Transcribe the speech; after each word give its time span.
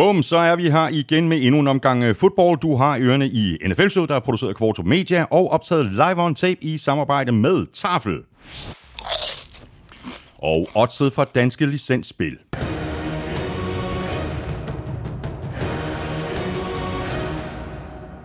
Bum, 0.00 0.22
så 0.22 0.36
er 0.36 0.56
vi 0.56 0.70
her 0.70 0.88
igen 0.88 1.28
med 1.28 1.42
endnu 1.42 1.60
en 1.60 1.68
omgang 1.68 2.02
øh, 2.04 2.14
fodbold. 2.14 2.58
Du 2.58 2.76
har 2.76 2.98
ørerne 3.00 3.28
i 3.28 3.58
nfl 3.68 3.88
Show, 3.88 4.06
der 4.06 4.14
er 4.14 4.20
produceret 4.20 4.50
af 4.50 4.56
Kvartrup 4.56 4.86
Media 4.86 5.26
og 5.30 5.50
optaget 5.50 5.92
live 5.92 6.22
on 6.22 6.34
tape 6.34 6.64
i 6.64 6.78
samarbejde 6.78 7.32
med 7.32 7.66
Tafel. 7.66 8.22
Og 10.38 10.66
oddset 10.76 11.12
fra 11.12 11.24
Danske 11.24 11.66
Licensspil. 11.66 12.38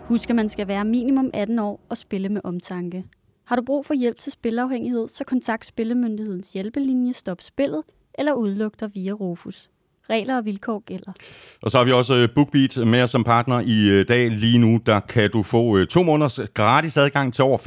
Husk, 0.08 0.30
at 0.30 0.36
man 0.36 0.50
skal 0.50 0.68
være 0.68 0.86
minimum 0.86 1.30
18 1.34 1.60
år 1.60 1.80
og 1.90 1.98
spille 1.98 2.30
med 2.30 2.42
omtanke. 2.44 3.04
Har 3.46 3.56
du 3.56 3.62
brug 3.66 3.86
for 3.86 3.94
hjælp 3.94 4.20
til 4.20 4.32
spilafhængighed, 4.32 5.08
så 5.08 5.24
kontakt 5.24 5.66
Spillemyndighedens 5.66 6.54
hjælpelinje 6.54 7.14
Stop 7.14 7.42
Spillet 7.42 7.84
eller 8.14 8.34
udluk 8.34 8.80
dig 8.80 8.96
via 8.96 9.12
Rufus. 9.12 9.70
Regler 10.10 10.38
og 10.38 10.46
vilkår 10.46 10.84
gælder. 10.86 11.12
Og 11.62 11.72
så 11.72 11.78
har 11.78 11.86
vi 11.86 11.92
også 11.92 12.16
øh, 12.16 12.30
BookBeat 12.36 12.88
med 12.88 13.02
os 13.02 13.10
som 13.10 13.24
partner 13.24 13.60
i 13.60 13.90
øh, 13.90 14.08
dag. 14.08 14.32
Lige 14.32 14.58
nu 14.58 14.80
der 14.86 15.00
kan 15.00 15.32
du 15.32 15.44
få 15.44 15.78
øh, 15.78 15.88
to 15.88 16.04
måneders 16.04 16.40
gratis 16.54 16.98
adgang 16.98 17.34
til 17.34 17.44
over 17.44 17.58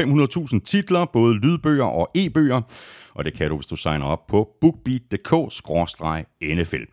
500.000 0.54 0.60
titler, 0.64 1.04
både 1.04 1.34
lydbøger 1.34 1.84
og 1.84 2.10
e-bøger 2.14 2.62
og 3.18 3.24
det 3.24 3.34
kan 3.34 3.48
du, 3.48 3.56
hvis 3.56 3.66
du 3.66 3.76
signer 3.76 4.06
op 4.06 4.26
på 4.26 4.48
bookbeat.dk-nfl. 4.60 6.84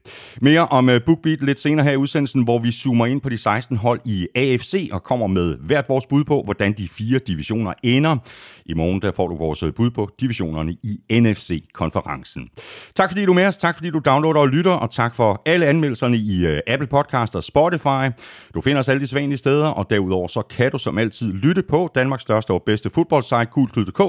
Mere 0.41 0.67
om 0.67 0.89
BookBeat 1.05 1.41
lidt 1.41 1.59
senere 1.59 1.85
her 1.85 1.91
i 1.91 1.95
udsendelsen, 1.95 2.43
hvor 2.43 2.59
vi 2.59 2.71
zoomer 2.71 3.05
ind 3.05 3.21
på 3.21 3.29
de 3.29 3.37
16 3.37 3.77
hold 3.77 3.99
i 4.05 4.27
AFC 4.35 4.89
og 4.91 5.03
kommer 5.03 5.27
med 5.27 5.57
hvert 5.57 5.89
vores 5.89 6.05
bud 6.05 6.23
på, 6.23 6.41
hvordan 6.45 6.73
de 6.73 6.87
fire 6.87 7.19
divisioner 7.19 7.73
ender. 7.83 8.17
I 8.65 8.73
morgen 8.73 9.01
der 9.01 9.11
får 9.11 9.27
du 9.27 9.35
vores 9.35 9.63
øh, 9.63 9.73
bud 9.73 9.91
på 9.91 10.09
divisionerne 10.19 10.71
i 10.71 10.99
NFC-konferencen. 11.11 12.49
Tak 12.95 13.09
fordi 13.09 13.25
du 13.25 13.31
er 13.31 13.35
med 13.35 13.45
os, 13.45 13.57
tak 13.57 13.77
fordi 13.77 13.89
du 13.89 13.99
downloader 14.05 14.39
og 14.39 14.47
lytter, 14.47 14.71
og 14.71 14.91
tak 14.91 15.15
for 15.15 15.41
alle 15.45 15.65
anmeldelserne 15.65 16.17
i 16.17 16.45
øh, 16.45 16.59
Apple 16.67 16.87
Podcast 16.87 17.35
og 17.35 17.43
Spotify. 17.43 18.05
Du 18.53 18.61
finder 18.61 18.79
os 18.79 18.89
alle 18.89 19.01
de 19.01 19.07
svanlige 19.07 19.37
steder, 19.37 19.67
og 19.67 19.89
derudover 19.89 20.27
så 20.27 20.41
kan 20.41 20.71
du 20.71 20.77
som 20.77 20.97
altid 20.97 21.33
lytte 21.33 21.63
på 21.63 21.91
Danmarks 21.95 22.21
største 22.21 22.51
og 22.51 22.63
bedste 22.65 22.89
fodboldsite, 22.89 23.45
Kultud.dk, 23.45 23.99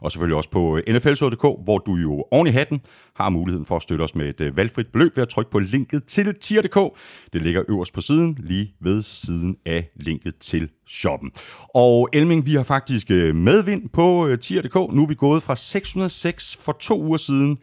og 0.00 0.12
selvfølgelig 0.12 0.36
også 0.36 0.50
på 0.50 0.76
øh, 0.76 0.94
nflsod.dk, 0.94 1.64
hvor 1.64 1.78
du 1.78 1.94
jo 1.94 2.24
oven 2.30 2.46
i 2.46 2.50
hatten 2.50 2.80
har 3.16 3.28
muligheden 3.28 3.66
for 3.66 3.76
at 3.76 3.82
støtte 3.82 4.02
os 4.02 4.14
med 4.14 4.28
et 4.28 4.40
øh, 4.40 4.56
valgfrit 4.56 4.86
beløb 4.86 5.16
ved 5.16 5.22
at 5.22 5.28
trykke 5.28 5.50
på 5.50 5.58
linket 5.58 6.06
til 6.06 6.34
tier.dk. 6.34 6.98
Det 7.32 7.42
ligger 7.42 7.62
øverst 7.68 7.92
på 7.92 8.00
siden, 8.00 8.38
lige 8.40 8.74
ved 8.80 9.02
siden 9.02 9.56
af 9.66 9.88
linket 9.96 10.38
til 10.38 10.70
shoppen. 10.88 11.30
Og 11.74 12.08
Elming, 12.12 12.46
vi 12.46 12.54
har 12.54 12.62
faktisk 12.62 13.10
øh, 13.10 13.34
medvind 13.34 13.88
på 13.88 14.26
øh, 14.26 14.38
tier.dk. 14.38 14.74
Nu 14.74 15.02
er 15.02 15.06
vi 15.06 15.14
gået 15.14 15.42
fra 15.42 15.56
606 15.56 16.56
for 16.56 16.72
to 16.72 17.02
uger 17.02 17.16
siden 17.16 17.58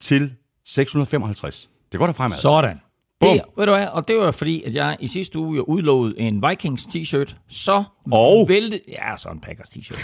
til 0.00 0.32
655. 0.64 1.70
Det 1.92 1.98
går 1.98 2.06
da 2.06 2.12
fremad. 2.12 2.36
Sådan. 2.36 2.91
Det, 3.22 3.42
ved 3.56 3.66
du 3.66 3.72
hvad, 3.72 3.86
og 3.86 4.08
det 4.08 4.16
var 4.16 4.30
fordi, 4.30 4.62
at 4.62 4.74
jeg 4.74 4.96
i 5.00 5.06
sidste 5.06 5.38
uge 5.38 5.56
jo 5.56 5.62
udlovede 5.62 6.20
en 6.20 6.42
Vikings 6.48 6.86
t-shirt, 6.86 7.34
så 7.48 7.84
og 8.12 8.48
vælte... 8.48 8.80
Ja, 8.88 9.16
så 9.16 9.28
en 9.28 9.40
Packers 9.40 9.68
t-shirt. 9.68 10.00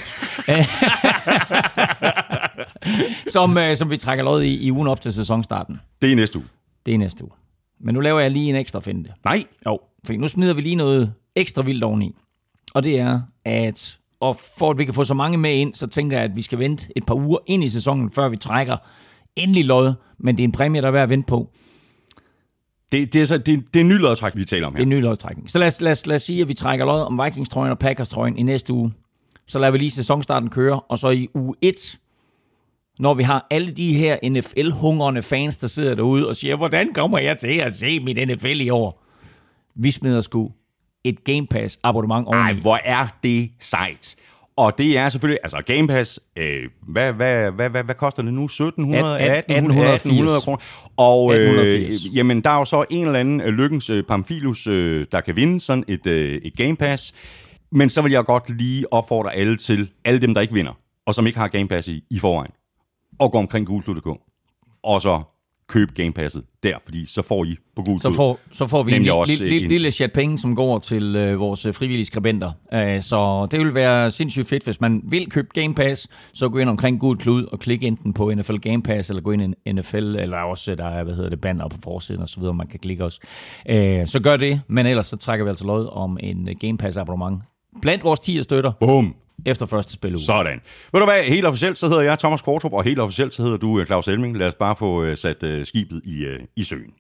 som, 3.33 3.57
uh, 3.57 3.75
som 3.75 3.91
vi 3.91 3.97
trækker 3.97 4.25
lod 4.25 4.43
i, 4.43 4.67
i 4.67 4.73
ugen 4.73 4.89
op 4.89 5.01
til 5.01 5.13
sæsonstarten. 5.13 5.81
Det 6.03 6.13
er 6.13 6.17
næste 6.17 6.39
uge. 6.39 6.47
Det 6.87 6.95
er 6.95 6.99
næste 6.99 7.25
uge. 7.25 7.33
Men 7.81 7.95
nu 7.95 8.01
laver 8.01 8.21
jeg 8.21 8.31
lige 8.31 8.49
en 8.49 8.57
ekstra 8.57 8.81
finte. 8.81 9.13
Nej. 9.25 9.45
Jo, 9.67 9.81
for 10.07 10.13
nu 10.13 10.29
smider 10.29 10.55
vi 10.55 10.61
lige 10.61 10.75
noget 10.75 11.13
ekstra 11.37 11.63
vildt 11.63 11.85
oveni. 11.85 12.15
Og 12.75 12.83
det 12.83 12.99
er, 12.99 13.21
at 13.45 13.99
og 14.21 14.37
for 14.59 14.71
at 14.71 14.79
vi 14.79 14.85
kan 14.85 14.95
få 14.95 15.05
så 15.05 15.15
mange 15.15 15.39
med 15.39 15.55
ind, 15.55 15.75
så 15.75 15.87
tænker 15.87 16.17
jeg, 16.17 16.25
at 16.25 16.37
vi 16.37 16.43
skal 16.43 16.59
vente 16.59 16.89
et 16.97 17.07
par 17.07 17.15
uger 17.15 17.39
ind 17.47 17.65
i 17.65 17.69
sæsonen, 17.69 18.11
før 18.11 18.29
vi 18.29 18.37
trækker 18.37 18.77
endelig 19.37 19.65
lod. 19.65 19.93
Men 20.19 20.37
det 20.37 20.43
er 20.43 20.45
en 20.45 20.53
præmie, 20.53 20.81
der 20.81 20.87
er 20.87 20.93
værd 20.93 21.03
at 21.03 21.09
vente 21.09 21.27
på. 21.27 21.51
Det, 22.93 23.13
det, 23.13 23.23
er, 23.23 23.27
så, 23.27 23.39
det, 23.39 23.47
det 23.47 23.77
er 23.77 23.81
en 23.81 23.89
ny 23.89 23.99
lodtræk, 23.99 24.37
vi 24.37 24.45
taler 24.45 24.67
om 24.67 24.73
her. 24.73 24.77
Det 24.77 24.83
er 24.83 24.97
en 24.97 25.01
ny 25.01 25.03
lodtrækning. 25.03 25.51
Så 25.51 25.59
lad 25.59 25.67
os, 25.67 25.81
lad, 25.81 25.93
os, 25.93 26.07
lad 26.07 26.17
os 26.17 26.23
sige, 26.23 26.43
at 26.43 26.49
vi 26.49 26.55
trækker 26.55 26.87
lod 26.87 27.01
om 27.01 27.21
Vikings-trøjen 27.25 27.71
og 27.71 27.79
Packers-trøjen 27.79 28.39
i 28.39 28.43
næste 28.43 28.73
uge. 28.73 28.93
Så 29.47 29.59
lader 29.59 29.73
vi 29.73 29.79
lige 29.79 29.91
sæsonstarten 29.91 30.51
køre, 30.51 30.81
og 30.81 30.99
så 30.99 31.11
i 31.11 31.29
uge 31.35 31.55
1, 31.63 31.99
når 32.99 33.15
vi 33.15 33.23
har 33.23 33.47
alle 33.51 33.73
de 33.73 33.95
her 33.95 34.17
NFL-hungrende 34.25 35.23
fans, 35.23 35.59
der 35.59 35.67
sidder 35.67 35.95
derude 35.95 36.29
og 36.29 36.37
siger, 36.37 36.57
hvordan 36.57 36.93
kommer 36.95 37.19
jeg 37.19 37.39
til 37.39 37.59
at 37.59 37.73
se 37.73 38.01
mit 38.01 38.29
NFL 38.29 38.61
i 38.61 38.71
år? 38.71 39.05
Vi 39.75 39.91
smider 39.91 40.21
sgu 40.21 40.51
et 41.05 41.25
Game 41.25 41.47
Pass 41.47 41.79
abonnement 41.83 42.27
oveni. 42.27 42.43
Ej, 42.43 42.53
hvor 42.53 42.79
er 42.85 43.07
det 43.23 43.51
sejt. 43.61 44.17
Og 44.59 44.79
det 44.79 44.99
er 44.99 45.09
selvfølgelig, 45.09 45.39
altså 45.43 45.63
Game 45.67 45.89
Pass, 45.89 46.21
øh, 46.37 46.63
hvad, 46.83 47.13
hvad, 47.13 47.51
hvad, 47.51 47.71
hvad, 47.71 47.85
hvad 47.85 47.95
koster 47.95 48.23
det 48.23 48.35
nu? 48.35 48.45
1700, 48.45 49.21
1800, 49.21 49.95
1800 49.95 50.41
kroner. 50.41 50.59
Og 50.97 51.35
øh, 51.35 52.17
jamen, 52.17 52.45
der 52.45 52.51
er 52.51 52.59
jo 52.59 52.65
så 52.65 52.85
en 52.91 53.07
eller 53.07 53.21
anden 53.21 53.41
øh, 53.41 53.49
lykkens 53.49 53.91
øh, 53.91 54.05
Pamphilus, 54.05 54.67
øh, 54.67 55.07
der 55.13 55.21
kan 55.21 55.37
vinde 55.37 55.61
sådan 55.61 55.85
et, 55.89 56.07
øh, 56.07 56.41
et 56.45 56.57
Game 56.57 56.77
Pass. 56.77 57.15
Men 57.73 57.91
så 57.91 58.03
vil 58.03 58.13
jeg 58.13 58.25
godt 58.25 58.51
lige 58.59 58.93
opfordre 58.93 59.35
alle 59.35 59.57
til, 59.57 59.91
alle 60.05 60.21
dem, 60.21 60.35
der 60.35 60.41
ikke 60.41 60.55
vinder, 60.55 60.73
og 61.07 61.15
som 61.15 61.27
ikke 61.27 61.39
har 61.39 61.49
Game 61.49 61.69
Pass 61.69 61.89
i, 61.89 62.05
i 62.11 62.19
forvejen, 62.19 62.53
og 63.19 63.33
gå 63.33 63.39
omkring 63.39 63.67
gulklud.dk, 63.67 64.21
og 64.83 65.03
så 65.03 65.23
køb 65.69 65.95
Game 65.95 66.13
Passet 66.13 66.43
der, 66.63 66.75
fordi 66.85 67.07
så 67.07 67.23
får 67.23 67.45
I 67.45 67.57
på 67.77 67.83
Google 67.83 68.01
så 68.01 68.13
får, 68.13 68.39
så 68.53 68.67
får 68.67 68.83
vi 68.83 68.95
en 68.95 69.03
lille, 69.03 69.27
lille, 69.27 69.65
en... 69.65 69.69
lille 69.69 69.91
chat 69.91 70.13
penge, 70.13 70.39
som 70.39 70.57
går 70.57 70.79
til 70.79 71.17
øh, 71.17 71.41
vores 71.41 71.67
øh, 71.67 71.75
frivillige 71.75 72.05
skribenter. 72.05 72.53
Uh, 72.73 73.01
så 73.01 73.49
det 73.51 73.61
vil 73.61 73.75
være 73.75 74.11
sindssygt 74.11 74.49
fedt, 74.49 74.65
hvis 74.65 74.81
man 74.81 75.01
vil 75.05 75.31
købe 75.31 75.49
Game 75.55 75.75
Pass, 75.75 76.09
så 76.33 76.49
gå 76.49 76.59
ind 76.59 76.69
omkring 76.69 77.01
Google 77.01 77.19
Klud 77.19 77.45
og 77.45 77.59
klik 77.59 77.85
enten 77.85 78.13
på 78.13 78.35
NFL 78.35 78.57
Game 78.57 78.83
Pass, 78.83 79.11
eller 79.11 79.23
gå 79.23 79.31
ind 79.31 79.55
i 79.67 79.73
NFL, 79.73 79.97
eller 79.97 80.39
også 80.39 80.75
der 80.75 80.87
er, 80.87 81.05
hvad 81.05 81.15
hedder 81.15 81.31
det, 81.31 81.41
banner 81.41 81.69
på 81.69 81.79
forsiden 81.83 82.23
og 82.23 82.29
så 82.29 82.41
videre, 82.41 82.55
man 82.55 82.67
kan 82.67 82.79
klikke 82.79 83.05
os. 83.05 83.21
Uh, 83.71 83.75
så 84.07 84.21
gør 84.23 84.37
det, 84.37 84.61
men 84.69 84.87
ellers 84.87 85.07
så 85.07 85.17
trækker 85.17 85.45
vi 85.45 85.49
altså 85.49 85.67
lod 85.67 85.89
om 85.93 86.19
en 86.21 86.49
Game 86.61 86.79
Pass 86.79 86.97
abonnement 86.97 87.43
blandt 87.83 88.05
vores 88.05 88.21
10 88.21 88.43
støtter. 88.43 88.73
Boom 88.81 89.15
efter 89.47 89.67
første 89.67 89.93
spil 89.93 90.19
Sådan. 90.27 90.61
Ved 90.93 91.01
du 91.01 91.07
hvad, 91.07 91.23
helt 91.23 91.47
officielt 91.47 91.79
så 91.79 91.89
hedder 91.89 92.03
jeg 92.03 92.19
Thomas 92.19 92.43
Kortrup, 92.43 92.73
og 92.73 92.85
helt 92.85 92.99
officielt 92.99 93.35
så 93.35 93.43
hedder 93.43 93.57
du 93.57 93.81
øh, 93.81 93.87
Claus 93.87 94.09
Elming. 94.09 94.37
Lad 94.37 94.47
os 94.47 94.55
bare 94.55 94.77
få 94.79 95.03
uh, 95.03 95.15
sat 95.15 95.43
uh, 95.43 95.65
skibet 95.65 96.01
i, 96.05 96.27
uh, 96.27 96.33
i 96.57 96.65
søen. 96.65 96.93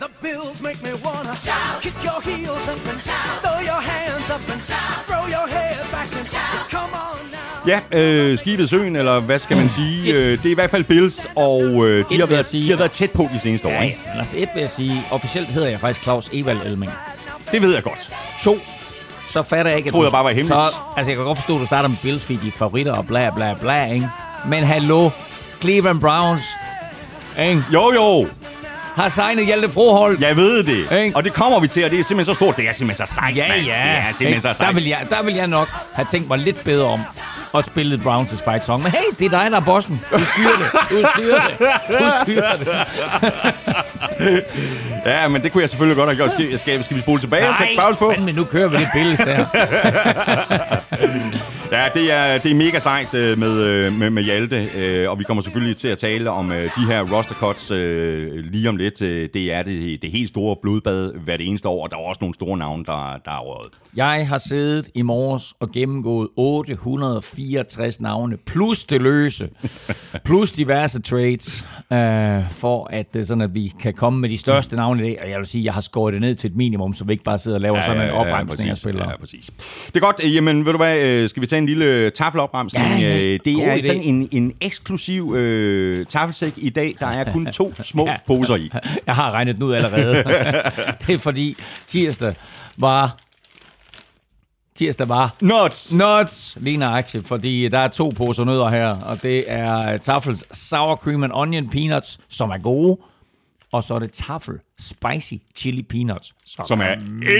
The 0.00 0.10
bills 0.22 0.62
make 0.62 0.78
me 0.82 0.90
wanna 1.04 1.34
shout. 1.46 1.82
Kick 1.82 1.96
your 2.04 2.20
heels 2.28 2.68
up 2.72 2.92
and 2.92 3.00
shout. 3.00 3.36
Throw 3.44 3.58
your 3.70 3.82
hands 3.90 4.28
up 4.34 4.52
and 4.52 4.62
shout. 4.70 4.98
Throw 5.08 5.24
your 5.36 5.46
head 5.56 5.78
back 5.92 6.10
and 6.18 6.26
shout. 6.26 6.70
Come 6.70 6.92
on 7.08 7.18
now. 7.32 7.72
Ja, 7.72 7.80
øh, 7.92 8.38
skibet 8.38 8.68
søen, 8.68 8.96
eller 8.96 9.20
hvad 9.20 9.38
skal 9.38 9.56
man 9.56 9.68
sige? 9.68 10.12
Øh, 10.12 10.30
det 10.30 10.46
er 10.46 10.50
i 10.50 10.54
hvert 10.54 10.70
fald 10.70 10.84
Bills, 10.84 11.26
og 11.36 11.62
øh, 11.86 12.04
de, 12.10 12.18
har 12.20 12.26
været, 12.26 12.44
sige, 12.44 12.64
de 12.64 12.70
har 12.70 12.78
været 12.78 12.92
tæt 12.92 13.10
på 13.10 13.28
de 13.32 13.38
seneste 13.38 13.68
ja, 13.68 13.78
år. 13.78 13.82
Ikke? 13.82 14.00
Altså 14.14 14.36
et 14.36 14.48
vil 14.54 14.60
jeg 14.60 14.70
sige, 14.70 15.02
officielt 15.10 15.48
hedder 15.48 15.68
jeg 15.68 15.80
faktisk 15.80 16.02
Claus 16.02 16.30
Evald 16.32 16.58
Elming. 16.66 16.92
Det 17.52 17.62
ved 17.62 17.74
jeg 17.74 17.82
godt. 17.82 18.12
To, 18.42 18.58
så 19.36 19.42
fatter 19.42 19.70
jeg 19.70 19.76
ikke... 19.76 19.86
Jeg 19.86 19.92
troede 19.92 20.06
jeg 20.06 20.12
bare 20.12 20.24
var 20.24 20.30
hemmeligt. 20.30 20.60
Så, 20.60 20.74
altså, 20.96 21.10
jeg 21.10 21.16
kan 21.16 21.26
godt 21.26 21.38
forstå, 21.38 21.54
at 21.54 21.60
du 21.60 21.66
starter 21.66 21.88
med 21.88 21.96
Bills, 22.02 22.24
fordi 22.24 22.38
de 22.42 22.52
favoritter 22.52 22.92
og 22.92 23.06
bla 23.06 23.30
bla 23.30 23.54
bla, 23.60 23.84
ikke? 23.84 24.08
Men 24.48 24.64
hallo, 24.64 25.10
Cleveland 25.60 26.00
Browns, 26.00 26.44
ikke? 27.40 27.64
Jo, 27.72 27.92
jo. 27.94 28.28
Har 28.94 29.08
signet 29.08 29.46
Hjalte 29.46 29.68
Frohold. 29.72 30.18
Jeg 30.20 30.36
ved 30.36 30.62
det. 30.62 31.04
Ikke? 31.04 31.16
Og 31.16 31.24
det 31.24 31.32
kommer 31.32 31.60
vi 31.60 31.68
til, 31.68 31.84
og 31.84 31.90
det 31.90 31.98
er 31.98 32.04
simpelthen 32.04 32.34
så 32.34 32.38
stort. 32.38 32.56
Det 32.56 32.68
er 32.68 32.72
simpelthen 32.72 33.06
så 33.06 33.14
sejt, 33.14 33.36
Ja, 33.36 33.54
ja. 33.54 33.58
Det 33.58 33.68
er 33.68 34.12
simpelthen 34.12 34.42
så 34.42 34.52
sejt. 34.52 34.68
Der 34.68 34.74
vil, 34.74 34.84
jeg, 34.86 35.06
der 35.10 35.22
vil 35.22 35.34
jeg 35.34 35.46
nok 35.46 35.68
have 35.92 36.06
tænkt 36.06 36.28
mig 36.28 36.38
lidt 36.38 36.64
bedre 36.64 36.86
om 36.86 37.00
og 37.52 37.64
spillet 37.64 38.00
Browns' 38.00 38.44
fight 38.50 38.64
song. 38.64 38.82
Men 38.82 38.92
hey, 38.92 38.98
det 39.18 39.24
er 39.24 39.28
dig, 39.42 39.50
der 39.50 39.56
er 39.56 39.60
bossen. 39.60 40.00
Du 40.12 40.24
styrer 40.24 40.56
det. 40.56 40.66
Du 40.90 41.04
styrer 41.14 41.46
det. 41.46 41.58
Du 41.98 42.04
styrer 42.22 42.56
det. 42.56 42.68
ja, 45.12 45.28
men 45.28 45.42
det 45.42 45.52
kunne 45.52 45.60
jeg 45.60 45.70
selvfølgelig 45.70 45.96
godt 45.96 46.08
have 46.08 46.16
gjort. 46.16 46.30
Skal, 46.30 46.58
skal, 46.58 46.84
skal 46.84 46.96
vi 46.96 47.00
spole 47.00 47.20
tilbage 47.20 47.42
Nej, 47.42 47.48
og 47.50 47.56
sætte 47.56 47.74
pause 47.78 47.98
på? 47.98 48.14
men 48.18 48.34
nu 48.34 48.44
kører 48.44 48.68
vi 48.68 48.76
det 48.76 48.88
billede 48.94 49.24
der. 49.24 49.46
ja, 51.72 51.88
det 51.94 52.12
er, 52.12 52.38
det 52.38 52.50
er 52.50 52.54
mega 52.54 52.78
sejt 52.78 53.14
øh, 53.14 53.38
med, 53.38 53.62
øh, 53.62 53.92
med, 53.92 54.10
med 54.10 54.22
Hjalte, 54.22 54.68
øh, 54.76 55.10
og 55.10 55.18
vi 55.18 55.24
kommer 55.24 55.42
selvfølgelig 55.42 55.76
til 55.76 55.88
at 55.88 55.98
tale 55.98 56.30
om 56.30 56.48
de 56.48 56.86
her 56.86 57.16
roster 57.16 57.34
cuts 57.34 57.70
lige 58.50 58.68
om 58.68 58.76
lidt. 58.76 58.98
Det 59.34 59.52
er 59.54 59.62
det, 59.62 60.02
det 60.02 60.10
helt 60.10 60.28
store 60.28 60.56
blodbad 60.62 61.12
hvert 61.12 61.40
eneste 61.40 61.68
år, 61.68 61.82
og 61.82 61.90
der 61.90 61.96
er 61.96 62.00
også 62.00 62.18
nogle 62.20 62.34
store 62.34 62.58
navne, 62.58 62.84
der, 62.84 63.20
der 63.24 63.30
er 63.30 63.40
røget. 63.40 63.72
Jeg 63.96 64.28
har 64.28 64.38
siddet 64.38 64.90
i 64.94 65.02
morges 65.02 65.54
og 65.60 65.70
gennemgået 65.70 66.28
864 66.36 68.00
navne, 68.00 68.36
plus 68.46 68.84
det 68.84 69.02
løse, 69.02 69.48
plus 70.26 70.52
diverse 70.52 71.02
trades, 71.02 71.66
øh, 71.92 72.50
for 72.50 72.90
at, 72.92 73.26
sådan 73.26 73.40
at 73.40 73.54
vi 73.54 73.72
kan 73.82 73.94
komme 73.94 74.20
med 74.20 74.28
de 74.28 74.38
største 74.38 74.76
navne 74.76 75.00
i 75.00 75.04
dag. 75.04 75.22
Og 75.22 75.30
jeg 75.30 75.38
vil 75.38 75.46
sige, 75.46 75.64
jeg 75.64 75.74
har 75.74 75.80
skåret 75.80 76.12
det 76.12 76.20
ned 76.20 76.34
til 76.34 76.50
et 76.50 76.56
minimum, 76.56 76.94
så 76.94 77.04
vi 77.04 77.12
ikke 77.12 77.24
bare 77.24 77.38
sidder 77.38 77.56
og 77.56 77.60
laver 77.60 77.76
ja, 77.76 77.82
sådan 77.82 78.02
en 78.02 78.10
opremsning 78.10 78.70
af 78.70 78.76
spillere. 78.76 79.10
Ja, 79.10 79.16
præcis. 79.16 79.50
Det 79.86 79.96
er 79.96 80.00
godt. 80.00 80.34
Jamen, 80.34 80.66
ved 80.66 80.72
du 80.72 80.78
hvad, 80.78 81.28
skal 81.28 81.42
vi 81.42 81.46
tage 81.46 81.55
en 81.58 81.66
lille 81.66 82.10
tafelopremsning? 82.10 82.86
Ja, 82.86 82.98
ja. 82.98 83.36
Det 83.44 83.46
er 83.46 83.82
sådan 83.82 84.00
en, 84.00 84.28
en 84.32 84.52
eksklusiv 84.60 85.34
øh, 85.34 86.06
tafelsæk 86.06 86.52
i 86.56 86.70
dag. 86.70 86.94
Der 87.00 87.06
er 87.06 87.32
kun 87.32 87.46
to 87.46 87.74
små 87.82 88.06
ja. 88.06 88.16
poser 88.26 88.56
i. 88.56 88.70
Jeg 89.06 89.14
har 89.14 89.30
regnet 89.30 89.54
den 89.54 89.62
ud 89.62 89.74
allerede. 89.74 90.14
det 91.06 91.14
er 91.14 91.18
fordi 91.18 91.56
tirsdag 91.86 92.34
var 92.76 93.16
tirsdag 94.74 95.08
var... 95.08 95.34
Nuts! 95.40 95.94
Nuts! 95.94 96.58
Lige 96.60 96.76
nøjagtigt, 96.76 97.26
fordi 97.28 97.68
der 97.68 97.78
er 97.78 97.88
to 97.88 98.12
poser 98.16 98.44
nødder 98.44 98.68
her, 98.68 98.88
og 98.88 99.22
det 99.22 99.44
er 99.46 99.96
Tafels 99.96 100.58
Sour 100.58 100.96
Cream 100.96 101.24
and 101.24 101.32
Onion 101.34 101.70
Peanuts, 101.70 102.18
som 102.28 102.50
er 102.50 102.58
gode, 102.58 102.98
og 103.72 103.84
så 103.84 103.94
er 103.94 103.98
det 103.98 104.12
Tafel 104.12 104.54
Spicy 104.80 105.34
Chili 105.56 105.82
Peanuts. 105.82 106.34
Som, 106.46 106.66
som 106.66 106.80
er 106.80 106.92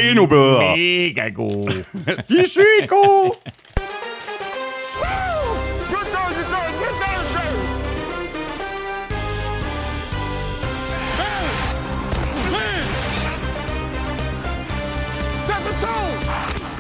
endnu 0.09 0.27
bedre. 0.27 0.77
Mega 0.77 1.29
gode. 1.29 1.85
De 2.29 2.39
er 2.39 2.49
sygt 2.49 2.89
gode. 2.89 3.33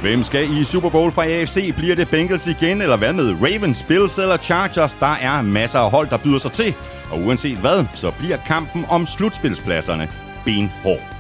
Hvem 0.07 0.23
skal 0.23 0.51
i 0.51 0.65
Super 0.65 0.91
Bowl 0.91 1.13
fra 1.13 1.25
AFC? 1.25 1.75
Bliver 1.77 1.95
det 1.97 2.09
Bengals 2.11 2.47
igen, 2.47 2.83
eller 2.83 2.97
hvad 2.97 3.13
med 3.13 3.37
Ravens, 3.43 3.83
Bills 3.83 4.19
eller 4.19 4.37
Chargers? 4.37 4.95
Der 4.95 5.15
er 5.15 5.43
masser 5.43 5.79
af 5.79 5.91
hold, 5.91 6.09
der 6.09 6.19
byder 6.19 6.39
sig 6.39 6.53
til. 6.53 6.75
Og 7.11 7.21
uanset 7.21 7.59
hvad, 7.59 7.85
så 7.95 8.11
bliver 8.19 8.37
kampen 8.37 8.85
om 8.89 9.07
slutspilspladserne 9.07 10.09
benhård. 10.45 11.16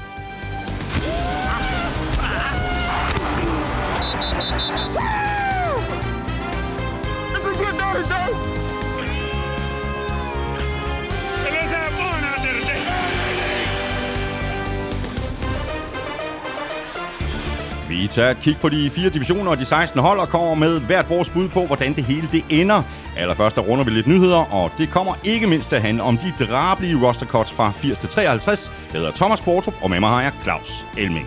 Vi 17.96 18.06
tager 18.06 18.30
et 18.30 18.40
kig 18.40 18.56
på 18.60 18.68
de 18.68 18.90
fire 18.90 19.10
divisioner 19.10 19.50
og 19.50 19.58
de 19.58 19.64
16 19.64 20.00
hold 20.00 20.18
og 20.18 20.28
kommer 20.28 20.54
med 20.54 20.80
hvert 20.80 21.10
vores 21.10 21.30
bud 21.30 21.48
på, 21.48 21.66
hvordan 21.66 21.94
det 21.94 22.04
hele 22.04 22.28
det 22.32 22.44
ender. 22.50 22.82
Allerførst 23.16 23.56
der 23.56 23.62
runder 23.62 23.84
vi 23.84 23.90
lidt 23.90 24.06
nyheder, 24.06 24.54
og 24.54 24.70
det 24.78 24.90
kommer 24.90 25.14
ikke 25.24 25.46
mindst 25.46 25.68
til 25.68 25.76
at 25.76 25.82
handle 25.82 26.02
om 26.02 26.16
de 26.16 26.44
drabelige 26.44 27.06
roster 27.06 27.26
cuts 27.26 27.52
fra 27.52 27.70
80 27.70 27.98
til 27.98 28.08
53. 28.08 28.72
Jeg 28.92 29.00
hedder 29.00 29.12
Thomas 29.12 29.40
Kvartrup, 29.40 29.74
og 29.82 29.90
med 29.90 30.00
mig 30.00 30.08
har 30.08 30.22
jeg 30.22 30.32
Claus 30.42 30.86
Elming. 30.98 31.26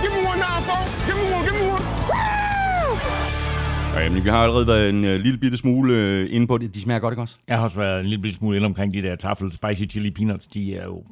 Give 0.00 0.12
me 0.16 0.28
one 0.30 0.40
now, 0.44 0.58
Give 1.06 1.16
me 1.20 1.34
one, 1.36 1.44
give 1.48 1.56
me 1.60 1.72
one. 1.74 1.84
Ja, 3.94 4.00
jamen, 4.04 4.24
vi 4.24 4.28
har 4.28 4.42
allerede 4.42 4.66
været 4.66 4.88
en 4.88 5.04
uh, 5.04 5.10
lille 5.10 5.38
bitte 5.38 5.56
smule 5.56 5.92
uh, 6.24 6.34
inde 6.34 6.46
på 6.46 6.58
det. 6.58 6.74
De 6.74 6.80
smager 6.80 7.00
godt, 7.00 7.12
ikke 7.12 7.22
også? 7.22 7.36
Jeg 7.48 7.56
har 7.56 7.64
også 7.64 7.78
været 7.78 8.00
en 8.00 8.06
lille 8.06 8.22
bitte 8.22 8.38
smule 8.38 8.56
inde 8.56 8.66
omkring 8.66 8.94
de 8.94 9.02
der 9.02 9.16
tafel 9.16 9.52
spicy 9.52 9.90
chili 9.90 10.10
peanuts. 10.10 10.46
De 10.46 10.76
er 10.76 10.84
jo 10.84 11.02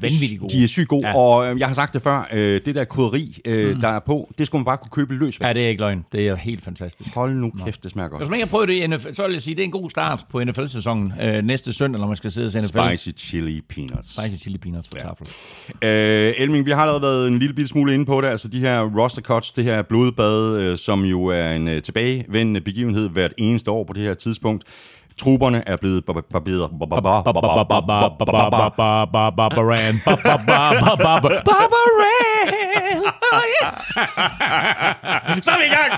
vanvittigt 0.00 0.40
gode. 0.40 0.56
De 0.56 0.62
er 0.62 0.66
sygt 0.66 0.88
gode, 0.88 1.08
ja. 1.08 1.16
og 1.16 1.46
øh, 1.46 1.58
jeg 1.58 1.66
har 1.66 1.74
sagt 1.74 1.94
det 1.94 2.02
før, 2.02 2.28
øh, 2.32 2.60
det 2.66 2.74
der 2.74 2.84
krydderi, 2.84 3.38
øh, 3.44 3.74
mm. 3.74 3.80
der 3.80 3.88
er 3.88 3.98
på, 3.98 4.34
det 4.38 4.46
skulle 4.46 4.60
man 4.60 4.64
bare 4.64 4.76
kunne 4.76 4.90
købe 4.90 5.14
løs. 5.14 5.40
Ja, 5.40 5.52
det 5.52 5.64
er 5.64 5.68
ikke 5.68 5.80
løgn. 5.80 6.04
Det 6.12 6.28
er 6.28 6.36
helt 6.36 6.64
fantastisk. 6.64 7.14
Hold 7.14 7.34
nu 7.34 7.52
kæft, 7.64 7.84
det 7.84 7.90
smager 7.90 8.08
godt. 8.08 8.20
Hvis 8.20 8.30
man 8.30 8.36
ikke 8.36 8.46
har 8.46 8.50
prøvet 8.50 8.68
det 8.68 8.74
i 8.74 8.86
NFL, 8.86 9.12
så 9.12 9.22
vil 9.22 9.32
jeg 9.32 9.42
sige, 9.42 9.54
det 9.54 9.60
er 9.60 9.64
en 9.64 9.70
god 9.70 9.90
start 9.90 10.24
på 10.30 10.44
NFL-sæsonen 10.44 11.12
øh, 11.22 11.44
næste 11.44 11.72
søndag, 11.72 12.00
når 12.00 12.06
man 12.06 12.16
skal 12.16 12.30
sidde 12.30 12.46
og 12.46 12.52
se 12.52 12.58
NFL. 12.58 12.78
Spicy 12.88 13.26
chili 13.26 13.60
peanuts. 13.60 14.22
Spicy 14.22 14.42
chili 14.42 14.58
peanuts 14.58 14.88
på 14.88 14.96
ja. 15.00 15.02
tafel. 15.02 15.26
Øh, 15.82 16.34
Elming, 16.38 16.66
vi 16.66 16.70
har 16.70 16.80
allerede 16.80 17.02
været 17.02 17.28
en 17.28 17.38
lille 17.38 17.68
smule 17.68 17.94
inde 17.94 18.06
på 18.06 18.20
det, 18.20 18.28
altså 18.28 18.48
de 18.48 18.60
her 18.60 18.80
roster 18.80 19.22
cuts, 19.22 19.52
det 19.52 19.64
her 19.64 19.82
blodbad, 19.82 20.58
øh, 20.58 20.78
som 20.78 21.04
jo 21.04 21.26
er 21.26 21.52
en 21.52 21.68
øh, 21.68 21.82
tilbagevendende 21.82 22.60
begivenhed 22.60 23.08
hvert 23.08 23.32
eneste 23.38 23.70
år 23.70 23.84
på 23.84 23.92
det 23.92 24.02
her 24.02 24.14
tidspunkt. 24.14 24.64
Trupperne 25.20 25.62
er 25.68 25.76
blevet 25.76 26.04
barberet. 26.04 26.70
Barbaran. 29.36 29.94
Så 35.42 35.50
er 35.50 35.58
vi 35.58 35.64
i 35.64 35.74
gang! 35.74 35.92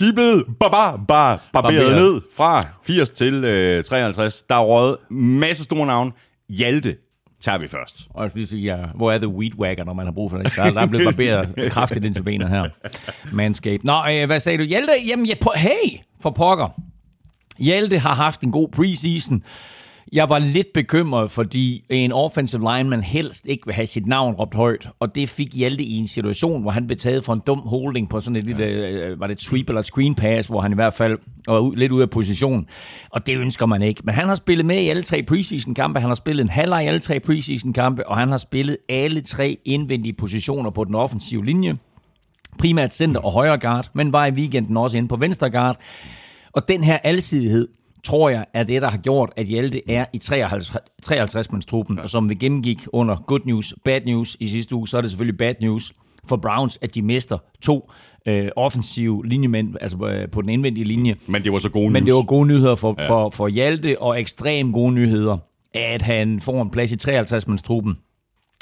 De 0.00 0.08
er 0.08 0.12
blevet 0.14 0.44
barberet 0.60 1.94
ned 1.96 2.20
fra 2.36 2.64
80 2.86 3.10
til 3.10 3.42
53. 3.84 4.42
Der 4.42 4.54
er 4.54 4.60
røget 4.64 4.96
masse 5.10 5.64
store 5.64 5.86
navn. 5.86 6.12
Hjalte 6.48 6.96
tager 7.40 7.58
vi 7.58 7.68
først. 7.68 7.96
Og 8.10 8.30
jeg 8.36 8.46
sige, 8.48 8.62
ja, 8.62 8.76
hvor 8.94 9.12
er 9.12 9.18
the 9.18 9.28
weed 9.28 9.50
wagger, 9.58 9.84
når 9.84 9.92
man 9.92 10.06
har 10.06 10.12
brug 10.12 10.30
for 10.30 10.38
det? 10.38 10.52
Der, 10.56 10.70
der 10.70 10.80
er 10.80 10.86
blevet 10.86 11.04
barberet 11.04 11.72
kraftigt 11.72 12.04
ind 12.04 12.14
til 12.14 12.22
benet 12.22 12.48
her. 12.48 12.64
Manscape. 13.32 13.86
Nå, 13.86 14.02
øh, 14.10 14.26
hvad 14.26 14.40
sagde 14.40 14.58
du? 14.58 14.62
Hjalte? 14.62 14.92
Jamen, 15.06 15.26
ja, 15.26 15.34
på, 15.40 15.52
hey, 15.56 15.98
for 16.22 16.30
pokker. 16.30 16.68
Hjalte 17.58 17.98
har 17.98 18.14
haft 18.14 18.40
en 18.40 18.52
god 18.52 18.68
preseason. 18.68 19.42
Jeg 20.12 20.28
var 20.28 20.38
lidt 20.38 20.72
bekymret, 20.74 21.30
fordi 21.30 21.84
en 21.90 22.12
offensive 22.12 22.76
lineman 22.76 23.02
helst 23.02 23.46
ikke 23.46 23.66
vil 23.66 23.74
have 23.74 23.86
sit 23.86 24.06
navn 24.06 24.34
råbt 24.34 24.54
højt, 24.54 24.88
og 25.00 25.14
det 25.14 25.28
fik 25.28 25.54
Hjalte 25.54 25.84
i 25.84 25.96
en 25.96 26.06
situation, 26.06 26.62
hvor 26.62 26.70
han 26.70 26.86
blev 26.86 26.98
taget 26.98 27.24
for 27.24 27.32
en 27.32 27.40
dum 27.46 27.58
holding 27.58 28.08
på 28.08 28.20
sådan 28.20 28.36
et 28.36 28.44
lille, 28.44 28.64
ja. 28.64 29.08
Øh, 29.08 29.20
var 29.20 29.26
det 29.26 29.32
et 29.32 29.40
sweep 29.40 29.68
eller 29.68 29.80
et 29.80 29.86
screen 29.86 30.14
pass, 30.14 30.48
hvor 30.48 30.60
han 30.60 30.72
i 30.72 30.74
hvert 30.74 30.94
fald 30.94 31.18
var 31.46 31.74
lidt 31.76 31.92
ude 31.92 32.02
af 32.02 32.10
position, 32.10 32.66
og 33.10 33.26
det 33.26 33.36
ønsker 33.36 33.66
man 33.66 33.82
ikke. 33.82 34.02
Men 34.04 34.14
han 34.14 34.28
har 34.28 34.34
spillet 34.34 34.66
med 34.66 34.82
i 34.82 34.88
alle 34.88 35.02
tre 35.02 35.22
preseason-kampe, 35.22 36.00
han 36.00 36.08
har 36.10 36.14
spillet 36.14 36.42
en 36.42 36.50
halvleg 36.50 36.84
i 36.84 36.86
alle 36.86 37.00
tre 37.00 37.20
preseason-kampe, 37.20 38.08
og 38.08 38.16
han 38.16 38.28
har 38.28 38.38
spillet 38.38 38.76
alle 38.88 39.20
tre 39.20 39.58
indvendige 39.64 40.12
positioner 40.12 40.70
på 40.70 40.84
den 40.84 40.94
offensive 40.94 41.44
linje, 41.44 41.76
primært 42.58 42.94
center 42.94 43.20
og 43.20 43.32
højre 43.32 43.58
guard, 43.58 43.90
men 43.94 44.12
var 44.12 44.26
i 44.26 44.30
weekenden 44.30 44.76
også 44.76 44.96
inde 44.96 45.08
på 45.08 45.16
venstre 45.16 45.50
guard. 45.50 45.76
Og 46.56 46.68
den 46.68 46.84
her 46.84 46.98
alsidighed, 47.04 47.68
tror 48.04 48.28
jeg, 48.28 48.46
er 48.54 48.62
det, 48.62 48.82
der 48.82 48.90
har 48.90 48.98
gjort, 48.98 49.32
at 49.36 49.46
Hjalte 49.46 49.90
er 49.90 50.04
i 50.12 50.18
53, 50.18 51.52
mands 51.52 51.66
truppen 51.66 51.98
Og 51.98 52.10
som 52.10 52.28
vi 52.28 52.34
gennemgik 52.34 52.86
under 52.92 53.16
good 53.16 53.40
news, 53.44 53.74
bad 53.84 54.00
news 54.06 54.36
i 54.40 54.48
sidste 54.48 54.74
uge, 54.74 54.88
så 54.88 54.96
er 54.96 55.00
det 55.00 55.10
selvfølgelig 55.10 55.38
bad 55.38 55.54
news 55.60 55.92
for 56.28 56.36
Browns, 56.36 56.78
at 56.82 56.94
de 56.94 57.02
mister 57.02 57.38
to 57.62 57.90
øh, 58.26 58.48
offensive 58.56 59.26
linjemænd, 59.26 59.74
altså 59.80 60.06
øh, 60.06 60.30
på 60.30 60.42
den 60.42 60.50
indvendige 60.50 60.84
linje. 60.84 61.16
Men 61.26 61.44
det 61.44 61.52
var 61.52 61.58
så 61.58 61.68
gode 61.68 61.90
Men 61.90 62.06
det 62.06 62.14
var 62.14 62.22
gode 62.22 62.46
nyheder 62.46 62.74
for, 62.74 62.94
ja. 62.98 63.08
for, 63.08 63.30
for 63.30 63.48
Hjalte, 63.48 64.02
og 64.02 64.20
ekstremt 64.20 64.74
gode 64.74 64.92
nyheder, 64.92 65.38
at 65.74 66.02
han 66.02 66.40
får 66.40 66.62
en 66.62 66.70
plads 66.70 66.92
i 66.92 66.96
53 66.96 67.48
mands 67.48 67.62
truppen. 67.62 67.98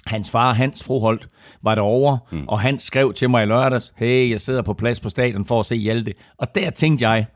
Hans 0.07 0.31
far, 0.31 0.53
Hans 0.53 0.85
Froholt, 0.85 1.29
var 1.63 1.75
derovre, 1.75 2.19
mm. 2.33 2.45
og 2.49 2.61
han 2.61 2.79
skrev 2.79 3.13
til 3.13 3.31
mig 3.31 3.43
i 3.43 3.47
lørdags, 3.47 3.93
hey, 3.97 4.31
jeg 4.31 4.41
sidder 4.41 4.63
på 4.63 4.75
plads 4.75 5.01
på 5.01 5.09
stadion 5.09 5.45
for 5.45 5.61
at 5.61 5.67
se 5.67 5.77
Hjalte. 5.77 6.13
Og 6.39 6.55
der 6.55 6.71
tænkte 6.71 7.09
jeg, 7.09 7.27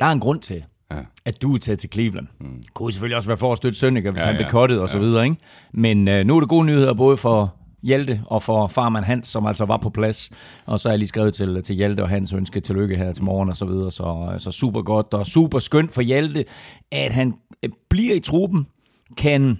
der 0.00 0.06
er 0.06 0.10
en 0.10 0.20
grund 0.20 0.40
til, 0.40 0.64
ja. 0.92 0.96
at 1.24 1.42
du 1.42 1.54
er 1.54 1.58
taget 1.58 1.78
til 1.78 1.90
Cleveland. 1.92 2.26
Mm. 2.40 2.62
Kunne 2.74 2.92
selvfølgelig 2.92 3.16
også 3.16 3.28
være 3.28 3.36
for 3.36 3.52
at 3.52 3.58
støtte 3.58 3.78
Sønneke, 3.78 4.10
hvis 4.10 4.22
ja, 4.22 4.26
han 4.26 4.36
blev 4.36 4.48
kottet 4.48 4.80
og 4.80 4.88
så 4.88 4.98
videre. 4.98 5.24
Ikke? 5.24 5.36
Men 5.72 6.08
øh, 6.08 6.26
nu 6.26 6.36
er 6.36 6.40
det 6.40 6.48
gode 6.48 6.66
nyheder 6.66 6.94
både 6.94 7.16
for 7.16 7.56
Hjalte 7.82 8.22
og 8.26 8.42
for 8.42 8.66
farmand 8.66 9.04
Hans, 9.04 9.28
som 9.28 9.46
altså 9.46 9.64
var 9.64 9.76
på 9.76 9.90
plads. 9.90 10.30
Og 10.66 10.80
så 10.80 10.88
er 10.88 10.92
jeg 10.92 10.98
lige 10.98 11.08
skrevet 11.08 11.34
til, 11.34 11.62
til 11.62 11.76
Hjalte 11.76 12.02
og 12.02 12.08
Hans 12.08 12.32
ønske 12.32 12.60
tillykke 12.60 12.96
her 12.96 13.12
til 13.12 13.24
morgen 13.24 13.48
og 13.48 13.56
så 13.56 13.66
videre. 13.66 13.90
Så, 13.90 14.34
så 14.38 14.50
super 14.50 14.82
godt 14.82 15.14
og 15.14 15.26
super 15.26 15.58
skønt 15.58 15.92
for 15.92 16.02
Hjalte, 16.02 16.44
at 16.92 17.12
han 17.12 17.34
øh, 17.62 17.70
bliver 17.88 18.14
i 18.14 18.20
truppen, 18.20 18.66
kan 19.16 19.58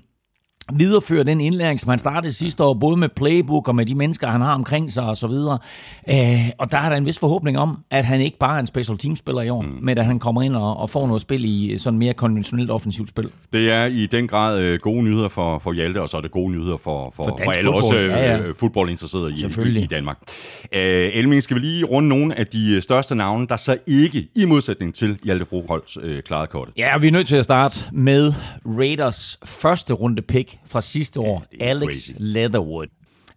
videreføre 0.73 1.25
den 1.25 1.41
indlæring, 1.41 1.81
som 1.81 1.91
han 1.91 1.99
startede 1.99 2.33
sidste 2.33 2.65
år, 2.65 2.75
både 2.75 2.97
med 2.97 3.09
playbook 3.09 3.69
og 3.69 3.75
med 3.75 3.87
de 3.87 3.95
mennesker, 3.95 4.27
han 4.27 4.41
har 4.41 4.55
omkring 4.55 4.93
sig 4.93 5.05
og 5.05 5.17
så 5.17 5.27
videre. 5.27 5.59
Øh, 6.11 6.51
og 6.59 6.71
der 6.71 6.79
er 6.79 6.89
der 6.89 6.97
en 6.97 7.07
vis 7.07 7.19
forhåbning 7.19 7.59
om, 7.59 7.79
at 7.91 8.05
han 8.05 8.21
ikke 8.21 8.39
bare 8.39 8.57
er 8.57 8.61
en 8.61 8.67
special 8.67 8.99
team-spiller 8.99 9.43
i 9.43 9.49
år, 9.49 9.63
mm. 9.63 9.79
men 9.83 9.99
at 9.99 10.05
han 10.05 10.19
kommer 10.19 10.43
ind 10.43 10.57
og, 10.57 10.77
og 10.77 10.91
får 10.91 11.07
noget 11.07 11.23
spil 11.23 11.45
i 11.45 11.79
sådan 11.79 11.99
mere 11.99 12.15
konventionelt 12.15 12.71
offensivt 12.71 13.09
spil. 13.09 13.31
Det 13.53 13.71
er 13.71 13.85
i 13.85 14.07
den 14.07 14.29
grad 14.29 14.61
øh, 14.61 14.79
gode 14.81 15.03
nyheder 15.03 15.29
for, 15.29 15.59
for 15.59 15.73
Hjalte, 15.73 16.03
og 16.03 16.09
så 16.09 16.17
er 16.17 16.21
det 16.21 16.31
gode 16.31 16.53
nyheder 16.53 16.77
for, 16.77 17.13
for, 17.17 17.23
for, 17.23 17.39
for 17.45 17.51
alle 17.51 17.71
også 17.71 17.97
øh, 17.97 18.09
ja, 18.09 18.37
ja. 18.37 18.51
fodboldinteresserede 18.51 19.33
i, 19.33 19.79
i, 19.79 19.87
Danmark. 19.87 20.19
Øh, 20.73 21.11
Elming, 21.13 21.43
skal 21.43 21.55
vi 21.55 21.61
lige 21.61 21.85
runde 21.85 22.09
nogle 22.09 22.39
af 22.39 22.47
de 22.47 22.81
største 22.81 23.15
navne, 23.15 23.47
der 23.47 23.57
så 23.57 23.79
ikke, 23.87 24.29
i 24.37 24.45
modsætning 24.45 24.95
til 24.95 25.19
Hjalte 25.25 25.45
Froholts, 25.45 25.99
øh, 26.03 26.23
klarede 26.23 26.47
kortet? 26.47 26.75
Ja, 26.77 26.99
vi 26.99 27.07
er 27.07 27.13
nødt 27.13 27.27
til 27.27 27.37
at 27.37 27.45
starte 27.45 27.79
med 27.93 28.33
Raiders 28.79 29.39
første 29.45 29.95
runde 29.95 30.23
pick 30.23 30.56
fra 30.65 30.81
sidste 30.81 31.21
år, 31.21 31.45
ja, 31.61 31.65
Alex 31.65 31.87
crazy. 31.87 32.13
Leatherwood. 32.17 32.87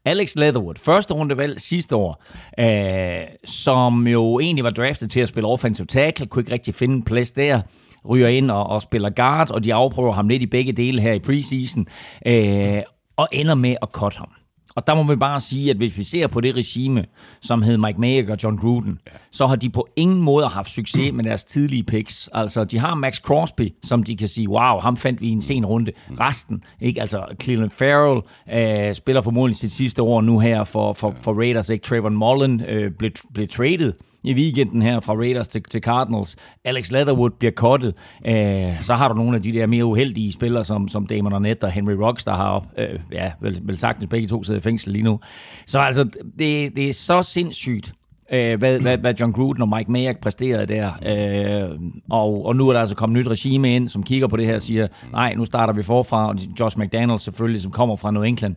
Alex 0.05 0.35
Leatherwood, 0.35 0.75
første 0.75 1.13
rundevalg 1.13 1.61
sidste 1.61 1.95
år, 1.95 2.23
øh, 2.59 3.27
som 3.45 4.07
jo 4.07 4.39
egentlig 4.39 4.63
var 4.63 4.69
draftet 4.69 5.11
til 5.11 5.19
at 5.19 5.27
spille 5.27 5.49
offensive 5.49 5.87
tackle, 5.87 6.25
kunne 6.25 6.41
ikke 6.41 6.51
rigtig 6.51 6.75
finde 6.75 6.95
en 6.95 7.03
plads 7.03 7.31
der, 7.31 7.61
ryger 8.09 8.27
ind 8.27 8.51
og, 8.51 8.67
og 8.67 8.81
spiller 8.81 9.09
guard, 9.09 9.51
og 9.51 9.63
de 9.63 9.73
afprøver 9.73 10.13
ham 10.13 10.29
lidt 10.29 10.41
i 10.41 10.45
begge 10.45 10.71
dele 10.71 11.01
her 11.01 11.13
i 11.13 11.19
preseason, 11.19 11.87
øh, 12.25 12.81
og 13.17 13.27
ender 13.31 13.55
med 13.55 13.75
at 13.81 13.89
cut 13.91 14.15
ham. 14.15 14.29
Og 14.75 14.87
der 14.87 14.95
må 14.95 15.03
vi 15.03 15.15
bare 15.15 15.39
sige, 15.39 15.69
at 15.69 15.77
hvis 15.77 15.97
vi 15.97 16.03
ser 16.03 16.27
på 16.27 16.41
det 16.41 16.55
regime, 16.55 17.05
som 17.41 17.61
hed 17.61 17.77
Mike 17.77 18.01
Mayer 18.01 18.31
og 18.31 18.37
John 18.43 18.57
Gruden, 18.57 18.99
ja. 19.07 19.11
så 19.31 19.47
har 19.47 19.55
de 19.55 19.69
på 19.69 19.87
ingen 19.95 20.21
måde 20.21 20.47
haft 20.47 20.71
succes 20.71 21.13
med 21.13 21.23
deres 21.23 21.43
tidlige 21.43 21.83
picks. 21.83 22.29
Altså, 22.33 22.63
de 22.63 22.79
har 22.79 22.95
Max 22.95 23.21
Crosby, 23.21 23.73
som 23.83 24.03
de 24.03 24.17
kan 24.17 24.27
sige, 24.27 24.49
wow, 24.49 24.79
ham 24.79 24.97
fandt 24.97 25.21
vi 25.21 25.27
i 25.27 25.31
en 25.31 25.41
sen 25.41 25.65
runde. 25.65 25.91
Resten, 26.19 26.63
ikke? 26.81 27.01
Altså, 27.01 27.25
Cleveland 27.41 27.71
Farrell 27.71 28.21
øh, 28.53 28.95
spiller 28.95 29.21
formodentlig 29.21 29.55
sit 29.55 29.71
sidste 29.71 30.01
år 30.01 30.21
nu 30.21 30.39
her 30.39 30.63
for, 30.63 30.93
for, 30.93 31.15
for 31.21 31.33
Raiders, 31.33 31.69
ikke? 31.69 31.83
Trayvon 31.83 32.15
Mullen 32.15 32.61
øh, 32.61 32.91
blev, 32.91 33.11
blev 33.33 33.47
traded 33.47 33.93
i 34.23 34.33
weekenden 34.33 34.81
her 34.81 34.99
fra 34.99 35.13
Raiders 35.13 35.47
til, 35.47 35.63
til 35.63 35.81
Cardinals. 35.81 36.35
Alex 36.65 36.91
Leatherwood 36.91 37.29
bliver 37.29 37.51
kottet. 37.51 37.93
Øh, 38.25 38.83
så 38.83 38.95
har 38.95 39.07
du 39.07 39.13
nogle 39.13 39.35
af 39.35 39.41
de 39.41 39.51
der 39.51 39.65
mere 39.65 39.85
uheldige 39.85 40.31
spillere, 40.31 40.63
som, 40.63 40.87
som 40.87 41.07
Damon 41.07 41.33
Arnett 41.33 41.63
og 41.63 41.71
Henry 41.71 41.93
Rocks, 41.93 42.25
der 42.25 42.33
har 42.33 42.65
øh, 42.77 42.99
ja, 43.11 43.31
vel, 43.41 43.59
vel 43.63 43.77
sagtens 43.77 44.07
begge 44.07 44.27
to 44.27 44.43
sidder 44.43 44.59
i 44.59 44.63
fængsel 44.63 44.91
lige 44.91 45.03
nu. 45.03 45.19
Så 45.65 45.79
altså, 45.79 46.03
det, 46.39 46.75
det 46.75 46.89
er 46.89 46.93
så 46.93 47.21
sindssygt, 47.21 47.93
øh, 48.31 48.59
hvad, 48.59 48.79
hvad, 48.79 48.97
hvad 48.97 49.13
John 49.19 49.31
Gruden 49.31 49.61
og 49.61 49.69
Mike 49.69 49.91
Mayock 49.91 50.19
præsterede 50.19 50.65
der. 50.65 50.91
Øh, 51.05 51.79
og, 52.09 52.45
og 52.45 52.55
nu 52.55 52.69
er 52.69 52.73
der 52.73 52.79
altså 52.79 52.95
kommet 52.95 53.19
nyt 53.19 53.27
regime 53.27 53.75
ind, 53.75 53.89
som 53.89 54.03
kigger 54.03 54.27
på 54.27 54.37
det 54.37 54.45
her 54.45 54.55
og 54.55 54.61
siger, 54.61 54.87
nej, 55.11 55.33
nu 55.35 55.45
starter 55.45 55.73
vi 55.73 55.83
forfra. 55.83 56.27
Og 56.27 56.35
Josh 56.59 56.79
McDaniels 56.79 57.21
selvfølgelig, 57.21 57.61
som 57.61 57.71
kommer 57.71 57.95
fra 57.95 58.11
New 58.11 58.23
England 58.23 58.55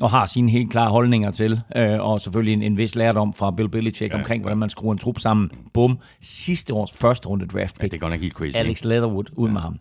og 0.00 0.10
har 0.10 0.26
sine 0.26 0.50
helt 0.50 0.70
klare 0.70 0.90
holdninger 0.90 1.30
til, 1.30 1.60
øh, 1.76 2.00
og 2.00 2.20
selvfølgelig 2.20 2.52
en, 2.52 2.62
en 2.62 2.76
vis 2.76 2.96
lærdom 2.96 3.32
fra 3.32 3.50
Bill 3.50 3.68
Belichick 3.68 4.12
ja, 4.12 4.18
omkring, 4.18 4.42
hvordan 4.42 4.58
man 4.58 4.70
skruer 4.70 4.92
en 4.92 4.98
trup 4.98 5.18
sammen. 5.18 5.50
Bum, 5.74 5.98
sidste 6.20 6.74
års 6.74 6.92
første 6.92 7.28
runde 7.28 7.46
draft 7.46 7.74
pick. 7.74 7.82
Ja, 7.82 7.86
det 7.86 7.94
er 7.94 7.98
godt 7.98 8.12
nok 8.12 8.20
helt 8.20 8.34
crazy. 8.34 8.56
Alex 8.56 8.84
Leatherwood, 8.84 9.24
ud 9.36 9.48
ja. 9.48 9.52
med 9.52 9.60
ham. 9.60 9.78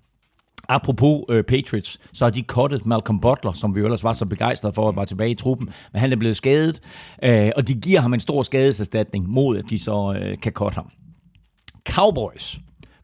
Apropos 0.70 1.24
øh, 1.30 1.44
Patriots, 1.44 2.00
så 2.14 2.26
har 2.26 2.30
de 2.30 2.44
kottet 2.44 2.86
Malcolm 2.86 3.20
Butler, 3.20 3.52
som 3.52 3.76
vi 3.76 3.82
ellers 3.82 4.04
var 4.04 4.14
så 4.14 4.26
begejstrede 4.26 4.74
for, 4.74 4.90
at 4.90 4.96
var 4.96 5.06
tilbage 5.06 5.32
i 5.32 5.36
truppen, 5.36 5.70
men 5.92 6.00
han 6.00 6.12
er 6.12 6.16
blevet 6.16 6.38
skadet, 6.38 6.80
øh, 7.24 7.52
og 7.56 7.68
de 7.68 7.74
giver 7.74 8.00
ham 8.00 8.14
en 8.14 8.20
stor 8.20 8.44
skadeserstatning 8.44 9.30
mod, 9.30 9.58
at 9.58 9.66
de 9.70 9.80
så 9.80 10.20
øh, 10.20 10.38
kan 10.38 10.52
kotte 10.52 10.76
ham. 10.76 10.90
Cowboys 11.90 12.60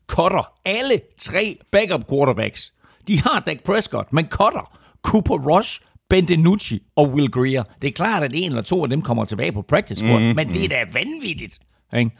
cutter 0.07 0.51
alle 0.65 1.01
tre 1.17 1.57
backup 1.71 2.09
quarterbacks. 2.09 2.73
De 3.07 3.21
har 3.21 3.39
Dak 3.39 3.63
Prescott, 3.65 4.13
men 4.13 4.25
cutter 4.25 4.77
Cooper 5.03 5.35
Rush, 5.35 5.81
Ben 6.09 6.25
DiNucci 6.25 6.83
og 6.95 7.09
Will 7.09 7.31
Greer. 7.31 7.63
Det 7.81 7.87
er 7.87 7.91
klart, 7.91 8.23
at 8.23 8.31
en 8.33 8.43
eller 8.43 8.61
to 8.61 8.83
af 8.83 8.89
dem 8.89 9.01
kommer 9.01 9.25
tilbage 9.25 9.51
på 9.51 9.61
practice 9.61 9.99
squad, 9.99 10.19
mm-hmm. 10.19 10.35
men 10.35 10.47
det 10.47 10.63
er 10.63 10.69
da 10.69 10.85
vanvittigt. 10.93 11.59
Ikke? 11.97 12.11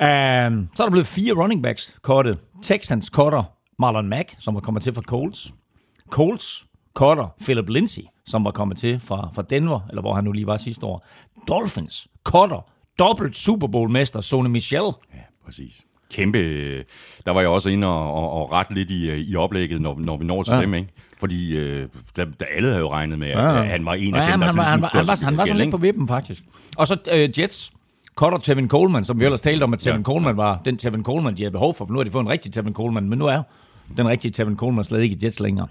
Um, 0.00 0.68
så 0.74 0.82
er 0.82 0.86
der 0.86 0.90
blevet 0.90 1.06
fire 1.06 1.34
running 1.34 1.62
backs 1.62 1.94
kottet. 2.02 2.38
Texans 2.62 3.06
cutter 3.06 3.59
Marlon 3.80 4.08
Mack, 4.08 4.34
som 4.38 4.54
var 4.54 4.60
kommet 4.60 4.82
til 4.82 4.94
fra 4.94 5.02
Colts. 5.02 5.54
Colts 6.10 6.66
cutter 6.94 7.34
Philip 7.40 7.68
Lindsay, 7.68 8.02
som 8.26 8.44
var 8.44 8.50
kommet 8.50 8.78
til 8.78 9.00
fra, 9.00 9.30
fra 9.34 9.42
Denver, 9.42 9.80
eller 9.88 10.02
hvor 10.02 10.14
han 10.14 10.24
nu 10.24 10.32
lige 10.32 10.46
var 10.46 10.56
sidste 10.56 10.86
år. 10.86 11.06
Dolphins 11.48 12.08
cutter 12.24 12.70
dobbelt 12.98 13.36
Super 13.36 13.66
Bowl-mester 13.66 14.20
Sonny 14.20 14.50
Michel. 14.50 14.82
Ja, 15.14 15.20
præcis. 15.44 15.84
Kæmpe. 16.10 16.38
Der 17.26 17.30
var 17.30 17.40
jeg 17.40 17.48
også 17.48 17.70
inde 17.70 17.86
og, 17.86 18.14
og, 18.14 18.32
og 18.32 18.52
ret 18.52 18.66
lidt 18.70 18.90
i, 18.90 19.30
i 19.30 19.36
oplægget, 19.36 19.80
når, 19.80 19.98
når 19.98 20.16
vi 20.16 20.24
når 20.24 20.42
til 20.42 20.54
ja. 20.54 20.60
dem, 20.60 20.74
ikke? 20.74 20.88
Fordi 21.18 21.56
øh, 21.56 21.88
der, 22.16 22.24
der 22.24 22.46
alle 22.56 22.68
havde 22.68 22.80
jo 22.80 22.90
regnet 22.90 23.18
med, 23.18 23.28
at 23.28 23.38
ja. 23.38 23.62
han 23.62 23.84
var 23.84 23.94
en 23.94 24.14
af 24.14 24.26
ja, 24.26 24.32
dem, 24.32 24.40
der 24.40 24.46
han, 24.46 24.56
var, 24.56 24.62
han, 24.62 24.82
var, 24.82 24.88
han, 24.88 25.06
var, 25.06 25.24
han 25.24 25.36
var 25.36 25.44
sådan 25.44 25.60
lidt 25.60 25.70
på 25.70 25.76
vippen, 25.76 26.08
faktisk. 26.08 26.42
Og 26.76 26.86
så 26.86 26.96
øh, 27.12 27.40
Jets 27.40 27.72
cutter 28.14 28.38
Tevin 28.38 28.68
Coleman, 28.68 29.04
som 29.04 29.20
vi 29.20 29.24
ellers 29.24 29.40
talte 29.40 29.64
om, 29.64 29.72
at 29.72 29.78
Tevin 29.78 30.00
ja. 30.00 30.04
Coleman 30.04 30.36
var 30.36 30.60
den 30.64 30.76
Tevin 30.76 31.04
Coleman, 31.04 31.36
de 31.36 31.42
havde 31.42 31.52
behov 31.52 31.74
for, 31.74 31.84
for 31.84 31.92
nu 31.92 31.98
har 31.98 32.04
de 32.04 32.10
fået 32.10 32.22
en 32.22 32.28
rigtig 32.28 32.52
Tevin 32.52 32.72
Coleman, 32.74 33.08
men 33.08 33.18
nu 33.18 33.26
er 33.26 33.42
den 33.96 34.08
rigtige 34.08 34.32
Tevin 34.32 34.56
Coleman 34.56 34.84
slet 34.84 35.02
ikke 35.02 35.16
i 35.16 35.18
Jets 35.24 35.40
længere. 35.40 35.68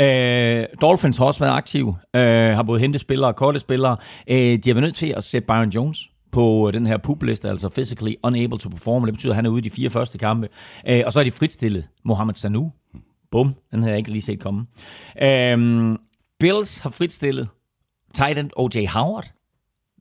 Øh, 0.00 0.64
Dolphins 0.80 1.16
har 1.16 1.24
også 1.24 1.40
været 1.40 1.52
aktive, 1.52 1.96
øh, 2.16 2.22
har 2.54 2.62
både 2.62 2.80
hentet 2.80 3.00
spillere 3.00 3.30
og 3.30 3.36
korte 3.36 3.60
spillere. 3.60 3.96
Øh, 4.28 4.36
de 4.38 4.60
har 4.66 4.74
været 4.74 4.82
nødt 4.82 4.94
til 4.94 5.14
at 5.16 5.24
sætte 5.24 5.46
Byron 5.46 5.68
Jones 5.68 6.10
på 6.32 6.70
den 6.72 6.86
her 6.86 6.96
publiste, 6.96 7.48
altså 7.48 7.68
physically 7.68 8.14
unable 8.22 8.58
to 8.58 8.68
perform. 8.68 9.04
Det 9.04 9.14
betyder, 9.14 9.32
at 9.32 9.36
han 9.36 9.46
er 9.46 9.50
ude 9.50 9.58
i 9.58 9.68
de 9.68 9.70
fire 9.70 9.90
første 9.90 10.18
kampe. 10.18 10.48
Øh, 10.88 11.02
og 11.06 11.12
så 11.12 11.20
er 11.20 11.24
de 11.24 11.30
fritstillet 11.30 11.88
Mohamed 12.04 12.34
Sanu. 12.34 12.72
Bum, 13.30 13.54
den 13.70 13.78
havde 13.78 13.90
jeg 13.90 13.98
ikke 13.98 14.10
lige 14.10 14.22
set 14.22 14.40
komme. 14.40 14.66
Øh, 15.22 15.96
Bills 16.40 16.78
har 16.78 16.90
fritstillet 16.90 17.48
tight 18.14 18.38
end 18.38 18.50
O.J. 18.56 18.86
Howard. 18.86 19.32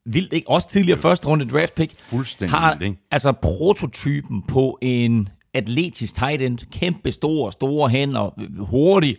Vildt, 0.06 0.34
ikke? 0.34 0.50
Også 0.50 0.70
tidligere 0.70 1.00
første 1.00 1.28
runde 1.28 1.50
draft 1.50 1.76
pick. 1.76 2.00
Fuldstændig 2.00 2.60
har, 2.60 2.72
vildt, 2.72 2.84
ikke? 2.84 3.08
Altså 3.12 3.32
prototypen 3.32 4.44
på 4.48 4.78
en 4.82 5.30
atletisk 5.54 6.16
tight 6.16 6.42
end, 6.42 6.58
kæmpe 6.72 7.12
stor, 7.12 7.50
store 7.50 7.90
hænder, 7.90 8.30
hurtig 8.60 9.18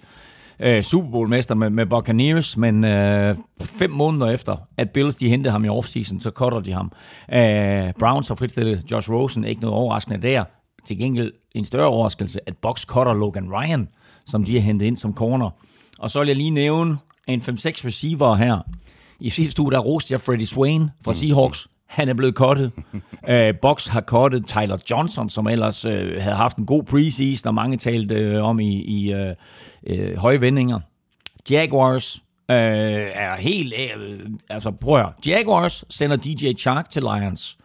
øh, 0.61 0.83
Super 0.83 1.11
Bowl-mester 1.11 1.55
med, 1.55 1.71
med 1.71 1.87
Buccaneers, 1.87 2.57
men 2.57 2.85
øh, 2.85 3.37
fem 3.61 3.91
måneder 3.91 4.31
efter, 4.31 4.57
at 4.77 4.91
Bills 4.91 5.17
de 5.17 5.29
hentede 5.29 5.53
ham 5.53 5.65
i 5.65 5.69
offseason, 5.69 6.21
så 6.21 6.31
cutter 6.31 6.61
de 6.61 6.73
ham. 6.73 6.93
Øh, 7.33 7.93
Browns 7.99 8.29
har 8.29 8.35
fritstillet 8.35 8.83
Josh 8.91 9.11
Rosen, 9.11 9.45
ikke 9.45 9.61
noget 9.61 9.77
overraskende 9.77 10.23
der. 10.23 10.45
Til 10.85 10.99
gengæld 10.99 11.33
en 11.55 11.65
større 11.65 11.87
overraskelse, 11.87 12.41
at 12.47 12.57
Box 12.57 12.83
cutter 12.85 13.15
Logan 13.15 13.53
Ryan, 13.53 13.89
som 14.27 14.45
de 14.45 14.55
har 14.55 14.61
hentet 14.61 14.87
ind 14.87 14.97
som 14.97 15.15
corner. 15.15 15.51
Og 15.99 16.11
så 16.11 16.19
vil 16.19 16.27
jeg 16.27 16.37
lige 16.37 16.51
nævne 16.51 16.99
en 17.27 17.41
5-6 17.41 17.47
receiver 17.87 18.35
her. 18.35 18.59
I 19.21 19.31
sidste 19.31 19.63
uge, 19.63 19.73
der 19.73 19.79
roste 19.79 20.13
jeg 20.13 20.21
Freddie 20.21 20.47
Swain 20.47 20.91
fra 21.05 21.15
Seahawks. 21.15 21.69
Han 21.89 22.09
er 22.09 22.15
blevet 22.15 22.35
kottet. 22.35 22.73
uh, 23.33 23.57
Box 23.63 23.87
har 23.87 24.01
kottet 24.01 24.47
Tyler 24.47 24.79
Johnson, 24.91 25.31
som 25.31 25.47
ellers 25.47 25.87
uh, 25.87 25.93
havde 25.93 26.37
haft 26.37 26.57
en 26.57 26.67
god 26.67 26.83
preseason, 26.83 27.49
og 27.49 27.55
mange 27.55 27.77
talte 27.77 28.39
uh, 28.39 28.45
om 28.45 28.61
i, 28.61 28.83
i 28.83 29.15
uh, 29.15 29.21
uh, 29.91 30.17
høje 30.17 30.41
vendinger. 30.41 30.81
Jaguars 31.51 32.17
uh, 32.49 32.55
er 32.55 33.37
helt... 33.37 33.75
Uh, 33.97 34.31
altså, 34.51 34.71
prøv 34.71 35.01
at 35.01 35.27
Jaguars 35.27 35.85
sender 35.91 36.17
DJ 36.17 36.53
Chark 36.53 36.91
til 36.91 37.03
Lions. 37.03 37.59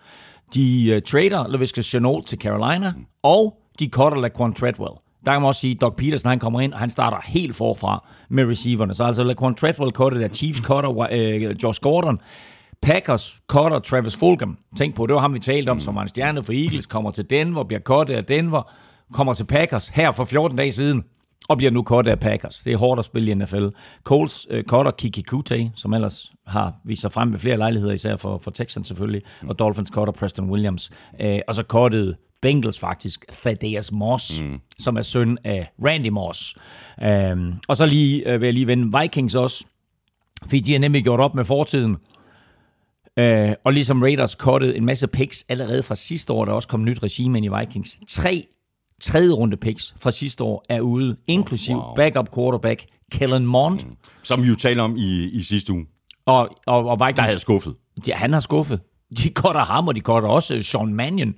De 0.53 0.94
uh, 0.96 1.01
trader 1.12 1.48
LaVisca 1.48 1.82
Chenault 1.82 2.27
til 2.27 2.39
Carolina, 2.39 2.94
og 3.24 3.58
de 3.80 3.89
cutter 3.89 4.22
Laquan 4.22 4.53
Treadwell. 4.53 4.94
Der 5.25 5.32
kan 5.32 5.42
man 5.42 5.48
også 5.48 5.62
sige, 5.62 5.75
at 5.75 5.82
Doug 5.82 5.96
Peterson 5.96 6.30
han 6.30 6.39
kommer 6.39 6.62
ind, 6.62 6.74
og 6.74 6.80
han 6.80 6.89
starter 6.89 7.18
helt 7.25 7.56
forfra 7.56 8.08
med 8.30 8.46
receiverne. 8.46 8.94
Så 8.94 9.03
altså 9.03 9.24
Laquan 9.24 9.56
Treadwell 9.56 9.92
cutter 9.92 10.20
der, 10.20 10.27
Chiefs 10.27 10.60
cutter 10.60 10.89
uh, 10.89 11.63
Josh 11.63 11.82
Gordon. 11.82 12.22
Packers 12.84 13.42
cutter 13.48 13.80
Travis 13.80 14.16
Fulgham. 14.16 14.58
Tænk 14.78 14.96
på, 14.96 15.08
det 15.08 15.16
var 15.16 15.22
ham, 15.22 15.34
vi 15.34 15.40
talte 15.40 15.70
om, 15.70 15.80
som 15.80 15.96
var 15.96 16.02
en 16.02 16.10
stjerne 16.10 16.44
for 16.44 16.54
Eagles, 16.54 16.86
kommer 16.86 17.12
til 17.12 17.30
Denver, 17.30 17.63
bliver 17.63 17.80
cuttet 17.80 18.16
af 18.16 18.25
Denver, 18.25 18.72
kommer 19.13 19.34
til 19.34 19.44
Packers 19.44 19.88
her 19.88 20.12
for 20.12 20.25
14 20.25 20.58
dage 20.58 20.72
siden, 20.72 21.04
og 21.50 21.58
bliver 21.58 21.72
nu 21.72 21.84
cuttet 21.84 22.12
af 22.12 22.20
Packers. 22.20 22.58
Det 22.58 22.74
er 22.74 22.78
hårdt 22.78 23.00
at 23.00 23.06
spille 23.06 23.32
i 23.32 23.34
NFL. 23.34 23.66
Coles 24.04 24.48
uh, 24.52 24.62
cutter 24.62 24.92
Kiki 24.92 25.22
Kute, 25.22 25.72
som 25.75 25.94
ellers 25.94 26.34
har 26.48 26.74
vist 26.86 27.02
sig 27.02 27.12
frem 27.12 27.32
ved 27.32 27.40
flere 27.40 27.58
lejligheder, 27.58 27.94
især 27.94 28.18
for, 28.18 28.38
for 28.38 28.52
Texans 28.52 28.88
selvfølgelig, 28.88 29.22
og 29.48 29.60
Dolphins 29.60 29.90
cutter 29.90 30.13
Preston 30.13 30.50
Williams. 30.50 30.92
Uh, 31.24 31.40
og 31.48 31.56
så 31.56 31.63
cuttede 31.68 32.16
Bengals 32.42 32.80
faktisk 32.80 33.25
Thaddeus 33.32 33.92
Moss, 33.92 34.42
mm. 34.42 34.60
som 34.80 34.98
er 34.98 35.02
søn 35.02 35.38
af 35.44 35.72
Randy 35.86 36.10
Moss. 36.10 36.56
Uh, 37.02 37.54
og 37.68 37.78
så 37.78 37.86
lige 37.86 38.34
uh, 38.34 38.42
vil 38.42 38.48
jeg 38.48 38.54
lige 38.54 38.68
vende 38.68 39.00
Vikings 39.00 39.36
også, 39.36 39.66
fordi 40.42 40.60
de 40.60 40.72
har 40.72 40.80
nemlig 40.80 41.04
gjort 41.04 41.20
op 41.20 41.36
med 41.36 41.46
fortiden, 41.46 41.98
Øh, 43.20 43.53
og 43.63 43.74
ligesom 43.74 44.01
Raiders 44.01 44.32
cuttede 44.32 44.77
en 44.77 44.86
masse 44.86 45.08
picks 45.08 45.46
allerede 45.50 45.84
fra 45.84 45.96
sidste 45.96 46.34
år, 46.34 46.46
der 46.46 46.51
også 46.51 46.67
kom 46.67 46.84
nyt 46.84 47.03
regime 47.03 47.38
ind 47.38 47.46
i 47.46 47.50
Vikings. 47.60 48.00
Tre 48.10 48.48
tredje 49.01 49.32
runde 49.32 49.58
picks 49.58 49.96
fra 50.00 50.12
sidste 50.12 50.43
år 50.43 50.65
er 50.70 50.82
ude, 50.82 51.17
inklusiv 51.27 51.75
wow. 51.75 51.96
backup 51.96 52.36
quarterback 52.36 52.86
Kellen 53.12 53.46
Mond. 53.46 53.79
Mm. 53.86 53.96
Som 54.24 54.43
vi 54.43 54.48
jo 54.48 54.55
taler 54.55 54.84
om 54.84 54.96
i, 54.98 55.29
i 55.29 55.43
sidste 55.43 55.74
uge. 55.74 55.86
Og, 56.25 56.50
og, 56.67 56.86
og 56.86 57.00
Vikings, 57.00 57.15
der 57.15 57.24
havde 57.24 57.39
skuffet. 57.39 57.75
Ja, 58.08 58.15
han 58.15 58.34
har 58.34 58.39
skuffet. 58.39 58.79
De 59.17 59.29
cutter 59.29 59.62
ham, 59.62 59.88
og 59.88 59.96
de 59.96 60.01
cutter 60.01 60.29
også 60.29 60.63
Sean 60.63 60.93
Mannion. 60.93 61.36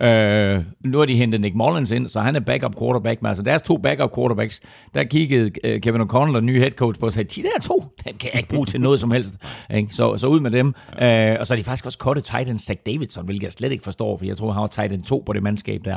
Øh, 0.00 0.64
nu 0.84 0.98
har 0.98 1.04
de 1.04 1.16
hentet 1.16 1.40
Nick 1.40 1.54
Mullins 1.54 1.90
ind, 1.90 2.08
så 2.08 2.20
han 2.20 2.36
er 2.36 2.40
backup 2.40 2.78
quarterback. 2.78 3.22
Men 3.22 3.28
altså 3.28 3.42
deres 3.42 3.62
to 3.62 3.76
backup 3.76 4.14
quarterbacks, 4.14 4.60
der 4.94 5.04
kiggede 5.04 5.50
uh, 5.74 5.80
Kevin 5.80 6.00
O'Connell, 6.00 6.36
den 6.36 6.46
nye 6.46 6.58
head 6.58 6.70
coach, 6.70 7.00
på 7.00 7.06
og 7.06 7.12
sagde, 7.12 7.42
de 7.42 7.42
der 7.42 7.60
to, 7.62 7.84
den 8.04 8.14
kan 8.14 8.30
jeg 8.32 8.40
ikke 8.40 8.54
bruge 8.54 8.66
til 8.66 8.80
noget 8.80 9.00
som 9.00 9.10
helst. 9.10 9.36
Ikke? 9.74 9.94
Så, 9.94 10.16
så 10.16 10.26
ud 10.26 10.40
med 10.40 10.50
dem. 10.50 10.74
Ja. 11.00 11.32
Øh, 11.32 11.40
og 11.40 11.46
så 11.46 11.54
har 11.54 11.56
de 11.56 11.64
faktisk 11.64 11.86
også 11.86 11.98
cuttet 11.98 12.24
Titan 12.24 12.58
Zach 12.58 12.80
Davidson, 12.86 13.24
hvilket 13.24 13.42
jeg 13.42 13.52
slet 13.52 13.72
ikke 13.72 13.84
forstår, 13.84 14.18
for 14.18 14.24
jeg 14.24 14.36
tror, 14.36 14.52
han 14.52 14.60
var 14.60 14.66
Titan 14.66 15.02
2 15.02 15.22
på 15.26 15.32
det 15.32 15.42
mandskab 15.42 15.84
der. 15.84 15.96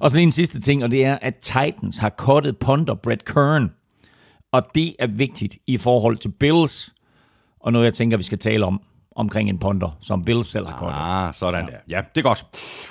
Og 0.00 0.10
så 0.10 0.16
lige 0.16 0.24
en 0.24 0.32
sidste 0.32 0.60
ting, 0.60 0.84
og 0.84 0.90
det 0.90 1.04
er, 1.04 1.18
at 1.22 1.36
Titans 1.36 1.98
har 1.98 2.10
cuttet 2.10 2.58
punter 2.58 2.94
Brett 2.94 3.24
Kern. 3.24 3.70
Og 4.52 4.62
det 4.74 4.94
er 4.98 5.06
vigtigt 5.06 5.56
i 5.66 5.76
forhold 5.76 6.16
til 6.16 6.28
Bills, 6.28 6.94
og 7.60 7.72
noget, 7.72 7.84
jeg 7.84 7.94
tænker, 7.94 8.16
vi 8.16 8.22
skal 8.22 8.38
tale 8.38 8.66
om 8.66 8.82
omkring 9.16 9.48
en 9.48 9.58
ponder, 9.58 9.98
som 10.00 10.24
Bill 10.24 10.44
selv 10.44 10.66
har 10.66 10.78
kortet. 10.78 10.96
Ah, 10.98 11.34
sådan 11.34 11.64
ja. 11.64 11.70
der. 11.70 11.78
Ja, 11.88 12.00
det 12.14 12.20
er 12.20 12.28
godt. 12.28 12.44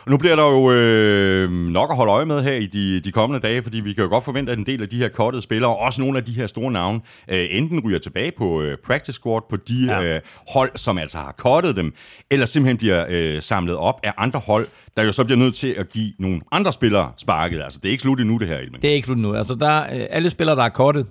Og 0.06 0.12
nu 0.12 0.18
bliver 0.18 0.36
der 0.36 0.46
jo 0.52 0.72
øh, 0.72 1.52
nok 1.52 1.90
at 1.90 1.96
holde 1.96 2.12
øje 2.12 2.26
med 2.26 2.44
her 2.44 2.54
i 2.54 2.66
de, 2.66 3.00
de 3.00 3.12
kommende 3.12 3.48
dage, 3.48 3.64
fordi 3.64 3.80
vi 3.80 3.94
kan 3.94 4.04
jo 4.04 4.10
godt 4.10 4.24
forvente, 4.24 4.52
at 4.52 4.58
en 4.58 4.66
del 4.66 4.82
af 4.82 4.90
de 4.90 4.98
her 4.98 5.10
kortede 5.10 5.42
spillere, 5.42 5.76
også 5.76 6.02
nogle 6.02 6.18
af 6.18 6.24
de 6.24 6.32
her 6.32 6.48
store 6.48 6.72
navne, 6.72 7.02
øh, 7.28 7.48
enten 7.52 7.80
ryger 7.80 8.00
tilbage 8.00 8.32
på 8.38 8.62
øh, 8.62 8.78
practice 8.86 9.16
squad, 9.16 9.42
på 9.50 9.56
de 9.56 9.86
ja. 9.86 10.16
øh, 10.16 10.22
hold, 10.54 10.72
som 10.76 10.98
altså 10.98 11.18
har 11.18 11.32
kortet 11.38 11.76
dem, 11.76 11.94
eller 12.32 12.46
simpelthen 12.46 12.78
bliver 12.78 13.06
øh, 13.10 13.42
samlet 13.42 13.76
op 13.76 14.00
af 14.04 14.14
andre 14.18 14.40
hold, 14.40 14.68
der 14.98 15.04
jo 15.04 15.12
så 15.12 15.24
bliver 15.24 15.38
nødt 15.40 15.56
til 15.56 15.76
at 15.78 15.90
give 15.90 16.14
nogle 16.20 16.42
andre 16.52 16.72
spillere 16.72 17.12
sparket. 17.18 17.62
Altså, 17.62 17.80
det 17.84 17.90
er 17.90 17.92
ikke 17.92 18.02
slut 18.02 18.20
endnu, 18.22 18.38
det 18.38 18.48
her, 18.48 18.58
Elmen. 18.58 18.82
Det 18.82 18.90
er 18.90 18.94
ikke 18.94 19.06
slut 19.06 19.18
endnu. 19.18 19.36
Altså, 19.36 19.56
der, 19.56 19.82
øh, 19.82 20.08
alle 20.10 20.30
spillere, 20.30 20.56
der 20.56 20.64
er 20.64 20.70
kortet, 20.70 21.08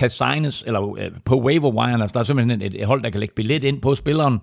kan 0.00 0.10
signes, 0.10 0.64
eller 0.66 0.98
øh, 0.98 1.10
på 1.24 1.40
waiver 1.40 1.70
wire, 1.70 2.00
altså 2.00 2.14
der 2.14 2.20
er 2.20 2.24
simpelthen 2.24 2.62
et, 2.62 2.80
et 2.80 2.86
hold, 2.86 3.02
der 3.02 3.10
kan 3.10 3.20
lægge 3.20 3.34
billet 3.34 3.64
ind 3.64 3.80
på 3.80 3.94
spilleren, 3.94 4.38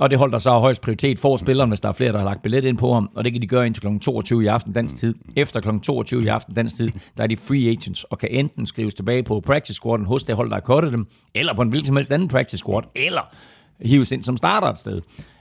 og 0.00 0.10
det 0.10 0.18
hold, 0.18 0.32
der 0.32 0.38
så 0.38 0.50
har 0.50 0.58
højst 0.58 0.82
prioritet, 0.82 1.18
får 1.18 1.36
spilleren, 1.36 1.70
hvis 1.70 1.80
der 1.80 1.88
er 1.88 1.92
flere, 1.92 2.12
der 2.12 2.18
har 2.18 2.24
lagt 2.24 2.42
billet 2.42 2.64
ind 2.64 2.78
på 2.78 2.92
ham, 2.92 3.10
og 3.14 3.24
det 3.24 3.32
kan 3.32 3.42
de 3.42 3.46
gøre 3.46 3.66
indtil 3.66 3.82
kl. 3.82 3.98
22 3.98 4.44
i 4.44 4.46
aften 4.46 4.72
dansk 4.72 4.96
tid. 4.96 5.14
Efter 5.36 5.60
kl. 5.60 5.68
22 5.82 6.24
i 6.24 6.26
aften 6.26 6.54
dansk 6.54 6.76
tid, 6.76 6.90
der 7.16 7.22
er 7.22 7.26
de 7.26 7.36
free 7.36 7.70
agents, 7.70 8.04
og 8.04 8.18
kan 8.18 8.28
enten 8.32 8.66
skrives 8.66 8.94
tilbage 8.94 9.22
på 9.22 9.40
practice 9.40 9.74
squaden 9.74 10.04
hos 10.04 10.24
det 10.24 10.36
hold, 10.36 10.48
der 10.48 10.56
har 10.56 10.60
kottet 10.60 10.92
dem, 10.92 11.06
eller 11.34 11.54
på 11.54 11.62
en 11.62 11.68
hvilken 11.68 11.86
som 11.86 11.96
helst 11.96 12.12
anden 12.12 12.28
practice 12.28 12.58
squad, 12.58 12.82
eller 12.94 13.34
hives 13.84 14.12
ind 14.12 14.22
som 14.22 14.36
starter 14.36 14.68
et 14.68 14.78
sted. 14.78 15.00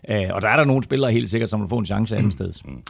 Øh, 0.10 0.29
og 0.29 0.41
der 0.41 0.48
er 0.48 0.57
der 0.57 0.63
nogle 0.63 0.83
spillere 0.83 1.12
helt 1.12 1.29
sikkert, 1.29 1.50
som 1.50 1.62
vil 1.62 1.69
få 1.69 1.77
en 1.77 1.86
chance 1.86 2.17
andet 2.17 2.33
sted. 2.33 2.51
Mm. 2.65 2.83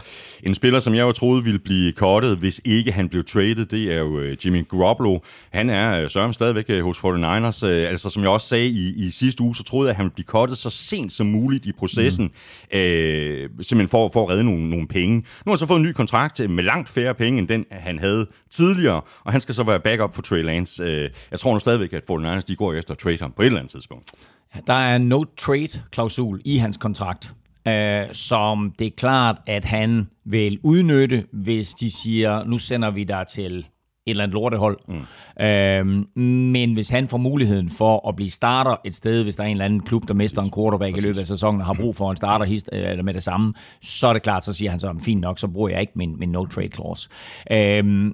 En 0.44 0.56
spiller, 0.56 0.80
som 0.80 0.96
jeg 0.96 1.02
jo 1.02 1.12
troede 1.12 1.44
ville 1.44 1.60
blive 1.60 1.92
kottet, 1.92 2.38
hvis 2.38 2.62
ikke 2.66 2.92
han 2.92 3.10
blev 3.10 3.24
traded, 3.24 3.66
det 3.66 3.94
er 3.94 3.98
jo 3.98 4.20
øh, 4.20 4.38
Jimmy 4.46 4.68
Garoppolo. 4.68 5.20
Han 5.50 5.70
er 5.70 6.02
øh, 6.02 6.10
sørgen 6.10 6.34
stadigvæk 6.34 6.82
hos 6.82 6.98
49ers. 6.98 7.66
Altså, 7.66 8.10
som 8.10 8.24
jeg 8.24 8.32
også 8.32 8.48
sagde 8.48 8.68
i, 8.68 8.94
i 9.06 9.10
sidste 9.10 9.44
uge, 9.44 9.56
så 9.56 9.64
troede 9.64 9.88
jeg, 9.88 9.90
at 9.90 9.96
han 9.96 10.04
ville 10.04 10.14
blive 10.14 10.26
kottet 10.26 10.58
så 10.58 10.70
sent 10.70 11.12
som 11.12 11.28
muligt 11.28 11.66
i 11.66 11.72
processen, 11.72 12.26
mm. 12.26 12.78
øh, 12.78 13.50
simpelthen 13.62 13.88
for, 13.88 14.10
for 14.10 14.24
at 14.24 14.30
redde 14.30 14.44
nogle, 14.44 14.70
nogle 14.70 14.88
penge. 14.88 15.16
Nu 15.16 15.24
har 15.46 15.52
han 15.52 15.58
så 15.58 15.66
fået 15.66 15.80
en 15.80 15.86
ny 15.86 15.92
kontrakt 15.92 16.50
med 16.50 16.64
langt 16.64 16.90
færre 16.90 17.14
penge, 17.14 17.40
end 17.40 17.48
den 17.48 17.66
han 17.72 18.00
havde 18.00 18.28
tidligere, 18.50 19.02
og 19.24 19.32
han 19.32 19.42
skal 19.42 19.56
så 19.56 19.64
være 19.64 19.80
backup 19.80 20.16
for 20.16 20.22
Trey 20.22 20.44
Lance. 20.44 20.84
Jeg 21.32 21.40
tror 21.40 21.54
nu 21.54 21.60
stadigvæk, 21.60 21.94
at 21.94 22.04
49ers 22.12 22.42
de 22.48 22.56
går 22.56 22.74
efter 22.74 22.94
at 22.94 22.98
trade 22.98 23.18
ham 23.22 23.32
på 23.32 23.42
et 23.42 23.46
eller 23.46 23.60
andet 23.60 23.72
tidspunkt. 23.72 24.12
Der 24.68 24.74
er 24.74 24.96
en 24.96 25.02
no-trade-klausul 25.02 26.42
i 26.46 26.58
hans 26.58 26.78
kontrakt, 26.78 27.34
øh, 27.68 28.04
som 28.12 28.74
det 28.80 28.88
er 28.88 28.92
klart, 28.98 29.38
at 29.48 29.66
han 29.66 30.08
vil 30.26 30.60
udnytte, 30.64 31.26
hvis 31.32 31.70
de 31.70 31.92
siger, 31.92 32.44
nu 32.44 32.58
sender 32.58 32.92
vi 32.92 33.04
dig 33.04 33.26
til 33.28 33.66
et 34.06 34.12
eller 34.12 34.24
andet 34.24 34.34
lortehold. 34.34 34.78
Mm. 34.88 35.44
Øhm, 35.46 36.22
men 36.52 36.74
hvis 36.74 36.90
han 36.90 37.08
får 37.08 37.18
muligheden 37.18 37.70
for 37.70 38.10
at 38.10 38.16
blive 38.16 38.30
starter 38.30 38.76
et 38.86 38.96
sted, 38.96 39.24
hvis 39.24 39.36
der 39.36 39.44
er 39.44 39.48
en 39.48 39.52
eller 39.52 39.66
anden 39.66 39.80
klub, 39.80 40.08
der 40.08 40.14
mister 40.14 40.42
en 40.42 40.52
quarterback 40.56 40.94
Præcis. 40.94 41.04
i 41.04 41.08
løbet 41.08 41.20
af 41.20 41.28
sæsonen 41.28 41.62
og 41.62 41.68
har 41.68 41.74
brug 41.74 41.96
for 41.96 42.12
en 42.12 42.18
starter 42.18 42.46
hist, 42.46 42.70
eller 42.72 43.04
med 43.04 43.14
det 43.14 43.24
samme, 43.24 43.54
så 43.82 44.08
er 44.08 44.14
det 44.14 44.24
klart, 44.24 44.46
så 44.46 44.54
siger 44.54 44.72
han 44.72 44.80
så, 44.80 44.96
fint 45.02 45.22
nok, 45.22 45.40
så 45.40 45.48
bruger 45.48 45.70
jeg 45.70 45.82
ikke 45.82 45.94
min, 45.96 46.20
min 46.20 46.36
no-trade 46.38 46.70
clause. 46.76 47.10
Øhm, 47.52 48.14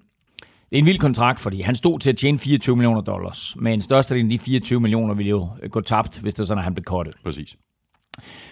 det 0.70 0.76
er 0.76 0.80
en 0.80 0.86
vild 0.86 1.00
kontrakt, 1.00 1.40
fordi 1.40 1.62
han 1.62 1.76
stod 1.76 2.00
til 2.00 2.10
at 2.10 2.18
tjene 2.18 2.38
24 2.38 2.76
millioner 2.76 3.02
dollars, 3.02 3.56
men 3.60 3.82
størstedelen 3.82 4.32
af 4.32 4.40
de 4.40 4.40
24 4.40 4.80
millioner 4.80 5.14
ville 5.14 5.30
jo 5.30 5.50
gå 5.72 5.82
tabt, 5.82 6.20
hvis 6.22 6.34
det 6.34 6.40
er 6.40 6.46
sådan, 6.46 6.60
at 6.60 6.64
han 6.64 6.74
blev 6.74 6.84
kortet. 6.84 7.16
Præcis. 7.24 7.56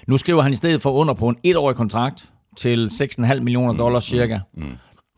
Nu 0.08 0.18
skriver 0.18 0.42
han 0.42 0.52
i 0.52 0.56
stedet 0.56 0.82
for 0.82 0.92
under 0.92 1.14
på 1.14 1.30
en 1.30 1.38
etårig 1.44 1.76
kontrakt 1.76 2.30
til 2.58 2.88
6,5 2.92 3.40
millioner 3.40 3.72
mm, 3.72 3.78
dollars 3.78 4.12
mm, 4.12 4.18
cirka. 4.18 4.40
Mm, 4.54 4.64
mm. 4.64 4.72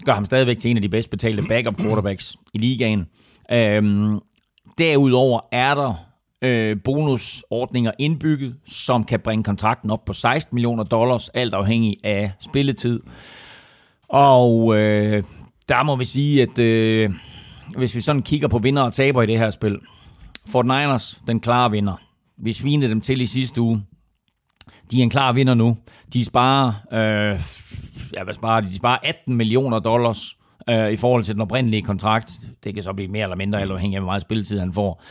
Gør 0.05 0.13
ham 0.13 0.25
stadigvæk 0.25 0.59
til 0.59 0.71
en 0.71 0.77
af 0.77 0.81
de 0.81 0.89
bedst 0.89 1.09
betalte 1.09 1.43
backup 1.43 1.77
quarterbacks 1.77 2.35
i 2.53 2.57
ligaen. 2.57 3.05
Øhm, 3.51 4.19
derudover 4.77 5.39
er 5.51 5.75
der 5.75 5.93
øh, 6.41 6.77
bonusordninger 6.83 7.91
indbygget, 7.99 8.55
som 8.65 9.03
kan 9.03 9.19
bringe 9.19 9.43
kontrakten 9.43 9.91
op 9.91 10.05
på 10.05 10.13
16 10.13 10.55
millioner 10.55 10.83
dollars, 10.83 11.29
alt 11.29 11.53
afhængig 11.53 11.97
af 12.03 12.31
spilletid. 12.39 12.99
Og 14.09 14.77
øh, 14.77 15.23
der 15.69 15.83
må 15.83 15.95
vi 15.95 16.05
sige, 16.05 16.41
at 16.41 16.59
øh, 16.59 17.11
hvis 17.77 17.95
vi 17.95 18.01
sådan 18.01 18.21
kigger 18.21 18.47
på 18.47 18.59
vinder 18.59 18.81
og 18.81 18.93
taber 18.93 19.21
i 19.21 19.25
det 19.25 19.39
her 19.39 19.49
spil, 19.49 19.79
Fort 20.47 20.65
Niners, 20.65 21.21
den 21.27 21.39
klare 21.39 21.71
vinder. 21.71 21.95
Vi 22.37 22.53
svinede 22.53 22.89
dem 22.89 23.01
til 23.01 23.21
i 23.21 23.25
sidste 23.25 23.61
uge. 23.61 23.83
De 24.91 24.99
er 24.99 25.03
en 25.03 25.09
klar 25.09 25.31
vinder 25.33 25.53
nu. 25.53 25.77
De 26.13 26.25
sparer, 26.25 26.73
øh, 26.91 27.39
ja, 28.13 28.23
hvad 28.23 28.33
sparer 28.33 28.61
de? 28.61 28.69
De 28.69 28.75
sparer 28.75 28.97
18 29.03 29.35
millioner 29.35 29.79
dollars 29.79 30.37
øh, 30.69 30.91
i 30.91 30.95
forhold 30.95 31.23
til 31.23 31.33
den 31.33 31.41
oprindelige 31.41 31.81
kontrakt. 31.81 32.31
Det 32.63 32.73
kan 32.73 32.83
så 32.83 32.93
blive 32.93 33.07
mere 33.07 33.23
eller 33.23 33.35
mindre, 33.35 33.61
afhængig 33.61 33.95
af, 33.95 34.01
hvor 34.01 34.11
meget 34.11 34.21
spilletid 34.21 34.59
han 34.59 34.73
får. 34.73 35.03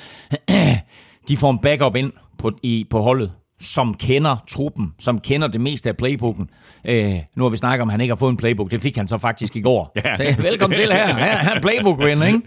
de 1.29 1.37
får 1.37 1.51
en 1.51 1.59
backup 1.59 1.97
ind 1.97 2.13
på, 2.39 2.53
i, 2.63 2.87
på 2.91 3.03
holdet, 3.03 3.33
som 3.61 3.95
kender 3.95 4.37
truppen, 4.49 4.95
som 4.99 5.21
kender 5.21 5.49
det 5.49 5.61
meste 5.61 5.89
af 5.89 5.97
playbooken. 5.97 6.51
Øh, 6.85 7.15
nu 7.37 7.43
har 7.43 7.51
vi 7.51 7.57
snakket 7.57 7.83
om, 7.83 7.89
at 7.89 7.93
han 7.93 8.01
ikke 8.01 8.13
har 8.13 8.17
fået 8.17 8.31
en 8.31 8.37
playbook. 8.37 8.71
Det 8.71 8.83
fik 8.83 8.97
han 8.97 9.09
så 9.09 9.19
faktisk 9.19 9.57
i 9.57 9.61
går. 9.61 9.93
Ja. 10.05 10.17
Så, 10.17 10.43
velkommen 10.43 10.77
til 10.77 10.93
her. 10.93 11.07
Her, 11.17 11.39
her 11.39 11.55
er 11.55 11.61
playbook 11.61 11.99
win, 11.99 12.23
ikke? 12.23 12.43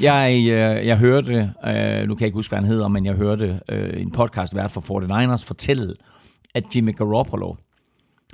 Jeg, 0.00 0.34
øh, 0.38 0.86
jeg 0.86 0.98
hørte, 0.98 1.32
øh, 1.66 2.08
nu 2.08 2.14
kan 2.14 2.20
jeg 2.20 2.26
ikke 2.26 2.36
huske, 2.36 2.50
hvad 2.50 2.58
han 2.58 2.68
hedder, 2.68 2.88
men 2.88 3.06
jeg 3.06 3.14
hørte 3.14 3.60
øh, 3.68 4.00
en 4.00 4.10
podcast 4.10 4.56
vært 4.56 4.70
for 4.70 4.80
49ers 4.80 5.46
fortælle, 5.46 5.94
at 6.54 6.64
Jimmy 6.76 6.96
Garoppolo 6.96 7.54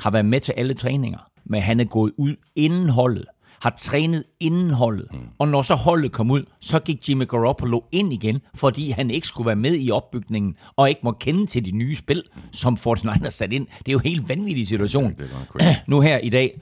har 0.01 0.11
været 0.11 0.27
med 0.27 0.41
til 0.41 0.55
alle 0.57 0.75
træninger, 0.75 1.19
men 1.45 1.63
han 1.63 1.81
er 1.81 1.85
gået 1.85 2.13
ud 2.19 2.37
inden 2.57 2.89
holdet 2.89 3.25
har 3.67 3.71
trænet 3.77 4.25
indholdet. 4.41 5.09
Mm. 5.13 5.19
Og 5.39 5.49
når 5.49 5.63
så 5.63 5.75
holdet 5.75 6.13
kom 6.13 6.31
ud, 6.31 6.45
så 6.61 6.79
gik 6.79 7.09
Jimmy 7.09 7.29
Garoppolo 7.29 7.81
ind 7.93 8.13
igen, 8.13 8.41
fordi 8.55 8.91
han 8.91 9.11
ikke 9.11 9.27
skulle 9.27 9.47
være 9.47 9.57
med 9.57 9.77
i 9.79 9.91
opbygningen, 9.91 10.57
og 10.77 10.89
ikke 10.89 11.01
må 11.05 11.13
kende 11.13 11.47
til 11.47 11.65
de 11.65 11.71
nye 11.71 11.95
spil, 11.95 12.23
som 12.53 12.77
49ers 12.81 13.29
sat 13.29 13.53
ind. 13.53 13.67
Det 13.79 13.89
er 13.89 13.93
jo 13.93 13.99
en 13.99 14.05
helt 14.05 14.29
vanvittig 14.29 14.69
situation. 14.69 15.15
Ja, 15.61 15.77
nu 15.87 16.01
her 16.01 16.19
i 16.19 16.29
dag, 16.29 16.61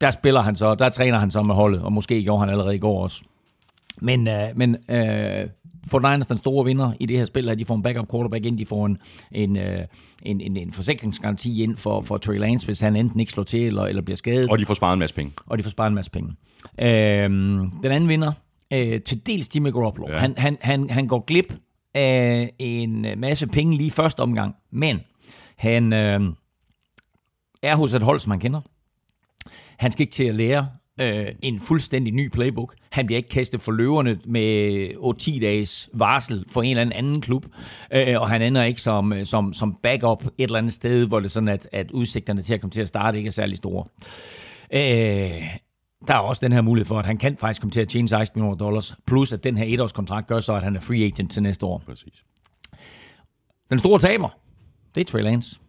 der 0.00 0.10
spiller 0.10 0.40
han 0.40 0.56
så, 0.56 0.74
der 0.74 0.88
træner 0.88 1.18
han 1.18 1.30
så 1.30 1.42
med 1.42 1.54
holdet, 1.54 1.82
og 1.82 1.92
måske 1.92 2.22
gjorde 2.22 2.40
han 2.40 2.48
allerede 2.48 2.74
i 2.74 2.78
går 2.78 3.02
også. 3.02 3.22
Men, 4.00 4.28
øh, 4.28 4.48
men 4.56 4.76
øh, 4.88 5.46
for 5.86 5.98
Niners 6.10 6.26
den 6.26 6.36
store 6.36 6.64
vinder 6.64 6.92
i 7.00 7.06
det 7.06 7.18
her 7.18 7.24
spil, 7.24 7.48
at 7.48 7.58
de 7.58 7.64
får 7.64 7.74
en 7.74 7.82
backup 7.82 8.10
quarterback 8.10 8.46
ind, 8.46 8.58
de 8.58 8.66
får 8.66 8.86
en, 8.86 8.98
en, 9.32 9.56
øh, 9.56 9.78
en, 10.22 10.40
en, 10.40 10.56
en 10.56 10.72
forsikringsgaranti 10.72 11.62
ind 11.62 11.76
for, 11.76 12.00
for 12.00 12.16
Trey 12.16 12.38
Lance, 12.38 12.66
hvis 12.66 12.80
han 12.80 12.96
enten 12.96 13.20
ikke 13.20 13.32
slår 13.32 13.44
til 13.44 13.66
eller, 13.66 13.82
eller 13.82 14.02
bliver 14.02 14.16
skadet. 14.16 14.50
Og 14.50 14.58
de 14.58 14.66
får 14.66 14.74
sparet 14.74 14.92
en 14.92 14.98
masse 14.98 15.14
penge. 15.14 15.32
Og 15.46 15.58
de 15.58 15.62
får 15.62 15.70
sparet 15.70 15.88
en 15.88 15.94
masse 15.94 16.10
penge. 16.10 16.32
Øhm, 16.78 17.70
den 17.82 17.92
anden 17.92 18.08
vinder, 18.08 18.32
øh, 18.70 19.00
til 19.00 19.26
dels 19.26 19.56
Jimmy 19.56 19.72
Garoppolo. 19.72 20.10
Ja. 20.10 20.18
Han, 20.18 20.34
han, 20.36 20.56
han, 20.60 20.90
han 20.90 21.06
går 21.06 21.24
glip 21.26 21.54
af 21.94 22.52
en 22.58 23.06
masse 23.16 23.46
penge 23.46 23.76
lige 23.76 23.90
første 23.90 24.20
omgang, 24.20 24.54
men 24.70 25.00
han 25.56 25.92
øh, 25.92 26.20
er 27.62 27.76
hos 27.76 27.94
et 27.94 28.02
hold, 28.02 28.20
som 28.20 28.30
han 28.30 28.40
kender. 28.40 28.60
Han 29.76 29.90
skal 29.90 30.02
ikke 30.02 30.12
til 30.12 30.24
at 30.24 30.34
lære 30.34 30.68
øh, 31.00 31.26
en 31.42 31.60
fuldstændig 31.60 32.14
ny 32.14 32.28
playbook. 32.28 32.74
Han 32.90 33.06
bliver 33.06 33.16
ikke 33.16 33.28
kastet 33.28 33.60
for 33.60 33.72
løverne 33.72 34.20
med 34.24 34.90
8-10 35.38 35.40
dages 35.40 35.90
varsel 35.92 36.44
for 36.48 36.62
en 36.62 36.70
eller 36.70 36.80
anden 36.80 36.92
anden 36.92 37.20
klub, 37.20 37.46
øh, 37.92 38.20
og 38.20 38.28
han 38.28 38.42
ender 38.42 38.62
ikke 38.62 38.82
som, 38.82 39.12
øh, 39.12 39.24
som, 39.24 39.52
som 39.52 39.78
backup 39.82 40.24
et 40.24 40.32
eller 40.38 40.58
andet 40.58 40.72
sted, 40.72 41.06
hvor 41.06 41.20
det 41.20 41.26
er 41.26 41.30
sådan, 41.30 41.48
at, 41.48 41.68
at 41.72 41.90
udsigterne 41.90 42.42
til 42.42 42.54
at 42.54 42.60
komme 42.60 42.70
til 42.70 42.82
at 42.82 42.88
starte 42.88 43.18
ikke 43.18 43.28
er 43.28 43.32
særlig 43.32 43.56
store. 43.56 43.84
Øh, 44.72 45.42
der 46.08 46.14
er 46.14 46.18
også 46.18 46.46
den 46.46 46.52
her 46.52 46.60
mulighed 46.60 46.86
for, 46.86 46.98
at 46.98 47.06
han 47.06 47.16
kan 47.16 47.36
faktisk 47.36 47.60
komme 47.60 47.70
til 47.70 47.80
at 47.80 47.88
tjene 47.88 48.08
16 48.08 48.40
millioner 48.40 48.56
dollars, 48.56 48.96
plus 49.06 49.32
at 49.32 49.44
den 49.44 49.56
her 49.56 49.64
etårskontrakt 49.64 50.26
gør 50.26 50.40
så, 50.40 50.54
at 50.54 50.62
han 50.62 50.76
er 50.76 50.80
free 50.80 51.04
agent 51.04 51.32
til 51.32 51.42
næste 51.42 51.66
år. 51.66 51.82
Præcis. 51.86 52.24
Den 53.70 53.78
store 53.78 53.98
taber, 53.98 54.28
det 54.94 55.00
er 55.00 55.04
Trey 55.04 55.22
Lance. 55.22 55.60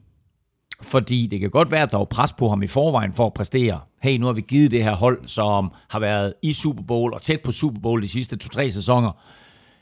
Fordi 0.81 1.27
det 1.27 1.39
kan 1.39 1.49
godt 1.49 1.71
være, 1.71 1.81
at 1.81 1.91
der 1.91 1.99
er 1.99 2.05
pres 2.05 2.33
på 2.33 2.49
ham 2.49 2.63
i 2.63 2.67
forvejen 2.67 3.13
for 3.13 3.25
at 3.25 3.33
præstere. 3.33 3.79
Hey, 4.01 4.17
nu 4.17 4.25
har 4.25 4.33
vi 4.33 4.41
givet 4.41 4.71
det 4.71 4.83
her 4.83 4.95
hold, 4.95 5.27
som 5.27 5.71
har 5.89 5.99
været 5.99 6.33
i 6.41 6.53
Super 6.53 6.83
Bowl 6.83 7.13
og 7.13 7.21
tæt 7.21 7.41
på 7.41 7.51
Super 7.51 7.79
Bowl 7.81 8.01
de 8.01 8.09
sidste 8.09 8.37
to-tre 8.37 8.71
sæsoner. 8.71 9.11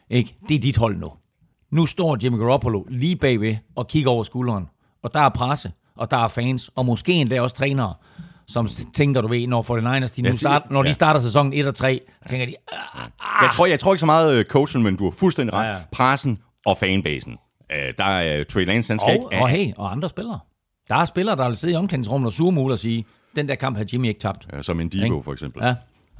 Ikke? 0.09 0.35
Det 0.49 0.55
er 0.55 0.59
dit 0.59 0.77
hold 0.77 0.97
nu. 0.97 1.07
Nu 1.71 1.85
står 1.85 2.17
Jimmy 2.23 2.37
Garoppolo 2.37 2.83
lige 2.89 3.15
bagved 3.15 3.55
og 3.75 3.87
kigger 3.87 4.11
over 4.11 4.23
skulderen. 4.23 4.69
Og 5.03 5.13
der 5.13 5.19
er 5.19 5.29
presse, 5.29 5.71
og 5.97 6.11
der 6.11 6.17
er 6.17 6.27
fans, 6.27 6.71
og 6.75 6.85
måske 6.85 7.13
endda 7.13 7.41
også 7.41 7.55
trænere, 7.55 7.93
som 8.47 8.67
tænker, 8.93 9.21
du 9.21 9.27
ved, 9.27 9.47
når 9.47 9.61
49ers, 9.61 10.15
de 10.15 10.21
nu 10.21 10.37
start, 10.37 10.71
når 10.71 10.83
de 10.83 10.93
starter 10.93 11.19
sæsonen 11.19 11.53
1 11.53 11.67
og 11.67 11.75
3, 11.75 12.01
tænker 12.27 12.45
de... 12.45 12.55
Ah, 12.71 13.03
ah. 13.03 13.09
Jeg, 13.41 13.49
tror, 13.53 13.65
jeg 13.65 13.79
tror 13.79 13.93
ikke 13.93 13.99
så 13.99 14.05
meget 14.05 14.33
øh, 14.33 14.45
coachen, 14.45 14.83
men 14.83 14.95
du 14.95 15.03
har 15.03 15.11
fuldstændig 15.11 15.53
ret. 15.53 15.65
Ja, 15.65 15.71
ja. 15.71 15.77
Pressen 15.91 16.39
og 16.65 16.77
fanbasen. 16.77 17.33
Uh, 17.33 17.77
der 17.97 18.05
er 18.05 18.43
Trey 18.43 18.65
Lance, 18.65 18.91
han 18.91 18.99
skal 18.99 19.09
og, 19.09 19.13
ikke... 19.13 19.43
Og 19.43 19.49
hey, 19.49 19.73
og 19.77 19.91
andre 19.91 20.09
spillere. 20.09 20.39
Der 20.89 20.95
er 20.95 21.05
spillere, 21.05 21.35
der 21.35 21.47
vil 21.47 21.57
sidde 21.57 21.73
i 21.73 21.77
omklædningsrummet 21.77 22.27
og 22.27 22.33
surmule 22.33 22.73
og 22.73 22.79
sige, 22.79 23.05
den 23.35 23.47
der 23.47 23.55
kamp 23.55 23.77
har 23.77 23.85
Jimmy 23.93 24.07
ikke 24.07 24.19
tabt. 24.19 24.47
Ja, 24.53 24.61
som 24.61 24.79
en 24.79 24.89
Divo 24.89 25.21
for 25.21 25.31
eksempel. 25.31 25.63
Ja. 25.63 25.75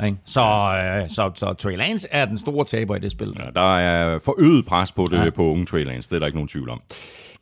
Ikke? 0.06 0.18
Så, 0.26 0.42
øh, 0.42 1.10
så, 1.10 1.32
så 1.36 1.54
Trey 1.54 1.78
Lance 1.78 2.08
er 2.12 2.26
den 2.26 2.38
store 2.38 2.66
taber 2.66 2.96
i 2.96 3.00
det 3.00 3.12
spil. 3.12 3.34
Ja, 3.40 3.44
der 3.56 3.78
er 3.78 4.20
forøget 4.20 4.66
pres 4.66 4.92
på 4.92 5.08
det 5.12 5.26
ja. 5.26 5.30
på 5.30 5.44
unge 5.44 5.66
Trey 5.66 5.86
Lance, 5.86 6.10
det 6.10 6.16
er 6.16 6.20
der 6.20 6.26
ikke 6.26 6.38
nogen 6.38 6.48
tvivl 6.48 6.70
om. 6.70 6.82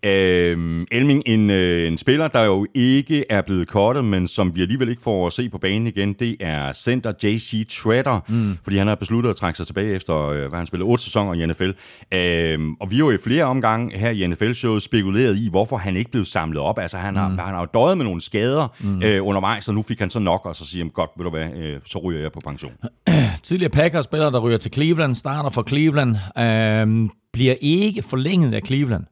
Øh, 0.06 0.82
Elming, 0.92 1.24
en, 1.26 1.50
øh, 1.50 1.88
en 1.88 1.98
spiller, 1.98 2.28
der 2.28 2.42
jo 2.42 2.68
ikke 2.74 3.26
er 3.30 3.42
blevet 3.42 3.68
kortet, 3.68 4.06
men 4.06 4.28
som 4.28 4.56
vi 4.56 4.62
alligevel 4.62 4.90
ikke 4.90 5.02
får 5.02 5.28
at 5.28 5.34
se 5.34 5.50
på 5.50 5.58
banen 5.58 5.88
igen, 5.88 6.14
det 6.14 6.36
er 6.40 6.74
center 6.74 7.14
JC 7.24 7.68
Treader, 7.70 8.20
mm. 8.28 8.58
fordi 8.64 8.78
han 8.78 8.88
har 8.88 8.96
besluttet 8.96 9.30
at 9.30 9.36
trække 9.36 9.58
sig 9.58 9.68
tilbage 9.68 9.96
efter, 9.96 10.28
øh, 10.28 10.50
hvad 10.50 10.60
han 10.60 10.68
spillede, 10.68 10.88
otte 10.88 11.04
sæsoner 11.04 11.34
i 11.34 11.46
NFL. 11.46 11.72
Øh, 12.14 12.60
og 12.80 12.92
vi 12.92 12.96
har 12.96 13.00
jo 13.00 13.12
i 13.12 13.18
flere 13.24 13.44
omgange 13.44 13.98
her 13.98 14.10
i 14.10 14.28
NFL-showet 14.28 14.82
spekuleret 14.82 15.38
i, 15.38 15.50
hvorfor 15.50 15.78
han 15.78 15.98
ikke 15.98 16.12
blev 16.12 16.26
samlet 16.26 16.62
op. 16.62 16.80
Altså, 16.80 16.98
han 16.98 17.16
har, 17.16 17.28
mm. 17.28 17.38
han 17.38 17.54
har 17.54 17.60
jo 17.60 17.68
døjet 17.74 17.98
med 17.98 18.06
nogle 18.06 18.22
skader 18.22 18.68
mm. 18.80 19.04
øh, 19.04 19.28
undervejs, 19.28 19.68
og 19.68 19.76
nu 19.76 19.82
fik 19.82 20.00
han 20.00 20.10
så 20.10 20.20
nok, 20.20 20.46
og 20.46 20.56
så 20.56 20.66
siger 20.66 20.84
han, 20.84 20.92
godt, 20.92 21.10
ved 21.18 21.24
du 21.24 21.30
hvad, 21.30 21.48
øh, 21.56 21.80
så 21.86 22.00
ryger 22.00 22.22
jeg 22.22 22.32
på 22.32 22.40
pension. 22.46 22.72
Tidligere 23.44 23.72
Packers-spiller, 23.72 24.30
der 24.30 24.40
ryger 24.40 24.58
til 24.58 24.74
Cleveland, 24.74 25.16
starter 25.16 25.50
for 25.50 25.64
Cleveland, 25.68 26.16
øh, 26.38 27.10
bliver 27.34 27.56
ikke 27.62 28.02
forlænget 28.02 28.54
af 28.54 28.62
Cleveland. 28.66 29.04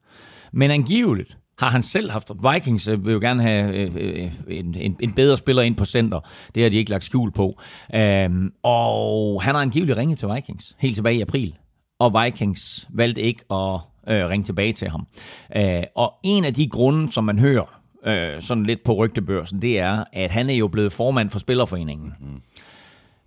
Men 0.54 0.72
angiveligt 0.72 1.38
har 1.58 1.70
han 1.70 1.82
selv 1.82 2.12
haft. 2.12 2.32
Vikings 2.54 2.88
øh, 2.88 3.06
vil 3.06 3.14
jo 3.14 3.20
gerne 3.20 3.42
have 3.42 3.74
øh, 3.74 3.92
øh, 3.96 4.32
en, 4.48 4.76
en, 4.76 4.98
en 5.00 5.14
bedre 5.14 5.38
spiller 5.38 5.62
ind 5.62 5.76
på 5.76 5.86
center. 5.86 6.20
Det 6.56 6.64
har 6.64 6.70
de 6.70 6.78
ikke 6.78 6.92
lagt 6.92 7.04
skjul 7.04 7.32
på. 7.32 7.60
Um, 8.26 8.52
og 8.64 9.44
han 9.44 9.56
har 9.56 9.62
angiveligt 9.62 9.98
ringet 9.98 10.20
til 10.20 10.28
Vikings 10.36 10.76
helt 10.80 10.96
tilbage 10.96 11.18
i 11.18 11.22
april. 11.22 11.56
Og 12.00 12.24
Vikings 12.24 12.88
valgte 12.90 13.22
ikke 13.22 13.44
at 13.52 13.80
øh, 14.08 14.30
ringe 14.30 14.44
tilbage 14.44 14.74
til 14.74 14.90
ham. 14.90 15.08
Uh, 15.56 15.84
og 15.96 16.14
en 16.24 16.46
af 16.46 16.54
de 16.54 16.68
grunde, 16.68 17.12
som 17.12 17.24
man 17.24 17.40
hører 17.40 17.82
øh, 18.06 18.42
sådan 18.42 18.66
lidt 18.66 18.84
på 18.84 18.94
rygtebørsen, 18.94 19.62
det 19.62 19.80
er, 19.80 20.04
at 20.14 20.32
han 20.32 20.50
er 20.50 20.54
jo 20.54 20.68
blevet 20.68 20.94
formand 20.94 21.30
for 21.30 21.40
Spillerforeningen. 21.40 22.14
Mm. 22.20 22.42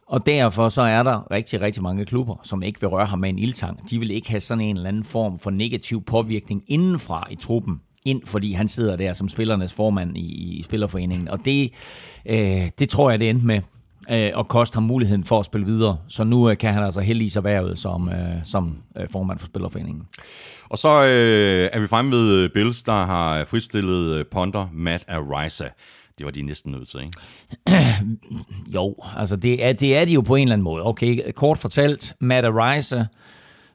Og 0.06 0.26
derfor 0.26 0.68
så 0.68 0.82
er 0.82 1.02
der 1.02 1.30
rigtig, 1.30 1.60
rigtig 1.60 1.82
mange 1.82 2.04
klubber, 2.04 2.36
som 2.42 2.62
ikke 2.62 2.80
vil 2.80 2.88
røre 2.88 3.06
ham 3.06 3.18
med 3.18 3.28
en 3.28 3.38
ildtang. 3.38 3.90
De 3.90 3.98
vil 3.98 4.10
ikke 4.10 4.30
have 4.30 4.40
sådan 4.40 4.60
en 4.60 4.76
eller 4.76 4.88
anden 4.88 5.04
form 5.04 5.38
for 5.38 5.50
negativ 5.50 6.04
påvirkning 6.04 6.62
indenfra 6.66 7.26
i 7.30 7.36
truppen. 7.36 7.80
ind, 8.04 8.22
fordi 8.26 8.52
han 8.52 8.68
sidder 8.68 8.96
der 8.96 9.12
som 9.12 9.28
spillernes 9.28 9.74
formand 9.74 10.16
i, 10.16 10.58
i 10.58 10.62
Spillerforeningen. 10.62 11.28
Og 11.28 11.44
det, 11.44 11.72
øh, 12.26 12.70
det 12.78 12.88
tror 12.88 13.10
jeg, 13.10 13.18
det 13.18 13.30
endte 13.30 13.46
med 13.46 13.60
øh, 14.10 14.30
og 14.34 14.48
koste 14.48 14.76
ham 14.76 14.82
muligheden 14.82 15.24
for 15.24 15.40
at 15.40 15.46
spille 15.46 15.66
videre. 15.66 15.98
Så 16.08 16.24
nu 16.24 16.50
øh, 16.50 16.58
kan 16.58 16.74
han 16.74 16.82
altså 16.82 17.00
heldigvis 17.00 17.36
erhvervet 17.36 17.78
som, 17.78 18.08
øh, 18.08 18.44
som 18.44 18.76
øh, 18.96 19.08
formand 19.12 19.38
for 19.38 19.46
Spillerforeningen. 19.46 20.02
Og 20.68 20.78
så 20.78 21.04
øh, 21.04 21.70
er 21.72 21.80
vi 21.80 21.86
fremme 21.86 22.10
ved 22.10 22.48
Bills, 22.48 22.82
der 22.82 23.04
har 23.04 23.44
fristillet 23.44 24.14
øh, 24.14 24.24
ponder 24.26 24.66
Matt 24.72 25.04
Arisa. 25.08 25.68
Det 26.18 26.26
var 26.26 26.32
de 26.32 26.42
næsten 26.42 26.72
nødt 26.72 26.88
til, 26.88 27.00
ikke? 27.00 27.18
jo, 28.74 28.94
altså 29.16 29.36
det 29.36 29.64
er, 29.64 29.72
det 29.72 29.96
er 29.96 30.04
de 30.04 30.12
jo 30.12 30.20
på 30.20 30.34
en 30.34 30.42
eller 30.42 30.52
anden 30.52 30.64
måde. 30.64 30.82
Okay, 30.86 31.32
kort 31.32 31.58
fortalt, 31.58 32.14
Matt 32.20 32.46
Arisa 32.46 33.04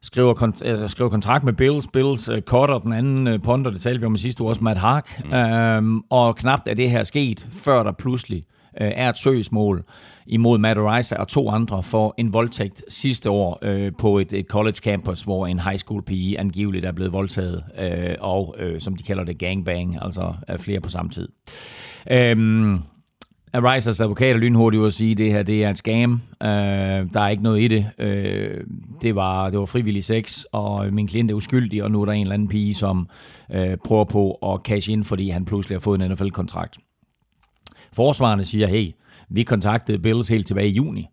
skriver, 0.02 0.34
kont- 0.34 0.66
altså 0.66 0.88
skriver 0.88 1.10
kontrakt 1.10 1.44
med 1.44 1.54
Bills. 1.54 1.88
Bills 1.94 2.30
uh, 2.30 2.40
cutter 2.40 2.80
den 2.80 2.94
anden 2.94 3.28
uh, 3.28 3.42
ponder, 3.42 3.72
det 3.72 3.82
talte 3.82 4.00
vi 4.00 4.06
om 4.06 4.16
i 4.16 4.18
sidste 4.18 4.44
uge 4.44 4.52
også, 4.52 4.64
Matt 4.64 4.80
Hark. 4.80 5.22
Mm. 5.26 5.86
Um, 5.86 6.06
og 6.10 6.36
knapt 6.36 6.68
er 6.68 6.74
det 6.74 6.92
her 6.92 7.04
sket, 7.04 7.48
før 7.52 7.84
der 7.84 7.92
pludselig 7.92 8.46
uh, 8.82 8.88
er 8.88 9.10
et 9.10 9.18
søgsmål 9.18 9.86
imod 10.30 10.58
Matt 10.58 10.80
Arisa 10.80 11.16
og 11.16 11.28
to 11.28 11.50
andre 11.50 11.84
for 11.84 12.16
en 12.18 12.34
voldtægt 12.34 12.84
sidste 12.88 13.30
år 13.30 13.60
øh, 13.62 13.92
på 14.00 14.20
et, 14.20 14.34
et 14.34 14.46
college 14.46 14.78
campus, 14.78 15.22
hvor 15.22 15.48
en 15.48 15.60
high 15.60 15.78
school 15.78 16.04
pige 16.04 16.40
angiveligt 16.40 16.86
er 16.86 16.92
blevet 16.92 17.14
voldtaget, 17.14 17.64
øh, 17.80 18.16
og 18.20 18.56
øh, 18.60 18.82
som 18.82 18.96
de 18.96 19.04
kalder 19.04 19.24
det 19.24 19.40
gangbang, 19.40 20.04
altså 20.04 20.34
øh, 20.50 20.60
flere 20.60 20.80
på 20.80 20.90
samme 20.90 21.12
tid. 21.12 21.28
Øhm, 22.12 22.80
Arisers 23.54 24.02
advokat 24.02 24.36
er 24.36 24.40
lynhurtigt 24.40 24.84
at 24.84 24.94
sige, 24.94 25.12
at 25.12 25.18
det 25.18 25.32
her 25.32 25.44
det 25.44 25.64
er 25.64 25.70
en 25.70 25.76
scam. 25.76 26.22
Øh, 26.44 26.50
der 27.14 27.20
er 27.20 27.30
ikke 27.30 27.44
noget 27.44 27.62
i 27.62 27.68
det. 27.68 27.90
Øh, 27.98 28.64
det, 29.02 29.16
var, 29.16 29.50
det 29.50 29.60
var 29.60 29.66
frivillig 29.66 30.04
sex, 30.04 30.44
og 30.52 30.94
min 30.94 31.08
klient 31.08 31.32
er 31.32 31.36
uskyldig, 31.36 31.84
og 31.84 31.92
nu 31.92 32.02
er 32.02 32.06
der 32.06 32.14
en 32.14 32.22
eller 32.22 32.34
anden 32.34 32.48
pige, 32.48 32.76
som 32.76 33.10
øh, 33.54 33.78
prøver 33.86 34.06
på 34.06 34.32
at 34.32 34.60
cash 34.64 34.92
ind, 34.92 35.04
fordi 35.04 35.30
han 35.30 35.46
pludselig 35.46 35.76
har 35.76 35.80
fået 35.80 36.02
en 36.02 36.12
NFL-kontrakt. 36.12 36.78
Forsvarerne 37.94 38.46
siger, 38.46 38.68
hey, 38.68 38.92
vi 39.30 39.44
kontaktede 39.44 40.00
Bills 40.00 40.30
helt 40.30 40.48
tilbage 40.48 40.70
i 40.70 40.74
juni 40.74 41.08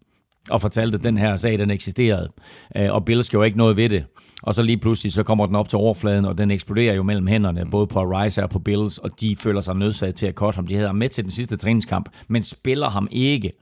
og 0.51 0.61
fortalte, 0.61 0.99
at 0.99 1.05
den 1.05 1.19
her 1.19 1.37
sag, 1.37 1.59
den 1.59 1.71
eksisterede. 1.71 2.29
Øh, 2.77 2.93
og 2.93 3.05
Bills 3.05 3.31
gjorde 3.31 3.47
ikke 3.47 3.59
noget 3.59 3.77
ved 3.77 3.89
det. 3.89 4.05
Og 4.43 4.55
så 4.55 4.63
lige 4.63 4.79
pludselig, 4.79 5.13
så 5.13 5.23
kommer 5.23 5.47
den 5.47 5.57
op 5.57 5.69
til 5.69 5.77
overfladen, 5.77 6.25
og 6.25 6.39
den 6.39 6.51
eksploderer 6.51 6.95
jo 6.95 7.03
mellem 7.03 7.27
hænderne, 7.27 7.67
både 7.71 7.87
på 7.87 8.03
Rice 8.03 8.43
og 8.43 8.51
på 8.51 8.59
Bills, 8.59 8.99
og 8.99 9.21
de 9.21 9.37
føler 9.37 9.61
sig 9.61 9.77
nødsaget 9.77 10.15
til 10.15 10.27
at 10.27 10.35
cutte 10.35 10.57
ham. 10.57 10.67
De 10.67 10.75
havde 10.75 10.87
ham 10.87 10.97
med 10.97 11.09
til 11.09 11.25
den 11.25 11.31
sidste 11.31 11.57
træningskamp, 11.57 12.09
men 12.29 12.43
spiller 12.43 12.89
ham 12.89 13.09
ikke. 13.11 13.53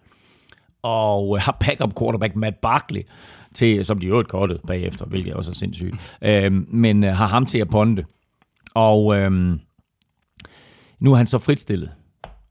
Og 0.82 1.40
har 1.40 1.56
backup 1.60 1.98
quarterback 1.98 2.37
Matt 2.37 2.56
Barkley, 2.60 3.02
til, 3.54 3.84
som 3.84 3.98
de 3.98 4.06
jo 4.06 4.24
kortet 4.28 4.60
bagefter, 4.66 5.06
hvilket 5.06 5.34
også 5.34 5.50
er 5.50 5.54
sindssygt, 5.54 5.94
øh, 6.22 6.52
men 6.68 7.04
øh, 7.04 7.16
har 7.16 7.26
ham 7.26 7.46
til 7.46 7.58
at 7.58 7.68
ponde. 7.68 8.04
Og 8.74 9.16
øh, 9.16 9.58
nu 11.00 11.12
er 11.12 11.16
han 11.16 11.26
så 11.26 11.38
fritstillet. 11.38 11.90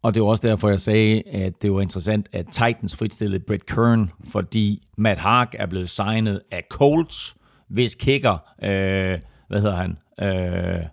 Og 0.01 0.13
det 0.13 0.21
var 0.21 0.27
også 0.27 0.47
derfor, 0.47 0.69
jeg 0.69 0.79
sagde, 0.79 1.23
at 1.27 1.61
det 1.61 1.73
var 1.73 1.81
interessant, 1.81 2.29
at 2.31 2.45
Titans 2.51 2.95
fritstillede 2.95 3.43
Brett 3.47 3.65
Kern, 3.65 4.11
fordi 4.23 4.83
Matt 4.97 5.19
Hark 5.19 5.55
er 5.59 5.65
blevet 5.65 5.89
signet 5.89 6.41
af 6.51 6.63
Colts, 6.69 7.35
hvis 7.67 7.95
kicker, 7.95 8.37
øh, 8.63 9.19
hvad 9.47 9.61
hedder 9.61 9.75
han? 9.75 9.97
Øh, 10.19 10.83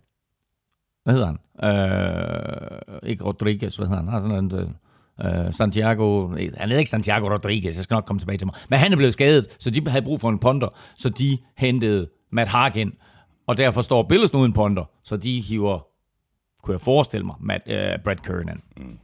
hvad 1.05 1.15
hedder 1.15 1.27
han? 1.27 1.39
Øh, 1.65 3.01
ikke 3.03 3.25
Rodriguez, 3.25 3.77
hvad 3.77 3.87
hedder 3.87 4.03
han? 4.03 4.09
Han 4.09 4.23
sådan 4.23 4.45
en, 4.45 4.55
øh, 4.55 5.47
øh, 5.47 5.53
Santiago, 5.53 6.33
øh, 6.33 6.53
han 6.57 6.69
hedder 6.69 6.79
ikke 6.79 6.91
Santiago 6.91 7.29
Rodriguez, 7.29 7.77
jeg 7.77 7.85
skal 7.85 7.95
nok 7.95 8.05
komme 8.05 8.21
tilbage 8.21 8.39
til 8.39 8.47
mig. 8.47 8.55
Men 8.69 8.79
han 8.79 8.93
er 8.93 8.97
blevet 8.97 9.13
skadet, 9.13 9.57
så 9.59 9.71
de 9.71 9.91
havde 9.91 10.05
brug 10.05 10.21
for 10.21 10.29
en 10.29 10.39
ponder, 10.39 10.69
så 10.97 11.09
de 11.09 11.39
hentede 11.57 12.09
Matt 12.31 12.51
Hark 12.51 12.77
ind, 12.77 12.93
og 13.47 13.57
derfor 13.57 13.83
står 13.83 14.03
Bills 14.03 14.33
nu 14.33 14.45
en 14.45 14.53
ponder, 14.53 14.85
så 15.03 15.17
de 15.17 15.41
hiver 15.41 15.87
kunne 16.63 16.73
jeg 16.73 16.81
forestille 16.81 17.27
mig, 17.27 17.37
Matt, 17.41 17.63
øh, 17.67 17.99
Brad 18.05 18.17
Kernan. 18.17 18.63
Mm. 18.77 18.99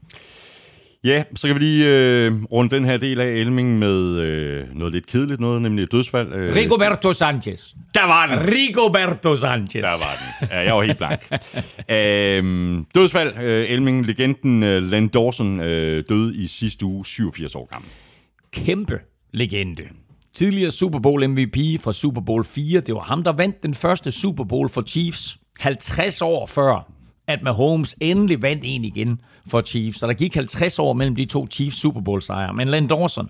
Ja, 1.04 1.24
så 1.34 1.46
kan 1.46 1.54
vi 1.54 1.60
lige 1.60 1.86
øh, 1.86 2.42
runde 2.52 2.76
den 2.76 2.84
her 2.84 2.96
del 2.96 3.20
af 3.20 3.26
Elming 3.26 3.78
med 3.78 4.16
øh, 4.18 4.64
noget 4.74 4.92
lidt 4.94 5.06
kedeligt 5.06 5.40
noget, 5.40 5.62
nemlig 5.62 5.82
et 5.82 5.92
dødsfald. 5.92 6.32
Øh. 6.32 6.54
Rigoberto 6.54 7.12
Sanchez. 7.12 7.74
Der 7.94 8.06
var 8.06 8.26
den. 8.26 8.52
Rigoberto 8.54 9.36
Sanchez. 9.36 9.82
Der 9.82 9.88
var 9.90 10.36
den. 10.40 10.48
Ja, 10.50 10.60
jeg 10.64 10.74
var 10.74 10.82
helt 10.82 10.98
blank. 10.98 11.20
øh, 11.90 12.84
dødsfald. 12.94 13.36
Øh, 13.42 13.70
Elming, 13.70 14.06
legenden 14.06 14.62
øh, 14.62 14.82
Len 14.82 15.08
Dawson 15.08 15.60
øh, 15.60 16.04
døde 16.08 16.36
i 16.36 16.46
sidste 16.46 16.86
uge, 16.86 17.06
87 17.06 17.54
år 17.54 17.68
gammel. 17.72 17.90
Kæmpe 18.52 18.98
legende. 19.32 19.82
Tidligere 20.34 20.70
Super 20.70 20.98
Bowl 20.98 21.28
MVP 21.28 21.56
fra 21.82 21.92
Super 21.92 22.20
Bowl 22.20 22.44
4. 22.44 22.80
Det 22.80 22.94
var 22.94 23.00
ham, 23.00 23.22
der 23.24 23.32
vandt 23.32 23.62
den 23.62 23.74
første 23.74 24.12
Super 24.12 24.44
Bowl 24.44 24.68
for 24.68 24.82
Chiefs. 24.82 25.38
50 25.60 26.22
år 26.22 26.46
før 26.46 26.92
at 27.28 27.42
Mahomes 27.42 27.96
endelig 28.00 28.42
vandt 28.42 28.62
en 28.66 28.84
igen 28.84 29.20
for 29.46 29.60
Chiefs. 29.60 29.98
Så 29.98 30.06
der 30.06 30.12
gik 30.12 30.34
50 30.34 30.78
år 30.78 30.92
mellem 30.92 31.16
de 31.16 31.24
to 31.24 31.46
Chiefs 31.46 31.76
Super 31.76 32.00
Bowl 32.00 32.22
sejre. 32.22 32.54
Men 32.54 32.68
Len 32.68 32.86
Dawson 32.86 33.28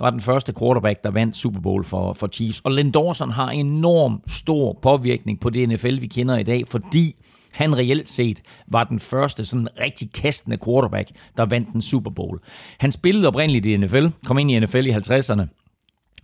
var 0.00 0.10
den 0.10 0.20
første 0.20 0.54
quarterback, 0.58 1.04
der 1.04 1.10
vandt 1.10 1.36
Super 1.36 1.60
Bowl 1.60 1.84
for, 1.84 2.12
for 2.12 2.26
Chiefs. 2.26 2.60
Og 2.60 2.72
Len 2.72 2.90
Dawson 2.90 3.30
har 3.30 3.50
enorm 3.50 4.22
stor 4.26 4.78
påvirkning 4.82 5.40
på 5.40 5.50
det 5.50 5.68
NFL, 5.68 6.00
vi 6.00 6.06
kender 6.06 6.38
i 6.38 6.42
dag, 6.42 6.68
fordi 6.68 7.16
han 7.52 7.78
reelt 7.78 8.08
set 8.08 8.42
var 8.66 8.84
den 8.84 9.00
første 9.00 9.44
sådan 9.44 9.68
rigtig 9.80 10.12
kastende 10.12 10.58
quarterback, 10.64 11.10
der 11.36 11.46
vandt 11.46 11.68
en 11.68 11.82
Super 11.82 12.10
Bowl. 12.10 12.38
Han 12.78 12.92
spillede 12.92 13.28
oprindeligt 13.28 13.66
i 13.66 13.76
NFL, 13.76 14.06
kom 14.26 14.38
ind 14.38 14.50
i 14.50 14.58
NFL 14.58 14.86
i 14.86 14.90
50'erne, 14.90 15.42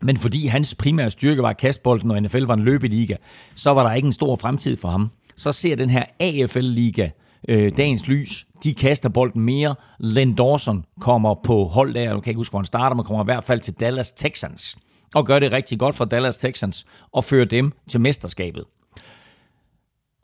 men 0.03 0.17
fordi 0.17 0.47
hans 0.47 0.75
primære 0.75 1.11
styrke 1.11 1.43
var 1.43 1.53
kastbolden, 1.53 2.11
og 2.11 2.23
NFL 2.23 2.45
var 2.45 2.55
en 2.55 2.65
løbeliga, 2.65 3.17
så 3.55 3.71
var 3.71 3.89
der 3.89 3.95
ikke 3.95 4.07
en 4.07 4.13
stor 4.13 4.37
fremtid 4.37 4.77
for 4.77 4.89
ham 4.89 5.11
så 5.37 5.53
ser 5.53 5.77
den 5.77 5.91
her 5.91 6.05
AFL-liga 6.21 7.09
øh, 7.49 7.77
dagens 7.77 8.09
lys. 8.09 8.47
De 8.65 8.75
kaster 8.75 9.09
bolden 9.09 9.43
mere. 9.43 9.75
Len 9.99 10.35
Dawson 10.35 10.85
kommer 11.01 11.35
på 11.45 11.65
hold 11.65 11.95
der, 11.95 12.01
jeg 12.01 12.11
kan 12.11 12.31
ikke 12.31 12.39
huske, 12.39 12.53
hvor 12.53 12.59
han 12.59 12.67
starter, 12.67 12.97
men 12.97 13.05
kommer 13.05 13.25
i 13.25 13.31
hvert 13.33 13.45
fald 13.45 13.61
til 13.61 13.75
Dallas 13.75 14.13
Texans. 14.13 14.77
Og 15.15 15.27
gør 15.27 15.39
det 15.39 15.53
rigtig 15.53 15.79
godt 15.79 15.95
for 15.95 16.05
Dallas 16.05 16.39
Texans, 16.39 16.85
og 17.13 17.25
fører 17.25 17.45
dem 17.45 17.73
til 17.89 18.01
mesterskabet. 18.01 18.65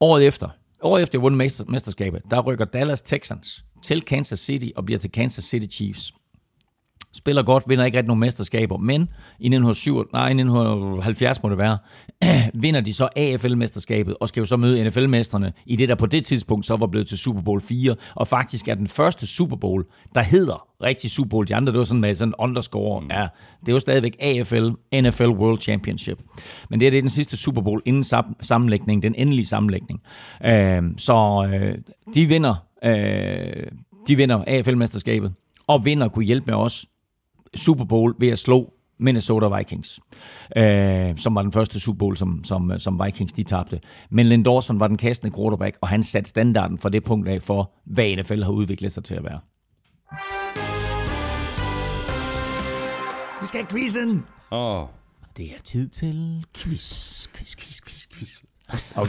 Året 0.01 0.27
efter, 0.27 0.49
året 0.83 1.03
efter 1.03 1.19
vundet 1.19 1.69
mesterskabet, 1.69 2.23
der 2.31 2.41
rykker 2.41 2.65
Dallas 2.65 3.03
Texans 3.03 3.65
til 3.83 4.03
Kansas 4.03 4.41
City 4.41 4.69
og 4.77 4.85
bliver 4.85 4.99
til 4.99 5.13
Kansas 5.13 5.45
City 5.45 5.77
Chiefs 5.77 6.13
spiller 7.13 7.43
godt, 7.43 7.65
vinder 7.67 7.85
ikke 7.85 7.99
rigtig 7.99 8.09
nogen 8.09 8.21
mesterskaber, 8.21 8.77
men 8.77 9.01
i 9.39 9.47
1970, 9.47 10.13
nej, 10.13 10.27
1970 10.27 11.43
må 11.43 11.49
det 11.49 11.59
være, 11.59 11.79
vinder 12.63 12.81
de 12.81 12.95
så 12.95 13.09
AFL-mesterskabet 13.17 14.17
og 14.21 14.29
skal 14.29 14.41
jo 14.41 14.45
så 14.45 14.57
møde 14.57 14.85
NFL-mesterne 14.85 15.53
i 15.67 15.77
det, 15.77 15.89
der 15.89 15.95
på 15.95 16.07
det 16.07 16.25
tidspunkt 16.25 16.67
så 16.67 16.77
var 16.77 16.87
blevet 16.87 17.09
til 17.09 17.19
Super 17.19 17.43
Bowl 17.43 17.61
4, 17.61 17.97
og 18.15 18.29
faktisk 18.29 18.69
er 18.69 18.75
den 18.75 18.87
første 18.87 19.27
Super 19.27 19.57
Bowl, 19.57 19.85
der 20.15 20.23
hedder 20.23 20.67
rigtig 20.83 21.11
Super 21.11 21.29
Bowl. 21.29 21.49
De 21.49 21.55
andre, 21.55 21.73
det 21.73 21.79
var 21.79 21.85
sådan 21.85 22.01
med 22.01 22.15
sådan 22.15 22.35
underscore, 22.39 23.01
mm. 23.01 23.07
er, 23.11 23.29
det 23.67 23.73
jo 23.73 23.79
stadigvæk 23.79 24.17
AFL, 24.21 24.69
NFL 24.95 25.25
World 25.25 25.61
Championship. 25.61 26.19
Men 26.71 26.81
det 26.81 26.87
er, 26.87 26.91
det 26.91 26.99
er 26.99 27.03
den 27.03 27.11
sidste 27.11 27.37
Super 27.37 27.63
Bowl 27.63 27.83
inden 27.85 28.05
sammenlægning, 28.41 29.03
den 29.03 29.15
endelige 29.15 29.47
sammenlægning. 29.47 30.01
Øh, 30.45 30.83
så 30.97 31.49
øh, 31.53 31.79
de 32.15 32.27
vinder, 32.27 32.55
øh, 32.85 33.67
de 34.09 34.17
vinder 34.17 34.45
AFL-mesterskabet, 34.47 35.33
og 35.67 35.85
vinder 35.85 36.09
kunne 36.09 36.25
hjælpe 36.25 36.47
med 36.47 36.55
os 36.55 36.87
Super 37.55 37.85
Bowl 37.85 38.15
ved 38.19 38.29
at 38.29 38.39
slå 38.39 38.73
Minnesota 38.99 39.57
Vikings, 39.57 40.01
øh, 40.57 41.19
som 41.19 41.35
var 41.35 41.43
den 41.43 41.53
første 41.53 41.81
Super 41.81 41.99
Bowl, 41.99 42.17
som, 42.17 42.45
som, 42.45 42.73
som 42.79 43.01
Vikings 43.05 43.33
de 43.33 43.43
tabte. 43.43 43.81
Men 44.11 44.27
Len 44.27 44.43
Dawson 44.43 44.81
var 44.81 44.87
den 44.87 44.97
kastende 44.97 45.37
quarterback, 45.37 45.79
og 45.81 45.89
han 45.89 46.03
satte 46.03 46.31
standarden 46.31 46.79
for 46.79 46.89
det 46.89 47.05
punkt 47.05 47.29
af 47.29 47.43
for, 47.43 47.73
hvad 47.87 48.17
NFL 48.17 48.43
har 48.43 48.53
udviklet 48.53 48.93
sig 48.93 49.05
til 49.05 49.15
at 49.15 49.25
være. 49.25 49.41
Vi 53.41 53.47
skal 53.47 53.61
have 53.61 53.71
quizzen! 53.71 54.25
Åh. 54.53 54.83
Oh. 54.83 54.89
Det 55.37 55.47
er 55.47 55.61
tid 55.65 55.89
til 55.89 56.47
quiz, 56.57 57.29
quiz, 57.29 57.57
quiz, 57.57 57.81
quiz, 57.81 58.07
quiz. 58.13 58.50
Og 58.95 59.07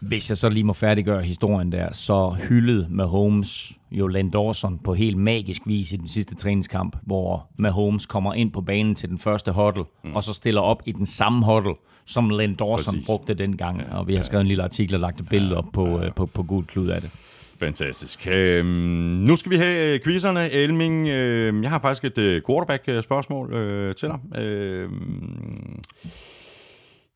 hvis 0.00 0.28
jeg 0.28 0.36
så 0.36 0.48
lige 0.48 0.64
må 0.64 0.72
færdiggøre 0.72 1.22
historien 1.22 1.72
der, 1.72 1.92
så 1.92 2.36
hyldede 2.48 2.86
Mahomes 2.90 3.72
jo 3.90 4.06
Len 4.06 4.30
Dawson 4.30 4.78
på 4.84 4.94
helt 4.94 5.16
magisk 5.16 5.62
vis 5.66 5.92
i 5.92 5.96
den 5.96 6.08
sidste 6.08 6.34
træningskamp, 6.34 6.96
hvor 7.02 7.46
Mahomes 7.56 8.06
kommer 8.06 8.34
ind 8.34 8.52
på 8.52 8.60
banen 8.60 8.94
til 8.94 9.08
den 9.08 9.18
første 9.18 9.52
huddle, 9.52 9.84
mm. 10.04 10.16
og 10.16 10.22
så 10.22 10.32
stiller 10.32 10.60
op 10.60 10.82
i 10.86 10.92
den 10.92 11.06
samme 11.06 11.44
huddle, 11.44 11.74
som 12.06 12.30
Len 12.30 12.54
Dawson 12.54 12.94
Præcis. 12.94 13.06
brugte 13.06 13.34
dengang. 13.34 13.80
Ja, 13.80 13.98
og 13.98 14.08
vi 14.08 14.14
har 14.14 14.22
skrevet 14.22 14.40
ja. 14.40 14.44
en 14.44 14.48
lille 14.48 14.62
artikel 14.62 14.94
og 14.94 15.00
lagt 15.00 15.20
et 15.20 15.28
billede 15.28 15.52
ja, 15.52 15.58
op 15.58 15.66
på, 15.72 15.88
ja, 15.88 16.04
ja. 16.04 16.10
på, 16.10 16.26
på, 16.26 16.32
på 16.32 16.42
gul 16.42 16.64
klud 16.64 16.88
af 16.88 17.00
det. 17.00 17.10
Fantastisk. 17.58 18.28
Øhm, 18.30 18.66
nu 18.66 19.36
skal 19.36 19.50
vi 19.50 19.56
have 19.56 19.94
øh, 19.94 20.00
quizzerne. 20.00 20.50
Elming, 20.50 21.08
øh, 21.08 21.62
jeg 21.62 21.70
har 21.70 21.78
faktisk 21.78 22.04
et 22.04 22.18
øh, 22.18 22.42
quarterback-spørgsmål 22.46 23.52
øh, 23.52 23.94
til 23.94 24.08
dig. 24.08 24.40
Øh, 24.40 24.90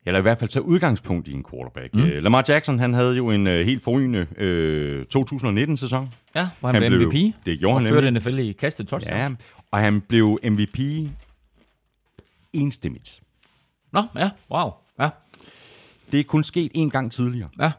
eller 0.05 0.19
i 0.19 0.21
hvert 0.21 0.37
fald 0.37 0.49
tage 0.49 0.63
udgangspunkt 0.63 1.27
i 1.27 1.33
en 1.33 1.45
quarterback. 1.51 1.95
Mm. 1.95 2.01
Uh, 2.01 2.07
Lamar 2.09 2.45
Jackson, 2.47 2.79
han 2.79 2.93
havde 2.93 3.15
jo 3.15 3.31
en 3.31 3.47
uh, 3.47 3.53
helt 3.53 3.83
forrygende 3.83 4.19
uh, 4.19 5.21
2019-sæson. 5.21 6.13
Ja, 6.37 6.49
hvor 6.59 6.71
han, 6.71 6.81
han 6.81 6.91
blev 6.91 7.07
MVP. 7.07 7.35
Det 7.45 7.59
gjorde 7.59 7.75
og 7.75 7.81
han 7.81 7.89
førte 7.89 8.11
NFL 8.11 8.39
i 8.39 8.51
kastet 8.51 8.87
touchdown. 8.87 9.17
Ja, 9.17 9.29
og 9.71 9.79
han 9.79 10.01
blev 10.01 10.39
MVP 10.43 10.79
enstemmigt. 12.53 13.21
Nå, 13.91 14.03
ja, 14.15 14.29
wow. 14.51 14.71
Ja. 14.99 15.09
Det 16.11 16.19
er 16.19 16.23
kun 16.23 16.43
sket 16.43 16.71
én 16.77 16.89
gang 16.89 17.11
tidligere. 17.11 17.49
Ja. 17.59 17.71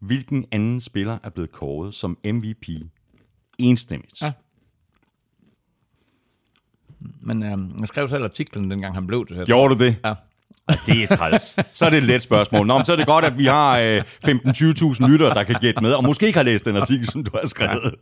Hvilken 0.00 0.46
anden 0.52 0.80
spiller 0.80 1.18
er 1.22 1.30
blevet 1.30 1.52
kåret 1.52 1.94
som 1.94 2.18
MVP 2.24 2.68
enstemmigt? 3.58 4.22
Ja. 4.22 4.32
Men 7.00 7.42
øh, 7.42 7.80
jeg 7.80 7.88
skrev 7.88 8.08
selv 8.08 8.24
artiklen, 8.24 8.70
dengang 8.70 8.94
han 8.94 9.06
blev 9.06 9.26
det. 9.28 9.46
Gjorde 9.46 9.74
du 9.74 9.84
det? 9.84 9.96
Ja. 10.04 10.14
Det 10.86 11.02
er 11.02 11.16
træls. 11.16 11.56
Så 11.72 11.86
er 11.86 11.90
det 11.90 11.96
et 11.96 12.04
let 12.04 12.22
spørgsmål. 12.22 12.66
Nå, 12.66 12.74
men 12.78 12.84
så 12.84 12.92
er 12.92 12.96
det 12.96 13.06
godt, 13.06 13.24
at 13.24 13.38
vi 13.38 13.44
har 13.44 13.78
øh, 13.78 14.00
15-20.000 14.28 15.06
lyttere, 15.06 15.34
der 15.34 15.42
kan 15.42 15.56
gætte 15.60 15.80
med, 15.80 15.92
og 15.92 16.04
måske 16.04 16.26
ikke 16.26 16.38
har 16.38 16.44
læst 16.44 16.64
den 16.64 16.76
artikel, 16.76 17.06
som 17.06 17.24
du 17.24 17.30
har 17.34 17.48
skrevet. 17.48 17.94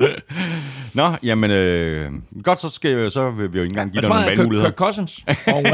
Nå, 0.94 1.10
jamen, 1.22 1.50
øh, 1.50 2.10
godt, 2.42 2.60
så, 2.60 2.68
skal, 2.68 3.10
så 3.10 3.30
vil 3.30 3.52
vi 3.52 3.58
jo 3.58 3.64
ikke 3.64 3.72
engang 3.72 3.92
give 3.92 4.00
dig 4.00 4.10
nogle 4.10 4.26
valgmuligheder. 4.26 4.70
Kirk 4.70 4.76
Cousins. 4.78 5.24
Og, 5.46 5.64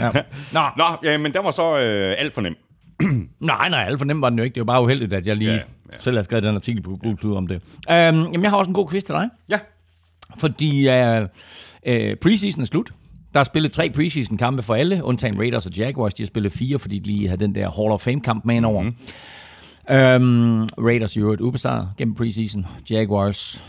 ja. 0.00 0.10
Nå, 0.52 0.60
Nå 0.76 0.84
jamen, 1.02 1.32
den 1.34 1.44
var 1.44 1.50
så 1.50 1.78
øh, 1.78 2.14
alt 2.18 2.34
for 2.34 2.40
nem. 2.40 2.56
nej, 3.40 3.68
nej, 3.68 3.84
alt 3.84 3.98
for 3.98 4.04
nem 4.04 4.22
var 4.22 4.28
den 4.28 4.38
jo 4.38 4.44
ikke. 4.44 4.54
Det 4.54 4.60
var 4.60 4.72
bare 4.72 4.82
uheldigt, 4.82 5.12
at 5.12 5.26
jeg 5.26 5.36
lige 5.36 5.50
ja, 5.52 5.56
ja. 5.92 5.96
selv 5.98 6.16
har 6.16 6.22
skrevet 6.22 6.42
den 6.44 6.54
artikel 6.54 6.82
på 6.82 6.98
Google 7.02 7.16
Klud 7.16 7.36
om 7.36 7.46
det. 7.46 7.56
Um, 7.56 7.94
jamen, 7.94 8.42
jeg 8.42 8.50
har 8.50 8.58
også 8.58 8.68
en 8.68 8.74
god 8.74 8.88
quiz 8.90 9.02
til 9.02 9.14
dig. 9.14 9.28
Ja. 9.48 9.58
Fordi 10.38 10.88
uh, 10.88 11.22
uh, 11.22 12.14
preseason 12.22 12.62
er 12.62 12.66
slut. 12.66 12.90
Der 13.34 13.40
er 13.40 13.44
spillet 13.44 13.72
tre 13.72 13.90
preseason 13.90 14.36
kampe 14.36 14.62
for 14.62 14.74
alle, 14.74 15.04
undtagen 15.04 15.38
Raiders 15.38 15.66
og 15.66 15.72
Jaguars. 15.76 16.14
De 16.14 16.22
har 16.22 16.26
spillet 16.26 16.52
fire, 16.52 16.78
fordi 16.78 16.98
de 16.98 17.06
lige 17.06 17.28
havde 17.28 17.40
den 17.44 17.54
der 17.54 17.70
Hall 17.70 17.92
of 17.92 18.00
Fame 18.00 18.20
kamp 18.20 18.44
med 18.44 18.54
ind 18.56 18.64
over. 18.64 18.82
Mm-hmm. 18.82 18.96
Um, 19.90 20.68
Raiders 20.78 21.16
jo 21.16 21.32
et 21.32 21.40
ubesejret 21.40 21.90
gennem 21.98 22.14
preseason. 22.14 22.66
Jaguars 22.90 23.64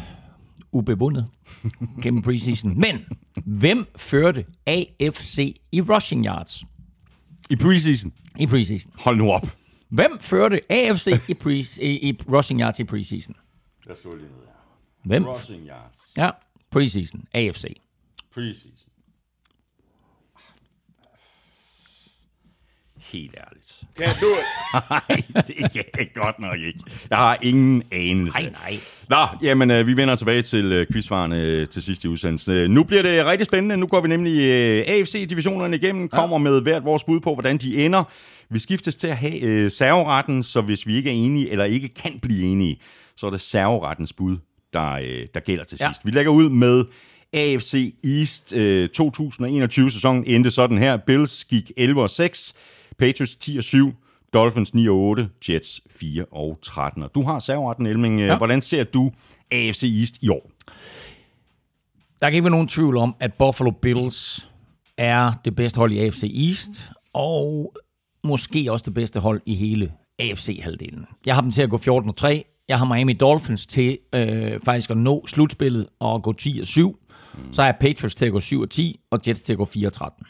ubevundet 0.71 1.27
gennem 2.03 2.21
preseason. 2.21 2.79
Men 2.79 3.05
hvem 3.45 3.87
førte 3.97 4.45
AFC 4.67 5.61
i 5.71 5.81
rushing 5.81 6.25
yards? 6.25 6.63
I 7.49 7.55
preseason? 7.55 8.13
I 8.39 8.45
preseason. 8.47 8.93
Hold 8.99 9.17
nu 9.17 9.31
op. 9.31 9.55
Hvem 9.89 10.19
førte 10.19 10.71
AFC 10.71 11.07
i, 11.07 11.33
pre- 11.33 11.81
i, 11.81 12.09
i 12.09 12.17
rushing 12.31 12.61
yards 12.61 12.79
i 12.79 12.83
preseason? 12.83 13.35
Der 13.87 13.93
skal 13.95 14.09
lige 14.11 14.21
ned 14.21 14.29
her. 14.29 14.51
Hvem? 15.05 15.25
Rushing 15.25 15.67
yards. 15.67 16.13
Ja, 16.17 16.29
preseason. 16.71 17.23
AFC. 17.33 17.65
Preseason. 18.33 18.90
Helt 23.11 23.35
ærligt. 23.47 23.81
Kan 23.97 24.07
du. 24.21 24.27
Nej, 24.89 25.23
det 25.47 25.71
kan 25.73 25.83
jeg 25.97 26.07
godt 26.13 26.39
nok 26.39 26.59
ikke. 26.59 26.79
Jeg 27.09 27.17
har 27.17 27.37
ingen 27.41 27.83
anelse. 27.91 28.41
Nej, 28.41 28.51
nej. 28.51 28.79
Nå, 29.09 29.27
jamen, 29.43 29.71
øh, 29.71 29.87
vi 29.87 29.97
vender 29.97 30.15
tilbage 30.15 30.41
til 30.41 30.65
øh, 30.65 30.87
quizvarene 30.91 31.41
øh, 31.41 31.67
til 31.67 31.83
sidste 31.83 32.09
udsendelse. 32.09 32.51
Øh, 32.51 32.69
nu 32.69 32.83
bliver 32.83 33.01
det 33.01 33.25
rigtig 33.25 33.45
spændende. 33.45 33.77
Nu 33.77 33.87
går 33.87 34.01
vi 34.01 34.07
nemlig 34.07 34.41
AFC-divisionerne 34.89 35.75
igennem, 35.75 36.09
kommer 36.09 36.37
ja. 36.37 36.43
med 36.43 36.61
hvert 36.61 36.85
vores 36.85 37.03
bud 37.03 37.19
på, 37.19 37.33
hvordan 37.33 37.57
de 37.57 37.85
ender. 37.85 38.03
Vi 38.49 38.59
skiftes 38.59 38.95
til 38.95 39.07
at 39.07 39.17
have 39.17 39.41
øh, 39.41 39.71
serveretten, 39.71 40.43
så 40.43 40.61
hvis 40.61 40.87
vi 40.87 40.95
ikke 40.95 41.09
er 41.09 41.13
enige, 41.13 41.49
eller 41.49 41.65
ikke 41.65 41.89
kan 41.89 42.19
blive 42.21 42.43
enige, 42.43 42.81
så 43.17 43.25
er 43.25 43.29
det 43.29 43.41
serverettens 43.41 44.13
bud, 44.13 44.37
der, 44.73 44.91
øh, 44.91 45.27
der 45.33 45.39
gælder 45.39 45.63
til 45.63 45.77
sidst. 45.77 46.05
Ja. 46.05 46.09
Vi 46.09 46.11
lægger 46.11 46.31
ud 46.31 46.49
med 46.49 46.85
AFC 47.33 47.93
East 48.03 48.53
øh, 48.53 48.89
2021-sæsonen 48.97 50.23
endte 50.27 50.51
sådan 50.51 50.77
her. 50.77 50.97
Bills 50.97 51.45
gik 51.45 51.71
11 51.77 52.01
og 52.01 52.09
6. 52.09 52.53
Patriots 53.01 53.35
10 53.35 53.57
og 53.57 53.63
7, 53.63 53.93
Dolphins 54.33 54.73
9 54.73 54.87
og 54.87 54.95
8, 54.95 55.29
Jets 55.49 55.81
4 55.89 56.25
og 56.31 56.59
13. 56.61 57.03
Og 57.03 57.15
du 57.15 57.21
har 57.21 57.39
serveretten, 57.39 57.85
Elming. 57.85 58.19
Ja. 58.19 58.37
Hvordan 58.37 58.61
ser 58.61 58.83
du 58.83 59.11
AFC 59.51 59.83
East 59.99 60.17
i 60.21 60.29
år? 60.29 60.51
Der 62.19 62.29
kan 62.29 62.33
ikke 62.33 62.43
være 62.43 62.51
nogen 62.51 62.67
tvivl 62.67 62.97
om, 62.97 63.15
at 63.19 63.33
Buffalo 63.33 63.71
Bills 63.71 64.49
er 64.97 65.31
det 65.45 65.55
bedste 65.55 65.77
hold 65.77 65.91
i 65.91 65.99
AFC 65.99 66.23
East, 66.47 66.91
og 67.13 67.73
måske 68.23 68.71
også 68.71 68.83
det 68.85 68.93
bedste 68.93 69.19
hold 69.19 69.41
i 69.45 69.55
hele 69.55 69.91
AFC-halvdelen. 70.19 71.05
Jeg 71.25 71.35
har 71.35 71.41
dem 71.41 71.51
til 71.51 71.61
at 71.61 71.69
gå 71.69 71.77
14 71.77 72.09
og 72.09 72.15
3. 72.15 72.45
Jeg 72.67 72.79
har 72.79 72.85
Miami 72.85 73.13
Dolphins 73.13 73.67
til 73.67 73.97
øh, 74.13 74.59
faktisk 74.65 74.89
at 74.89 74.97
nå 74.97 75.27
slutspillet 75.27 75.87
og 75.99 76.23
gå 76.23 76.33
10 76.33 76.59
og 76.61 76.67
7. 76.67 76.99
Mm. 77.33 77.53
Så 77.53 77.61
har 77.61 77.67
jeg 77.67 77.75
Patriots 77.79 78.15
til 78.15 78.25
at 78.25 78.31
gå 78.31 78.39
7 78.39 78.61
og 78.61 78.69
10, 78.69 78.99
og 79.11 79.19
Jets 79.27 79.41
til 79.41 79.53
at 79.53 79.57
gå 79.57 79.65
4 79.65 79.87
og 79.87 79.93
13. 79.93 80.25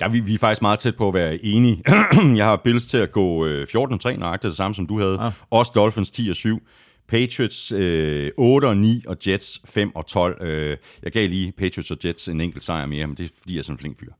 Der 0.00 0.06
er 0.06 0.10
vi, 0.10 0.20
vi 0.20 0.34
er 0.34 0.38
faktisk 0.38 0.62
meget 0.62 0.78
tæt 0.78 0.96
på 0.96 1.08
at 1.08 1.14
være 1.14 1.44
enige. 1.44 1.82
jeg 2.38 2.44
har 2.44 2.56
Bills 2.56 2.86
til 2.86 2.98
at 2.98 3.12
gå 3.12 3.46
14 3.66 3.98
3, 3.98 4.16
nøjagtigt 4.16 4.50
det 4.50 4.56
samme 4.56 4.74
som 4.74 4.86
du 4.86 4.98
havde. 4.98 5.22
Ja. 5.22 5.30
Også 5.50 5.72
Dolphins 5.74 6.10
10 6.10 6.30
og 6.30 6.36
7. 6.36 6.62
Patriots 7.08 7.72
øh, 7.72 8.30
8 8.36 8.66
og 8.66 8.76
9, 8.76 9.04
og 9.06 9.16
Jets 9.26 9.60
5 9.64 9.96
og 9.96 10.06
12. 10.06 10.42
Øh, 10.42 10.76
jeg 11.02 11.12
gav 11.12 11.28
lige 11.28 11.52
Patriots 11.52 11.90
og 11.90 11.98
Jets 12.04 12.28
en 12.28 12.40
enkelt 12.40 12.64
sejr 12.64 12.86
mere, 12.86 13.06
men 13.06 13.16
det 13.16 13.24
er 13.24 13.28
fordi, 13.40 13.54
jeg 13.54 13.58
er 13.58 13.62
sådan 13.62 13.74
en 13.74 13.78
flink 13.78 14.00
fyr. 14.00 14.12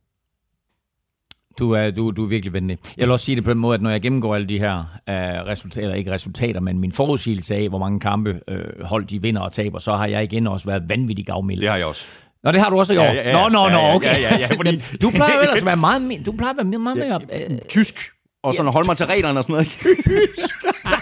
Du 1.59 1.71
er, 1.71 1.91
du, 1.91 2.11
du 2.11 2.25
er 2.25 2.29
virkelig 2.29 2.53
venlig. 2.53 2.79
Jeg 2.97 3.07
vil 3.07 3.13
også 3.13 3.27
sige 3.27 3.37
det 3.37 3.45
på 3.45 3.51
den 3.51 3.59
måde, 3.59 3.75
at 3.75 3.83
når 3.83 3.91
jeg 3.91 4.03
gennemgår 4.03 4.35
alle 4.35 4.49
de 4.49 4.59
her 4.59 4.79
uh, 4.79 5.15
resultater, 5.47 5.83
eller 5.83 5.97
ikke 5.97 6.11
resultater, 6.11 6.61
men 6.61 6.79
min 6.79 6.93
forudsigelse 6.93 7.55
af, 7.55 7.69
hvor 7.69 7.79
mange 7.79 8.01
kampe 8.01 8.41
uh, 8.51 8.85
hold 8.85 9.05
de 9.05 9.23
vinder 9.23 9.41
og 9.41 9.53
taber, 9.53 9.79
så 9.79 9.97
har 9.97 10.07
jeg 10.07 10.25
igen 10.25 10.47
også 10.47 10.67
været 10.67 10.89
vanvittigt 10.89 11.27
gavmild. 11.27 11.61
Det 11.61 11.69
har 11.69 11.77
jeg 11.77 11.87
også. 11.87 12.07
Nå, 12.45 12.53
det 12.53 12.61
har 12.61 12.71
du 12.71 12.79
også 12.79 12.93
i 12.93 12.97
år? 12.97 13.05
Ja, 13.05 13.13
ja, 13.13 13.29
ja, 13.29 13.33
nå, 13.33 13.49
nå, 13.49 13.69
nå, 13.69 13.79
okay. 13.79 14.07
Ja, 14.07 14.21
ja, 14.21 14.35
ja, 14.35 14.39
ja, 14.39 14.57
fordi... 14.57 14.83
du 15.03 15.11
plejer 15.11 15.35
jo 15.35 15.41
ellers 15.41 15.59
at 15.59 15.67
være 15.67 15.77
meget, 15.77 16.27
du 16.27 16.33
plejer 16.33 16.51
at 16.51 16.57
være 16.57 16.79
meget 16.79 16.99
mere... 16.99 17.21
Øh... 17.33 17.59
Tysk 17.69 18.11
og 18.43 18.55
sådan 18.55 18.67
ja. 18.67 18.73
holde 18.73 18.87
mig 18.87 18.97
til 18.97 19.07
reglerne 19.07 19.39
og 19.41 19.45
sådan 19.45 19.53
noget. 19.53 19.69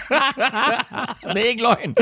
det 1.33 1.41
er 1.41 1.49
ikke 1.49 1.61
løgn. 1.61 1.95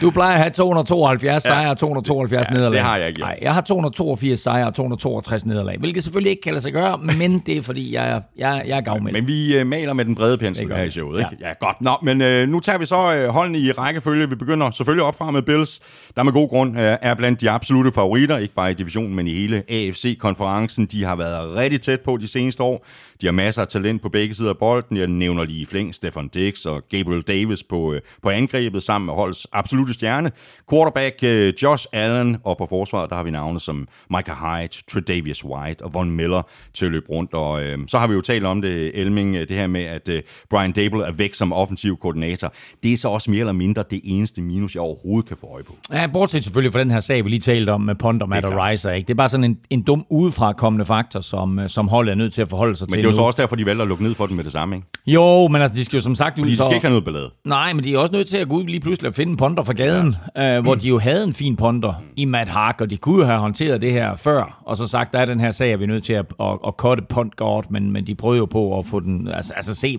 Du 0.00 0.10
plejer 0.10 0.34
at 0.34 0.38
have 0.38 0.50
272 0.50 1.24
ja. 1.24 1.38
sejre 1.38 1.70
og 1.70 1.78
272 1.78 2.46
ja, 2.48 2.54
nederlag. 2.54 2.72
det 2.72 2.86
har 2.86 2.96
jeg 2.96 3.08
ikke. 3.08 3.20
Nej, 3.20 3.38
jeg 3.42 3.54
har 3.54 3.60
282 3.60 4.40
sejre 4.40 4.66
og 4.66 4.74
262 4.74 5.46
nederlag, 5.46 5.78
hvilket 5.78 6.02
selvfølgelig 6.02 6.30
ikke 6.30 6.42
kan 6.42 6.52
lade 6.52 6.62
sig 6.62 6.72
gøre, 6.72 6.98
men 6.98 7.38
det 7.38 7.56
er 7.56 7.62
fordi, 7.62 7.94
jeg, 7.94 8.22
jeg, 8.38 8.62
jeg 8.66 8.76
er 8.76 8.80
gavmild. 8.80 9.12
Men 9.12 9.26
vi 9.26 9.60
uh, 9.60 9.66
maler 9.66 9.92
med 9.92 10.04
den 10.04 10.14
brede 10.14 10.38
pensel 10.38 10.72
her 10.74 10.82
i 10.82 10.90
showet, 10.90 11.18
ikke? 11.18 11.30
Ja, 11.40 11.48
ja 11.48 11.54
godt. 11.60 11.80
Nå, 11.80 11.92
men 12.02 12.20
uh, 12.20 12.48
nu 12.48 12.60
tager 12.60 12.78
vi 12.78 12.86
så 12.86 13.24
uh, 13.26 13.34
holdene 13.34 13.58
i 13.58 13.72
rækkefølge. 13.72 14.28
Vi 14.28 14.34
begynder 14.34 14.70
selvfølgelig 14.70 15.04
opfra 15.04 15.30
med 15.30 15.42
Bills, 15.42 15.80
der 16.16 16.22
med 16.22 16.32
god 16.32 16.48
grund 16.48 16.76
uh, 16.76 16.82
er 16.82 17.14
blandt 17.14 17.40
de 17.40 17.50
absolute 17.50 17.92
favoritter, 17.92 18.38
ikke 18.38 18.54
bare 18.54 18.70
i 18.70 18.74
divisionen, 18.74 19.14
men 19.14 19.26
i 19.26 19.32
hele 19.32 19.62
AFC-konferencen. 19.68 20.86
De 20.86 21.04
har 21.04 21.16
været 21.16 21.56
rigtig 21.56 21.80
tæt 21.80 22.00
på 22.00 22.16
de 22.16 22.28
seneste 22.28 22.62
år. 22.62 22.86
De 23.20 23.26
har 23.26 23.32
masser 23.32 23.62
af 23.62 23.68
talent 23.68 24.02
på 24.02 24.08
begge 24.08 24.34
sider 24.34 24.50
af 24.50 24.58
bolden. 24.58 24.96
Jeg 24.96 25.06
nævner 25.06 25.44
lige 25.44 25.66
flæng 25.66 25.94
Stefan 25.94 26.28
Dix 26.28 26.66
og 26.66 26.82
Gabriel 26.90 27.22
Davis 27.22 27.62
på, 27.64 27.92
øh, 27.92 28.00
på 28.22 28.30
angrebet 28.30 28.82
sammen 28.82 29.06
med 29.06 29.14
holdets 29.14 29.46
absolute 29.52 29.94
stjerne. 29.94 30.30
Quarterback 30.70 31.14
øh, 31.22 31.54
Josh 31.62 31.86
Allen, 31.92 32.36
og 32.44 32.58
på 32.58 32.66
forsvaret 32.66 33.10
der 33.10 33.16
har 33.16 33.22
vi 33.22 33.30
navne 33.30 33.60
som 33.60 33.88
Micah 34.10 34.36
Hyde, 34.36 34.82
Tredavious 34.88 35.44
White 35.44 35.84
og 35.84 35.94
Von 35.94 36.10
Miller 36.10 36.42
til 36.74 36.86
at 36.86 36.92
løbe 36.92 37.06
rundt. 37.08 37.34
Og 37.34 37.62
øh, 37.64 37.78
så 37.86 37.98
har 37.98 38.06
vi 38.06 38.14
jo 38.14 38.20
talt 38.20 38.44
om 38.44 38.62
det, 38.62 39.00
Elming, 39.00 39.36
øh, 39.36 39.48
det 39.48 39.56
her 39.56 39.66
med, 39.66 39.84
at 39.84 40.08
øh, 40.08 40.22
Brian 40.50 40.72
Dable 40.72 41.04
er 41.04 41.12
væk 41.12 41.34
som 41.34 41.52
offensiv 41.52 41.96
koordinator. 41.96 42.52
Det 42.82 42.92
er 42.92 42.96
så 42.96 43.08
også 43.08 43.30
mere 43.30 43.40
eller 43.40 43.52
mindre 43.52 43.84
det 43.90 44.00
eneste 44.04 44.42
minus, 44.42 44.74
jeg 44.74 44.82
overhovedet 44.82 45.28
kan 45.28 45.36
få 45.36 45.46
øje 45.46 45.62
på. 45.62 45.76
Ja, 45.92 46.06
bortset 46.06 46.44
selvfølgelig 46.44 46.72
fra 46.72 46.80
den 46.80 46.90
her 46.90 47.00
sag, 47.00 47.24
vi 47.24 47.30
lige 47.30 47.40
talte 47.40 47.70
om 47.70 47.80
med 47.80 47.94
Pond 47.94 48.22
og 48.22 48.28
Matt 48.28 48.46
Riser. 48.50 48.92
Ikke? 48.92 49.06
Det 49.06 49.12
er 49.12 49.16
bare 49.16 49.28
sådan 49.28 49.44
en, 49.44 49.58
en 49.70 49.82
dum 49.82 50.06
udefrakommende 50.10 50.84
faktor, 50.84 51.20
som, 51.20 51.60
som 51.66 51.88
holdet 51.88 52.12
er 52.12 52.16
nødt 52.16 52.32
til 52.32 52.42
at 52.42 52.48
forholde 52.48 52.76
sig 52.76 52.86
men 52.90 53.00
til 53.00 53.05
det 53.06 53.12
er 53.12 53.16
jo 53.16 53.22
så 53.22 53.26
også 53.26 53.42
derfor, 53.42 53.56
de 53.56 53.66
valgte 53.66 53.82
at 53.82 53.88
lukke 53.88 54.04
ned 54.04 54.14
for 54.14 54.26
dem 54.26 54.36
med 54.36 54.44
det 54.44 54.52
samme, 54.52 54.76
ikke? 54.76 54.88
Jo, 55.06 55.48
men 55.48 55.62
altså, 55.62 55.74
de 55.74 55.84
skal 55.84 55.96
jo 55.96 56.02
som 56.02 56.14
sagt... 56.14 56.38
Fordi 56.38 56.50
de 56.50 56.56
skal 56.56 56.64
så... 56.64 56.74
ikke 56.74 56.86
have 56.86 56.90
noget 56.90 57.04
ballade. 57.04 57.30
Nej, 57.44 57.72
men 57.72 57.84
de 57.84 57.94
er 57.94 57.98
også 57.98 58.12
nødt 58.12 58.28
til 58.28 58.38
at 58.38 58.48
gå 58.48 58.56
ud 58.56 58.64
lige 58.64 58.80
pludselig 58.80 59.08
og 59.08 59.14
finde 59.14 59.30
en 59.30 59.36
ponder 59.36 59.62
fra 59.62 59.72
gaden, 59.72 60.14
ja. 60.36 60.56
øh, 60.56 60.62
hvor 60.62 60.74
de 60.74 60.88
jo 60.88 60.98
havde 60.98 61.24
en 61.24 61.34
fin 61.34 61.56
ponder 61.56 61.94
i 62.16 62.24
Matt 62.24 62.50
Hark, 62.50 62.80
og 62.80 62.90
de 62.90 62.96
kunne 62.96 63.18
jo 63.18 63.24
have 63.24 63.38
håndteret 63.38 63.80
det 63.80 63.92
her 63.92 64.16
før, 64.16 64.62
og 64.66 64.76
så 64.76 64.86
sagt, 64.86 65.12
der 65.12 65.18
er 65.18 65.24
den 65.24 65.40
her 65.40 65.50
sag, 65.50 65.72
at 65.72 65.78
vi 65.78 65.84
er 65.84 65.88
nødt 65.88 66.04
til 66.04 66.12
at, 66.12 66.26
at, 66.40 66.58
at 66.66 66.74
cutte 66.76 67.04
punt 67.08 67.36
godt, 67.36 67.70
men, 67.70 67.92
men 67.92 68.06
de 68.06 68.14
prøvede 68.14 68.38
jo 68.38 68.46
på 68.46 68.78
at 68.78 68.86
få 68.86 69.00
den... 69.00 69.28
Altså, 69.28 69.52
altså 69.56 69.74
se, 69.74 69.98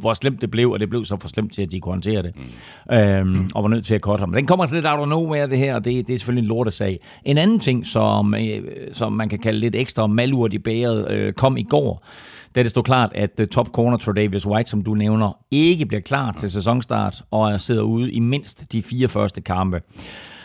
hvor 0.00 0.14
slemt 0.14 0.40
det 0.40 0.50
blev, 0.50 0.70
og 0.70 0.80
det 0.80 0.90
blev 0.90 1.04
så 1.04 1.16
for 1.20 1.28
slemt 1.28 1.52
til, 1.52 1.62
at 1.62 1.72
de 1.72 1.80
kunne 1.80 1.92
håndtere 1.92 2.22
det. 2.22 2.32
Mm. 2.90 2.96
Øhm, 2.96 3.50
og 3.54 3.62
var 3.62 3.68
nødt 3.68 3.86
til 3.86 3.94
at 3.94 4.00
cutte 4.00 4.22
ham. 4.22 4.32
Den 4.32 4.46
kommer 4.46 4.62
altså 4.62 4.76
lidt 4.76 4.86
out 4.86 5.00
of 5.00 5.08
nowhere, 5.08 5.48
det 5.48 5.58
her, 5.58 5.74
og 5.74 5.84
det, 5.84 6.06
det 6.06 6.14
er 6.14 6.18
selvfølgelig 6.18 6.42
en 6.42 6.48
lortesag. 6.48 6.98
En 7.24 7.38
anden 7.38 7.58
ting, 7.58 7.86
som, 7.86 8.34
øh, 8.34 8.62
som 8.92 9.12
man 9.12 9.28
kan 9.28 9.38
kalde 9.38 9.58
lidt 9.58 9.74
ekstra 9.74 10.06
malurt 10.06 10.52
i 10.52 10.58
bæret, 10.58 11.10
øh, 11.10 11.32
kom 11.32 11.56
i 11.56 11.62
går, 11.62 12.06
da 12.56 12.62
det 12.62 12.70
stod 12.70 12.82
klart, 12.82 13.12
at 13.14 13.40
øh, 13.40 13.46
top 13.46 13.68
corner 13.68 13.96
Tredavious 13.96 14.46
White, 14.46 14.70
som 14.70 14.82
du 14.82 14.94
nævner, 14.94 15.38
ikke 15.50 15.86
bliver 15.86 16.00
klar 16.00 16.32
til 16.32 16.50
sæsonstart 16.50 17.22
og 17.30 17.60
sidder 17.60 17.82
ude 17.82 18.12
i 18.12 18.20
mindst 18.20 18.72
de 18.72 18.82
fire 18.82 19.08
første 19.08 19.40
kampe. 19.40 19.80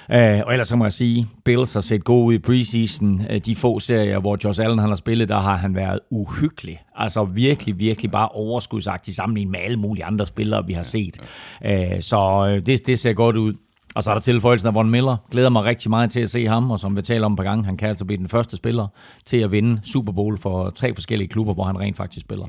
Uh, 0.10 0.18
og 0.18 0.52
ellers 0.52 0.68
så 0.68 0.76
må 0.76 0.86
jeg 0.86 0.94
sige, 0.94 1.28
Bills 1.46 1.74
har 1.74 1.82
set 1.82 2.04
god 2.04 2.26
ud 2.26 2.34
i 2.34 2.40
preseason. 2.40 3.14
Uh, 3.14 3.38
de 3.46 3.56
få 3.56 3.80
serier, 3.80 4.20
hvor 4.20 4.38
Josh 4.44 4.62
Allen 4.62 4.80
han 4.80 4.90
har 4.90 4.96
spillet, 4.96 5.30
der 5.30 5.40
har 5.40 5.58
han 5.58 5.76
været 5.76 6.00
uhyggelig. 6.10 6.82
Altså 6.96 7.24
virkelig, 7.24 7.80
virkelig 7.80 8.12
bare 8.12 8.30
overskudsagtig 8.30 9.16
sammenlignet 9.16 9.52
med 9.52 9.60
alle 9.60 9.78
mulige 9.78 10.06
andre 10.06 10.26
spillere, 10.26 10.66
vi 10.66 10.74
har 10.74 10.84
set. 10.84 11.18
Uh, 11.66 12.00
så 12.00 12.62
det, 12.66 12.88
det 12.88 13.00
ser 13.00 13.14
godt 13.14 13.36
ud. 13.36 13.54
Og 13.96 14.04
så 14.04 14.10
er 14.10 14.16
der 14.16 14.22
tilføjelsen 14.22 14.68
af 14.68 14.74
Von 14.74 14.90
Miller. 14.90 15.18
Glæder 15.32 15.50
mig 15.50 15.64
rigtig 15.64 15.90
meget 15.90 16.12
til 16.12 16.20
at 16.20 16.30
se 16.30 16.48
ham, 16.48 16.72
og 16.72 16.80
som 16.80 16.96
vi 16.96 17.02
taler 17.02 17.26
om 17.26 17.36
på 17.36 17.44
gang, 17.44 17.66
han 17.66 17.78
kan 17.78 17.90
altså 17.90 18.06
blive 18.06 18.18
den 18.18 18.30
første 18.30 18.56
spiller 18.56 18.88
til 19.26 19.38
at 19.38 19.52
vinde 19.52 19.82
Super 19.84 20.12
Bowl 20.12 20.38
for 20.38 20.70
tre 20.70 20.94
forskellige 20.94 21.28
klubber, 21.28 21.54
hvor 21.54 21.64
han 21.64 21.80
rent 21.80 21.98
faktisk 21.98 22.26
spiller. 22.26 22.46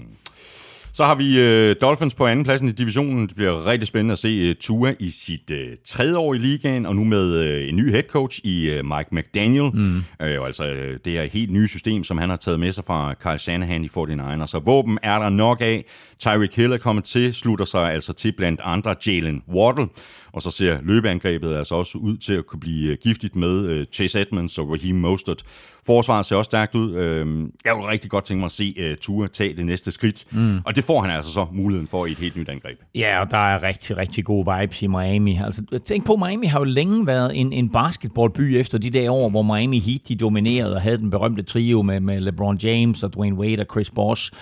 Så 0.94 1.05
har 1.05 1.14
vi 1.14 1.40
øh, 1.40 1.76
Dolphins 1.81 2.14
på 2.14 2.26
anden 2.26 2.44
pladsen 2.44 2.68
i 2.68 2.72
divisionen. 2.72 3.26
Det 3.26 3.37
bliver 3.37 3.66
rigtig 3.66 3.88
spændende 3.88 4.12
at 4.12 4.18
se 4.18 4.28
øh, 4.28 4.55
Tua 4.61 4.94
i 4.98 5.11
sit 5.11 5.50
øh, 5.50 5.76
tredje 5.87 6.16
år 6.16 6.35
i 6.35 6.38
ligaen, 6.38 6.87
og 6.87 6.96
nu 6.96 7.05
med 7.05 7.35
øh, 7.35 7.68
en 7.68 7.76
ny 7.76 7.90
head 7.90 8.02
coach 8.02 8.40
i 8.44 8.70
øh, 8.70 8.85
Mike 8.85 9.09
McDaniel. 9.12 9.70
Mm. 9.74 9.96
Øh, 10.22 10.46
altså 10.46 10.64
øh, 10.64 10.98
det 11.05 11.12
her 11.12 11.24
helt 11.33 11.52
nye 11.52 11.68
system, 11.68 12.05
som 12.05 12.18
han 12.18 12.28
har 12.28 12.37
taget 12.37 12.61
med 12.61 12.72
sig 12.72 12.85
fra 12.85 13.14
Kyle 13.14 13.38
Shanahan 13.38 13.85
i 13.85 13.88
49ers. 13.98 14.46
Så 14.46 14.61
våben 14.64 14.98
er 15.02 15.18
der 15.18 15.28
nok 15.28 15.61
af. 15.61 15.85
Tyreek 16.18 16.57
Hill 16.57 16.72
er 16.72 16.78
kommet 16.78 17.05
til, 17.05 17.35
slutter 17.35 17.64
sig 17.64 17.92
altså 17.92 18.12
til 18.12 18.33
blandt 18.37 18.61
andre 18.64 18.94
Jalen 19.07 19.42
Waddle. 19.55 19.88
Og 20.32 20.42
så 20.42 20.50
ser 20.50 20.78
løbeangrebet 20.82 21.56
altså 21.56 21.74
også 21.74 21.98
ud 21.98 22.16
til 22.16 22.34
at 22.34 22.46
kunne 22.46 22.60
blive 22.60 22.92
øh, 22.92 22.98
giftigt 23.02 23.36
med 23.36 23.66
øh, 23.66 23.86
Chase 23.92 24.20
Edmonds 24.20 24.58
og 24.58 24.70
Raheem 24.70 24.96
Mostert. 24.96 25.42
Forsvaret 25.86 26.26
ser 26.26 26.36
også 26.36 26.48
stærkt 26.48 26.74
ud. 26.74 26.94
Øh, 26.94 27.26
jeg 27.64 27.76
vil 27.76 27.84
rigtig 27.84 28.10
godt 28.10 28.24
tænke 28.24 28.38
mig 28.38 28.46
at 28.46 28.52
se 28.52 28.74
uh, 28.78 28.96
Tua 28.96 29.26
tage 29.26 29.56
det 29.56 29.66
næste 29.66 29.90
skridt. 29.90 30.24
Mm. 30.30 30.58
Og 30.64 30.76
det 30.76 30.84
får 30.84 31.00
han 31.00 31.10
altså 31.10 31.32
så 31.32 31.46
muligheden 31.52 31.88
for 31.88 32.06
i 32.06 32.10
et 32.10 32.18
helt 32.18 32.36
nyt 32.36 32.48
angreb. 32.48 32.78
Ja, 32.94 33.20
og 33.20 33.30
der 33.30 33.54
er 33.54 33.62
rigtig, 33.62 33.96
rigtig 33.96 34.24
gode 34.24 34.46
vibes 34.58 34.82
i 34.82 34.86
Miami. 34.86 35.40
Altså, 35.44 35.62
tænk 35.84 36.06
på, 36.06 36.16
Miami 36.16 36.46
har 36.46 36.58
jo 36.58 36.64
længe 36.64 37.06
været 37.06 37.40
en, 37.40 37.52
en 37.52 37.68
basketballby 37.68 38.40
efter 38.40 38.78
de 38.78 38.90
der 38.90 39.10
år, 39.10 39.30
hvor 39.30 39.42
Miami 39.42 39.78
Heat 39.78 40.00
de 40.08 40.16
dominerede 40.16 40.74
og 40.74 40.82
havde 40.82 40.98
den 40.98 41.10
berømte 41.10 41.42
trio 41.42 41.82
med, 41.82 42.00
med 42.00 42.20
LeBron 42.20 42.56
James 42.56 43.02
og 43.02 43.14
Dwayne 43.14 43.36
Wade 43.36 43.60
og 43.60 43.66
Chris 43.72 43.90
Bosh. 43.90 44.32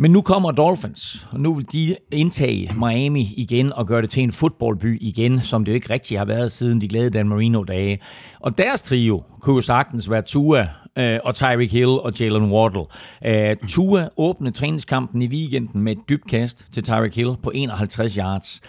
Men 0.00 0.10
nu 0.10 0.22
kommer 0.22 0.50
Dolphins, 0.50 1.26
og 1.30 1.40
nu 1.40 1.54
vil 1.54 1.72
de 1.72 1.96
indtage 2.12 2.70
Miami 2.78 3.34
igen 3.36 3.72
og 3.72 3.86
gøre 3.86 4.02
det 4.02 4.10
til 4.10 4.22
en 4.22 4.32
fodboldby 4.32 4.98
igen, 5.00 5.40
som 5.40 5.64
det 5.64 5.72
jo 5.72 5.74
ikke 5.74 5.90
rigtig 5.90 6.18
har 6.18 6.24
været 6.24 6.52
siden 6.52 6.80
de 6.80 6.88
glæde 6.88 7.10
Dan 7.10 7.28
Marino-dage. 7.28 7.98
Og 8.40 8.58
deres 8.58 8.82
trio 8.82 9.22
kunne 9.40 9.56
jo 9.56 9.62
sagtens 9.62 10.10
være 10.10 10.22
Tua 10.22 10.68
øh, 10.98 11.18
og 11.24 11.34
Tyreek 11.34 11.72
Hill 11.72 11.88
og 11.88 12.12
Jalen 12.20 12.52
Waddle. 12.52 12.84
Øh, 13.24 13.56
Tua 13.68 14.08
åbnede 14.16 14.54
træningskampen 14.54 15.22
i 15.22 15.26
weekenden 15.26 15.82
med 15.82 15.92
et 15.92 16.02
dybt 16.08 16.28
kast 16.28 16.72
til 16.72 16.82
Tyreek 16.82 17.16
Hill 17.16 17.36
på 17.42 17.50
51 17.54 18.14
yards. 18.14 18.60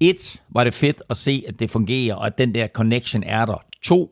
Et, 0.00 0.42
var 0.54 0.64
det 0.64 0.74
fedt 0.74 1.02
at 1.10 1.16
se, 1.16 1.44
at 1.48 1.60
det 1.60 1.70
fungerer, 1.70 2.14
og 2.14 2.26
at 2.26 2.38
den 2.38 2.54
der 2.54 2.66
connection 2.66 3.22
er 3.22 3.44
der. 3.44 3.62
To, 3.82 4.10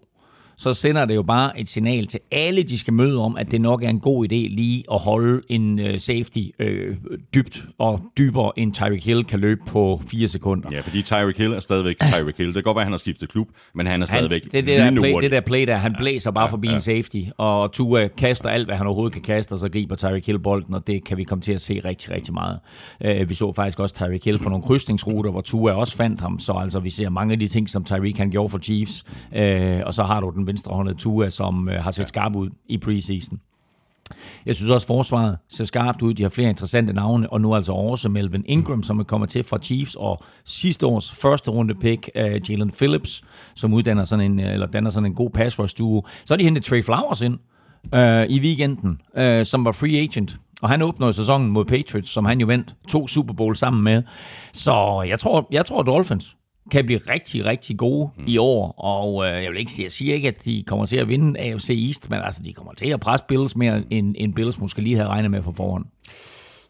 så 0.58 0.74
sender 0.74 1.04
det 1.04 1.14
jo 1.14 1.22
bare 1.22 1.60
et 1.60 1.68
signal 1.68 2.06
til 2.06 2.20
alle, 2.32 2.62
de 2.62 2.78
skal 2.78 2.92
møde 2.92 3.18
om, 3.18 3.36
at 3.36 3.50
det 3.50 3.60
nok 3.60 3.82
er 3.82 3.88
en 3.88 4.00
god 4.00 4.24
idé 4.24 4.34
lige 4.34 4.84
at 4.92 4.98
holde 4.98 5.42
en 5.48 5.80
uh, 5.80 5.86
safety 5.96 6.38
uh, 6.60 6.96
dybt 7.34 7.64
og 7.78 8.00
dybere, 8.18 8.52
end 8.56 8.74
Tyreek 8.74 9.04
Hill 9.04 9.24
kan 9.24 9.40
løbe 9.40 9.60
på 9.68 10.00
fire 10.10 10.28
sekunder. 10.28 10.68
Ja, 10.72 10.80
fordi 10.80 11.02
Tyreek 11.02 11.38
Hill 11.38 11.52
er 11.52 11.60
stadigvæk 11.60 11.96
Tyreek 11.98 12.36
Hill. 12.36 12.48
Det 12.48 12.54
kan 12.54 12.62
godt 12.62 12.74
være, 12.74 12.82
at 12.82 12.86
han 12.86 12.92
har 12.92 12.98
skiftet 12.98 13.28
klub, 13.28 13.48
men 13.74 13.86
han 13.86 14.02
er 14.02 14.06
stadigvæk 14.06 14.42
han, 14.42 14.50
det, 14.52 14.66
det, 14.66 14.78
der 14.78 15.00
play, 15.00 15.14
det 15.22 15.30
der 15.30 15.40
play 15.40 15.66
der, 15.66 15.76
han 15.76 15.94
blæser 15.98 16.30
bare 16.30 16.44
ja, 16.44 16.50
forbi 16.50 16.68
ja. 16.68 16.74
en 16.74 16.80
safety, 16.80 17.22
og 17.36 17.72
Tua 17.72 18.06
kaster 18.06 18.48
alt, 18.48 18.66
hvad 18.66 18.76
han 18.76 18.86
overhovedet 18.86 19.12
kan 19.12 19.22
kaste, 19.22 19.52
og 19.52 19.58
så 19.58 19.68
griber 19.68 19.94
Tyreek 19.94 20.26
Hill 20.26 20.38
bolden, 20.38 20.74
og 20.74 20.86
det 20.86 21.04
kan 21.04 21.16
vi 21.16 21.24
komme 21.24 21.42
til 21.42 21.52
at 21.52 21.60
se 21.60 21.80
rigtig, 21.84 22.10
rigtig 22.10 22.34
meget. 22.34 22.58
Uh, 23.04 23.28
vi 23.28 23.34
så 23.34 23.52
faktisk 23.52 23.80
også 23.80 23.94
Tyreek 23.94 24.24
Hill 24.24 24.38
på 24.38 24.48
nogle 24.48 24.62
krydsningsruter, 24.64 25.30
hvor 25.30 25.40
Tua 25.40 25.72
også 25.72 25.96
fandt 25.96 26.20
ham, 26.20 26.38
så 26.38 26.52
altså 26.52 26.80
vi 26.80 26.90
ser 26.90 27.08
mange 27.08 27.32
af 27.32 27.38
de 27.38 27.46
ting, 27.46 27.68
som 27.68 27.84
Tyreek 27.84 28.18
han 28.18 28.30
gjorde 28.30 28.48
for 28.48 28.58
Chiefs, 28.58 29.04
uh, 29.32 29.86
og 29.86 29.94
så 29.94 30.02
har 30.02 30.20
du 30.20 30.32
den 30.36 30.47
venstrehåndede 30.48 30.98
Tua, 30.98 31.28
som 31.28 31.68
øh, 31.68 31.82
har 31.82 31.90
set 31.90 32.08
skarp 32.08 32.36
ud 32.36 32.50
i 32.68 32.78
preseason. 32.78 33.40
Jeg 34.46 34.54
synes 34.54 34.70
også, 34.70 34.84
at 34.84 34.86
forsvaret 34.86 35.38
ser 35.48 35.64
skarpt 35.64 36.02
ud. 36.02 36.14
De 36.14 36.22
har 36.22 36.30
flere 36.30 36.48
interessante 36.48 36.92
navne, 36.92 37.32
og 37.32 37.40
nu 37.40 37.54
altså 37.54 37.72
også 37.72 38.08
Melvin 38.08 38.44
Ingram, 38.46 38.82
som 38.82 38.98
er 38.98 39.04
kommet 39.04 39.30
til 39.30 39.44
fra 39.44 39.58
Chiefs, 39.58 39.94
og 39.94 40.22
sidste 40.44 40.86
års 40.86 41.10
første 41.10 41.50
runde 41.50 41.74
pick 41.74 42.08
af 42.14 42.40
Jalen 42.48 42.70
Phillips, 42.70 43.22
som 43.54 43.74
uddanner 43.74 44.04
sådan 44.04 44.30
en, 44.30 44.40
eller 44.40 44.66
danner 44.66 44.90
sådan 44.90 45.06
en 45.06 45.14
god 45.14 45.30
pass 45.30 45.58
rush 45.58 45.78
duo. 45.78 46.06
Så 46.24 46.34
har 46.34 46.38
de 46.38 46.44
hentet 46.44 46.64
Trey 46.64 46.82
Flowers 46.82 47.22
ind 47.22 47.38
øh, 47.94 48.26
i 48.26 48.40
weekenden, 48.40 49.00
øh, 49.16 49.44
som 49.44 49.64
var 49.64 49.72
free 49.72 49.98
agent. 49.98 50.38
Og 50.62 50.68
han 50.68 50.82
åbnede 50.82 51.12
sæsonen 51.12 51.48
mod 51.50 51.64
Patriots, 51.64 52.10
som 52.10 52.24
han 52.24 52.40
jo 52.40 52.46
vandt 52.46 52.74
to 52.88 53.08
Super 53.08 53.34
Bowl 53.34 53.56
sammen 53.56 53.84
med. 53.84 54.02
Så 54.52 55.04
jeg 55.08 55.18
tror, 55.18 55.48
jeg 55.50 55.66
tror 55.66 55.82
Dolphins 55.82 56.36
kan 56.70 56.86
blive 56.86 56.98
rigtig, 56.98 57.44
rigtig 57.44 57.76
gode 57.76 58.10
mm. 58.16 58.24
i 58.26 58.38
år. 58.38 58.74
Og 58.78 59.26
øh, 59.26 59.44
jeg 59.44 59.50
vil 59.50 59.58
ikke 59.58 59.72
sige, 59.72 59.84
jeg 59.84 59.92
siger 59.92 60.14
ikke, 60.14 60.28
at 60.28 60.44
de 60.44 60.64
kommer 60.66 60.86
til 60.86 60.96
at 60.96 61.08
vinde 61.08 61.40
AFC 61.40 61.84
East, 61.86 62.10
men 62.10 62.18
altså, 62.22 62.42
de 62.44 62.52
kommer 62.52 62.72
til 62.72 62.88
at 62.88 63.00
presse 63.00 63.24
Bills 63.28 63.56
mere, 63.56 63.82
end, 63.90 64.14
end 64.18 64.34
Bills 64.34 64.60
måske 64.60 64.82
lige 64.82 64.96
havde 64.96 65.08
regnet 65.08 65.30
med 65.30 65.42
på 65.42 65.52
forhånd. 65.52 65.84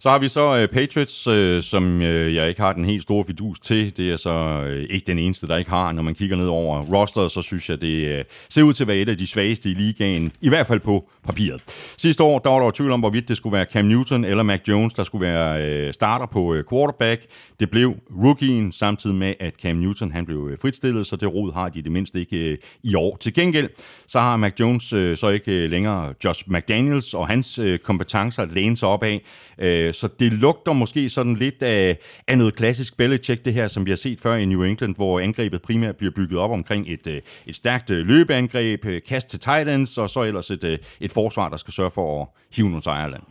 Så 0.01 0.11
har 0.11 0.19
vi 0.19 0.29
så 0.29 0.57
øh, 0.57 0.69
Patriots, 0.69 1.27
øh, 1.27 1.63
som 1.63 2.03
øh, 2.03 2.35
jeg 2.35 2.49
ikke 2.49 2.61
har 2.61 2.73
den 2.73 2.85
helt 2.85 3.03
store 3.03 3.25
fidus 3.25 3.61
til. 3.61 3.97
Det 3.97 4.11
er 4.11 4.17
så 4.17 4.31
øh, 4.67 4.87
ikke 4.91 5.07
den 5.07 5.19
eneste, 5.19 5.47
der 5.47 5.57
ikke 5.57 5.71
har. 5.71 5.93
Når 5.93 6.03
man 6.03 6.15
kigger 6.15 6.37
ned 6.37 6.47
over 6.47 6.83
rosteret, 6.83 7.31
så 7.31 7.43
synes 7.43 7.71
jeg, 7.71 7.81
det 7.81 8.07
øh, 8.07 8.25
ser 8.49 8.63
ud 8.63 8.73
til 8.73 8.85
at 8.85 8.89
være 8.89 8.97
et 8.97 9.09
af 9.09 9.19
de 9.19 9.27
svageste 9.27 9.71
i 9.71 9.75
ligaen. 9.75 10.33
I 10.41 10.49
hvert 10.49 10.67
fald 10.67 10.81
på 10.81 11.11
papiret. 11.25 11.63
Sidste 11.97 12.23
år, 12.23 12.39
der 12.39 12.51
var 12.51 12.61
der 12.61 12.71
tvivl 12.71 12.93
om, 12.93 13.01
hvorvidt 13.01 13.29
det 13.29 13.37
skulle 13.37 13.53
være 13.57 13.67
Cam 13.73 13.85
Newton 13.85 14.25
eller 14.25 14.43
Mac 14.43 14.61
Jones, 14.69 14.95
der 14.95 15.05
skulle 15.05 15.27
være 15.27 15.67
øh, 15.67 15.93
starter 15.93 16.27
på 16.27 16.55
øh, 16.55 16.65
quarterback. 16.71 17.23
Det 17.61 17.71
blev 17.71 17.95
rookien, 18.25 18.73
samtidig 18.73 19.17
med, 19.17 19.35
at 19.41 19.55
Cam 19.63 19.77
Newton 19.77 20.13
han 20.13 20.27
blev 20.27 20.49
øh, 20.51 20.59
fritstillet, 20.63 21.07
så 21.07 21.17
det 21.17 21.35
rod 21.35 21.53
har 21.53 21.69
de 21.69 21.83
det 21.83 21.93
mindste 21.93 22.21
ikke 22.21 22.37
øh, 22.37 22.59
i 22.83 22.95
år. 22.95 23.17
Til 23.21 23.35
gengæld, 23.35 23.69
så 24.07 24.21
har 24.21 24.37
Mac 24.37 24.53
Jones 24.61 24.93
øh, 24.93 25.17
så 25.17 25.29
ikke 25.29 25.53
øh, 25.53 25.71
længere 25.71 26.15
Josh 26.25 26.45
McDaniels 26.51 27.15
og 27.15 27.29
hans 27.29 27.59
øh, 27.59 27.79
kompetencer 27.79 28.43
at 28.43 28.53
læne 28.53 28.77
sig 28.77 28.89
op 28.89 29.03
af. 29.03 29.23
Øh, 29.59 29.88
Øh, 29.88 29.94
så 29.94 30.09
det 30.20 30.33
lugter 30.33 30.72
måske 30.72 31.09
sådan 31.09 31.37
lidt 31.37 31.62
af, 31.62 31.98
af 32.29 32.38
noget 32.38 32.55
klassisk 32.55 32.96
Belichick, 32.96 33.44
det 33.44 33.55
her, 33.55 33.68
som 33.68 33.87
vi 33.87 33.90
har 33.90 33.96
set 33.96 34.20
før 34.20 34.35
i 34.35 34.44
New 34.44 34.62
England, 34.62 34.96
hvor 34.96 35.20
angrebet 35.20 35.62
primært 35.62 35.96
bliver 35.96 36.12
bygget 36.16 36.38
op 36.38 36.51
omkring 36.51 36.85
et, 36.88 37.07
øh, 37.07 37.20
et 37.46 37.55
stærkt 37.55 37.90
øh, 37.90 38.07
løbeangreb, 38.07 38.85
øh, 38.85 39.03
kast 39.09 39.29
til 39.29 39.40
Titans, 39.40 39.98
og 39.98 40.11
så 40.11 40.22
ellers 40.22 40.51
et, 40.51 40.79
et 41.01 41.12
forsvar, 41.12 41.48
der 41.48 41.57
skal 41.57 41.74
sørge 41.74 41.90
for 41.90 42.22
at 42.22 42.29
hive 42.57 42.68
nogle 42.68 42.83
sejrland. 42.83 43.22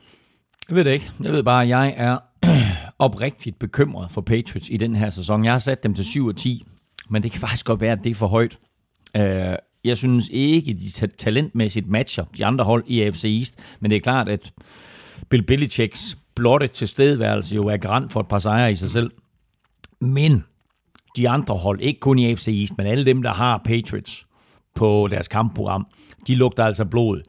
Jeg 0.70 0.76
ved 0.76 0.84
det 0.84 0.92
ikke. 0.92 1.12
Jeg 1.24 1.32
ved 1.32 1.44
bare, 1.44 1.64
at 1.64 1.70
jeg 1.70 1.94
er 1.98 2.18
oprigtigt 3.00 3.60
bekymret 3.60 4.12
for 4.12 4.22
Patriots 4.22 4.70
i 4.70 4.78
den 4.78 4.96
her 4.96 5.10
sæson. 5.10 5.46
Jeg 5.46 5.54
har 5.54 5.60
sat 5.60 5.84
dem 5.84 5.94
til 5.94 6.06
7 6.06 6.26
og 6.26 6.38
10, 6.38 6.64
men 7.10 7.24
det 7.24 7.32
kan 7.32 7.42
faktisk 7.42 7.66
godt 7.66 7.82
være, 7.82 7.92
at 7.92 8.00
det 8.04 8.10
er 8.10 8.16
for 8.16 8.28
højt. 8.28 8.58
Jeg 9.84 9.98
synes 9.98 10.30
ikke, 10.32 10.74
de 10.74 11.08
talentmæssigt 11.08 11.88
matcher 11.88 12.26
de 12.38 12.46
andre 12.46 12.66
hold 12.66 12.84
i 12.88 13.02
AFC 13.02 13.24
East, 13.24 13.60
men 13.80 13.92
det 13.92 13.98
er 13.98 14.02
klart, 14.02 14.30
at 14.30 14.52
Bill 15.30 15.44
Belichicks 15.44 16.18
blotte 16.38 16.68
tilstedeværelse 16.68 17.56
jo 17.56 17.68
er 17.68 17.78
garant 17.78 18.12
for 18.12 18.20
et 18.20 18.28
par 18.28 18.40
sejre 18.40 18.72
i 18.72 18.76
sig 18.76 18.90
selv. 18.90 19.12
Men 20.02 20.44
de 21.18 21.30
andre 21.30 21.56
hold, 21.56 21.82
ikke 21.82 22.00
kun 22.00 22.20
i 22.20 22.30
AFC 22.30 22.48
East, 22.48 22.78
men 22.78 22.88
alle 22.88 23.06
dem, 23.06 23.22
der 23.22 23.34
har 23.34 23.62
Patriots 23.66 24.28
på 24.76 25.08
deres 25.12 25.28
kampprogram, 25.28 25.88
de 26.28 26.36
lugter 26.36 26.66
altså 26.66 26.86
blod. 26.86 27.22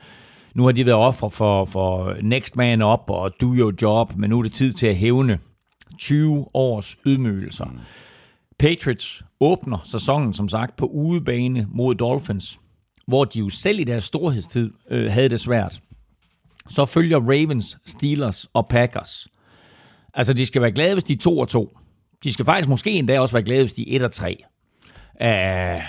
Nu 0.54 0.64
har 0.64 0.72
de 0.72 0.86
været 0.86 0.98
offer 0.98 1.28
for, 1.28 1.64
for 1.64 2.16
next 2.22 2.56
man 2.56 2.82
up 2.82 3.00
og 3.08 3.32
do 3.40 3.54
your 3.54 3.72
job, 3.82 4.16
men 4.16 4.30
nu 4.30 4.38
er 4.38 4.42
det 4.42 4.52
tid 4.52 4.72
til 4.72 4.86
at 4.86 4.96
hævne 4.96 5.38
20 5.98 6.46
års 6.54 6.96
ydmygelser. 7.06 7.64
Mm. 7.64 7.78
Patriots 8.58 9.22
åbner 9.40 9.78
sæsonen, 9.84 10.34
som 10.34 10.48
sagt, 10.48 10.76
på 10.76 10.86
udebane 10.86 11.66
mod 11.70 11.94
Dolphins, 11.94 12.60
hvor 13.06 13.24
de 13.24 13.38
jo 13.38 13.48
selv 13.48 13.80
i 13.80 13.84
deres 13.84 14.04
storhedstid 14.04 14.70
øh, 14.90 15.12
havde 15.12 15.28
det 15.28 15.40
svært 15.40 15.80
så 16.68 16.86
følger 16.86 17.20
Ravens, 17.20 17.78
Steelers 17.86 18.46
og 18.54 18.68
Packers. 18.68 19.28
Altså, 20.14 20.32
de 20.32 20.46
skal 20.46 20.62
være 20.62 20.72
glade, 20.72 20.94
hvis 20.94 21.04
de 21.04 21.12
er 21.12 21.18
2 21.18 21.38
og 21.38 21.48
2. 21.48 21.78
De 22.24 22.32
skal 22.32 22.44
faktisk 22.44 22.68
måske 22.68 22.90
endda 22.90 23.20
også 23.20 23.34
være 23.34 23.42
glade, 23.42 23.62
hvis 23.62 23.72
de 23.72 23.92
er 23.92 23.96
1 23.96 24.02
og 24.02 24.12
3. 24.12 24.44
Uh, 25.20 25.26
øh, 25.26 25.82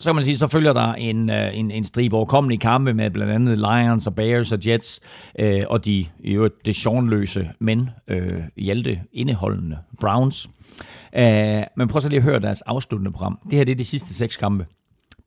så 0.00 0.08
kan 0.08 0.14
man 0.14 0.24
sige, 0.24 0.36
så 0.36 0.46
følger 0.46 0.72
der 0.72 0.92
en, 0.92 1.30
uh, 1.30 1.58
en, 1.58 1.70
en 1.70 1.84
stribe 1.84 2.16
overkommelige 2.16 2.58
kampe 2.58 2.94
med 2.94 3.10
blandt 3.10 3.32
andet 3.32 3.58
Lions 3.58 4.06
og 4.06 4.14
Bears 4.14 4.52
og 4.52 4.58
Jets, 4.66 5.00
uh, 5.42 5.46
og 5.68 5.84
de 5.84 6.06
i 6.20 6.32
øvrigt 6.32 6.54
det 6.64 6.76
sjovnløse, 6.76 7.50
men 7.60 7.90
uh, 8.12 8.44
hjalte 8.56 9.00
indeholdende 9.12 9.78
Browns. 10.00 10.48
Uh, 11.16 11.22
men 11.76 11.88
prøv 11.88 12.00
så 12.00 12.08
lige 12.08 12.18
at 12.18 12.22
høre 12.22 12.40
deres 12.40 12.62
afsluttende 12.62 13.12
program. 13.12 13.38
Det 13.50 13.58
her 13.58 13.64
det 13.64 13.72
er 13.72 13.76
de 13.76 13.84
sidste 13.84 14.14
seks 14.14 14.36
kampe. 14.36 14.66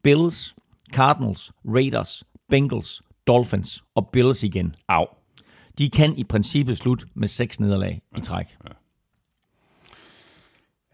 Bills, 0.03 0.55
Cardinals, 0.93 1.51
Raiders, 1.65 2.23
Bengals, 2.49 3.01
Dolphins 3.27 3.83
og 3.95 4.09
Bills 4.13 4.43
igen. 4.43 4.73
Au. 4.87 5.05
De 5.77 5.89
kan 5.89 6.17
i 6.17 6.23
princippet 6.23 6.77
slut 6.77 7.05
med 7.13 7.27
seks 7.27 7.59
nederlag 7.59 8.01
ja, 8.11 8.17
i 8.17 8.21
træk. 8.21 8.57
Ja. 8.63 8.69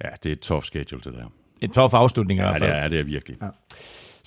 ja, 0.03 0.09
det 0.23 0.29
er 0.29 0.33
et 0.33 0.41
tough 0.41 0.63
schedule, 0.63 1.01
det 1.01 1.13
der. 1.13 1.25
Et 1.61 1.71
tough 1.71 1.93
afslutning 1.93 2.39
i 2.39 2.43
hvert 2.43 2.59
fald. 2.59 2.71
Ja, 2.71 2.75
det 2.75 2.83
er, 2.83 2.87
det 2.87 2.99
er 2.99 3.03
virkelig. 3.03 3.37
Ja. 3.41 3.47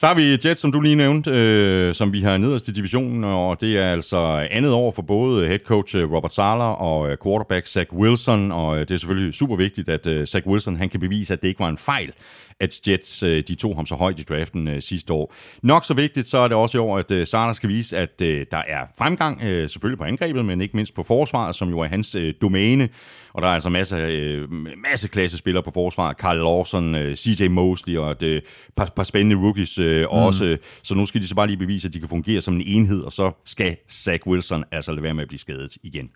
Så 0.03 0.07
har 0.07 0.15
vi 0.15 0.39
Jets, 0.45 0.61
som 0.61 0.73
du 0.73 0.81
lige 0.81 0.95
nævnte, 0.95 1.31
øh, 1.31 1.95
som 1.95 2.13
vi 2.13 2.21
har 2.21 2.37
nederst 2.37 2.69
i 2.69 2.73
divisionen, 2.73 3.25
og 3.25 3.61
det 3.61 3.79
er 3.79 3.93
altså 3.93 4.49
andet 4.51 4.73
år 4.73 4.91
for 4.91 5.03
både 5.03 5.47
head 5.49 5.59
coach 5.59 5.97
øh, 5.97 6.13
Robert 6.13 6.35
Sala 6.35 6.65
og 6.65 7.11
øh, 7.11 7.17
quarterback 7.25 7.67
Zach 7.67 7.93
Wilson, 7.93 8.53
og 8.53 8.75
øh, 8.75 8.81
det 8.81 8.91
er 8.91 8.97
selvfølgelig 8.97 9.35
super 9.35 9.57
vigtigt, 9.57 9.89
at 9.89 10.29
Zach 10.29 10.47
Wilson 10.47 10.77
han 10.77 10.89
kan 10.89 11.01
bevise, 11.01 11.33
at 11.33 11.43
det 11.43 11.49
ikke 11.49 11.61
var 11.61 11.69
en 11.69 11.79
fejl, 11.79 12.13
at 12.61 12.89
Jets 12.89 13.23
øh, 13.23 13.43
de 13.49 13.55
tog 13.55 13.77
ham 13.77 13.87
så 13.87 13.95
højt 13.95 14.19
i 14.19 14.23
draften 14.23 14.69
øh, 14.69 14.83
sidste 14.83 15.13
år. 15.13 15.35
Nok 15.63 15.85
så 15.85 15.95
vigtigt, 15.95 16.29
så 16.29 16.39
er 16.39 16.49
det 16.49 16.57
også 16.57 16.79
i 16.79 16.81
år, 16.81 16.99
at 16.99 17.11
øh, 17.11 17.27
Sala 17.27 17.53
skal 17.53 17.69
vise, 17.69 17.99
at 17.99 18.21
der 18.21 18.63
er 18.69 18.87
fremgang, 18.99 19.41
selvfølgelig 19.41 19.99
på 19.99 20.05
angrebet, 20.05 20.45
men 20.45 20.61
ikke 20.61 20.77
mindst 20.77 20.95
på 20.95 21.03
forsvaret, 21.03 21.55
som 21.55 21.69
jo 21.69 21.79
er 21.79 21.87
hans 21.87 22.17
domæne. 22.41 22.89
Og 23.35 23.43
der 23.43 23.49
er 23.49 23.53
altså 23.53 23.69
masser, 23.69 24.47
masse 24.91 25.09
klasse 25.09 25.39
spillere 25.39 25.63
på 25.63 25.71
forsvaret. 25.71 26.17
Carl 26.17 26.37
Lawson, 26.37 27.17
CJ 27.17 27.49
Mosley 27.49 27.97
og 27.97 28.11
et 28.11 28.43
par, 28.77 28.93
par 28.97 29.03
spændende 29.03 29.37
rookies 29.37 29.79
mm. 30.01 30.19
også. 30.19 30.57
Så 30.83 30.95
nu 30.95 31.07
skal 31.07 31.23
de 31.23 31.27
så 31.29 31.35
bare 31.35 31.47
lige 31.47 31.57
bevise, 31.57 31.89
at 31.89 31.95
de 31.95 31.99
kan 31.99 32.09
fungere 32.09 32.41
som 32.41 32.55
en 32.55 32.63
enhed, 32.67 33.01
og 33.01 33.13
så 33.13 33.33
skal 33.45 33.77
Zach 33.91 34.27
Wilson 34.27 34.65
altså 34.73 34.93
lade 34.93 35.03
være 35.03 35.15
med 35.15 35.23
at 35.23 35.29
blive 35.29 35.39
skadet 35.39 35.77
igen. 35.83 36.11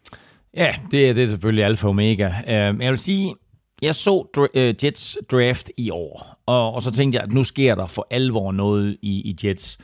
Ja, 0.56 0.74
det 0.90 1.08
er 1.08 1.12
det 1.12 1.24
er 1.24 1.28
selvfølgelig 1.28 1.64
alfa 1.64 1.86
og 1.86 1.90
omega. 1.90 2.28
Uh, 2.28 2.82
jeg 2.82 2.90
vil 2.90 2.98
sige, 2.98 3.34
jeg 3.82 3.94
så 3.94 4.26
uh, 4.38 4.84
Jets 4.84 5.18
draft 5.30 5.70
i 5.76 5.90
år, 5.90 6.36
og, 6.46 6.74
og 6.74 6.82
så 6.82 6.90
tænkte 6.90 7.16
jeg, 7.16 7.24
at 7.24 7.32
nu 7.32 7.44
sker 7.44 7.74
der 7.74 7.86
for 7.86 8.06
alvor 8.10 8.52
noget 8.52 8.96
i, 9.02 9.10
i 9.10 9.36
Jets. 9.44 9.78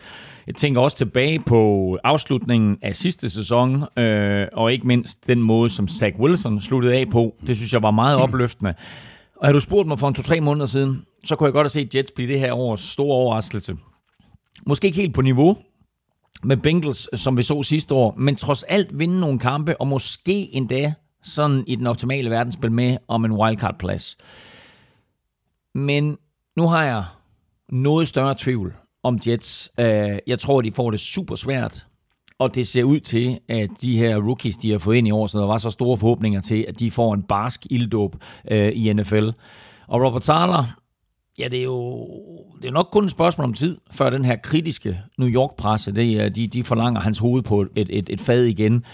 Jeg 0.46 0.54
tænker 0.54 0.80
også 0.80 0.96
tilbage 0.96 1.38
på 1.38 1.98
afslutningen 2.04 2.78
af 2.82 2.96
sidste 2.96 3.30
sæson, 3.30 3.98
øh, 3.98 4.46
og 4.52 4.72
ikke 4.72 4.86
mindst 4.86 5.26
den 5.26 5.42
måde, 5.42 5.70
som 5.70 5.88
Zach 5.88 6.18
Wilson 6.18 6.60
sluttede 6.60 6.94
af 6.94 7.08
på. 7.08 7.34
Det 7.46 7.56
synes 7.56 7.72
jeg 7.72 7.82
var 7.82 7.90
meget 7.90 8.16
opløftende. 8.16 8.74
Og 9.36 9.46
havde 9.46 9.54
du 9.54 9.60
spurgt 9.60 9.88
mig 9.88 9.98
for 9.98 10.08
en 10.08 10.14
to-tre 10.14 10.40
måneder 10.40 10.66
siden, 10.66 11.04
så 11.24 11.36
kunne 11.36 11.46
jeg 11.46 11.52
godt 11.52 11.64
have 11.64 11.70
set 11.70 11.94
Jets 11.94 12.12
blive 12.16 12.32
det 12.32 12.40
her 12.40 12.52
års 12.52 12.80
store 12.80 13.14
overraskelse. 13.14 13.76
Måske 14.66 14.86
ikke 14.86 15.00
helt 15.00 15.14
på 15.14 15.22
niveau 15.22 15.56
med 16.42 16.56
Bengals, 16.56 17.20
som 17.20 17.36
vi 17.36 17.42
så 17.42 17.62
sidste 17.62 17.94
år, 17.94 18.14
men 18.18 18.36
trods 18.36 18.62
alt 18.62 18.98
vinde 18.98 19.20
nogle 19.20 19.38
kampe, 19.38 19.80
og 19.80 19.86
måske 19.86 20.54
endda 20.54 20.94
sådan 21.22 21.64
i 21.66 21.76
den 21.76 21.86
optimale 21.86 22.30
verden 22.30 22.52
spille 22.52 22.74
med 22.74 22.96
om 23.08 23.24
en 23.24 23.32
wildcard-plads. 23.32 24.16
Men 25.74 26.18
nu 26.56 26.68
har 26.68 26.84
jeg 26.84 27.04
noget 27.68 28.08
større 28.08 28.34
tvivl 28.38 28.74
om 29.02 29.18
Jets. 29.26 29.72
Øh, 29.80 30.18
jeg 30.26 30.38
tror, 30.38 30.60
de 30.60 30.72
får 30.72 30.90
det 30.90 31.00
super 31.00 31.36
svært, 31.36 31.86
og 32.38 32.54
det 32.54 32.68
ser 32.68 32.84
ud 32.84 33.00
til, 33.00 33.38
at 33.48 33.70
de 33.82 33.98
her 33.98 34.16
rookies, 34.16 34.56
de 34.56 34.70
har 34.70 34.78
fået 34.78 34.96
ind 34.96 35.08
i 35.08 35.10
år, 35.10 35.26
så 35.26 35.38
der 35.38 35.46
var 35.46 35.58
så 35.58 35.70
store 35.70 35.96
forhåbninger 35.96 36.40
til, 36.40 36.64
at 36.68 36.80
de 36.80 36.90
får 36.90 37.14
en 37.14 37.22
barsk 37.22 37.66
ilddåb 37.70 38.16
øh, 38.50 38.72
i 38.74 38.92
NFL. 38.92 39.28
Og 39.88 40.02
Robert 40.02 40.22
Thaler 40.22 40.81
Ja, 41.38 41.48
det 41.48 41.58
er 41.58 41.62
jo 41.62 42.08
det 42.62 42.68
er 42.68 42.72
nok 42.72 42.88
kun 42.92 43.04
et 43.04 43.10
spørgsmål 43.10 43.44
om 43.44 43.54
tid, 43.54 43.78
før 43.90 44.10
den 44.10 44.24
her 44.24 44.36
kritiske 44.36 45.00
New 45.18 45.28
York-presse, 45.28 45.92
det, 45.92 46.20
øh, 46.20 46.30
de, 46.30 46.46
de 46.46 46.64
forlanger 46.64 47.00
hans 47.00 47.18
hoved 47.18 47.42
på 47.42 47.60
et, 47.60 47.88
et, 47.90 48.08
et 48.10 48.20
fad 48.20 48.44
igen. 48.44 48.84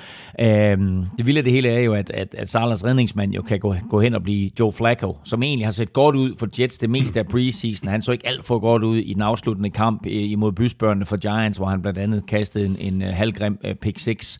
Øhm, 0.40 1.04
det 1.18 1.26
vilde 1.26 1.38
af 1.38 1.44
det 1.44 1.52
hele 1.52 1.68
er 1.68 1.80
jo, 1.80 1.94
at, 1.94 2.10
at, 2.10 2.34
at 2.34 2.48
Salas 2.48 2.84
redningsmand 2.84 3.32
jo 3.32 3.42
kan 3.42 3.58
gå, 3.58 3.74
gå 3.90 4.00
hen 4.00 4.14
og 4.14 4.22
blive 4.22 4.50
Joe 4.60 4.72
Flacco, 4.72 5.16
som 5.24 5.42
egentlig 5.42 5.66
har 5.66 5.72
set 5.72 5.92
godt 5.92 6.16
ud 6.16 6.36
for 6.36 6.48
Jets 6.60 6.78
det 6.78 6.90
meste 6.90 7.20
af 7.20 7.26
preseason. 7.26 7.88
Han 7.88 8.02
så 8.02 8.12
ikke 8.12 8.26
alt 8.26 8.44
for 8.44 8.58
godt 8.58 8.84
ud 8.84 8.96
i 8.96 9.12
den 9.12 9.22
afsluttende 9.22 9.70
kamp 9.70 10.06
øh, 10.06 10.30
imod 10.30 10.52
bysbørnene 10.52 11.06
for 11.06 11.16
Giants, 11.16 11.58
hvor 11.58 11.66
han 11.66 11.82
blandt 11.82 11.98
andet 11.98 12.26
kastede 12.26 12.66
en, 12.66 12.76
en 12.76 13.02
øh, 13.02 13.08
halvgrim 13.08 13.58
pick 13.80 13.98
6. 13.98 14.38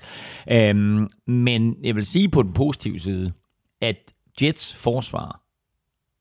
Øhm, 0.51 1.09
men 1.27 1.77
jeg 1.83 1.97
vil 1.97 2.05
sige 2.05 2.29
på 2.29 2.43
den 2.43 2.53
positive 2.53 2.99
side, 2.99 3.33
at 3.81 3.97
Jets 4.43 4.75
forsvar 4.75 5.41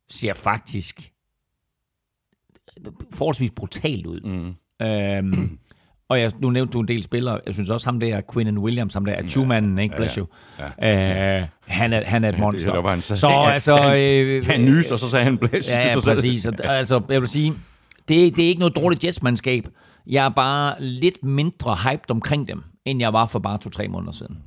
ser 0.10 0.34
faktisk 0.34 1.12
forholdsvis 3.14 3.52
brutalt 3.52 4.06
ud. 4.06 4.22
Mm. 4.22 4.86
Øhm, 4.86 5.58
og 6.10 6.20
jeg, 6.20 6.32
nu 6.40 6.50
nævnte 6.50 6.74
du 6.74 6.80
en 6.80 6.88
del 6.88 7.04
spillere. 7.04 7.40
Jeg 7.46 7.54
synes 7.54 7.70
også 7.70 7.88
ham 7.88 8.00
der, 8.00 8.22
Quinn 8.34 8.58
Williams, 8.58 8.94
ham 8.94 9.06
der 9.06 9.14
er 9.14 9.24
two-manden, 9.28 9.80
ikke? 9.80 9.96
Bless 9.96 10.18
ja, 10.18 10.24
ja, 10.60 10.66
ja. 10.82 11.42
Øh, 11.42 11.48
han, 11.66 11.94
er, 11.94 12.06
han 12.06 12.24
er 12.24 12.30
et 12.30 12.40
monster. 12.40 12.76
Ja, 12.76 12.82
det, 12.82 12.90
han 12.90 13.02
så 13.02 13.28
altså... 13.54 13.76
Han, 13.76 14.02
øh, 14.02 14.46
han 14.46 14.66
nyste, 14.66 14.92
og 14.92 15.00
så 15.00 15.10
sagde 15.10 15.24
han 15.24 15.38
bless 15.38 15.70
ja, 15.70 15.80
til 15.80 16.02
sig 16.02 16.16
præcis. 16.16 16.44
selv. 16.44 16.56
altså, 16.64 17.02
jeg 17.10 17.22
vil 17.22 17.30
sige, 17.30 17.54
det, 18.08 18.36
det 18.36 18.44
er 18.44 18.48
ikke 18.48 18.60
noget 18.60 18.76
dårligt 18.76 19.04
jetsmandskab. 19.04 19.68
Jeg 20.08 20.26
er 20.26 20.30
bare 20.30 20.76
lidt 20.80 21.24
mindre 21.24 21.76
hyped 21.76 22.12
omkring 22.12 22.48
dem, 22.48 22.64
end 22.86 23.00
jeg 23.00 23.14
var 23.14 23.26
for 23.26 23.40
bare 23.40 23.58
to-tre 23.58 23.88
måneder 23.88 24.12
siden. 24.12 24.38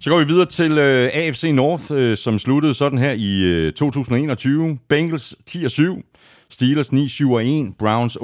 Så 0.00 0.10
går 0.10 0.18
vi 0.18 0.24
videre 0.24 0.46
til 0.46 0.78
øh, 0.78 1.10
AFC 1.12 1.50
North, 1.54 1.92
uh, 1.92 2.14
som 2.14 2.38
sluttede 2.38 2.74
sådan 2.74 2.98
her 2.98 3.12
i 3.12 3.66
uh, 3.66 3.72
2021. 3.72 4.78
Bengals 4.88 5.36
10-7. 5.50 6.13
Steelers 6.50 6.92
9-7-1, 6.92 7.74
Browns 7.78 8.16
8-9 8.16 8.22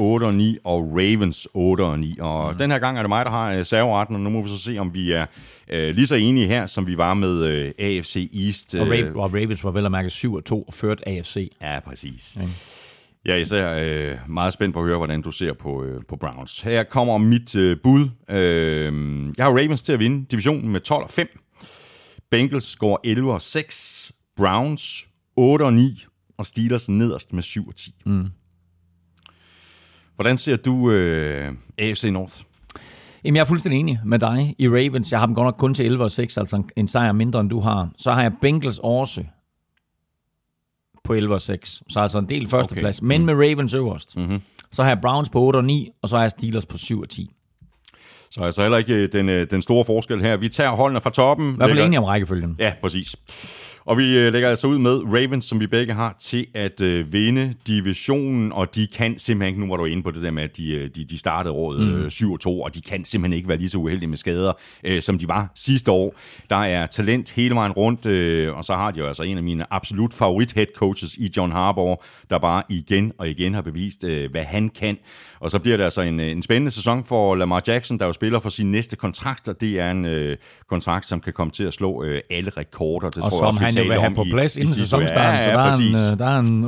og 0.64 0.92
Ravens 0.92 1.48
8-9. 1.56 2.22
Og 2.22 2.52
mm. 2.52 2.58
den 2.58 2.70
her 2.70 2.78
gang 2.78 2.98
er 2.98 3.02
det 3.02 3.08
mig, 3.08 3.24
der 3.24 3.30
har 3.30 3.58
uh, 3.58 3.64
serveretten, 3.64 4.16
og 4.16 4.22
nu 4.22 4.30
må 4.30 4.42
vi 4.42 4.48
så 4.48 4.58
se, 4.58 4.78
om 4.78 4.94
vi 4.94 5.12
er 5.12 5.26
uh, 5.72 5.94
lige 5.94 6.06
så 6.06 6.14
enige 6.14 6.46
her, 6.46 6.66
som 6.66 6.86
vi 6.86 6.96
var 6.96 7.14
med 7.14 7.44
øh, 7.44 7.72
AFC 7.78 8.30
East. 8.46 8.74
Uh, 8.74 8.80
og, 8.80 8.86
Rav- 8.86 9.16
og 9.16 9.34
Ravens 9.34 9.64
var 9.64 9.70
vel 9.70 9.84
at 9.84 9.92
mærke 9.92 10.08
7-2 10.08 10.52
og 10.52 10.74
ført 10.74 11.02
AFC. 11.06 11.50
Ja, 11.62 11.80
præcis. 11.80 12.36
Mm. 12.40 12.46
Jeg 13.24 13.32
er 13.32 13.36
især 13.36 13.74
øh, 13.74 14.18
meget 14.28 14.52
spændt 14.52 14.74
på 14.74 14.80
at 14.80 14.86
høre, 14.86 14.96
hvordan 14.96 15.22
du 15.22 15.30
ser 15.30 15.52
på, 15.52 15.84
øh, 15.84 16.02
på 16.08 16.16
Browns. 16.16 16.60
Her 16.60 16.82
kommer 16.82 17.18
mit 17.18 17.56
øh, 17.56 17.76
bud. 17.82 18.08
Øh, 18.30 18.92
jeg 19.36 19.44
har 19.44 19.50
Ravens 19.50 19.82
til 19.82 19.92
at 19.92 19.98
vinde 19.98 20.26
divisionen 20.30 20.68
med 20.68 20.80
12 20.80 21.08
5. 21.08 21.28
Bengals 22.30 22.76
går 22.76 23.00
11 23.04 23.40
6. 23.40 24.12
Browns 24.36 25.08
8 25.36 25.70
9 25.70 26.06
og 26.40 26.46
Steelers 26.46 26.88
nederst 26.88 27.32
med 27.32 27.42
7 27.42 27.68
og 27.68 27.74
10. 27.74 27.94
Mm. 28.06 28.26
Hvordan 30.14 30.38
ser 30.38 30.56
du 30.56 30.90
øh, 30.90 31.54
AFC 31.78 32.04
North? 32.04 32.34
Jamen, 33.24 33.36
jeg 33.36 33.40
er 33.40 33.46
fuldstændig 33.46 33.80
enig 33.80 34.00
med 34.04 34.18
dig 34.18 34.54
i 34.58 34.68
Ravens. 34.68 35.12
Jeg 35.12 35.20
har 35.20 35.26
dem 35.26 35.34
godt 35.34 35.44
nok 35.44 35.56
kun 35.58 35.74
til 35.74 35.86
11 35.86 36.04
og 36.04 36.10
6, 36.10 36.36
altså 36.36 36.62
en 36.76 36.88
sejr 36.88 37.12
mindre, 37.12 37.40
end 37.40 37.50
du 37.50 37.60
har. 37.60 37.90
Så 37.98 38.12
har 38.12 38.22
jeg 38.22 38.32
Bengals 38.40 38.80
også 38.82 39.24
på 41.04 41.14
11 41.14 41.34
og 41.34 41.40
6. 41.40 41.82
Så 41.88 42.00
altså 42.00 42.18
en 42.18 42.28
del 42.28 42.46
førsteplads, 42.46 42.98
okay. 42.98 43.06
men 43.06 43.20
mm. 43.20 43.26
med 43.26 43.34
Ravens 43.34 43.74
øverst. 43.74 44.16
Mm-hmm. 44.16 44.40
Så 44.72 44.82
har 44.82 44.90
jeg 44.90 45.00
Browns 45.00 45.28
på 45.28 45.40
8 45.40 45.56
og 45.56 45.64
9, 45.64 45.88
og 46.02 46.08
så 46.08 46.16
har 46.16 46.22
jeg 46.22 46.30
Steelers 46.30 46.66
på 46.66 46.78
7 46.78 47.00
og 47.00 47.08
10. 47.08 47.30
Så 48.30 48.40
altså 48.40 48.62
heller 48.62 48.78
ikke 48.78 49.06
den, 49.06 49.28
øh, 49.28 49.46
den 49.50 49.62
store 49.62 49.84
forskel 49.84 50.20
her. 50.20 50.36
Vi 50.36 50.48
tager 50.48 50.70
holdene 50.70 51.00
fra 51.00 51.10
toppen. 51.10 51.52
I 51.52 51.56
hvert 51.56 51.70
fald 51.70 51.80
enige 51.80 51.98
om 51.98 52.04
rækkefølgen. 52.04 52.56
Ja, 52.58 52.72
præcis. 52.80 53.16
Og 53.84 53.98
vi 53.98 54.18
øh, 54.18 54.32
lægger 54.32 54.48
altså 54.48 54.66
ud 54.66 54.78
med 54.78 55.02
Ravens, 55.04 55.44
som 55.44 55.60
vi 55.60 55.66
begge 55.66 55.94
har, 55.94 56.16
til 56.20 56.46
at 56.54 56.80
øh, 56.80 57.12
vinde 57.12 57.54
divisionen, 57.66 58.52
og 58.52 58.74
de 58.74 58.86
kan 58.86 59.18
simpelthen 59.18 59.48
ikke, 59.48 59.60
nu 59.60 59.68
var 59.68 59.76
du 59.76 59.84
inde 59.84 60.02
på 60.02 60.10
det 60.10 60.22
der 60.22 60.30
med, 60.30 60.42
at 60.42 60.56
de, 60.56 60.70
øh, 60.70 60.90
de, 60.96 61.04
de 61.04 61.18
startede 61.18 61.54
året 61.54 61.80
mm. 61.80 62.06
7-2, 62.06 62.48
og 62.48 62.74
de 62.74 62.80
kan 62.80 63.04
simpelthen 63.04 63.36
ikke 63.36 63.48
være 63.48 63.58
lige 63.58 63.68
så 63.68 63.78
uheldige 63.78 64.08
med 64.08 64.16
skader, 64.16 64.52
øh, 64.84 65.02
som 65.02 65.18
de 65.18 65.28
var 65.28 65.52
sidste 65.54 65.90
år. 65.90 66.14
Der 66.50 66.56
er 66.56 66.86
talent 66.86 67.30
hele 67.30 67.54
vejen 67.54 67.72
rundt, 67.72 68.06
øh, 68.06 68.56
og 68.56 68.64
så 68.64 68.74
har 68.74 68.90
de 68.90 68.98
jo 68.98 69.06
altså 69.06 69.22
en 69.22 69.36
af 69.36 69.42
mine 69.42 69.72
absolut 69.72 70.14
favorit 70.14 70.52
head 70.52 70.66
coaches 70.76 71.16
i 71.16 71.32
John 71.36 71.52
Harbaugh, 71.52 71.96
der 72.30 72.38
bare 72.38 72.62
igen 72.68 73.12
og 73.18 73.28
igen 73.28 73.54
har 73.54 73.62
bevist, 73.62 74.04
øh, 74.04 74.30
hvad 74.30 74.44
han 74.44 74.68
kan. 74.68 74.98
Og 75.40 75.50
så 75.50 75.58
bliver 75.58 75.76
det 75.76 75.84
altså 75.84 76.02
en, 76.02 76.20
en 76.20 76.42
spændende 76.42 76.70
sæson 76.70 77.04
for 77.04 77.34
Lamar 77.34 77.62
Jackson, 77.66 77.98
der 77.98 78.06
jo 78.06 78.12
spiller 78.12 78.40
for 78.40 78.48
sin 78.48 78.70
næste 78.70 78.96
kontrakt, 78.96 79.48
og 79.48 79.60
det 79.60 79.80
er 79.80 79.90
en 79.90 80.04
øh, 80.04 80.36
kontrakt, 80.68 81.08
som 81.08 81.20
kan 81.20 81.32
komme 81.32 81.50
til 81.50 81.64
at 81.64 81.74
slå 81.74 82.04
øh, 82.04 82.20
alle 82.30 82.50
rekorder. 82.50 83.10
Det 83.10 83.22
og 83.22 83.30
tror 83.30 83.38
jeg 83.38 83.46
også, 83.46 83.60
han 83.60 83.69
jo 83.76 83.82
vil 83.82 84.00
have 84.00 84.14
på 84.14 84.24
plads 84.30 84.56
inden 84.56 84.74
sæsonstarten, 84.74 85.40
ja, 85.40 85.44
så 85.44 85.50
der 85.50 85.58
er, 85.58 85.76
en, 85.76 86.18
der 86.18 86.26
er 86.26 86.38
en 86.38 86.64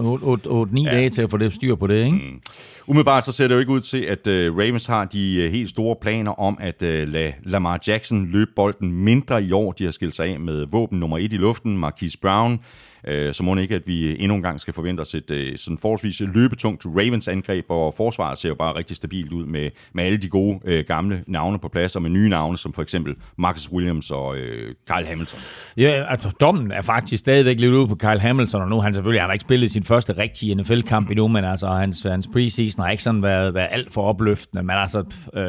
8-9 0.76 0.84
ja. 0.84 0.96
dage 0.96 1.10
til 1.10 1.22
at 1.22 1.30
få 1.30 1.36
det 1.36 1.52
styr 1.52 1.74
på 1.74 1.86
det, 1.86 2.04
ikke? 2.04 2.10
Mm. 2.16 2.40
Umiddelbart 2.86 3.24
så 3.24 3.32
ser 3.32 3.48
det 3.48 3.54
jo 3.54 3.60
ikke 3.60 3.72
ud 3.72 3.80
til, 3.80 3.98
at 3.98 4.26
uh, 4.26 4.58
Ravens 4.58 4.86
har 4.86 5.04
de 5.04 5.44
uh, 5.44 5.52
helt 5.52 5.70
store 5.70 5.96
planer 6.00 6.40
om 6.40 6.58
at 6.60 6.82
uh, 6.82 6.88
lade 6.88 7.32
Lamar 7.44 7.80
Jackson 7.86 8.28
løbe 8.32 8.50
bolden 8.56 8.92
mindre 8.92 9.42
i 9.42 9.52
år. 9.52 9.72
De 9.72 9.84
har 9.84 9.90
skilt 9.90 10.16
sig 10.16 10.26
af 10.26 10.40
med 10.40 10.66
våben 10.70 11.00
nummer 11.00 11.18
et 11.18 11.32
i 11.32 11.36
luften, 11.36 11.78
Marquise 11.78 12.18
Brown, 12.18 12.60
Øh, 13.08 13.34
så 13.34 13.42
må 13.42 13.54
det 13.54 13.62
ikke, 13.62 13.74
at 13.74 13.82
vi 13.86 14.22
endnu 14.22 14.34
en 14.34 14.42
gang 14.42 14.60
skal 14.60 14.74
forvente 14.74 15.00
os 15.00 15.14
et 15.14 15.30
øh, 15.30 15.58
sådan 15.58 15.78
forholdsvis 15.78 16.20
løbetungt 16.20 16.86
Ravens 16.86 17.28
angreb, 17.28 17.64
og 17.68 17.94
forsvaret 17.96 18.38
ser 18.38 18.48
jo 18.48 18.54
bare 18.54 18.76
rigtig 18.76 18.96
stabilt 18.96 19.32
ud 19.32 19.46
med, 19.46 19.70
med 19.94 20.04
alle 20.04 20.18
de 20.18 20.28
gode 20.28 20.60
øh, 20.64 20.84
gamle 20.86 21.24
navne 21.26 21.58
på 21.58 21.68
plads, 21.68 21.96
og 21.96 22.02
med 22.02 22.10
nye 22.10 22.28
navne, 22.28 22.58
som 22.58 22.72
for 22.72 22.82
eksempel 22.82 23.14
Marcus 23.38 23.72
Williams 23.72 24.10
og 24.10 24.36
øh, 24.36 24.74
Kyle 24.90 25.06
Hamilton. 25.06 25.40
Ja, 25.76 26.04
altså 26.08 26.30
dommen 26.40 26.72
er 26.72 26.82
faktisk 26.82 27.20
stadigvæk 27.20 27.60
lidt 27.60 27.72
ude 27.72 27.88
på 27.88 27.94
Kyle 27.94 28.20
Hamilton, 28.20 28.62
og 28.62 28.68
nu 28.68 28.80
han 28.80 28.94
selvfølgelig 28.94 29.20
han 29.20 29.28
har 29.28 29.32
ikke 29.32 29.42
spillet 29.42 29.70
sin 29.70 29.82
første 29.82 30.18
rigtige 30.18 30.54
NFL-kamp 30.54 31.10
endnu, 31.10 31.28
men 31.28 31.44
altså 31.44 31.66
hans, 31.66 32.02
hans 32.02 32.28
preseason 32.32 32.82
har 32.82 32.90
ikke 32.90 33.02
sådan 33.02 33.22
været, 33.22 33.54
været 33.54 33.68
alt 33.70 33.92
for 33.92 34.02
opløftende, 34.02 34.62
men 34.62 34.76
altså 34.76 35.04
øh, 35.36 35.44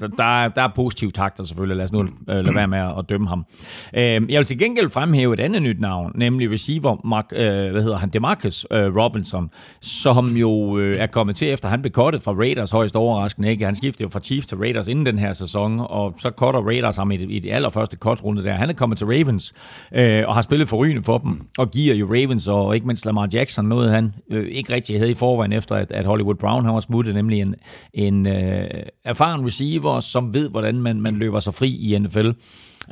der, 0.00 0.48
der 0.48 0.62
er 0.62 0.72
positive 0.76 1.10
takter 1.10 1.44
selvfølgelig, 1.44 1.76
lad 1.76 1.84
os 1.84 1.92
nu 1.92 2.02
øh, 2.02 2.08
lade 2.28 2.54
være 2.54 2.68
med 2.68 2.78
at, 2.78 2.98
at 2.98 3.04
dømme 3.08 3.28
ham. 3.28 3.46
Øh, 3.94 4.02
jeg 4.02 4.38
vil 4.38 4.44
til 4.44 4.58
gengæld 4.58 4.90
fremhæve 4.90 5.34
et 5.34 5.40
andet 5.40 5.62
nyt 5.62 5.80
navn, 5.80 6.12
nemlig 6.14 6.50
receiver 6.50 6.95
Mark, 7.04 7.32
øh, 7.32 7.70
hvad 7.70 7.82
hedder 7.82 7.96
han, 7.96 8.08
Demarcus 8.08 8.66
øh, 8.70 8.96
Robinson, 8.96 9.50
som 9.80 10.36
jo 10.36 10.78
øh, 10.78 10.96
er 10.96 11.06
kommet 11.06 11.36
til 11.36 11.52
efter 11.52 11.68
han 11.68 11.82
blev 11.82 11.92
kottet 11.92 12.22
fra 12.22 12.32
Raiders 12.32 12.70
højst 12.70 12.96
overraskende. 12.96 13.50
Ikke? 13.50 13.64
Han 13.64 13.74
skiftede 13.74 14.02
jo 14.02 14.08
fra 14.08 14.20
Chiefs 14.20 14.46
til 14.46 14.58
Raiders 14.58 14.88
inden 14.88 15.06
den 15.06 15.18
her 15.18 15.32
sæson, 15.32 15.80
og 15.80 16.14
så 16.18 16.30
kotter 16.30 16.60
Raiders 16.60 16.96
ham 16.96 17.10
i, 17.10 17.14
i 17.14 17.38
det 17.38 17.52
allerførste 17.52 17.96
cut-runde 17.96 18.44
der. 18.44 18.52
Han 18.52 18.70
er 18.70 18.74
kommet 18.74 18.98
til 18.98 19.06
Ravens 19.06 19.54
øh, 19.92 20.24
og 20.28 20.34
har 20.34 20.42
spillet 20.42 20.68
forrygende 20.68 21.02
for 21.02 21.18
dem, 21.18 21.40
og 21.58 21.70
giver 21.70 21.94
jo 21.94 22.06
Ravens 22.06 22.48
og 22.48 22.74
ikke 22.74 22.86
mindst 22.86 23.06
Lamar 23.06 23.28
Jackson 23.32 23.64
noget, 23.64 23.90
han 23.90 24.14
øh, 24.30 24.48
ikke 24.48 24.74
rigtig 24.74 24.98
havde 24.98 25.10
i 25.10 25.14
forvejen 25.14 25.52
efter, 25.52 25.76
at, 25.76 25.92
at 25.92 26.04
Hollywood 26.04 26.34
Brown 26.34 26.64
han 26.64 26.74
var 26.74 26.80
smuttet, 26.80 27.14
nemlig 27.14 27.40
en, 27.40 27.54
en 27.94 28.26
øh, 28.26 28.68
erfaren 29.04 29.46
receiver, 29.46 30.00
som 30.00 30.34
ved, 30.34 30.48
hvordan 30.48 30.74
man, 30.74 31.00
man 31.00 31.14
løber 31.14 31.40
sig 31.40 31.54
fri 31.54 31.76
i 31.76 31.98
NFL. 31.98 32.30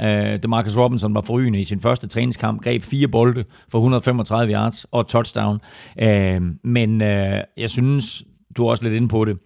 Uh, 0.00 0.42
Demarcus 0.42 0.76
Robinson 0.76 1.14
var 1.14 1.20
forrygende 1.20 1.60
i 1.60 1.64
sin 1.64 1.80
første 1.80 2.06
træningskamp, 2.06 2.62
greb 2.62 2.82
fire 2.82 3.08
bolde 3.08 3.44
for 3.68 3.78
135 3.78 4.52
yards 4.52 4.84
og 4.84 5.08
touchdown. 5.08 5.60
Uh, 6.02 6.42
men 6.64 7.00
uh, 7.00 7.38
jeg 7.56 7.70
synes, 7.70 8.24
du 8.56 8.66
er 8.66 8.70
også 8.70 8.84
lidt 8.84 8.94
inde 8.94 9.08
på 9.08 9.24
det, 9.24 9.38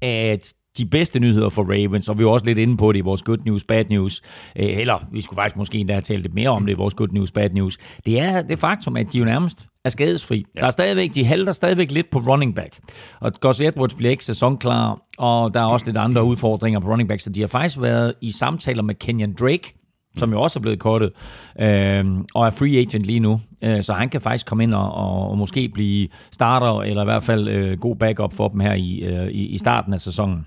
at 0.00 0.54
de 0.78 0.86
bedste 0.86 1.20
nyheder 1.20 1.48
for 1.48 1.62
Ravens, 1.62 2.08
og 2.08 2.18
vi 2.18 2.24
er 2.24 2.28
også 2.28 2.46
lidt 2.46 2.58
inde 2.58 2.76
på 2.76 2.92
det 2.92 2.98
i 2.98 3.02
vores 3.02 3.22
good 3.22 3.38
news, 3.44 3.64
bad 3.64 3.84
news, 3.90 4.22
eller 4.56 5.06
vi 5.12 5.20
skulle 5.20 5.38
faktisk 5.38 5.56
måske 5.56 5.78
endda 5.78 5.94
have 5.94 6.02
talt 6.02 6.22
lidt 6.22 6.34
mere 6.34 6.48
om 6.48 6.66
det 6.66 6.72
i 6.72 6.76
vores 6.76 6.94
good 6.94 7.08
news, 7.08 7.30
bad 7.30 7.50
news, 7.50 7.78
det 8.06 8.20
er 8.20 8.42
det 8.42 8.58
faktum, 8.58 8.96
at 8.96 9.12
de 9.12 9.18
jo 9.18 9.24
nærmest 9.24 9.66
er 9.84 9.90
skadesfri. 9.90 10.44
Ja. 10.54 10.60
Der 10.60 10.66
er 10.66 10.70
stadigvæk, 10.70 11.14
de 11.14 11.24
halter 11.24 11.52
stadigvæk 11.52 11.90
lidt 11.90 12.10
på 12.10 12.18
running 12.18 12.54
back. 12.54 12.78
Og 13.20 13.32
Gus 13.40 13.60
Edwards 13.60 13.94
bliver 13.94 14.10
ikke 14.10 14.24
sæsonklar, 14.24 14.98
og 15.18 15.54
der 15.54 15.60
er 15.60 15.64
også 15.64 15.86
lidt 15.86 15.96
andre 15.96 16.24
udfordringer 16.24 16.80
på 16.80 16.88
running 16.88 17.08
back, 17.08 17.20
så 17.20 17.30
de 17.30 17.40
har 17.40 17.46
faktisk 17.46 17.80
været 17.80 18.14
i 18.20 18.30
samtaler 18.30 18.82
med 18.82 18.94
Kenyon 18.94 19.34
Drake, 19.40 19.81
som 20.16 20.32
jo 20.32 20.42
også 20.42 20.58
er 20.58 20.60
blevet 20.60 20.78
kortet, 20.78 21.12
øh, 21.60 22.04
og 22.34 22.46
er 22.46 22.50
free 22.50 22.78
agent 22.78 23.06
lige 23.06 23.20
nu. 23.20 23.40
Øh, 23.62 23.82
så 23.82 23.92
han 23.92 24.08
kan 24.08 24.20
faktisk 24.20 24.46
komme 24.46 24.64
ind 24.64 24.74
og, 24.74 24.92
og, 24.92 25.30
og 25.30 25.38
måske 25.38 25.68
blive 25.68 26.08
starter, 26.32 26.82
eller 26.82 27.02
i 27.02 27.04
hvert 27.04 27.22
fald 27.22 27.48
øh, 27.48 27.78
god 27.78 27.96
backup 27.96 28.32
for 28.34 28.48
dem 28.48 28.60
her 28.60 28.72
i, 28.72 28.98
øh, 28.98 29.28
i, 29.28 29.46
i 29.46 29.58
starten 29.58 29.92
af 29.92 30.00
sæsonen. 30.00 30.46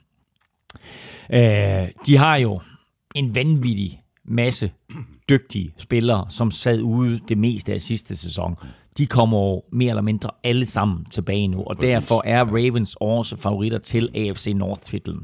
Øh, 1.33 1.87
de 2.05 2.17
har 2.17 2.35
jo 2.35 2.59
en 3.15 3.35
vanvittig 3.35 4.01
masse 4.25 4.71
dygtige 5.29 5.73
spillere, 5.77 6.25
som 6.29 6.51
sad 6.51 6.81
ude 6.81 7.19
det 7.27 7.37
meste 7.37 7.73
af 7.73 7.81
sidste 7.81 8.15
sæson. 8.15 8.55
De 8.97 9.07
kommer 9.07 9.37
jo 9.37 9.63
mere 9.71 9.89
eller 9.89 10.01
mindre 10.01 10.29
alle 10.43 10.65
sammen 10.65 11.05
tilbage 11.05 11.47
nu, 11.47 11.63
og 11.63 11.75
Præcis. 11.75 11.93
derfor 11.93 12.21
er 12.25 12.43
Ravens 12.45 12.97
også 13.01 13.37
favoritter 13.37 13.77
til 13.77 14.09
AFC 14.15 14.53
North-titlen. 14.55 15.23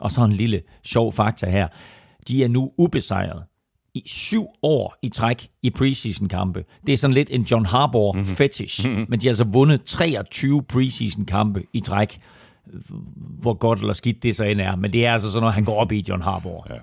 Og 0.00 0.10
så 0.10 0.24
en 0.24 0.32
lille 0.32 0.62
sjov 0.84 1.12
fakta 1.12 1.50
her. 1.50 1.68
De 2.28 2.44
er 2.44 2.48
nu 2.48 2.72
ubesejret 2.78 3.42
i 3.94 4.02
syv 4.06 4.46
år 4.62 4.96
i 5.02 5.08
træk 5.08 5.48
i 5.62 5.70
preseason-kampe. 5.70 6.64
Det 6.86 6.92
er 6.92 6.96
sådan 6.96 7.14
lidt 7.14 7.28
en 7.32 7.42
John 7.42 7.66
Harbaugh 7.66 8.16
mm-hmm. 8.16 8.36
fetish, 8.36 8.88
mm-hmm. 8.88 9.06
men 9.08 9.20
de 9.20 9.26
har 9.26 9.30
altså 9.30 9.44
vundet 9.44 9.84
23 9.84 10.62
preseason-kampe 10.62 11.62
i 11.72 11.80
træk. 11.80 12.20
Hvor 13.40 13.54
godt 13.54 13.78
eller 13.78 13.92
skidt 13.92 14.22
det 14.22 14.36
så 14.36 14.44
end 14.44 14.60
er, 14.60 14.76
men 14.76 14.92
det 14.92 15.06
er 15.06 15.12
altså 15.12 15.30
sådan 15.30 15.40
noget, 15.40 15.54
han 15.54 15.64
går 15.64 15.80
op 15.80 15.92
i, 15.92 16.04
John 16.08 16.22
Harbaugh. 16.22 16.66
Ja. 16.70 16.74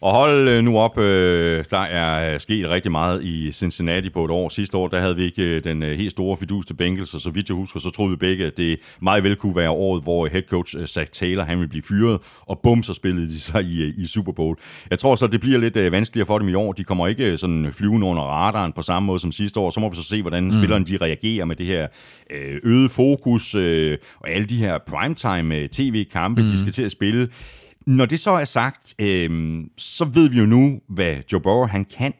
Og 0.00 0.12
hold 0.12 0.48
øh, 0.48 0.64
nu 0.64 0.78
op, 0.78 0.98
øh, 0.98 1.64
der 1.70 1.78
er 1.78 2.38
sket 2.38 2.68
rigtig 2.68 2.92
meget 2.92 3.24
i 3.24 3.52
Cincinnati 3.52 4.10
på 4.10 4.24
et 4.24 4.30
år. 4.30 4.48
Sidste 4.48 4.76
år, 4.76 4.88
der 4.88 5.00
havde 5.00 5.16
vi 5.16 5.24
ikke 5.24 5.42
øh, 5.42 5.64
den 5.64 5.82
helt 5.82 6.10
store 6.10 6.36
fidus 6.36 6.66
til 6.66 6.74
Bengals, 6.74 7.14
og 7.14 7.20
så 7.20 7.30
vidt 7.30 7.48
jeg 7.48 7.54
husker, 7.54 7.80
så 7.80 7.90
troede 7.90 8.10
vi 8.10 8.16
begge, 8.16 8.46
at 8.46 8.56
det 8.56 8.78
meget 9.02 9.24
vel 9.24 9.36
kunne 9.36 9.56
være 9.56 9.70
året, 9.70 10.02
hvor 10.02 10.26
head 10.26 10.42
coach 10.42 10.76
Zach 10.86 11.12
Taylor, 11.12 11.44
han 11.44 11.58
ville 11.58 11.68
blive 11.68 11.82
fyret, 11.82 12.18
og 12.46 12.60
bum, 12.62 12.82
så 12.82 12.94
spillede 12.94 13.26
de 13.26 13.40
sig 13.40 13.64
i, 13.64 14.02
i 14.02 14.06
Super 14.06 14.32
Bowl. 14.32 14.56
Jeg 14.90 14.98
tror 14.98 15.14
så, 15.14 15.26
det 15.26 15.40
bliver 15.40 15.58
lidt 15.58 15.92
vanskeligere 15.92 16.26
for 16.26 16.38
dem 16.38 16.48
i 16.48 16.54
år. 16.54 16.72
De 16.72 16.84
kommer 16.84 17.06
ikke 17.06 17.38
sådan 17.38 17.72
flyvende 17.72 18.06
under 18.06 18.22
radaren 18.22 18.72
på 18.72 18.82
samme 18.82 19.06
måde 19.06 19.18
som 19.18 19.32
sidste 19.32 19.60
år. 19.60 19.70
Så 19.70 19.80
må 19.80 19.90
vi 19.90 19.96
så 19.96 20.02
se, 20.02 20.22
hvordan 20.22 20.44
mm. 20.44 20.52
spillerne 20.52 20.84
de 20.84 20.96
reagerer 20.96 21.44
med 21.44 21.56
det 21.56 21.66
her 21.66 21.86
øget 22.62 22.90
fokus, 22.90 23.54
og 23.54 24.30
alle 24.30 24.46
de 24.46 24.56
her 24.56 24.78
primetime 24.86 25.68
tv-kampe, 25.68 26.42
mm. 26.42 26.48
de 26.48 26.58
skal 26.58 26.72
til 26.72 26.82
at 26.82 26.90
spille. 26.90 27.28
Når 27.86 28.06
det 28.06 28.20
så 28.20 28.30
er 28.30 28.44
sagt, 28.44 28.94
øh, 28.98 29.60
så 29.76 30.04
ved 30.04 30.28
vi 30.28 30.38
jo 30.38 30.46
nu, 30.46 30.80
hvad 30.88 31.16
Joe 31.32 31.40
Burrow 31.40 31.66
han 31.66 31.84
kan, 31.84 32.12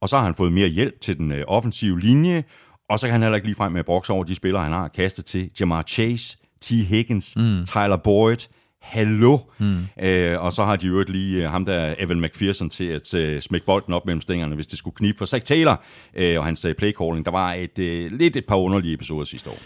og 0.00 0.08
så 0.08 0.16
har 0.16 0.24
han 0.24 0.34
fået 0.34 0.52
mere 0.52 0.68
hjælp 0.68 1.00
til 1.00 1.18
den 1.18 1.32
øh, 1.32 1.44
offensive 1.48 2.00
linje, 2.00 2.44
og 2.88 2.98
så 2.98 3.06
kan 3.06 3.12
han 3.12 3.22
heller 3.22 3.36
ikke 3.36 3.48
lige 3.48 3.56
frem 3.56 3.72
med 3.72 3.80
at 3.80 3.86
brokse 3.86 4.12
over 4.12 4.24
de 4.24 4.34
spillere, 4.34 4.62
han 4.62 4.72
har 4.72 4.88
kastet 4.88 5.24
til. 5.24 5.50
Jamar 5.60 5.82
Chase, 5.82 6.36
T. 6.60 6.70
Higgins, 6.70 7.36
mm. 7.36 7.64
Tyler 7.66 7.96
Boyd, 7.96 8.48
hallo. 8.80 9.38
Mm. 9.58 9.84
Øh, 10.02 10.42
og 10.42 10.52
så 10.52 10.64
har 10.64 10.76
de 10.76 10.86
jo 10.86 11.04
lige 11.08 11.44
øh, 11.44 11.50
ham 11.50 11.64
der, 11.64 11.94
Evan 11.98 12.20
McPherson, 12.20 12.70
til 12.70 12.84
at 12.84 13.14
øh, 13.14 13.42
smække 13.42 13.66
bolden 13.66 13.94
op 13.94 14.06
mellem 14.06 14.20
stængerne, 14.20 14.54
hvis 14.54 14.66
det 14.66 14.78
skulle 14.78 14.94
knibe 14.96 15.18
for 15.18 15.24
Zach 15.24 15.44
Taylor 15.44 15.82
øh, 16.14 16.38
og 16.38 16.44
hans 16.44 16.64
øh, 16.64 16.74
playcalling. 16.74 17.24
Der 17.24 17.32
var 17.32 17.52
et, 17.52 17.78
øh, 17.78 18.12
lidt 18.12 18.36
et 18.36 18.46
par 18.46 18.56
underlige 18.56 18.94
episoder 18.94 19.24
sidste 19.24 19.50
år. 19.50 19.58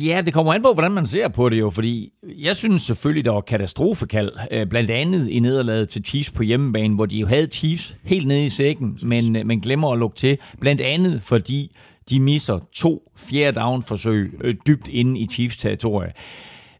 Ja, 0.00 0.22
det 0.24 0.34
kommer 0.34 0.54
an 0.54 0.62
på, 0.62 0.72
hvordan 0.72 0.92
man 0.92 1.06
ser 1.06 1.28
på 1.28 1.48
det 1.48 1.58
jo, 1.58 1.70
fordi 1.70 2.12
jeg 2.38 2.56
synes 2.56 2.82
selvfølgelig, 2.82 3.24
der 3.24 3.30
var 3.30 3.40
katastrofekald, 3.40 4.32
øh, 4.50 4.66
blandt 4.66 4.90
andet 4.90 5.28
i 5.28 5.38
nederlaget 5.38 5.88
til 5.88 6.04
Chiefs 6.04 6.30
på 6.30 6.42
hjemmebane, 6.42 6.94
hvor 6.94 7.06
de 7.06 7.18
jo 7.18 7.26
havde 7.26 7.46
Chiefs 7.46 7.96
helt 8.04 8.26
nede 8.26 8.44
i 8.44 8.48
sækken, 8.48 8.98
men, 9.02 9.36
øh, 9.36 9.46
men 9.46 9.60
glemmer 9.60 9.92
at 9.92 9.98
lukke 9.98 10.16
til, 10.16 10.38
blandt 10.60 10.80
andet 10.80 11.22
fordi 11.22 11.76
de 12.10 12.20
misser 12.20 12.58
to 12.72 13.12
fjerde 13.16 13.60
down-forsøg 13.60 14.32
øh, 14.40 14.54
dybt 14.66 14.88
inde 14.88 15.20
i 15.20 15.26
Chiefs 15.26 15.56
territorie. 15.56 16.12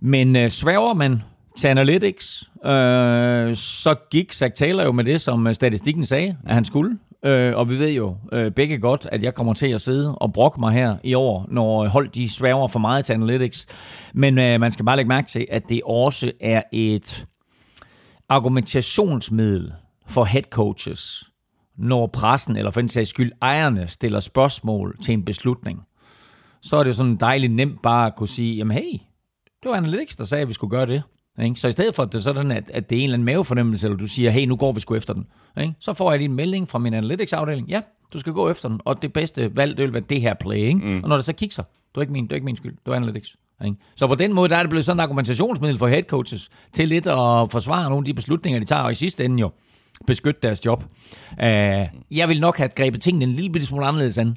Men 0.01 0.37
øh, 0.37 0.51
sværger 0.51 0.95
man 0.95 1.23
til 1.59 1.69
Analytics, 1.69 2.51
øh, 2.65 3.57
så 3.57 3.95
gik 4.11 4.33
Zach 4.33 4.55
Taylor 4.55 4.85
jo 4.85 4.93
med 4.93 5.05
det, 5.05 5.21
som 5.21 5.47
øh, 5.47 5.55
statistikken 5.55 6.05
sagde, 6.05 6.37
at 6.47 6.55
han 6.55 6.65
skulle. 6.65 6.99
Øh, 7.25 7.57
og 7.57 7.71
vi 7.71 7.79
ved 7.79 7.91
jo 7.91 8.17
øh, 8.33 8.51
begge 8.53 8.79
godt, 8.79 9.09
at 9.13 9.23
jeg 9.23 9.35
kommer 9.35 9.55
til 9.55 9.67
at 9.67 9.81
sidde 9.81 10.19
og 10.19 10.33
brokke 10.33 10.61
mig 10.61 10.73
her 10.73 10.97
i 11.05 11.15
år, 11.15 11.47
når 11.49 11.89
hold 11.89 12.09
de 12.09 12.29
sværger 12.29 12.69
for 12.69 12.79
meget 12.79 13.05
til 13.05 13.13
Analytics. 13.13 13.67
Men 14.15 14.39
øh, 14.39 14.61
man 14.61 14.73
skal 14.73 14.85
bare 14.85 14.97
lægge 14.97 15.09
mærke 15.09 15.29
til, 15.29 15.47
at 15.51 15.69
det 15.69 15.81
også 15.85 16.33
er 16.41 16.63
et 16.73 17.27
argumentationsmiddel 18.29 19.73
for 20.07 20.25
head 20.25 20.43
coaches, 20.43 21.31
når 21.79 22.07
pressen, 22.07 22.57
eller 22.57 22.71
for 22.71 22.81
den 22.81 22.89
sags 22.89 23.11
skyld 23.11 23.33
ejerne, 23.43 23.87
stiller 23.87 24.21
spørgsmål 24.21 24.97
til 25.03 25.13
en 25.13 25.25
beslutning. 25.25 25.81
Så 26.63 26.77
er 26.77 26.85
det 26.85 26.97
sådan 26.97 27.17
dejligt 27.17 27.53
nemt 27.53 27.83
bare 27.83 28.07
at 28.07 28.17
kunne 28.17 28.29
sige, 28.29 28.57
jamen 28.57 28.77
hey, 28.77 28.93
det 29.63 29.71
var 29.71 29.77
Analytics, 29.77 30.17
der 30.17 30.25
sagde, 30.25 30.43
at 30.43 30.49
vi 30.49 30.53
skulle 30.53 30.71
gøre 30.71 30.87
det. 30.87 31.03
Ikke? 31.43 31.61
Så 31.61 31.69
i 31.69 31.73
stedet 31.73 31.95
for, 31.95 32.03
at 32.03 32.13
det 32.13 32.19
er 32.19 32.23
sådan, 32.23 32.51
at, 32.51 32.71
at 32.75 32.91
det 32.91 32.99
er 32.99 33.01
en 33.01 33.05
eller 33.05 33.15
anden 33.15 33.27
mavefornemmelse, 33.27 33.87
eller 33.87 33.99
du 33.99 34.07
siger, 34.07 34.31
hey, 34.31 34.45
nu 34.45 34.57
går 34.57 34.73
vi 34.73 34.81
sgu 34.81 34.95
efter 34.95 35.15
den, 35.15 35.27
ikke? 35.61 35.75
så 35.79 35.93
får 35.93 36.13
jeg 36.13 36.19
lige 36.19 36.29
en 36.29 36.35
melding 36.35 36.69
fra 36.69 36.79
min 36.79 36.95
analytics-afdeling, 36.95 37.69
ja, 37.69 37.81
du 38.13 38.19
skal 38.19 38.33
gå 38.33 38.51
efter 38.51 38.69
den, 38.69 38.81
og 38.85 39.03
det 39.03 39.13
bedste 39.13 39.57
valg, 39.57 39.77
det 39.77 39.85
vil 39.85 39.93
være 39.93 40.03
det 40.09 40.21
her 40.21 40.35
play, 40.35 40.57
ikke? 40.57 40.81
Mm. 40.81 41.03
og 41.03 41.09
når 41.09 41.17
det 41.17 41.25
så 41.25 41.33
kigger, 41.33 41.63
du 41.95 42.01
er 42.01 42.03
ikke 42.03 42.13
min, 42.13 42.25
det 42.25 42.33
er 42.33 42.37
ikke 42.37 42.45
min 42.45 42.57
skyld, 42.57 42.77
du 42.87 42.91
er 42.91 42.97
analytics. 42.97 43.37
Ikke? 43.65 43.77
Så 43.97 44.07
på 44.07 44.15
den 44.15 44.33
måde, 44.33 44.49
der 44.49 44.57
er 44.57 44.63
det 44.63 44.71
blevet 44.71 44.85
sådan 44.85 44.97
en 44.97 45.01
argumentationsmiddel 45.01 45.79
for 45.79 45.89
head 45.89 46.03
coaches, 46.03 46.51
til 46.73 46.89
lidt 46.89 47.07
at 47.07 47.51
forsvare 47.51 47.91
nogle 47.91 47.99
af 47.99 48.05
de 48.05 48.15
beslutninger, 48.15 48.61
de 48.61 48.67
tager, 48.67 48.83
og 48.83 48.93
i 48.93 48.95
sidste 48.95 49.25
ende 49.25 49.41
jo, 49.41 49.51
beskytte 50.07 50.41
deres 50.43 50.67
job. 50.67 50.85
Uh, 51.33 51.47
jeg 52.11 52.29
vil 52.29 52.41
nok 52.41 52.57
have 52.57 52.69
grebet 52.69 53.03
tingene 53.03 53.25
en 53.25 53.33
lille 53.33 53.67
smule 53.67 53.87
anderledes 53.87 54.19
an. 54.19 54.37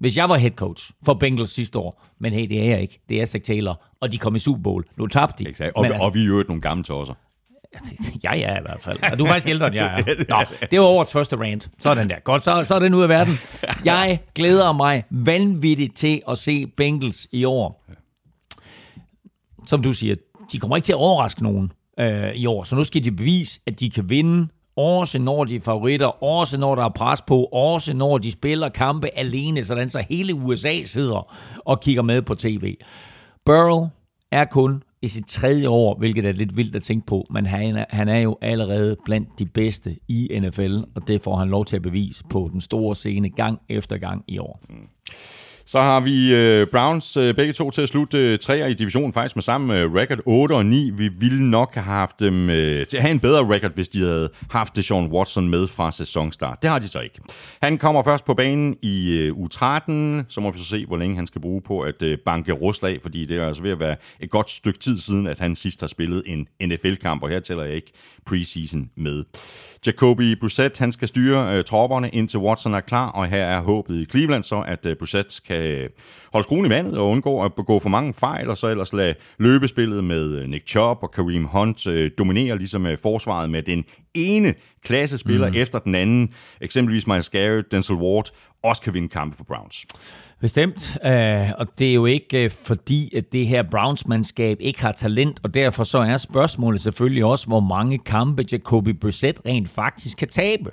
Hvis 0.00 0.16
jeg 0.16 0.28
var 0.28 0.36
head 0.36 0.50
coach 0.50 0.90
for 1.04 1.14
Bengals 1.14 1.50
sidste 1.50 1.78
år, 1.78 2.06
men 2.20 2.32
hey, 2.32 2.48
det 2.48 2.60
er 2.62 2.70
jeg 2.70 2.80
ikke. 2.80 3.00
Det 3.08 3.20
er 3.20 3.24
Zach 3.24 3.44
Taylor, 3.44 3.86
og 4.00 4.12
de 4.12 4.18
kom 4.18 4.36
i 4.36 4.38
Super 4.38 4.62
Bowl. 4.62 4.84
Nu 4.96 5.06
tabte 5.06 5.44
de. 5.44 5.50
Exakt. 5.50 5.72
Og, 5.76 5.86
altså, 5.86 6.02
og 6.02 6.14
vi 6.14 6.22
er 6.22 6.26
jo 6.26 6.44
nogle 6.48 6.62
gamle 6.62 6.84
tosser. 6.84 7.14
Ja, 8.24 8.36
ja, 8.36 8.58
i 8.58 8.60
hvert 8.60 8.80
fald. 8.80 9.12
Og 9.12 9.18
du 9.18 9.24
er 9.24 9.28
faktisk 9.28 9.48
ældre, 9.48 9.66
end 9.66 9.74
jeg 9.74 10.04
er. 10.06 10.14
Nå, 10.28 10.66
det 10.70 10.80
var 10.80 10.86
årets 10.86 11.12
første 11.12 11.36
rant. 11.36 11.70
Sådan 11.78 12.10
der. 12.10 12.18
Godt, 12.18 12.44
så, 12.44 12.64
så 12.64 12.74
er 12.74 12.78
den 12.78 12.94
ud 12.94 13.02
af 13.02 13.08
verden. 13.08 13.34
Jeg 13.84 14.20
glæder 14.34 14.72
mig 14.72 15.04
vanvittigt 15.10 15.96
til 15.96 16.22
at 16.28 16.38
se 16.38 16.66
Bengals 16.66 17.28
i 17.32 17.44
år. 17.44 17.84
Som 19.66 19.82
du 19.82 19.92
siger, 19.92 20.14
de 20.52 20.58
kommer 20.58 20.76
ikke 20.76 20.86
til 20.86 20.92
at 20.92 20.96
overraske 20.96 21.42
nogen 21.42 21.72
øh, 22.00 22.34
i 22.34 22.46
år. 22.46 22.64
Så 22.64 22.74
nu 22.76 22.84
skal 22.84 23.04
de 23.04 23.12
bevise, 23.12 23.60
at 23.66 23.80
de 23.80 23.90
kan 23.90 24.10
vinde 24.10 24.48
også 24.80 25.18
når 25.18 25.44
de 25.44 25.56
er 25.56 25.60
favoritter, 25.60 26.24
også 26.24 26.58
når 26.58 26.74
der 26.74 26.84
er 26.84 26.88
pres 26.88 27.22
på, 27.22 27.44
også 27.44 27.94
når 27.94 28.18
de 28.18 28.32
spiller 28.32 28.68
kampe 28.68 29.08
alene, 29.14 29.64
sådan 29.64 29.90
så 29.90 30.04
hele 30.10 30.34
USA 30.34 30.82
sidder 30.84 31.34
og 31.64 31.80
kigger 31.80 32.02
med 32.02 32.22
på 32.22 32.34
tv. 32.34 32.76
Burrow 33.44 33.88
er 34.32 34.44
kun 34.44 34.82
i 35.02 35.08
sit 35.08 35.26
tredje 35.26 35.68
år, 35.68 35.98
hvilket 35.98 36.26
er 36.26 36.32
lidt 36.32 36.56
vildt 36.56 36.76
at 36.76 36.82
tænke 36.82 37.06
på, 37.06 37.26
men 37.30 37.46
han 37.46 37.76
er, 37.76 37.84
han 37.90 38.08
er 38.08 38.18
jo 38.18 38.38
allerede 38.42 38.96
blandt 39.04 39.28
de 39.38 39.46
bedste 39.46 39.96
i 40.08 40.40
NFL, 40.40 40.78
og 40.94 41.08
det 41.08 41.22
får 41.22 41.36
han 41.36 41.48
lov 41.48 41.64
til 41.64 41.76
at 41.76 41.82
bevise 41.82 42.24
på 42.30 42.48
den 42.52 42.60
store 42.60 42.94
scene 42.94 43.30
gang 43.30 43.58
efter 43.68 43.98
gang 43.98 44.24
i 44.28 44.38
år. 44.38 44.60
Mm. 44.68 44.76
Så 45.70 45.80
har 45.80 46.00
vi 46.00 46.34
øh, 46.34 46.66
Browns 46.66 47.16
øh, 47.16 47.34
begge 47.34 47.52
to 47.52 47.70
til 47.70 47.82
at 47.82 47.88
slutte 47.88 48.38
øh, 48.48 48.70
i 48.70 48.74
divisionen 48.74 49.12
faktisk 49.12 49.36
med 49.36 49.42
samme 49.42 49.78
øh, 49.78 49.94
record 49.94 50.18
8 50.26 50.52
og 50.52 50.66
9. 50.66 50.90
Vi 50.90 51.08
ville 51.08 51.50
nok 51.50 51.74
have 51.74 51.84
haft 51.84 52.20
dem 52.20 52.50
øh, 52.50 52.86
til 52.86 52.96
at 52.96 53.02
have 53.02 53.10
en 53.10 53.20
bedre 53.20 53.54
record, 53.54 53.74
hvis 53.74 53.88
de 53.88 54.00
havde 54.00 54.30
haft 54.50 54.84
Sean 54.84 55.06
Watson 55.06 55.48
med 55.48 55.66
fra 55.66 55.90
sæsonstart. 55.90 56.62
Det 56.62 56.70
har 56.70 56.78
de 56.78 56.88
så 56.88 57.00
ikke. 57.00 57.20
Han 57.62 57.78
kommer 57.78 58.02
først 58.02 58.24
på 58.24 58.34
banen 58.34 58.76
i 58.82 59.10
øh, 59.10 59.36
U13, 59.36 59.90
så 60.28 60.40
må 60.40 60.50
vi 60.50 60.58
så 60.58 60.64
se, 60.64 60.86
hvor 60.86 60.96
længe 60.96 61.16
han 61.16 61.26
skal 61.26 61.40
bruge 61.40 61.62
på 61.62 61.80
at 61.80 62.02
øh, 62.02 62.18
banke 62.24 62.52
Rusland 62.52 63.00
fordi 63.02 63.24
det 63.24 63.36
er 63.36 63.46
altså 63.46 63.62
ved 63.62 63.70
at 63.70 63.80
være 63.80 63.96
et 64.20 64.30
godt 64.30 64.50
stykke 64.50 64.78
tid 64.78 64.98
siden, 64.98 65.26
at 65.26 65.38
han 65.38 65.54
sidst 65.54 65.80
har 65.80 65.88
spillet 65.88 66.22
en 66.26 66.48
NFL-kamp, 66.62 67.22
og 67.22 67.28
her 67.28 67.40
tæller 67.40 67.64
jeg 67.64 67.74
ikke 67.74 67.92
preseason 68.30 68.90
med. 68.96 69.24
Jacoby 69.86 70.38
Brissett, 70.40 70.78
han 70.78 70.92
skal 70.92 71.08
styre 71.08 71.56
øh, 71.56 71.64
tropperne 71.64 72.08
indtil 72.08 72.38
Watson 72.38 72.74
er 72.74 72.80
klar, 72.80 73.10
og 73.10 73.26
her 73.26 73.44
er 73.44 73.60
håbet 73.60 73.96
i 73.96 74.04
Cleveland 74.04 74.44
så, 74.44 74.60
at 74.60 74.86
øh, 74.86 74.96
Brissett 74.96 75.40
kan 75.46 75.88
holde 76.32 76.44
skruen 76.44 76.66
i 76.66 76.68
vandet 76.68 76.98
og 76.98 77.08
undgå 77.08 77.44
at 77.44 77.54
begå 77.54 77.78
for 77.78 77.88
mange 77.88 78.14
fejl, 78.14 78.48
og 78.48 78.56
så 78.56 78.68
ellers 78.68 78.92
lade 78.92 79.14
løbespillet 79.38 80.04
med 80.04 80.38
øh, 80.38 80.48
Nick 80.48 80.68
Chubb 80.68 81.02
og 81.02 81.10
Kareem 81.10 81.44
Hunt 81.44 81.86
øh, 81.86 82.10
dominere 82.18 82.58
ligesom 82.58 82.86
øh, 82.86 82.98
forsvaret 83.02 83.50
med 83.50 83.62
den 83.62 83.84
ene 84.14 84.54
klassespiller 84.84 85.48
mm. 85.48 85.54
efter 85.56 85.78
den 85.78 85.94
anden. 85.94 86.32
Eksempelvis 86.60 87.06
Miles 87.06 87.30
Garrett, 87.30 87.72
Denzel 87.72 87.96
Ward, 87.96 88.30
også 88.62 88.82
kan 88.82 88.94
vinde 88.94 89.08
kampe 89.08 89.36
for 89.36 89.44
Browns. 89.44 89.86
Bestemt, 90.40 90.96
uh, 91.04 91.60
og 91.60 91.66
det 91.78 91.90
er 91.90 91.94
jo 91.94 92.06
ikke 92.06 92.44
uh, 92.44 92.50
fordi, 92.50 93.16
at 93.16 93.32
det 93.32 93.46
her 93.46 93.62
Browns-mandskab 93.62 94.56
ikke 94.60 94.80
har 94.80 94.92
talent, 94.92 95.40
og 95.42 95.54
derfor 95.54 95.84
så 95.84 95.98
er 95.98 96.16
spørgsmålet 96.16 96.80
selvfølgelig 96.80 97.24
også, 97.24 97.46
hvor 97.46 97.60
mange 97.60 97.98
kampe 97.98 98.44
Jacoby 98.52 98.88
Brissett 98.88 99.40
rent 99.46 99.68
faktisk 99.68 100.18
kan 100.18 100.28
tabe. 100.28 100.70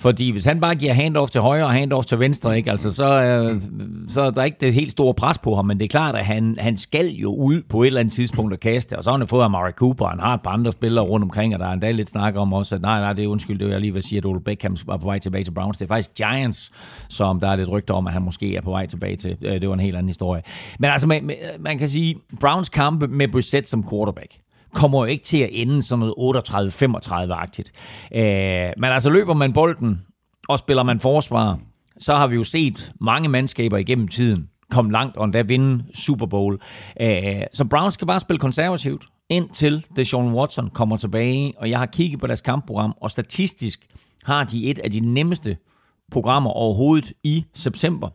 Fordi 0.00 0.30
hvis 0.30 0.44
han 0.44 0.60
bare 0.60 0.74
giver 0.74 0.92
handoff 0.92 1.30
til 1.30 1.40
højre 1.40 1.64
og 1.64 1.72
handoff 1.72 2.06
til 2.06 2.18
venstre, 2.18 2.56
ikke, 2.56 2.70
altså, 2.70 2.94
så, 2.94 3.22
øh, 3.22 3.60
så 4.08 4.20
er 4.20 4.30
der 4.30 4.44
ikke 4.44 4.56
det 4.60 4.74
helt 4.74 4.90
store 4.90 5.14
pres 5.14 5.38
på 5.38 5.54
ham. 5.54 5.66
Men 5.66 5.78
det 5.78 5.84
er 5.84 5.88
klart, 5.88 6.16
at 6.16 6.24
han, 6.24 6.56
han 6.58 6.76
skal 6.76 7.06
jo 7.06 7.34
ud 7.34 7.62
på 7.68 7.82
et 7.82 7.86
eller 7.86 8.00
andet 8.00 8.14
tidspunkt 8.14 8.54
at 8.54 8.60
kaste. 8.60 8.98
Og 8.98 9.04
så 9.04 9.10
har 9.10 9.18
han 9.18 9.28
fået 9.28 9.44
Amari 9.44 9.72
Cooper, 9.72 10.06
han 10.06 10.20
har 10.20 10.34
et 10.34 10.42
par 10.42 10.50
andre 10.50 10.72
spillere 10.72 11.04
rundt 11.04 11.24
omkring, 11.24 11.54
og 11.54 11.60
der 11.60 11.66
er 11.66 11.72
endda 11.72 11.90
lidt 11.90 12.08
snak 12.08 12.36
om 12.36 12.52
også, 12.52 12.74
at 12.74 12.82
nej, 12.82 13.00
nej, 13.00 13.12
det 13.12 13.24
er 13.24 13.28
undskyld, 13.28 13.58
det 13.58 13.66
er 13.66 13.70
jeg 13.70 13.80
lige 13.80 13.92
vil 13.92 14.02
sige, 14.02 14.18
at 14.18 14.24
Ole 14.24 14.40
Beckham 14.40 14.76
var 14.86 14.96
på 14.96 15.04
vej 15.04 15.18
tilbage 15.18 15.44
til 15.44 15.52
Browns. 15.52 15.76
Det 15.76 15.84
er 15.84 15.88
faktisk 15.88 16.14
Giants, 16.14 16.70
som 17.08 17.40
der 17.40 17.48
er 17.48 17.56
lidt 17.56 17.68
rygter 17.68 17.94
om, 17.94 18.06
at 18.06 18.12
han 18.12 18.22
måske 18.22 18.56
er 18.56 18.60
på 18.60 18.70
vej 18.70 18.86
tilbage 18.86 19.16
til. 19.16 19.36
Øh, 19.42 19.60
det 19.60 19.68
var 19.68 19.74
en 19.74 19.80
helt 19.80 19.96
anden 19.96 20.08
historie. 20.08 20.42
Men 20.78 20.90
altså, 20.90 21.06
man, 21.06 21.30
man 21.58 21.78
kan 21.78 21.88
sige, 21.88 22.16
Browns 22.40 22.68
kampe 22.68 23.08
med 23.08 23.28
Brissett 23.28 23.68
som 23.68 23.88
quarterback 23.90 24.32
kommer 24.74 24.98
jo 24.98 25.04
ikke 25.04 25.24
til 25.24 25.38
at 25.38 25.50
ende 25.52 25.82
sådan 25.82 25.98
noget 25.98 26.38
38-35-agtigt. 26.38 27.72
Øh, 28.14 28.72
men 28.76 28.90
altså 28.90 29.10
løber 29.10 29.34
man 29.34 29.52
bolden, 29.52 30.00
og 30.48 30.58
spiller 30.58 30.82
man 30.82 31.00
forsvar, 31.00 31.58
så 31.98 32.14
har 32.14 32.26
vi 32.26 32.34
jo 32.34 32.44
set 32.44 32.92
mange 33.00 33.28
mandskaber 33.28 33.76
igennem 33.76 34.08
tiden 34.08 34.48
komme 34.70 34.92
langt 34.92 35.16
og 35.16 35.24
endda 35.24 35.42
vinde 35.42 35.84
Super 35.94 36.26
Bowl. 36.26 36.60
Øh, 37.00 37.42
så 37.52 37.64
Browns 37.64 37.94
skal 37.94 38.06
bare 38.06 38.20
spille 38.20 38.38
konservativt, 38.38 39.04
indtil 39.28 39.86
Deshaun 39.96 40.34
Watson 40.34 40.70
kommer 40.70 40.96
tilbage, 40.96 41.52
og 41.56 41.70
jeg 41.70 41.78
har 41.78 41.86
kigget 41.86 42.20
på 42.20 42.26
deres 42.26 42.40
kampprogram, 42.40 42.94
og 43.00 43.10
statistisk 43.10 43.86
har 44.24 44.44
de 44.44 44.70
et 44.70 44.78
af 44.78 44.90
de 44.90 45.00
nemmeste 45.00 45.56
programmer 46.12 46.50
overhovedet 46.50 47.12
i 47.24 47.44
september. 47.54 48.08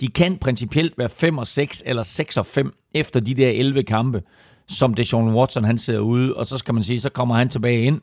De 0.00 0.08
kan 0.08 0.36
principielt 0.36 0.98
være 0.98 1.08
5 1.08 1.38
og 1.38 1.46
6 1.46 1.82
eller 1.86 2.02
6 2.02 2.36
og 2.36 2.46
5 2.46 2.74
efter 2.94 3.20
de 3.20 3.34
der 3.34 3.50
11 3.50 3.82
kampe, 3.82 4.22
som 4.68 4.94
Deshaun 4.94 5.34
Watson 5.34 5.64
han 5.64 5.78
sidder 5.78 6.00
ude, 6.00 6.34
og 6.34 6.46
så 6.46 6.58
skal 6.58 6.74
man 6.74 6.82
sige, 6.82 7.00
så 7.00 7.10
kommer 7.10 7.34
han 7.34 7.48
tilbage 7.48 7.82
ind, 7.82 8.00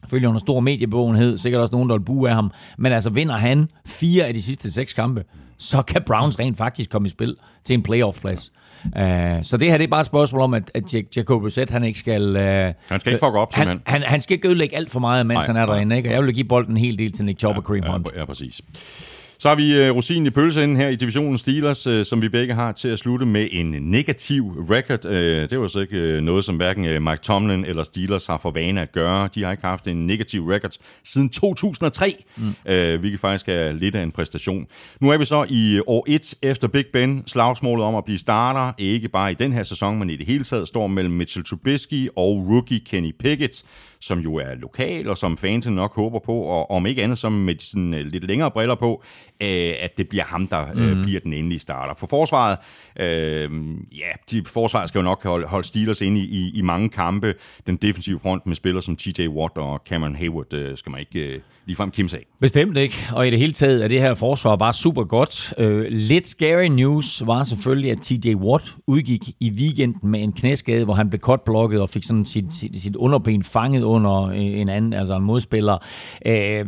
selvfølgelig 0.00 0.28
under 0.28 0.40
stor 0.40 0.60
mediebevågenhed, 0.60 1.36
sikkert 1.36 1.60
også 1.60 1.74
nogen, 1.74 1.88
der 1.88 1.98
vil 1.98 2.04
bue 2.04 2.28
af 2.28 2.34
ham, 2.34 2.50
men 2.78 2.92
altså 2.92 3.10
vinder 3.10 3.36
han 3.36 3.68
fire 3.86 4.26
af 4.26 4.34
de 4.34 4.42
sidste 4.42 4.72
seks 4.72 4.92
kampe, 4.92 5.24
så 5.58 5.82
kan 5.82 6.02
Browns 6.06 6.38
rent 6.38 6.56
faktisk 6.56 6.90
komme 6.90 7.06
i 7.06 7.10
spil 7.10 7.36
til 7.64 7.74
en 7.74 7.82
playoff-plads. 7.82 8.52
Uh, 8.84 9.42
så 9.42 9.56
det 9.56 9.70
her 9.70 9.78
det 9.78 9.84
er 9.84 9.90
bare 9.90 10.00
et 10.00 10.06
spørgsmål 10.06 10.40
om, 10.40 10.54
at, 10.54 10.70
at 10.74 10.94
Jacob 11.16 11.42
Brissett, 11.42 11.70
han 11.70 11.84
ikke 11.84 11.98
skal... 11.98 12.36
Uh, 12.36 12.42
han 12.42 13.00
skal 13.00 13.12
ikke 13.12 13.24
fuck 13.26 13.34
op, 13.34 13.54
han, 13.54 13.80
han, 13.86 14.02
han 14.02 14.20
skal 14.20 14.34
ikke 14.34 14.48
ødelægge 14.48 14.76
alt 14.76 14.90
for 14.90 15.00
meget, 15.00 15.26
mens 15.26 15.36
nej, 15.36 15.46
han 15.46 15.56
er 15.56 15.66
derinde. 15.66 15.96
Ikke? 15.96 16.08
Og 16.08 16.14
jeg 16.14 16.24
vil 16.24 16.34
give 16.34 16.44
bolden 16.44 16.72
en 16.72 16.76
hel 16.76 16.98
del 16.98 17.12
til 17.12 17.24
Nick 17.24 17.38
Chubb 17.38 17.56
ja, 17.56 17.92
Hunt. 17.92 18.08
Ja, 18.14 18.20
ja, 18.20 18.24
præcis. 18.24 18.60
Så 19.44 19.48
har 19.48 19.56
vi 19.56 19.88
uh, 19.88 19.96
rosinen 19.96 20.26
i 20.26 20.30
pølseenden 20.30 20.76
her 20.76 20.88
i 20.88 20.96
divisionen 20.96 21.38
Steelers, 21.38 21.86
uh, 21.86 22.02
som 22.02 22.22
vi 22.22 22.28
begge 22.28 22.54
har 22.54 22.72
til 22.72 22.88
at 22.88 22.98
slutte 22.98 23.26
med 23.26 23.48
en 23.52 23.66
negativ 23.66 24.44
record. 24.70 25.04
Uh, 25.04 25.12
det 25.50 25.60
var 25.60 25.68
så 25.68 25.80
ikke 25.80 26.20
noget, 26.20 26.44
som 26.44 26.56
hverken 26.56 26.84
uh, 26.84 27.02
Mike 27.02 27.22
Tomlin 27.22 27.64
eller 27.64 27.82
Steelers 27.82 28.26
har 28.26 28.38
for 28.38 28.50
vane 28.50 28.80
at 28.80 28.92
gøre. 28.92 29.28
De 29.34 29.42
har 29.44 29.50
ikke 29.50 29.66
haft 29.66 29.86
en 29.86 30.06
negativ 30.06 30.46
record 30.46 30.70
siden 31.04 31.28
2003, 31.28 32.24
mm. 32.36 32.54
hvilket 33.00 33.20
faktisk 33.20 33.48
er 33.48 33.72
lidt 33.72 33.94
af 33.94 34.02
en 34.02 34.10
præstation. 34.12 34.66
Nu 35.00 35.10
er 35.10 35.18
vi 35.18 35.24
så 35.24 35.46
i 35.48 35.80
år 35.86 36.04
1 36.08 36.34
efter 36.42 36.68
Big 36.68 36.86
Ben. 36.92 37.22
Slagsmålet 37.26 37.84
om 37.86 37.94
at 37.94 38.04
blive 38.04 38.18
starter, 38.18 38.72
ikke 38.78 39.08
bare 39.08 39.30
i 39.30 39.34
den 39.34 39.52
her 39.52 39.62
sæson, 39.62 39.98
men 39.98 40.10
i 40.10 40.16
det 40.16 40.26
hele 40.26 40.44
taget, 40.44 40.68
står 40.68 40.86
mellem 40.86 41.14
Mitchell 41.14 41.44
Trubisky 41.44 42.08
og 42.16 42.46
rookie 42.50 42.80
Kenny 42.80 43.12
Pickett 43.18 43.64
som 44.04 44.18
jo 44.18 44.34
er 44.34 44.54
lokal, 44.54 45.08
og 45.08 45.18
som 45.18 45.36
fansen 45.36 45.74
nok 45.74 45.94
håber 45.94 46.18
på, 46.18 46.32
og 46.32 46.70
om 46.70 46.86
ikke 46.86 47.02
andet 47.02 47.18
som 47.18 47.32
med 47.32 47.54
sådan 47.58 47.94
øh, 47.94 48.06
lidt 48.06 48.24
længere 48.24 48.50
briller 48.50 48.74
på, 48.74 49.02
øh, 49.40 49.72
at 49.80 49.98
det 49.98 50.08
bliver 50.08 50.24
ham, 50.24 50.46
der 50.46 50.72
mm. 50.72 51.02
bliver 51.02 51.20
den 51.20 51.32
endelige 51.32 51.58
starter. 51.58 51.94
For 51.94 52.06
forsvaret, 52.06 52.58
øh, 52.96 53.50
ja, 53.92 54.10
de, 54.30 54.44
forsvaret 54.46 54.88
skal 54.88 54.98
jo 54.98 55.02
nok 55.02 55.24
holde, 55.24 55.46
holde 55.46 55.66
Steelers 55.66 56.00
inde 56.00 56.20
i, 56.20 56.24
i, 56.24 56.58
i 56.58 56.62
mange 56.62 56.88
kampe. 56.88 57.34
Den 57.66 57.76
defensive 57.76 58.20
front 58.20 58.46
med 58.46 58.56
spillere 58.56 58.82
som 58.82 58.96
TJ 58.96 59.28
Watt 59.28 59.56
og 59.56 59.80
Cameron 59.88 60.16
Hayward 60.16 60.54
øh, 60.54 60.76
skal 60.76 60.90
man 60.90 61.00
ikke 61.00 61.34
øh, 61.34 61.40
ligefrem 61.66 61.90
kimse 61.90 62.16
af. 62.16 62.26
Bestemt 62.40 62.76
ikke, 62.76 62.96
og 63.12 63.28
i 63.28 63.30
det 63.30 63.38
hele 63.38 63.52
taget 63.52 63.84
er 63.84 63.88
det 63.88 64.00
her 64.00 64.14
forsvar 64.14 64.56
bare 64.56 64.72
super 64.72 65.04
godt. 65.04 65.54
Øh, 65.58 65.86
lidt 65.90 66.28
scary 66.28 66.64
news 66.64 67.22
var 67.26 67.44
selvfølgelig, 67.44 67.90
at 67.90 67.98
TJ 68.00 68.34
Watt 68.34 68.76
udgik 68.86 69.30
i 69.40 69.50
weekenden 69.50 70.10
med 70.10 70.22
en 70.22 70.32
knæskade, 70.32 70.84
hvor 70.84 70.94
han 70.94 71.10
blev 71.10 71.20
kotblokket 71.20 71.80
og 71.80 71.90
fik 71.90 72.04
sådan 72.04 72.24
sit, 72.24 72.54
sit, 72.54 72.82
sit 72.82 72.96
underben 72.96 73.42
fanget 73.42 73.82
under 73.82 74.22
øh, 74.22 74.36
en 74.36 74.68
anden, 74.68 74.92
altså 74.92 75.16
en 75.16 75.22
modspiller. 75.22 75.78
Øh, 76.26 76.66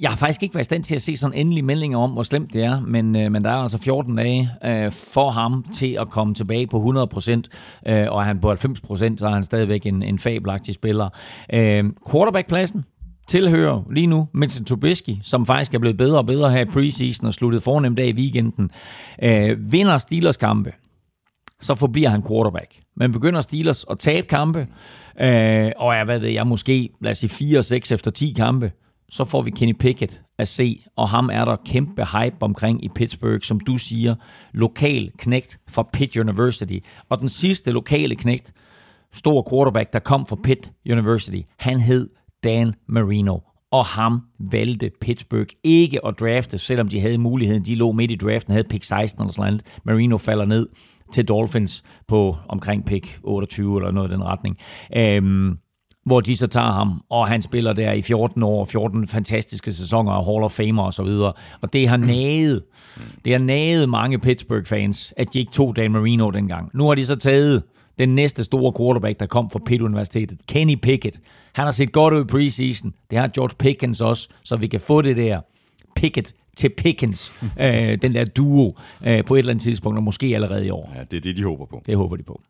jeg 0.00 0.10
har 0.10 0.16
faktisk 0.16 0.42
ikke 0.42 0.54
været 0.54 0.64
i 0.64 0.70
stand 0.70 0.84
til 0.84 0.94
at 0.94 1.02
se 1.02 1.16
sådan 1.16 1.38
endelige 1.38 1.62
meldinger 1.62 1.98
om, 1.98 2.10
hvor 2.10 2.22
slemt 2.22 2.52
det 2.52 2.64
er, 2.64 2.80
men, 2.80 3.16
øh, 3.16 3.32
men 3.32 3.44
der 3.44 3.50
er 3.50 3.54
altså 3.54 3.78
14 3.78 4.16
dage 4.16 4.50
øh, 4.64 4.92
for 4.92 5.30
ham 5.30 5.64
til 5.74 5.96
at 6.00 6.10
komme 6.10 6.34
tilbage 6.34 6.66
på 6.66 6.76
100%, 6.76 7.30
øh, 7.92 8.06
og 8.10 8.20
er 8.20 8.24
han 8.24 8.40
på 8.40 8.52
90%, 8.52 8.56
så 9.16 9.26
er 9.26 9.34
han 9.34 9.44
stadigvæk 9.44 9.86
en, 9.86 10.02
en 10.02 10.18
fabelagtig 10.18 10.74
spiller. 10.74 11.08
Øh, 11.52 11.84
quarterbackpladsen, 12.10 12.84
tilhører 13.26 13.82
lige 13.90 14.06
nu 14.06 14.28
Mitchell 14.34 14.64
Trubisky, 14.66 15.16
som 15.22 15.46
faktisk 15.46 15.74
er 15.74 15.78
blevet 15.78 15.96
bedre 15.96 16.18
og 16.18 16.26
bedre 16.26 16.50
her 16.50 16.60
i 16.60 16.64
preseason 16.64 17.26
og 17.26 17.34
sluttet 17.34 17.62
fornemt 17.62 17.98
af 17.98 18.06
i 18.06 18.12
weekenden, 18.12 18.70
øh, 19.22 19.72
vinder 19.72 19.98
Steelers 19.98 20.36
kampe, 20.36 20.72
så 21.60 21.74
forbliver 21.74 22.08
han 22.08 22.22
quarterback. 22.22 22.80
Men 22.96 23.12
begynder 23.12 23.40
Steelers 23.40 23.84
at 23.90 23.98
tabe 23.98 24.26
kampe, 24.26 24.66
øh, 25.20 25.70
og 25.76 25.94
er, 25.94 26.04
hvad 26.04 26.18
ved 26.18 26.28
jeg, 26.28 26.46
måske, 26.46 26.90
lad 27.00 27.10
os 27.10 27.18
sige 27.18 27.30
4 27.30 27.62
6 27.62 27.92
efter 27.92 28.10
10 28.10 28.32
kampe, 28.36 28.72
så 29.10 29.24
får 29.24 29.42
vi 29.42 29.50
Kenny 29.50 29.72
Pickett 29.72 30.20
at 30.38 30.48
se, 30.48 30.80
og 30.96 31.08
ham 31.08 31.30
er 31.32 31.44
der 31.44 31.56
kæmpe 31.66 32.04
hype 32.04 32.36
omkring 32.40 32.84
i 32.84 32.88
Pittsburgh, 32.94 33.42
som 33.42 33.60
du 33.60 33.78
siger, 33.78 34.14
lokal 34.52 35.10
knægt 35.18 35.58
fra 35.68 35.88
Pitt 35.92 36.16
University. 36.16 36.78
Og 37.08 37.20
den 37.20 37.28
sidste 37.28 37.70
lokale 37.70 38.16
knægt, 38.16 38.52
stor 39.12 39.48
quarterback, 39.50 39.92
der 39.92 39.98
kom 39.98 40.26
fra 40.26 40.36
Pitt 40.44 40.70
University, 40.90 41.40
han 41.56 41.80
hed 41.80 42.08
Dan 42.46 42.74
Marino. 42.88 43.38
Og 43.70 43.84
ham 43.84 44.20
valgte 44.52 44.90
Pittsburgh 45.00 45.48
ikke 45.64 46.06
at 46.06 46.20
drafte, 46.20 46.58
selvom 46.58 46.88
de 46.88 47.00
havde 47.00 47.18
muligheden. 47.18 47.64
De 47.64 47.74
lå 47.74 47.92
midt 47.92 48.10
i 48.10 48.16
draften, 48.16 48.52
havde 48.52 48.68
pick 48.68 48.84
16 48.84 49.22
eller 49.22 49.32
sådan 49.32 49.52
noget. 49.52 49.62
Marino 49.84 50.18
falder 50.18 50.44
ned 50.44 50.68
til 51.12 51.24
Dolphins 51.24 51.82
på 52.08 52.36
omkring 52.48 52.84
pick 52.84 53.18
28 53.22 53.76
eller 53.78 53.90
noget 53.90 54.10
i 54.10 54.12
den 54.12 54.24
retning. 54.24 54.56
Øhm, 54.96 55.58
hvor 56.06 56.20
de 56.20 56.36
så 56.36 56.46
tager 56.46 56.72
ham, 56.72 57.02
og 57.10 57.28
han 57.28 57.42
spiller 57.42 57.72
der 57.72 57.92
i 57.92 58.02
14 58.02 58.42
år, 58.42 58.64
14 58.64 59.08
fantastiske 59.08 59.72
sæsoner 59.72 60.12
og 60.12 60.24
Hall 60.24 60.44
of 60.44 60.52
Famer 60.52 60.82
og 60.82 60.94
så 60.94 61.02
videre. 61.02 61.32
Og 61.60 61.72
det 61.72 61.88
har 61.88 61.96
naget, 61.96 62.62
det 63.24 63.32
har 63.32 63.38
naget 63.38 63.88
mange 63.88 64.18
Pittsburgh-fans, 64.18 65.12
at 65.16 65.32
de 65.32 65.38
ikke 65.38 65.52
tog 65.52 65.76
Dan 65.76 65.92
Marino 65.92 66.30
dengang. 66.30 66.70
Nu 66.74 66.86
har 66.86 66.94
de 66.94 67.06
så 67.06 67.16
taget 67.16 67.62
den 67.98 68.14
næste 68.14 68.44
store 68.44 68.72
quarterback, 68.78 69.20
der 69.20 69.26
kom 69.26 69.50
fra 69.50 69.60
Pitt 69.66 69.82
Universitetet, 69.82 70.38
Kenny 70.48 70.74
Pickett. 70.74 71.20
Han 71.52 71.64
har 71.64 71.72
set 71.72 71.92
godt 71.92 72.14
ud 72.14 72.20
i 72.20 72.24
preseason. 72.24 72.94
Det 73.10 73.18
har 73.18 73.28
George 73.28 73.56
Pickens 73.58 74.00
også, 74.00 74.28
så 74.44 74.56
vi 74.56 74.66
kan 74.66 74.80
få 74.80 75.02
det 75.02 75.16
der 75.16 75.40
Pickett 75.96 76.34
til 76.56 76.68
Pickens, 76.68 77.32
øh, 77.60 78.02
den 78.02 78.14
der 78.14 78.24
duo, 78.24 78.76
øh, 79.06 79.24
på 79.24 79.34
et 79.34 79.38
eller 79.38 79.50
andet 79.50 79.62
tidspunkt, 79.62 79.96
og 79.96 80.02
måske 80.02 80.26
allerede 80.34 80.66
i 80.66 80.70
år. 80.70 80.92
Ja, 80.96 81.00
det 81.10 81.16
er 81.16 81.20
det, 81.20 81.36
de 81.36 81.42
håber 81.42 81.66
på. 81.66 81.82
Det 81.86 81.96
håber 81.96 82.16
de 82.16 82.22
på. 82.22 82.40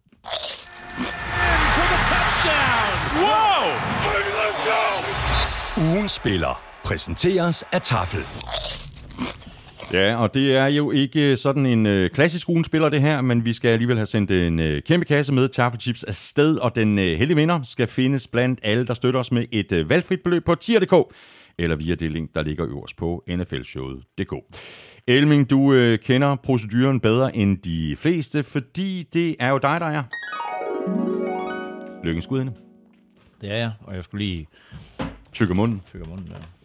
Ugen 5.79 6.09
spiller 6.09 6.61
præsenteres 6.85 7.65
af 7.73 7.81
Tafel. 7.83 8.21
Ja, 9.93 10.17
og 10.17 10.35
det 10.35 10.57
er 10.57 10.67
jo 10.67 10.91
ikke 10.91 11.37
sådan 11.37 11.67
en 11.67 11.87
øh, 11.87 12.11
klassisk 12.11 12.49
spiller 12.65 12.89
det 12.89 13.01
her, 13.01 13.21
men 13.21 13.45
vi 13.45 13.53
skal 13.53 13.69
alligevel 13.69 13.97
have 13.97 14.07
sendt 14.07 14.31
en 14.31 14.61
øh, 14.61 14.83
kæmpe 14.83 15.07
kasse 15.07 15.33
med 15.33 15.49
Taffelchips 15.49 16.05
afsted, 16.05 16.57
og 16.57 16.77
den 16.77 16.99
øh, 16.99 17.05
heldige 17.05 17.37
vinder 17.37 17.63
skal 17.63 17.87
findes 17.87 18.29
blandt 18.29 18.61
alle, 18.63 18.87
der 18.87 18.95
støtter 18.95 19.21
os 19.21 19.33
med 19.33 19.45
et 19.53 19.73
øh, 19.73 19.91
valgfrit 19.91 20.21
beløb 20.25 20.45
på 20.45 20.55
tier.dk, 20.55 21.15
eller 21.59 21.77
via 21.77 21.95
det 21.95 22.11
link, 22.11 22.35
der 22.35 22.43
ligger 22.43 22.67
øverst 22.67 22.97
på 22.97 23.25
nflshowet.dk. 23.29 24.33
Elming, 25.07 25.51
du 25.51 25.73
øh, 25.73 25.99
kender 25.99 26.37
proceduren 26.37 27.01
bedre 27.01 27.37
end 27.37 27.59
de 27.59 27.97
fleste, 27.99 28.43
fordi 28.43 29.09
det 29.13 29.37
er 29.41 29.49
jo 29.49 29.59
dig, 29.59 29.81
der 29.81 29.87
er. 29.87 30.03
Lykkens 32.05 32.27
gudinde. 32.27 32.53
Det 33.41 33.53
er 33.53 33.57
jeg, 33.57 33.71
og 33.81 33.95
jeg 33.95 34.05
skulle 34.05 34.25
lige 34.25 34.47
Tykker 35.33 35.55
munden. 35.55 35.83
Tykker 35.91 36.09
munden, 36.09 36.27
ja. 36.31 36.56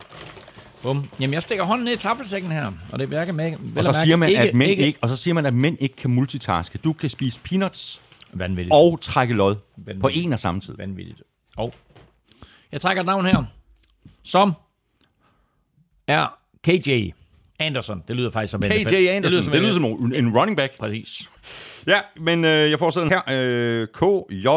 Bum. 0.83 1.09
Jamen, 1.19 1.33
jeg 1.33 1.41
stikker 1.41 1.63
hånden 1.63 1.85
ned 1.85 1.93
i 1.93 1.97
taffelsækken 1.97 2.51
her, 2.51 2.71
og 2.91 2.99
det 2.99 3.09
virker 3.11 3.33
med. 3.33 3.53
Og 3.75 3.85
så, 3.85 3.93
siger 4.03 4.15
man, 4.15 4.29
ikke, 4.29 4.41
at 4.41 4.55
mænd 4.55 4.71
ikke, 4.71 4.85
ikke, 4.85 4.99
og 5.01 5.09
så 5.09 5.15
siger 5.15 5.33
man, 5.33 5.45
at 5.45 5.53
mænd 5.53 5.77
ikke 5.79 5.95
kan 5.95 6.09
multitaske. 6.09 6.77
Du 6.77 6.93
kan 6.93 7.09
spise 7.09 7.39
peanuts 7.39 8.01
Vanvittigt. 8.33 8.73
og 8.73 9.01
trække 9.01 9.33
lod 9.33 9.55
Vanvittigt. 9.77 10.01
på 10.01 10.09
en 10.13 10.33
og 10.33 10.39
samme 10.39 10.61
tid. 10.61 10.75
Vanvittigt. 10.77 11.21
Og 11.57 11.73
jeg 12.71 12.81
trækker 12.81 13.01
et 13.03 13.05
navn 13.05 13.25
her, 13.25 13.43
som 14.23 14.53
er 16.07 16.27
KJ 16.63 17.09
Anderson. 17.59 18.03
Det 18.07 18.15
lyder 18.15 18.31
faktisk 18.31 18.51
som 18.51 18.61
KJ 18.61 18.65
Anderson. 18.65 19.23
Det 19.23 19.31
lyder 19.31 19.41
som, 19.41 19.51
det 19.51 19.61
lyder 19.61 19.73
som 19.73 19.85
en, 19.85 20.15
en 20.15 20.37
running 20.37 20.57
back. 20.57 20.77
Præcis. 20.79 21.29
Ja, 21.87 21.99
men 22.17 22.45
øh, 22.45 22.71
jeg 22.71 22.79
får 22.79 22.89
sådan 22.89 23.09
her. 23.09 23.21
Øh, 23.29 23.87
KJ 23.93 24.47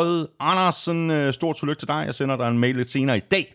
Andersen, 0.41 1.11
øh, 1.11 1.33
stort 1.33 1.57
tillykke 1.57 1.81
til 1.81 1.89
dig. 1.89 2.03
Jeg 2.07 2.15
sender 2.15 2.37
dig 2.37 2.49
en 2.49 2.59
mail 2.59 2.77
lidt 2.77 2.91
senere 2.91 3.17
i 3.17 3.21
dag. 3.31 3.55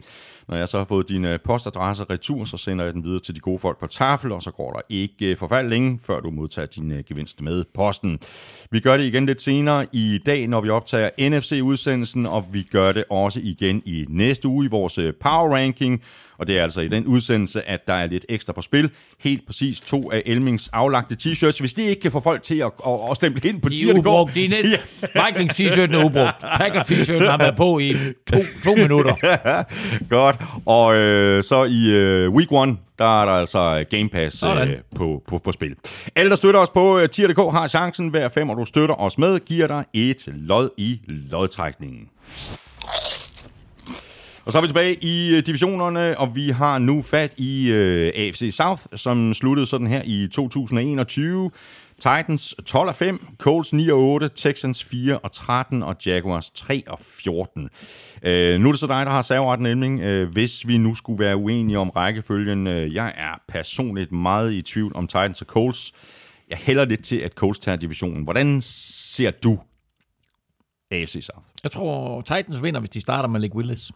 Når 0.49 0.57
jeg 0.57 0.67
så 0.67 0.77
har 0.77 0.85
fået 0.85 1.09
din 1.09 1.25
postadresse 1.43 2.03
retur, 2.03 2.45
så 2.45 2.57
sender 2.57 2.85
jeg 2.85 2.93
den 2.93 3.03
videre 3.03 3.19
til 3.19 3.35
de 3.35 3.39
gode 3.39 3.59
folk 3.59 3.79
på 3.79 3.87
tafel, 3.87 4.31
og 4.31 4.41
så 4.41 4.51
går 4.51 4.71
der 4.71 4.81
ikke 4.89 5.25
øh, 5.25 5.37
forfald 5.37 5.69
længe, 5.69 5.99
før 6.03 6.19
du 6.19 6.31
modtager 6.31 6.65
din 6.65 6.91
øh, 6.91 7.03
gevinst 7.07 7.41
med 7.41 7.63
posten. 7.73 8.19
Vi 8.71 8.79
gør 8.79 8.97
det 8.97 9.03
igen 9.03 9.25
lidt 9.25 9.41
senere 9.41 9.85
i 9.91 10.19
dag, 10.25 10.47
når 10.47 10.61
vi 10.61 10.69
optager 10.69 11.09
NFC-udsendelsen, 11.19 12.25
og 12.25 12.45
vi 12.51 12.63
gør 12.71 12.91
det 12.91 13.03
også 13.09 13.39
igen 13.43 13.81
i 13.85 14.05
næste 14.09 14.47
uge 14.47 14.65
i 14.65 14.69
vores 14.69 14.97
øh, 14.97 15.13
Power 15.13 15.55
Ranking, 15.55 16.03
og 16.39 16.47
det 16.47 16.59
er 16.59 16.63
altså 16.63 16.81
i 16.81 16.87
den 16.87 17.05
udsendelse, 17.05 17.69
at 17.69 17.87
der 17.87 17.93
er 17.93 18.05
lidt 18.05 18.25
ekstra 18.29 18.53
på 18.53 18.61
spil. 18.61 18.89
Helt 19.19 19.45
præcis 19.45 19.81
to 19.81 20.11
af 20.11 20.21
Elmings 20.25 20.69
aflagte 20.73 21.15
t-shirts. 21.21 21.59
Hvis 21.59 21.73
de 21.73 21.83
ikke 21.83 22.01
kan 22.01 22.11
få 22.11 22.19
folk 22.19 22.43
til 22.43 22.55
at, 22.55 22.71
at, 22.87 22.93
at 23.09 23.15
stemple 23.15 23.49
ind 23.49 23.61
på 23.61 23.69
de 23.69 23.89
er 23.89 23.93
ubrugt. 23.93 24.35
De 24.35 24.45
er 24.45 25.27
Vikings 25.27 25.59
t-shirten 25.59 25.95
er 25.95 26.05
ubrugt. 26.05 26.39
Packers 26.57 26.83
t-shirten 26.83 27.29
har 27.29 27.37
været 27.37 27.55
på 27.55 27.79
i 27.79 27.93
to, 28.33 28.37
to 28.63 28.75
minutter. 28.75 29.15
Godt. 30.15 30.35
Og 30.65 30.95
øh, 30.95 31.43
så 31.43 31.63
i 31.63 31.95
øh, 31.95 32.29
week 32.29 32.51
one, 32.51 32.77
der 32.99 33.21
er 33.21 33.25
der 33.25 33.31
altså 33.31 33.85
Game 33.89 34.09
Pass 34.09 34.43
øh, 34.43 34.69
på, 34.95 35.23
på, 35.27 35.37
på 35.37 35.51
spil. 35.51 35.75
Alle, 36.15 36.29
der 36.29 36.35
støtter 36.35 36.59
os 36.59 36.69
på 36.69 36.99
øh, 36.99 37.09
tier.dk, 37.09 37.37
har 37.37 37.67
chancen 37.67 38.09
hver 38.09 38.29
fem, 38.29 38.49
og 38.49 38.57
du 38.57 38.65
støtter 38.65 38.95
os 38.95 39.17
med, 39.17 39.39
giver 39.39 39.67
dig 39.67 39.85
et 39.93 40.27
lod 40.27 40.69
i 40.77 41.01
lodtrækningen. 41.07 42.09
Og 44.49 44.53
så 44.53 44.57
er 44.57 44.61
vi 44.61 44.67
tilbage 44.67 44.95
i 45.03 45.35
øh, 45.35 45.45
divisionerne, 45.45 46.19
og 46.19 46.35
vi 46.35 46.49
har 46.49 46.77
nu 46.77 47.01
fat 47.01 47.33
i 47.37 47.71
øh, 47.71 48.11
AFC 48.15 48.49
South, 48.51 48.81
som 48.95 49.33
sluttede 49.33 49.65
sådan 49.65 49.87
her 49.87 50.01
i 50.05 50.27
2021. 50.33 51.51
Titans 51.95 52.55
12 52.65 52.89
og 52.89 52.95
5, 52.95 53.25
Colts 53.37 53.73
9 53.73 53.89
og 53.89 53.99
8, 53.99 54.29
Texans 54.35 54.83
4 54.83 55.19
og 55.19 55.31
13 55.31 55.83
og 55.83 55.95
Jaguars 56.05 56.49
3 56.49 56.83
og 56.87 56.99
14. 57.01 57.69
Øh, 58.23 58.59
nu 58.59 58.67
er 58.67 58.71
det 58.71 58.79
så 58.79 58.87
dig, 58.87 59.05
der 59.05 59.11
har 59.11 59.21
serveretten 59.21 59.77
nemlig. 59.77 60.03
Øh, 60.03 60.31
hvis 60.31 60.67
vi 60.67 60.77
nu 60.77 60.95
skulle 60.95 61.23
være 61.23 61.37
uenige 61.37 61.79
om 61.79 61.89
rækkefølgen, 61.89 62.67
øh, 62.67 62.93
jeg 62.93 63.13
er 63.17 63.41
personligt 63.47 64.11
meget 64.11 64.53
i 64.53 64.61
tvivl 64.61 64.95
om 64.95 65.07
Titans 65.07 65.41
og 65.41 65.47
Colts. 65.47 65.93
Jeg 66.49 66.57
hælder 66.57 66.85
lidt 66.85 67.03
til, 67.03 67.17
at 67.17 67.33
Colts 67.33 67.59
tager 67.59 67.75
divisionen. 67.75 68.23
Hvordan 68.23 68.61
ser 68.61 69.31
du 69.31 69.59
AFC 70.91 71.11
South? 71.11 71.47
Jeg 71.63 71.71
tror, 71.71 72.21
Titans 72.21 72.63
vinder, 72.63 72.79
hvis 72.79 72.89
de 72.89 73.01
starter 73.01 73.29
med 73.29 73.39
Lake 73.39 73.55
Willis. 73.55 73.91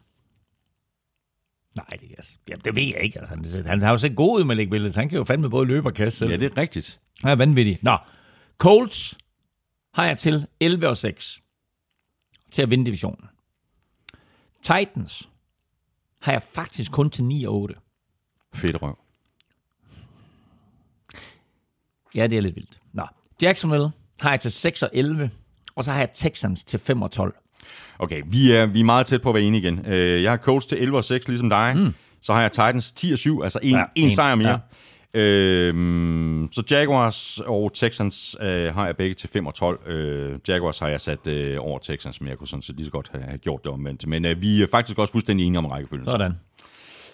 Nej, 1.76 1.98
det, 2.02 2.12
altså, 2.18 2.32
jamen, 2.50 2.62
det 2.66 2.76
ved 2.76 2.84
jeg 2.84 3.02
ikke. 3.04 3.20
Altså, 3.20 3.64
han 3.66 3.82
har 3.82 3.92
jo 3.92 3.98
set 3.98 4.16
god 4.16 4.40
ud 4.40 4.44
med 4.44 4.56
Lake 4.56 4.72
Willis. 4.72 4.96
Han 4.96 5.10
kan 5.10 5.18
jo 5.18 5.24
fandme 5.24 5.50
både 5.50 5.68
løbe 5.68 5.90
og 5.90 5.94
kaste. 5.94 6.26
Ja, 6.26 6.38
det 6.38 6.52
er 6.52 6.58
rigtigt. 6.58 7.00
Han 7.22 7.32
er 7.32 7.36
vanvittig. 7.36 7.80
Nå, 7.82 7.98
Colts 8.58 9.18
har 9.94 10.06
jeg 10.06 10.18
til 10.18 10.48
11 10.60 10.88
og 10.88 10.98
6 10.98 11.40
til 12.52 12.62
at 12.62 12.70
vinde 12.70 12.86
divisionen. 12.86 13.30
Titans 14.62 15.30
har 16.22 16.32
jeg 16.32 16.44
faktisk 16.44 16.92
kun 16.92 17.10
til 17.10 17.24
9 17.24 17.44
og 17.46 17.54
8. 17.54 17.76
Fedt 18.54 18.82
røv. 18.82 19.00
Ja, 22.16 22.28
det 22.28 22.38
er 22.38 22.42
lidt 22.42 22.56
vildt. 22.56 22.80
Nå, 22.94 23.08
Jacksonville 23.42 23.92
har 24.20 24.30
jeg 24.30 24.40
til 24.40 24.52
6 24.52 24.84
og 24.84 24.90
11, 24.94 25.32
og 25.76 25.84
så 25.84 25.92
har 25.92 26.00
jeg 26.00 26.10
Texans 26.14 26.64
til 26.64 26.80
5 26.80 27.02
og 27.02 27.12
12. 27.12 27.36
Okay, 28.00 28.22
vi 28.26 28.52
er, 28.52 28.66
vi 28.66 28.80
er 28.80 28.84
meget 28.84 29.06
tæt 29.06 29.22
på 29.22 29.30
at 29.30 29.36
være 29.36 29.44
enige 29.44 29.62
igen. 29.62 29.86
Øh, 29.88 30.24
jeg 30.24 30.32
har 30.32 30.38
coach 30.38 30.68
til 30.68 30.78
11 30.82 30.98
og 30.98 31.04
6, 31.04 31.28
ligesom 31.28 31.50
dig. 31.50 31.74
Mm. 31.78 31.94
Så 32.22 32.34
har 32.34 32.42
jeg 32.42 32.52
Titans 32.52 32.92
10 32.92 33.12
og 33.12 33.18
7, 33.18 33.42
altså 33.42 33.60
en, 33.62 33.72
ja, 33.72 33.84
en, 33.96 34.04
en 34.04 34.12
sejr 34.12 34.36
mere. 34.36 34.50
Ja. 34.50 34.58
Øhm, 35.16 36.48
så 36.52 36.64
Jaguars 36.72 37.40
og 37.40 37.74
Texans 37.74 38.38
øh, 38.42 38.76
har 38.76 38.86
jeg 38.86 38.98
begge 38.98 39.14
til 39.14 39.30
5 39.30 39.46
og 39.48 39.54
12. 39.54 39.90
Øh, 39.90 40.40
Jaguars 40.48 40.80
har 40.80 40.88
jeg 40.88 41.02
sat 41.02 41.28
øh, 41.28 41.58
over 41.60 41.80
Texans, 41.80 42.22
men 42.22 42.30
jeg 42.30 42.38
kunne 42.38 42.48
sådan 42.48 42.62
set 42.62 42.76
lige 42.76 42.86
så 42.86 42.92
godt 42.92 43.10
have, 43.14 43.24
have 43.24 43.38
gjort 43.38 43.64
det 43.64 43.72
omvendt. 43.72 44.08
Men 44.08 44.26
øh, 44.26 44.42
vi 44.42 44.62
er 44.62 44.68
faktisk 44.72 44.98
også 45.00 45.12
fuldstændig 45.12 45.48
enige 45.48 45.60
om 45.60 45.66
rækkefølgen. 45.66 46.08
Sådan. 46.10 46.32
Så 46.32 46.38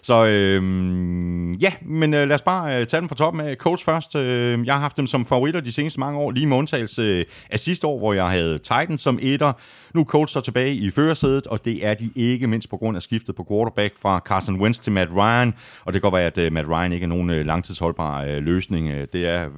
øh, 0.08 1.62
ja, 1.62 1.72
men 1.82 2.14
øh, 2.14 2.28
lad 2.28 2.34
os 2.34 2.42
bare 2.42 2.80
øh, 2.80 2.86
tage 2.86 3.00
dem 3.00 3.08
fra 3.08 3.16
toppen 3.16 3.42
af. 3.42 3.56
Colts 3.56 3.84
først. 3.84 4.16
Øh, 4.16 4.66
jeg 4.66 4.74
har 4.74 4.80
haft 4.80 4.96
dem 4.96 5.06
som 5.06 5.26
favoritter 5.26 5.60
de 5.60 5.72
seneste 5.72 6.00
mange 6.00 6.18
år, 6.18 6.30
lige 6.30 6.46
med 6.46 6.56
undtagelse 6.56 7.02
øh, 7.02 7.24
af 7.50 7.58
sidste 7.58 7.86
år, 7.86 7.98
hvor 7.98 8.12
jeg 8.12 8.28
havde 8.28 8.58
Titans 8.58 9.00
som 9.00 9.18
etter. 9.22 9.52
Nu 9.94 10.00
er 10.00 10.04
Colts 10.04 10.32
så 10.32 10.40
tilbage 10.40 10.74
i 10.74 10.90
førersædet, 10.90 11.46
og 11.46 11.64
det 11.64 11.86
er 11.86 11.94
de 11.94 12.10
ikke 12.14 12.46
mindst 12.46 12.70
på 12.70 12.76
grund 12.76 12.96
af 12.96 13.02
skiftet 13.02 13.34
på 13.34 13.46
quarterback 13.50 13.94
fra 14.02 14.18
Carson 14.18 14.60
Wentz 14.60 14.78
til 14.78 14.92
Matt 14.92 15.10
Ryan. 15.12 15.54
Og 15.84 15.92
det 15.92 16.02
kan 16.02 16.10
godt 16.10 16.18
være, 16.18 16.26
at 16.26 16.38
øh, 16.38 16.52
Matt 16.52 16.68
Ryan 16.68 16.92
ikke 16.92 17.04
er 17.04 17.08
nogen 17.08 17.30
øh, 17.30 17.46
langtidsholdbar 17.46 18.24
øh, 18.24 18.42
løsning. 18.42 18.88
Det 19.12 19.26
er, 19.26 19.48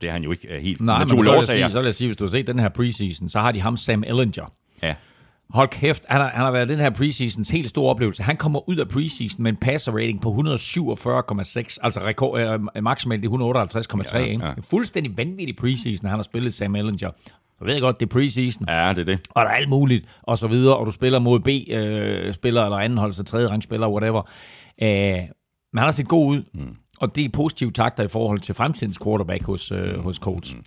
det 0.00 0.08
er 0.08 0.12
han 0.12 0.22
jo 0.22 0.30
ikke 0.30 0.48
helt 0.60 0.80
Nej, 0.80 0.98
men 0.98 1.08
så 1.08 1.16
vil, 1.16 1.46
sige, 1.46 1.70
så 1.70 1.78
vil 1.78 1.84
jeg 1.84 1.94
sige, 1.94 2.08
hvis 2.08 2.16
du 2.16 2.24
har 2.24 2.30
set 2.30 2.46
den 2.46 2.58
her 2.58 2.68
preseason, 2.68 3.28
så 3.28 3.40
har 3.40 3.52
de 3.52 3.60
ham 3.60 3.76
Sam 3.76 4.04
Ellinger. 4.06 4.52
Ja. 4.82 4.94
Hold 5.50 5.68
kæft, 5.68 6.04
han 6.08 6.20
har, 6.20 6.28
han 6.28 6.40
har 6.44 6.50
været 6.50 6.68
den 6.68 6.78
her 6.78 6.90
preseasons 6.90 7.48
helt 7.50 7.70
store 7.70 7.90
oplevelse. 7.90 8.22
Han 8.22 8.36
kommer 8.36 8.68
ud 8.68 8.76
af 8.76 8.88
preseason 8.88 9.42
med 9.42 9.50
en 9.50 9.56
passer 9.56 9.92
rating 9.92 10.20
på 10.20 10.28
147,6, 10.28 10.36
altså 11.82 12.00
rekord, 12.04 12.40
øh, 12.40 12.82
maksimalt 12.82 13.24
i 13.24 13.26
158,3. 13.26 14.18
Ja, 14.18 14.24
ja. 14.24 14.52
Fuldstændig 14.70 15.16
vanvittig 15.16 15.56
preseason, 15.56 16.08
han 16.08 16.18
har 16.18 16.22
spillet 16.22 16.54
Sam 16.54 16.76
Ellinger. 16.76 17.10
Jeg 17.60 17.66
ved 17.66 17.80
godt, 17.80 18.00
det 18.00 18.06
er 18.06 18.10
preseason. 18.10 18.64
Ja, 18.68 18.88
det 18.88 18.98
er 18.98 19.04
det. 19.04 19.18
Og 19.30 19.44
der 19.44 19.50
er 19.50 19.54
alt 19.54 19.68
muligt, 19.68 20.06
og 20.22 20.38
så 20.38 20.48
videre, 20.48 20.76
og 20.76 20.86
du 20.86 20.90
spiller 20.90 21.18
mod 21.18 21.40
B-spillere, 21.40 22.64
øh, 22.64 22.66
eller 22.66 22.78
andenholds- 22.78 23.20
og 23.20 23.26
tredje 23.26 23.48
rangspillere, 23.48 23.90
whatever. 23.90 24.22
Øh, 24.82 24.88
men 25.72 25.78
han 25.78 25.84
har 25.84 25.90
set 25.90 26.08
god 26.08 26.26
ud. 26.26 26.42
Mm. 26.54 26.76
Og 27.00 27.16
det 27.16 27.24
er 27.24 27.28
positive 27.28 27.70
takter 27.70 28.04
i 28.04 28.08
forhold 28.08 28.38
til 28.38 28.54
fremtidens 28.54 28.98
quarterback 29.04 29.44
hos, 29.44 29.72
øh, 29.72 29.98
hos 29.98 30.16
Colts. 30.16 30.54
Mm. 30.54 30.62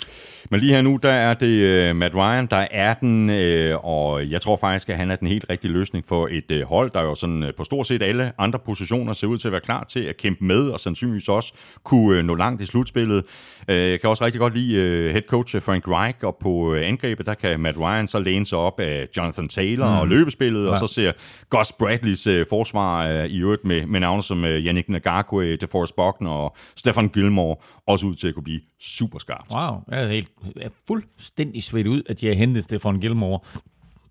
Men 0.52 0.60
lige 0.60 0.74
her 0.74 0.82
nu, 0.82 1.00
der 1.04 1.12
er 1.12 1.34
det 1.34 1.90
uh, 1.90 1.96
Matt 1.96 2.16
Ryan, 2.16 2.46
der 2.46 2.68
er 2.72 2.94
den, 2.94 3.30
uh, 3.30 3.86
og 3.86 4.30
jeg 4.30 4.42
tror 4.42 4.58
faktisk, 4.58 4.90
at 4.90 4.98
han 4.98 5.12
er 5.12 5.16
den 5.16 5.28
helt 5.28 5.46
rigtige 5.50 5.72
løsning 5.72 6.06
for 6.08 6.28
et 6.32 6.62
uh, 6.62 6.70
hold, 6.70 6.92
der 6.92 7.02
jo 7.02 7.16
sådan 7.16 7.44
uh, 7.44 7.50
på 7.58 7.64
stort 7.64 7.88
set 7.88 8.04
alle 8.04 8.32
andre 8.38 8.60
positioner 8.60 9.14
ser 9.14 9.28
ud 9.28 9.38
til 9.38 9.48
at 9.48 9.52
være 9.52 9.62
klar 9.62 9.84
til 9.84 10.00
at 10.00 10.18
kæmpe 10.18 10.46
med, 10.46 10.70
og 10.70 10.80
sandsynligvis 10.80 11.30
også 11.30 11.54
kunne 11.84 12.20
uh, 12.20 12.26
nå 12.26 12.36
langt 12.36 12.62
i 12.62 12.66
slutspillet. 12.66 13.24
Uh, 13.70 13.76
jeg 13.76 14.02
kan 14.02 14.10
også 14.10 14.26
rigtig 14.26 14.40
godt 14.40 14.56
lide 14.56 15.06
uh, 15.06 15.12
head 15.12 15.22
coach 15.30 15.62
Frank 15.62 15.88
Reich, 15.88 16.18
og 16.24 16.38
på 16.42 16.50
uh, 16.50 16.78
angrebet, 16.82 17.26
der 17.26 17.34
kan 17.34 17.60
Matt 17.60 17.78
Ryan 17.80 18.08
så 18.08 18.20
læne 18.20 18.46
sig 18.46 18.58
op 18.58 18.80
af 18.80 19.08
Jonathan 19.18 19.48
Taylor 19.48 19.90
mm. 19.90 20.00
og 20.00 20.08
løbespillet, 20.08 20.66
ja. 20.66 20.70
og 20.70 20.78
så 20.78 20.88
ser 20.88 21.12
Gus 21.50 21.72
Bradleys 21.80 22.28
uh, 22.28 22.42
forsvar 22.50 23.20
uh, 23.20 23.26
i 23.26 23.42
øvrigt 23.42 23.66
med, 23.66 23.86
med 23.86 24.00
navne 24.00 24.24
som 24.24 24.44
uh, 24.44 24.50
Yannick 24.50 24.90
Ngakwe, 24.90 25.56
DeForest 25.56 25.96
Buck, 25.96 26.19
Faulkner 26.20 26.32
og 26.32 26.56
Stefan 26.76 27.08
Gilmore 27.08 27.56
også 27.88 28.06
ud 28.08 28.16
til 28.16 28.28
at 28.28 28.34
kunne 28.34 28.44
blive 28.44 28.62
super 28.82 29.20
skarpt. 29.20 29.54
Wow, 29.54 29.84
jeg 29.92 30.04
er, 30.04 30.08
helt, 30.08 30.30
jeg 30.56 30.64
er 30.64 30.70
fuldstændig 30.88 31.64
svedt 31.64 31.88
ud, 31.88 32.04
at 32.10 32.22
de 32.22 32.28
har 32.28 32.34
hentet 32.34 32.64
Stefan 32.64 32.98
Gilmore. 32.98 33.40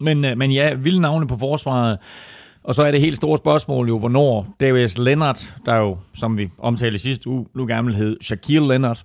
Men, 0.00 0.24
øh, 0.24 0.38
men 0.38 0.52
ja, 0.52 0.74
vilde 0.74 1.00
navne 1.00 1.26
på 1.26 1.36
forsvaret. 1.36 1.98
Og 2.62 2.74
så 2.74 2.82
er 2.82 2.90
det 2.90 3.00
helt 3.00 3.16
store 3.16 3.38
spørgsmål 3.38 3.88
jo, 3.88 3.98
hvornår 3.98 4.56
Darius 4.60 4.98
Leonard, 4.98 5.38
der 5.66 5.76
jo, 5.76 5.98
som 6.14 6.38
vi 6.38 6.50
omtalte 6.58 6.98
sidste 6.98 7.28
uge, 7.28 7.46
nu 7.54 7.66
gammel 7.66 7.94
hed 7.94 8.16
Shaquille 8.20 8.68
Leonard, 8.68 9.04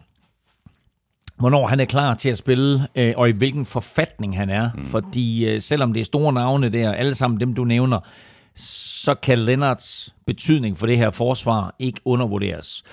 hvornår 1.40 1.68
han 1.68 1.80
er 1.80 1.86
klar 1.86 2.14
til 2.14 2.30
at 2.30 2.38
spille, 2.38 2.88
øh, 2.96 3.14
og 3.18 3.30
i 3.30 3.32
hvilken 3.32 3.66
forfatning 3.66 4.38
han 4.38 4.50
er. 4.50 4.70
Mm. 4.76 4.84
Fordi 4.84 5.46
øh, 5.46 5.62
selvom 5.62 5.94
det 5.94 6.00
er 6.00 6.06
store 6.06 6.34
navne 6.34 6.70
der, 6.70 6.92
alle 6.92 7.14
sammen 7.14 7.40
dem 7.40 7.54
du 7.54 7.64
nævner, 7.64 8.00
så 8.56 9.16
kan 9.16 9.40
Lennarts 9.40 10.16
betydning 10.28 10.78
for 10.78 10.88
det 10.88 10.98
her 10.98 11.10
forsvar 11.10 11.76
ikke 11.80 12.00
undervurderes. 12.06 12.84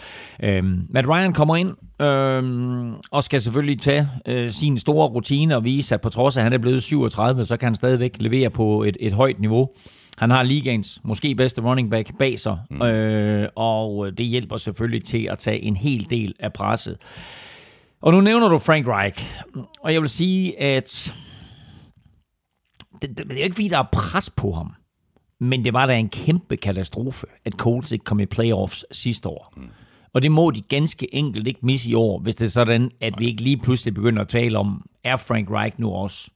Øhm, 0.43 0.87
Matt 0.91 1.09
Ryan 1.09 1.33
kommer 1.33 1.57
ind 1.57 1.77
øhm, 2.01 2.95
og 3.11 3.25
skal 3.25 3.41
selvfølgelig 3.41 3.81
tage 3.81 4.09
øh, 4.27 4.51
sin 4.51 4.79
store 4.79 5.09
rutine 5.09 5.57
og 5.57 5.65
vise, 5.65 5.95
at 5.95 6.01
på 6.01 6.09
trods 6.09 6.37
af, 6.37 6.41
at 6.41 6.45
han 6.45 6.53
er 6.53 6.59
blevet 6.59 6.83
37, 6.83 7.45
så 7.45 7.57
kan 7.57 7.67
han 7.67 7.75
stadigvæk 7.75 8.17
levere 8.21 8.51
på 8.51 8.83
et, 8.83 8.97
et 9.01 9.13
højt 9.13 9.41
niveau. 9.41 9.69
Han 10.19 10.31
har 10.31 10.43
ligaens 10.43 11.01
måske 11.05 11.35
bedste 11.35 11.63
running 11.63 11.91
back 11.91 12.19
bag 12.19 12.39
sig, 12.39 12.59
mm. 12.71 12.83
øh, 12.83 13.49
og 13.57 14.19
det 14.19 14.27
hjælper 14.27 14.57
selvfølgelig 14.57 15.05
til 15.05 15.29
at 15.31 15.39
tage 15.39 15.61
en 15.61 15.77
hel 15.77 16.11
del 16.11 16.35
af 16.39 16.53
presset. 16.53 16.97
Og 18.03 18.13
nu 18.13 18.21
nævner 18.21 18.49
du 18.49 18.59
Frank 18.59 18.87
Reich, 18.87 19.45
og 19.81 19.93
jeg 19.93 20.01
vil 20.01 20.09
sige, 20.09 20.61
at 20.61 21.13
det, 23.03 23.19
det, 23.19 23.31
det 23.31 23.41
er 23.41 23.45
ikke 23.45 23.55
fordi, 23.55 23.69
der 23.69 23.79
er 23.79 23.89
pres 23.93 24.31
på 24.31 24.53
ham. 24.53 24.75
Men 25.41 25.65
det 25.65 25.73
var 25.73 25.87
da 25.87 25.99
en 25.99 26.09
kæmpe 26.09 26.57
katastrofe, 26.57 27.27
at 27.45 27.53
Colts 27.53 27.93
ikke 27.93 28.05
kom 28.05 28.21
i 28.21 28.27
playoffs 28.27 28.85
sidste 28.93 29.29
år. 29.29 29.55
Mm. 29.57 29.63
Og 30.15 30.23
det 30.23 30.33
må 30.33 30.51
de 30.51 30.63
ganske 30.63 31.15
enkelt 31.15 31.47
ikke 31.47 31.61
misse 31.63 31.91
i 31.91 31.95
år, 31.95 32.19
hvis 32.19 32.35
det 32.35 32.45
er 32.45 32.51
sådan, 32.51 32.91
at 33.01 33.15
vi 33.19 33.27
ikke 33.27 33.43
lige 33.43 33.57
pludselig 33.57 33.95
begynder 33.95 34.23
at 34.23 34.29
tale 34.29 34.59
om, 34.59 34.83
er 35.05 35.17
Frank 35.17 35.51
Reich 35.51 35.81
nu 35.81 35.91
også 35.91 36.31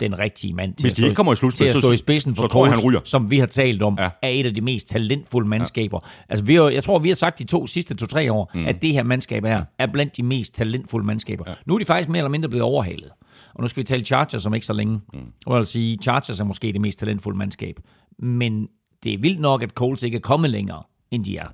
den 0.00 0.18
rigtige 0.18 0.54
mand 0.54 0.74
til, 0.74 0.84
Hvis 0.84 0.92
de 0.92 1.02
ikke 1.02 1.14
kommer 1.14 1.32
i 1.32 1.50
til 1.50 1.64
at 1.64 1.76
stå 1.76 1.92
i 1.92 1.96
spidsen 1.96 2.36
for 2.36 2.48
Colts, 2.48 3.10
som 3.10 3.30
vi 3.30 3.38
har 3.38 3.46
talt 3.46 3.82
om, 3.82 3.96
ja. 4.00 4.10
er 4.22 4.28
et 4.28 4.46
af 4.46 4.54
de 4.54 4.60
mest 4.60 4.88
talentfulde 4.88 5.48
mandskaber. 5.48 5.98
Ja. 6.02 6.08
Altså, 6.28 6.44
vi 6.44 6.54
har, 6.54 6.68
jeg 6.68 6.84
tror, 6.84 6.98
vi 6.98 7.08
har 7.08 7.14
sagt 7.14 7.38
de 7.38 7.44
to 7.44 7.66
sidste 7.66 7.96
to-tre 7.96 8.32
år, 8.32 8.50
mm. 8.54 8.66
at 8.66 8.82
det 8.82 8.92
her 8.92 9.02
mandskab 9.02 9.44
her 9.44 9.64
er 9.78 9.86
blandt 9.86 10.16
de 10.16 10.22
mest 10.22 10.54
talentfulde 10.54 11.06
mandskaber. 11.06 11.44
Ja. 11.46 11.54
Nu 11.66 11.74
er 11.74 11.78
de 11.78 11.84
faktisk 11.84 12.08
mere 12.08 12.18
eller 12.18 12.30
mindre 12.30 12.48
blevet 12.48 12.64
overhalet. 12.64 13.10
Og 13.54 13.62
nu 13.62 13.68
skal 13.68 13.80
vi 13.80 13.84
tale 13.84 14.04
Chargers 14.04 14.46
om 14.46 14.54
ikke 14.54 14.66
så 14.66 14.72
længe. 14.72 15.00
Mm. 15.12 15.20
Og 15.46 15.54
jeg 15.54 15.58
vil 15.58 15.66
sige, 15.66 15.98
Chargers 16.02 16.40
er 16.40 16.44
måske 16.44 16.72
det 16.72 16.80
mest 16.80 16.98
talentfulde 16.98 17.38
mandskab 17.38 17.80
men 18.22 18.68
det 19.04 19.14
er 19.14 19.18
vildt 19.18 19.40
nok, 19.40 19.62
at 19.62 19.70
Colts 19.70 20.02
ikke 20.02 20.16
er 20.16 20.20
kommet 20.20 20.50
længere, 20.50 20.82
end 21.10 21.24
de 21.24 21.36
er. 21.36 21.46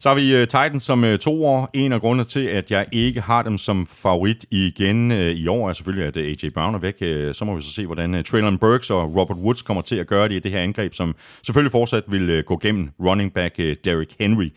Så 0.00 0.08
har 0.08 0.16
vi 0.16 0.34
øh, 0.34 0.40
Titans 0.40 0.82
som 0.82 1.04
øh, 1.04 1.18
to 1.18 1.44
år. 1.44 1.70
En 1.72 1.92
af 1.92 2.00
grundene 2.00 2.24
til, 2.24 2.40
at 2.40 2.70
jeg 2.70 2.86
ikke 2.92 3.20
har 3.20 3.42
dem 3.42 3.58
som 3.58 3.86
favorit 3.86 4.46
igen 4.50 5.10
øh, 5.12 5.32
i 5.32 5.46
år, 5.46 5.68
er 5.68 5.72
selvfølgelig, 5.72 6.06
at 6.06 6.16
AJ 6.16 6.50
Brown 6.54 6.74
er 6.74 6.78
væk. 6.78 6.98
Så 7.34 7.44
må 7.44 7.56
vi 7.56 7.62
så 7.62 7.70
se, 7.70 7.86
hvordan 7.86 8.24
Traylon 8.24 8.58
Burks 8.58 8.90
og 8.90 9.16
Robert 9.16 9.38
Woods 9.38 9.62
kommer 9.62 9.82
til 9.82 9.96
at 9.96 10.06
gøre 10.06 10.28
det 10.28 10.34
i 10.34 10.38
det 10.38 10.50
her 10.50 10.60
angreb, 10.60 10.94
som 10.94 11.14
selvfølgelig 11.46 11.72
fortsat 11.72 12.04
vil 12.08 12.42
gå 12.42 12.58
gennem 12.62 12.90
running 13.00 13.32
back 13.32 13.56
Derrick 13.56 14.14
Henry. 14.20 14.48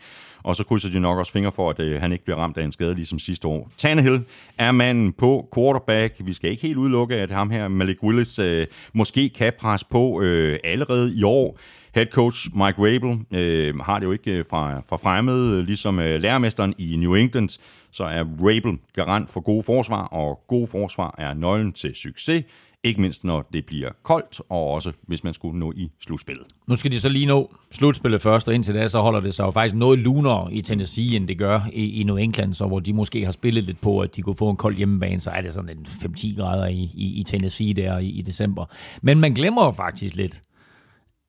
Og 0.44 0.56
så 0.56 0.64
krydser 0.64 0.90
de 0.90 1.00
nok 1.00 1.18
også 1.18 1.32
fingre 1.32 1.52
for, 1.52 1.70
at 1.70 1.80
øh, 1.80 2.00
han 2.00 2.12
ikke 2.12 2.24
bliver 2.24 2.36
ramt 2.36 2.56
af 2.56 2.64
en 2.64 2.72
skade, 2.72 2.94
ligesom 2.94 3.18
sidste 3.18 3.48
år. 3.48 3.70
Tannehill 3.78 4.20
er 4.58 4.72
manden 4.72 5.12
på 5.12 5.48
quarterback. 5.54 6.14
Vi 6.18 6.32
skal 6.32 6.50
ikke 6.50 6.62
helt 6.62 6.76
udelukke, 6.76 7.16
at 7.16 7.30
ham 7.30 7.50
her, 7.50 7.68
Malik 7.68 8.02
Willis, 8.02 8.38
øh, 8.38 8.66
måske 8.92 9.28
kan 9.28 9.52
presse 9.60 9.86
på 9.90 10.20
øh, 10.22 10.58
allerede 10.64 11.14
i 11.16 11.22
år. 11.22 11.58
Head 11.94 12.06
coach 12.06 12.48
Mike 12.54 12.78
Rabel 12.78 13.18
øh, 13.40 13.78
har 13.78 13.98
det 13.98 14.06
jo 14.06 14.12
ikke 14.12 14.30
øh, 14.30 14.44
fra, 14.50 14.80
fra 14.88 14.96
fremmed, 14.96 15.62
ligesom 15.62 15.98
øh, 15.98 16.20
lærermesteren 16.20 16.74
i 16.78 16.96
New 16.96 17.14
England, 17.14 17.48
så 17.90 18.04
er 18.04 18.24
Rabel 18.40 18.78
garant 18.94 19.30
for 19.30 19.40
gode 19.40 19.62
forsvar, 19.62 20.04
og 20.04 20.40
gode 20.48 20.66
forsvar 20.66 21.14
er 21.18 21.34
nøglen 21.34 21.72
til 21.72 21.94
succes. 21.94 22.44
Ikke 22.84 23.00
mindst 23.00 23.24
når 23.24 23.48
det 23.52 23.66
bliver 23.66 23.90
koldt, 24.02 24.40
og 24.48 24.70
også 24.70 24.92
hvis 25.02 25.24
man 25.24 25.34
skulle 25.34 25.58
nå 25.58 25.72
i 25.76 25.90
slutspillet. 26.00 26.46
Nu 26.66 26.76
skal 26.76 26.90
de 26.90 27.00
så 27.00 27.08
lige 27.08 27.26
nå 27.26 27.54
slutspillet 27.70 28.22
først, 28.22 28.48
og 28.48 28.54
indtil 28.54 28.74
da 28.74 28.88
så 28.88 29.00
holder 29.00 29.20
det 29.20 29.34
sig 29.34 29.44
jo 29.44 29.50
faktisk 29.50 29.74
noget 29.74 29.98
lunere 29.98 30.52
i 30.52 30.62
Tennessee, 30.62 31.16
end 31.16 31.28
det 31.28 31.38
gør 31.38 31.60
i, 31.72 32.00
i 32.00 32.02
New 32.02 32.16
England, 32.16 32.54
så 32.54 32.66
hvor 32.66 32.80
de 32.80 32.92
måske 32.92 33.24
har 33.24 33.32
spillet 33.32 33.64
lidt 33.64 33.80
på, 33.80 34.00
at 34.00 34.16
de 34.16 34.22
kunne 34.22 34.34
få 34.34 34.50
en 34.50 34.56
kold 34.56 34.76
hjemmebane, 34.76 35.20
så 35.20 35.30
er 35.30 35.40
det 35.40 35.54
sådan 35.54 35.78
en 35.78 35.86
5-10 35.86 36.36
grader 36.36 36.66
i, 36.66 36.90
i, 36.94 37.20
i 37.20 37.24
Tennessee 37.24 37.74
der 37.74 37.98
i, 37.98 38.08
i 38.08 38.22
december. 38.22 38.66
Men 39.02 39.20
man 39.20 39.34
glemmer 39.34 39.64
jo 39.64 39.70
faktisk 39.70 40.14
lidt, 40.14 40.42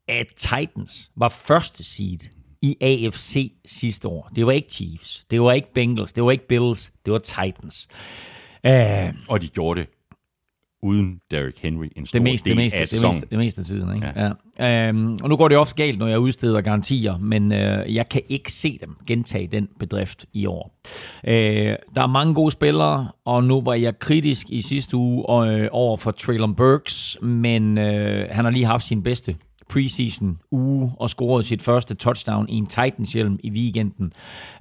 at 0.07 0.27
Titans 0.35 1.11
var 1.17 1.29
første 1.29 1.83
seed 1.83 2.19
i 2.61 2.77
AFC 2.81 3.51
sidste 3.65 4.07
år. 4.07 4.31
Det 4.35 4.45
var 4.45 4.51
ikke 4.51 4.71
Chiefs, 4.71 5.25
det 5.31 5.41
var 5.41 5.51
ikke 5.51 5.73
Bengals, 5.73 6.13
det 6.13 6.23
var 6.23 6.31
ikke 6.31 6.47
Bills, 6.47 6.93
det 7.05 7.13
var 7.13 7.19
Titans. 7.19 7.87
Uh, 8.67 9.15
og 9.27 9.41
de 9.41 9.47
gjorde 9.47 9.79
det 9.79 9.89
uden 10.85 11.19
Derrick 11.31 11.61
Henry 11.61 11.87
en 11.95 12.05
stor 12.05 12.19
det 12.19 12.23
meste, 12.23 12.49
del 12.49 12.57
det 12.57 12.63
meste, 12.63 12.77
af 12.77 12.87
det 12.87 13.01
meste, 13.01 13.27
det 13.29 13.37
meste 13.37 13.59
af 13.61 13.65
tiden. 13.65 13.95
Ikke? 13.95 14.07
Ja. 14.15 14.31
Ja. 14.59 14.89
Øhm, 14.89 15.17
og 15.23 15.29
nu 15.29 15.37
går 15.37 15.47
det 15.47 15.57
ofte 15.57 15.75
galt, 15.75 15.99
når 15.99 16.07
jeg 16.07 16.19
udsteder 16.19 16.61
garantier, 16.61 17.17
men 17.17 17.51
øh, 17.51 17.95
jeg 17.95 18.09
kan 18.09 18.21
ikke 18.29 18.51
se 18.51 18.77
dem 18.81 18.95
gentage 19.07 19.47
den 19.47 19.67
bedrift 19.79 20.25
i 20.33 20.45
år. 20.45 20.81
Øh, 21.27 21.75
der 21.95 22.01
er 22.01 22.07
mange 22.07 22.33
gode 22.33 22.51
spillere, 22.51 23.07
og 23.25 23.43
nu 23.43 23.61
var 23.61 23.73
jeg 23.73 23.99
kritisk 23.99 24.49
i 24.49 24.61
sidste 24.61 24.97
uge 24.97 25.47
øh, 25.47 25.69
over 25.71 25.97
for 25.97 26.11
Traylon 26.11 26.55
Burks, 26.55 27.17
men 27.21 27.77
øh, 27.77 28.27
han 28.31 28.45
har 28.45 28.51
lige 28.51 28.65
haft 28.65 28.85
sin 28.85 29.03
bedste 29.03 29.35
preseason 29.69 30.37
uge 30.51 30.91
og 30.99 31.09
scorede 31.09 31.43
sit 31.43 31.61
første 31.61 31.95
touchdown 31.95 32.49
i 32.49 32.55
en 32.55 32.67
Titans-hjelm 32.67 33.39
i 33.43 33.51
weekenden. 33.51 34.13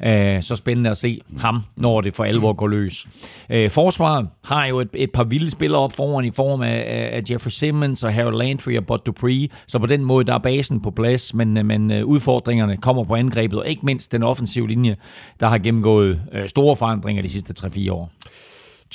Øh, 0.03 0.43
så 0.43 0.57
spændende 0.57 0.91
at 0.91 0.97
se 0.97 1.21
ham, 1.39 1.63
når 1.77 2.01
det 2.01 2.15
for 2.15 2.25
alvor 2.25 2.53
går 2.53 2.69
løs. 2.69 3.07
Øh, 3.51 3.71
forsvaret 3.71 4.29
har 4.45 4.67
jo 4.67 4.81
et, 4.81 4.89
et 4.95 5.13
par 5.13 5.25
vilde 5.25 5.51
spillere 5.51 5.81
op 5.81 5.93
foran 5.93 6.25
i 6.25 6.31
form 6.31 6.63
af, 6.63 7.11
af 7.13 7.23
Jeffrey 7.31 7.51
Simmons 7.51 8.05
og 8.05 8.15
Harold 8.15 8.37
Landry 8.37 8.77
og 8.77 8.87
Bud 8.87 8.99
Dupree, 9.07 9.49
så 9.67 9.79
på 9.79 9.87
den 9.87 10.05
måde 10.05 10.25
der 10.25 10.35
er 10.35 10.39
basen 10.39 10.81
på 10.81 10.91
plads, 10.91 11.35
men, 11.35 11.67
men 11.67 11.91
øh, 11.91 12.05
udfordringerne 12.05 12.77
kommer 12.77 13.05
på 13.05 13.15
angrebet, 13.15 13.59
og 13.59 13.69
ikke 13.69 13.87
mindst 13.87 14.13
den 14.13 14.23
offensive 14.23 14.69
linje, 14.69 14.97
der 15.41 15.47
har 15.47 15.59
gennemgået 15.59 16.23
øh, 16.33 16.49
store 16.49 16.77
forandringer 16.77 17.23
de 17.23 17.29
sidste 17.29 17.67
3-4 17.67 17.93
år. 17.93 18.11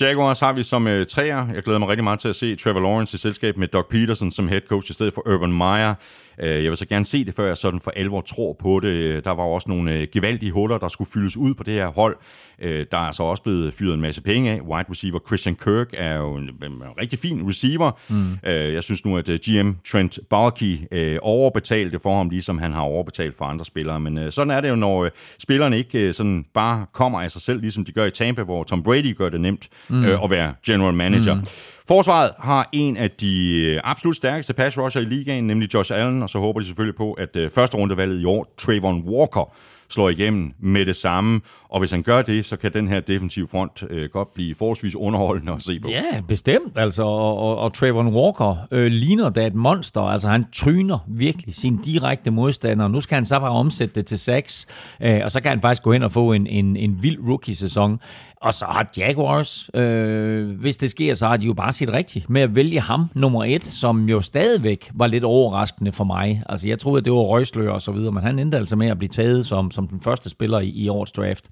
Jaguars 0.02 0.40
har 0.40 0.54
vi 0.54 0.64
som 0.64 0.88
øh, 0.88 1.06
træer. 1.06 1.48
Jeg 1.54 1.64
glæder 1.64 1.80
mig 1.80 1.90
rigtig 1.90 2.04
meget 2.04 2.20
til 2.20 2.30
at 2.30 2.36
se 2.36 2.56
Trevor 2.56 2.80
Lawrence 2.80 3.16
i 3.16 3.18
selskab 3.18 3.58
med 3.58 3.68
Doug 3.68 3.86
Peterson 3.90 4.32
som 4.32 4.48
head 4.48 4.62
coach 4.70 4.90
i 4.90 4.94
stedet 4.94 5.14
for 5.14 5.28
Urban 5.28 5.54
Meyer. 5.54 5.96
Uh, 6.44 6.50
jeg 6.50 6.70
vil 6.70 6.78
så 6.78 6.86
gerne 6.86 7.06
se 7.06 7.26
det, 7.26 7.34
før 7.34 7.48
jeg 7.48 7.58
sådan 7.58 7.80
for 7.80 7.92
alvor 7.92 8.22
tror 8.22 8.56
på 8.60 8.80
det. 8.80 9.26
Der 9.26 9.32
var 9.32 9.44
også 9.44 9.70
nogle 9.70 9.98
uh, 9.98 10.04
gevaldige 10.14 10.52
huller, 10.52 10.78
der 10.78 10.88
skulle 10.88 11.10
fyldes 11.14 11.38
ud 11.38 11.54
på 11.54 11.64
det 11.64 11.74
her 11.74 11.88
hold. 11.88 12.18
Uh, 12.66 12.70
der 12.92 13.08
er 13.08 13.12
så 13.12 13.24
også 13.24 13.44
blevet 13.44 13.74
fyret 13.74 13.94
en 13.94 14.02
masse 14.02 14.22
penge 14.22 14.52
af. 14.52 14.62
Wide 14.62 14.86
receiver 14.92 15.20
Christian 15.28 15.56
Kirk 15.56 15.88
er 15.94 16.18
jo 16.18 16.36
en, 16.36 16.44
en 16.44 16.84
rigtig 17.02 17.20
fin 17.20 17.48
receiver. 17.48 17.92
Mm. 18.10 18.32
Uh, 18.32 18.74
jeg 18.74 18.84
synes 18.84 19.06
nu, 19.06 19.18
at 19.18 19.30
uh, 19.30 19.36
GM 19.36 19.72
Trent 19.92 20.20
Balky 20.30 20.78
uh, 20.92 21.18
overbetalte 21.22 22.00
for 22.00 22.18
ham, 22.18 22.30
ligesom 22.30 22.58
han 22.58 22.74
har 22.74 22.82
overbetalt 22.82 23.38
for 23.38 23.46
andre 23.46 23.66
spillere. 23.66 24.00
Men 24.00 24.32
sådan 24.32 24.52
er 24.52 24.62
det 24.62 24.70
jo, 24.70 24.76
når 24.76 25.10
spillerne 25.40 25.78
ikke 25.78 26.14
sådan 26.14 26.46
bare 26.54 26.86
kommer 26.94 27.22
af 27.22 27.32
sig 27.32 27.42
selv, 27.42 27.62
ligesom 27.62 27.86
de 27.86 27.92
gør 27.92 28.06
i 28.06 28.12
Tampa, 28.12 28.44
hvor 28.44 28.64
Tom 28.64 28.84
Brady 28.84 29.18
gør 29.18 29.30
det 29.30 29.42
nemt 29.42 29.70
mm. 29.90 30.06
øh, 30.06 30.24
at 30.24 30.30
være 30.30 30.54
general 30.66 30.94
manager. 30.94 31.34
Mm. 31.34 31.46
Forsvaret 31.90 32.32
har 32.40 32.70
en 32.72 32.98
af 32.98 33.12
de 33.12 33.64
øh, 33.66 33.82
absolut 33.84 34.16
stærkeste 34.16 34.54
pass 34.54 34.78
rusher 34.78 35.02
i 35.02 35.06
ligaen, 35.06 35.48
nemlig 35.48 35.74
Josh 35.74 35.94
Allen, 35.96 36.24
og 36.24 36.30
så 36.30 36.40
håber 36.40 36.60
de 36.60 36.66
selvfølgelig 36.66 36.96
på, 36.96 37.14
at 37.14 37.36
øh, 37.36 37.52
første 37.52 37.78
rundevalget 37.78 38.22
i 38.22 38.26
år, 38.26 38.54
Trayvon 38.58 39.04
Walker, 39.08 39.54
slår 39.90 40.10
igennem 40.10 40.54
med 40.60 40.86
det 40.86 40.96
samme. 40.96 41.42
Og 41.70 41.80
hvis 41.80 41.92
han 41.92 42.04
gør 42.04 42.22
det, 42.22 42.46
så 42.46 42.58
kan 42.58 42.74
den 42.74 42.88
her 42.88 43.00
defensive 43.00 43.48
front 43.48 43.84
øh, 43.90 44.10
godt 44.10 44.34
blive 44.34 44.56
forholdsvis 44.56 44.96
underholdende 44.96 45.54
at 45.54 45.64
se 45.64 45.80
på. 45.80 45.90
Ja, 45.90 46.22
bestemt. 46.28 46.78
Altså, 46.78 47.04
og, 47.04 47.38
og, 47.38 47.58
og 47.58 47.74
Trayvon 47.74 48.08
Walker 48.08 48.68
øh, 48.72 48.88
ligner 48.92 49.30
da 49.30 49.48
et 49.48 49.56
monster. 49.56 50.02
Altså, 50.02 50.28
han 50.28 50.46
tryner 50.54 51.00
virkelig 51.08 51.56
sin 51.56 51.78
direkte 51.78 52.32
modstander. 52.32 52.88
Nu 52.88 53.02
skal 53.02 53.16
han 53.16 53.26
så 53.26 53.40
bare 53.40 53.52
omsætte 53.52 53.96
det 53.96 54.06
til 54.06 54.20
6, 54.20 54.68
øh, 55.02 55.22
og 55.24 55.32
så 55.32 55.42
kan 55.42 55.50
han 55.50 55.62
faktisk 55.62 55.84
gå 55.84 55.94
hen 55.94 56.04
og 56.04 56.12
få 56.12 56.34
en, 56.34 56.48
en, 56.48 56.76
en 56.76 57.04
vild 57.04 57.18
rookie-sæson. 57.28 58.00
Og 58.42 58.54
så 58.54 58.66
har 58.66 58.90
Jaguars, 58.98 59.70
øh, 59.74 60.60
hvis 60.60 60.78
det 60.78 60.90
sker, 60.90 61.14
så 61.14 61.28
har 61.28 61.38
de 61.38 61.46
jo 61.46 61.54
bare 61.54 61.72
set 61.72 61.94
rigtigt 61.94 62.30
med 62.30 62.42
at 62.42 62.56
vælge 62.56 62.80
ham 62.80 63.10
nummer 63.14 63.46
et, 63.46 63.64
som 63.64 64.10
jo 64.10 64.22
stadigvæk 64.22 64.92
var 64.94 65.08
lidt 65.08 65.24
overraskende 65.24 65.92
for 65.92 66.04
mig. 66.04 66.44
Altså 66.50 66.68
jeg 66.68 66.80
troede, 66.80 66.98
at 66.98 67.06
det 67.06 67.14
var 67.14 67.20
røgslør 67.20 67.72
og 67.72 67.82
så 67.82 67.92
videre, 67.92 68.12
men 68.12 68.24
han 68.24 68.40
endte 68.40 68.58
altså 68.58 68.76
med 68.76 68.88
at 68.88 68.98
blive 68.98 69.10
taget 69.10 69.46
som, 69.46 69.72
som 69.72 69.88
den 69.88 70.02
første 70.02 70.30
spiller 70.30 70.60
i, 70.60 70.70
i 70.70 70.90
årets 70.90 71.12
draft. 71.12 71.50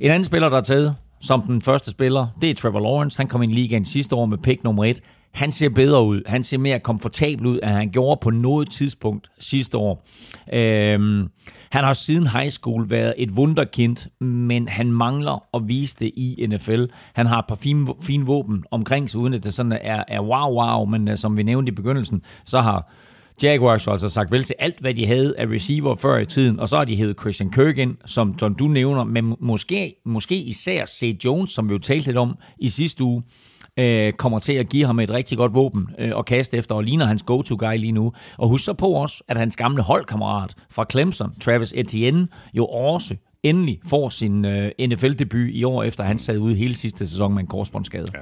En 0.00 0.10
anden 0.10 0.24
spiller, 0.24 0.48
der 0.48 0.56
er 0.56 0.62
taget 0.62 0.96
som 1.20 1.42
den 1.42 1.62
første 1.62 1.90
spiller, 1.90 2.26
det 2.40 2.50
er 2.50 2.54
Trevor 2.54 2.80
Lawrence. 2.80 3.16
Han 3.16 3.26
kom 3.26 3.42
ind 3.42 3.52
i 3.52 3.54
ligaen 3.54 3.84
sidste 3.84 4.16
år 4.16 4.26
med 4.26 4.38
pick 4.38 4.64
nummer 4.64 4.84
et. 4.84 5.00
Han 5.34 5.52
ser 5.52 5.68
bedre 5.68 6.04
ud. 6.04 6.22
Han 6.26 6.42
ser 6.42 6.58
mere 6.58 6.78
komfortabel 6.78 7.46
ud, 7.46 7.58
end 7.62 7.70
han 7.70 7.90
gjorde 7.90 8.18
på 8.22 8.30
noget 8.30 8.70
tidspunkt 8.70 9.30
sidste 9.38 9.76
år. 9.76 10.06
Øh, 10.52 11.26
han 11.70 11.84
har 11.84 11.92
siden 11.92 12.26
high 12.26 12.50
school 12.50 12.90
været 12.90 13.14
et 13.18 13.30
wunderkind, 13.30 14.24
men 14.24 14.68
han 14.68 14.92
mangler 14.92 15.44
at 15.54 15.68
vise 15.68 15.96
det 15.98 16.12
i 16.16 16.46
NFL. 16.50 16.84
Han 17.14 17.26
har 17.26 17.38
et 17.38 17.44
par 17.48 17.54
fine, 17.54 17.86
fine 18.02 18.26
våben 18.26 18.64
omkring 18.70 19.10
sig, 19.10 19.20
uden 19.20 19.34
at 19.34 19.44
det 19.44 19.54
sådan 19.54 19.72
er, 19.72 20.04
er 20.08 20.20
wow-wow, 20.20 20.90
men 20.90 21.08
uh, 21.08 21.14
som 21.14 21.36
vi 21.36 21.42
nævnte 21.42 21.72
i 21.72 21.74
begyndelsen, 21.74 22.22
så 22.44 22.60
har 22.60 22.92
Jaguars 23.42 23.88
altså 23.88 24.08
sagt 24.08 24.32
vel 24.32 24.42
til 24.42 24.54
alt, 24.58 24.80
hvad 24.80 24.94
de 24.94 25.06
havde 25.06 25.34
af 25.38 25.46
receiver 25.46 25.94
før 25.94 26.18
i 26.18 26.26
tiden, 26.26 26.60
og 26.60 26.68
så 26.68 26.76
har 26.76 26.84
de 26.84 26.96
hævet 26.96 27.20
Christian 27.20 27.50
Kirk 27.50 27.78
ind, 27.78 27.96
som, 28.06 28.38
som 28.38 28.54
du 28.54 28.68
nævner, 28.68 29.04
men 29.04 29.36
måske, 29.40 29.94
måske 30.04 30.36
især 30.36 30.84
C. 30.84 31.18
Jones, 31.24 31.50
som 31.50 31.68
vi 31.68 31.72
jo 31.72 31.78
talte 31.78 32.06
lidt 32.06 32.16
om 32.16 32.36
i 32.58 32.68
sidste 32.68 33.04
uge, 33.04 33.22
øh, 33.78 34.12
kommer 34.12 34.38
til 34.38 34.52
at 34.52 34.68
give 34.68 34.86
ham 34.86 35.00
et 35.00 35.10
rigtig 35.10 35.38
godt 35.38 35.54
våben 35.54 35.88
øh, 35.98 36.16
og 36.16 36.24
kaste 36.24 36.56
efter, 36.56 36.74
og 36.74 36.84
ligner 36.84 37.06
hans 37.06 37.22
go-to-guy 37.22 37.76
lige 37.76 37.92
nu. 37.92 38.12
Og 38.36 38.48
husk 38.48 38.64
så 38.64 38.72
på 38.72 38.88
også, 38.88 39.24
at 39.28 39.36
hans 39.36 39.56
gamle 39.56 39.82
holdkammerat 39.82 40.54
fra 40.70 40.86
Clemson, 40.90 41.32
Travis 41.40 41.74
Etienne, 41.76 42.28
jo 42.54 42.66
også 42.66 43.16
endelig 43.42 43.80
får 43.86 44.08
sin 44.08 44.44
øh, 44.44 44.70
NFL-debut 44.80 45.48
i 45.50 45.64
år, 45.64 45.82
efter 45.82 46.04
han 46.04 46.18
sad 46.18 46.38
ude 46.38 46.54
hele 46.54 46.74
sidste 46.74 47.06
sæson 47.08 47.34
med 47.34 47.40
en 47.40 47.46
korsbåndsskade. 47.46 48.10
Ja. 48.14 48.20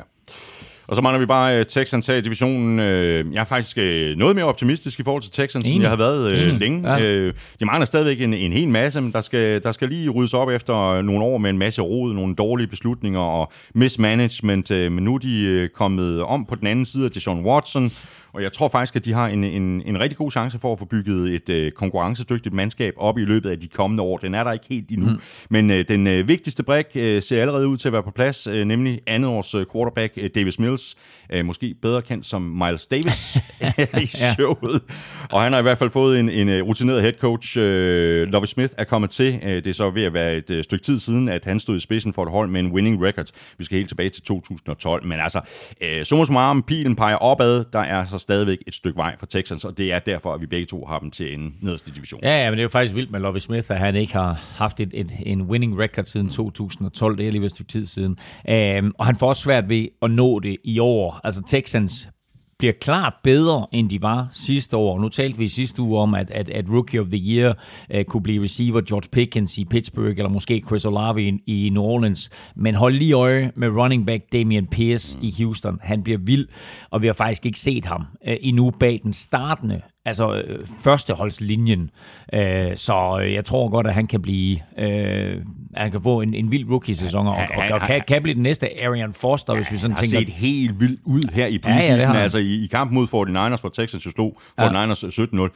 Og 0.88 0.96
så 0.96 1.02
mangler 1.02 1.20
vi 1.20 1.26
bare 1.26 1.60
uh, 1.60 1.66
Texans 1.66 2.06
her 2.06 2.14
i 2.14 2.20
divisionen. 2.20 2.78
Uh, 2.78 3.34
jeg 3.34 3.40
er 3.40 3.44
faktisk 3.44 3.76
uh, 3.76 4.18
noget 4.18 4.36
mere 4.36 4.44
optimistisk 4.44 5.00
i 5.00 5.02
forhold 5.02 5.22
til 5.22 5.32
Texans, 5.32 5.68
end 5.68 5.80
jeg 5.80 5.90
har 5.90 5.96
været 5.96 6.32
uh, 6.32 6.52
mm. 6.52 6.58
længe. 6.58 6.94
Ja. 6.94 7.26
Uh, 7.26 7.32
de 7.60 7.64
mangler 7.64 7.84
stadigvæk 7.84 8.20
en, 8.20 8.34
en 8.34 8.52
hel 8.52 8.68
masse, 8.68 9.00
men 9.00 9.12
der 9.12 9.20
skal, 9.20 9.62
der 9.62 9.72
skal 9.72 9.88
lige 9.88 10.10
ryddes 10.10 10.34
op 10.34 10.48
efter 10.48 11.02
nogle 11.02 11.24
år 11.24 11.38
med 11.38 11.50
en 11.50 11.58
masse 11.58 11.82
rod, 11.82 12.14
nogle 12.14 12.34
dårlige 12.34 12.66
beslutninger 12.66 13.20
og 13.20 13.52
mismanagement. 13.74 14.70
Uh, 14.70 14.76
men 14.76 15.04
nu 15.04 15.14
er 15.14 15.18
de 15.18 15.62
uh, 15.62 15.68
kommet 15.78 16.22
om 16.22 16.46
på 16.46 16.54
den 16.54 16.66
anden 16.66 16.84
side 16.84 17.04
af 17.04 17.10
Deshaun 17.10 17.44
Watson, 17.44 17.92
og 18.32 18.42
jeg 18.42 18.52
tror 18.52 18.68
faktisk, 18.68 18.96
at 18.96 19.04
de 19.04 19.12
har 19.12 19.28
en, 19.28 19.44
en, 19.44 19.82
en 19.86 20.00
rigtig 20.00 20.18
god 20.18 20.30
chance 20.30 20.58
for 20.58 20.72
at 20.72 20.78
få 20.78 20.84
bygget 20.84 21.34
et 21.34 21.48
øh, 21.48 21.72
konkurrencedygtigt 21.72 22.54
mandskab 22.54 22.94
op 22.96 23.18
i 23.18 23.24
løbet 23.24 23.50
af 23.50 23.60
de 23.60 23.68
kommende 23.68 24.02
år. 24.02 24.18
Den 24.18 24.34
er 24.34 24.44
der 24.44 24.52
ikke 24.52 24.66
helt 24.70 24.90
endnu. 24.90 25.10
Mm. 25.10 25.20
Men 25.50 25.70
øh, 25.70 25.84
den 25.88 26.06
øh, 26.06 26.28
vigtigste 26.28 26.62
brik 26.62 26.86
øh, 26.94 27.22
ser 27.22 27.40
allerede 27.40 27.68
ud 27.68 27.76
til 27.76 27.88
at 27.88 27.92
være 27.92 28.02
på 28.02 28.10
plads, 28.10 28.46
øh, 28.46 28.64
nemlig 28.64 29.00
andet 29.06 29.30
års 29.30 29.54
øh, 29.54 29.66
quarterback 29.72 30.12
øh, 30.16 30.30
Davis 30.34 30.58
Mills. 30.58 30.96
Øh, 31.32 31.44
måske 31.44 31.74
bedre 31.82 32.02
kendt 32.02 32.26
som 32.26 32.42
Miles 32.42 32.86
Davis 32.86 33.38
i 34.02 34.06
showet. 34.06 34.82
Og 35.30 35.42
han 35.42 35.52
har 35.52 35.58
i 35.58 35.62
hvert 35.62 35.78
fald 35.78 35.90
fået 35.90 36.20
en, 36.20 36.30
en 36.30 36.48
øh, 36.48 36.62
rutineret 36.62 37.02
head 37.02 37.12
coach. 37.12 37.58
Øh, 37.58 38.28
Lovie 38.28 38.46
Smith 38.46 38.74
er 38.78 38.84
kommet 38.84 39.10
til. 39.10 39.40
Øh, 39.42 39.54
det 39.56 39.66
er 39.66 39.74
så 39.74 39.90
ved 39.90 40.02
at 40.04 40.14
være 40.14 40.36
et 40.36 40.50
øh, 40.50 40.64
stykke 40.64 40.84
tid 40.84 40.98
siden, 40.98 41.28
at 41.28 41.44
han 41.44 41.60
stod 41.60 41.76
i 41.76 41.80
spidsen 41.80 42.12
for 42.12 42.22
et 42.22 42.30
hold 42.30 42.50
med 42.50 42.60
en 42.60 42.72
winning 42.72 43.04
record. 43.04 43.26
Vi 43.58 43.64
skal 43.64 43.76
helt 43.76 43.88
tilbage 43.88 44.10
til 44.10 44.22
2012. 44.22 45.06
Men 45.06 45.20
altså, 45.20 45.40
øh, 45.80 46.04
summa 46.04 46.24
summarum, 46.24 46.62
pilen 46.62 46.96
peger 46.96 47.16
opad. 47.16 47.64
Der 47.72 47.80
er 47.80 48.04
så 48.04 48.18
stadigvæk 48.26 48.58
et 48.66 48.74
stykke 48.74 48.96
vej 48.96 49.16
for 49.18 49.26
Texans, 49.26 49.64
og 49.64 49.78
det 49.78 49.92
er 49.92 49.98
derfor, 49.98 50.34
at 50.34 50.40
vi 50.40 50.46
begge 50.46 50.66
to 50.66 50.84
har 50.84 50.98
dem 50.98 51.10
til 51.10 51.34
en 51.34 51.54
nederste 51.60 51.90
division. 51.90 52.20
Ja, 52.22 52.44
ja, 52.44 52.50
men 52.50 52.52
det 52.52 52.60
er 52.60 52.62
jo 52.62 52.68
faktisk 52.68 52.94
vildt 52.94 53.10
med 53.10 53.20
Lovie 53.20 53.40
Smith, 53.40 53.70
at 53.70 53.78
han 53.78 53.96
ikke 53.96 54.12
har 54.12 54.32
haft 54.32 54.80
et, 54.80 54.90
et, 54.92 55.10
en 55.26 55.42
winning 55.42 55.78
record 55.78 56.04
siden 56.04 56.28
2012. 56.28 57.18
Det 57.18 57.26
er 57.26 57.32
lige 57.32 57.44
et 57.44 57.50
stykke 57.50 57.72
tid 57.72 57.86
siden. 57.86 58.18
Um, 58.82 58.94
og 58.98 59.06
han 59.06 59.16
får 59.16 59.28
også 59.28 59.42
svært 59.42 59.68
ved 59.68 59.88
at 60.02 60.10
nå 60.10 60.40
det 60.40 60.56
i 60.64 60.78
år. 60.78 61.20
Altså 61.24 61.42
Texans 61.46 62.08
bliver 62.58 62.72
klart 62.72 63.14
bedre, 63.22 63.66
end 63.72 63.90
de 63.90 64.02
var 64.02 64.28
sidste 64.30 64.76
år. 64.76 64.98
Nu 64.98 65.08
talte 65.08 65.38
vi 65.38 65.48
sidste 65.48 65.82
uge 65.82 66.00
om, 66.00 66.14
at, 66.14 66.30
at, 66.30 66.50
at 66.50 66.70
Rookie 66.70 67.00
of 67.00 67.06
the 67.06 67.18
Year 67.18 67.54
uh, 67.94 68.02
kunne 68.02 68.22
blive 68.22 68.42
receiver 68.42 68.80
George 68.80 69.08
Pickens 69.12 69.58
i 69.58 69.64
Pittsburgh, 69.64 70.14
eller 70.16 70.28
måske 70.28 70.62
Chris 70.66 70.84
Olave 70.84 71.22
i, 71.22 71.38
i 71.46 71.70
New 71.70 71.82
Orleans. 71.82 72.30
Men 72.56 72.74
hold 72.74 72.94
lige 72.94 73.12
øje 73.12 73.52
med 73.56 73.68
running 73.68 74.06
back 74.06 74.22
Damian 74.32 74.66
Pierce 74.66 75.18
mm. 75.18 75.24
i 75.24 75.34
Houston. 75.42 75.78
Han 75.82 76.02
bliver 76.02 76.18
vild, 76.18 76.48
og 76.90 77.02
vi 77.02 77.06
har 77.06 77.14
faktisk 77.14 77.46
ikke 77.46 77.58
set 77.58 77.84
ham 77.84 78.00
uh, 78.00 78.32
endnu 78.40 78.70
bag 78.70 79.00
den 79.02 79.12
startende 79.12 79.80
altså 80.06 80.34
øh, 80.34 80.66
førsteholdslinjen. 80.84 81.90
Øh, 82.32 82.76
så 82.76 83.18
jeg 83.18 83.44
tror 83.44 83.68
godt, 83.68 83.86
at 83.86 83.94
han 83.94 84.06
kan 84.06 84.22
blive, 84.22 84.58
øh, 84.78 85.36
han 85.76 85.90
kan 85.90 86.00
få 86.02 86.20
en, 86.20 86.34
en 86.34 86.52
vild 86.52 86.70
rookie-sæson, 86.70 87.26
og, 87.26 87.34
og, 87.34 87.64
og 87.70 87.80
kan, 87.80 88.02
kan 88.08 88.22
blive 88.22 88.34
den 88.34 88.42
næste 88.42 88.68
Arian 88.86 89.12
Foster, 89.12 89.52
ja, 89.52 89.58
hvis 89.58 89.72
vi 89.72 89.76
sådan 89.76 89.96
tænker. 89.96 90.16
Han 90.16 90.26
har 90.26 90.32
set 90.32 90.34
helt 90.34 90.80
vildt 90.80 91.00
ud 91.04 91.22
her 91.32 91.46
i 91.46 91.58
preseason, 91.58 92.12
ja, 92.12 92.16
ja, 92.16 92.22
altså 92.22 92.38
i, 92.38 92.64
i 92.64 92.66
kampen 92.66 92.94
mod 92.94 93.06
49ers, 93.06 93.60
hvor 93.60 93.70
Texans 93.70 94.06
jo 94.06 94.10
slog 94.10 94.40
49ers 94.60 95.20
ja. 95.20 95.46
17-0. 95.46 95.48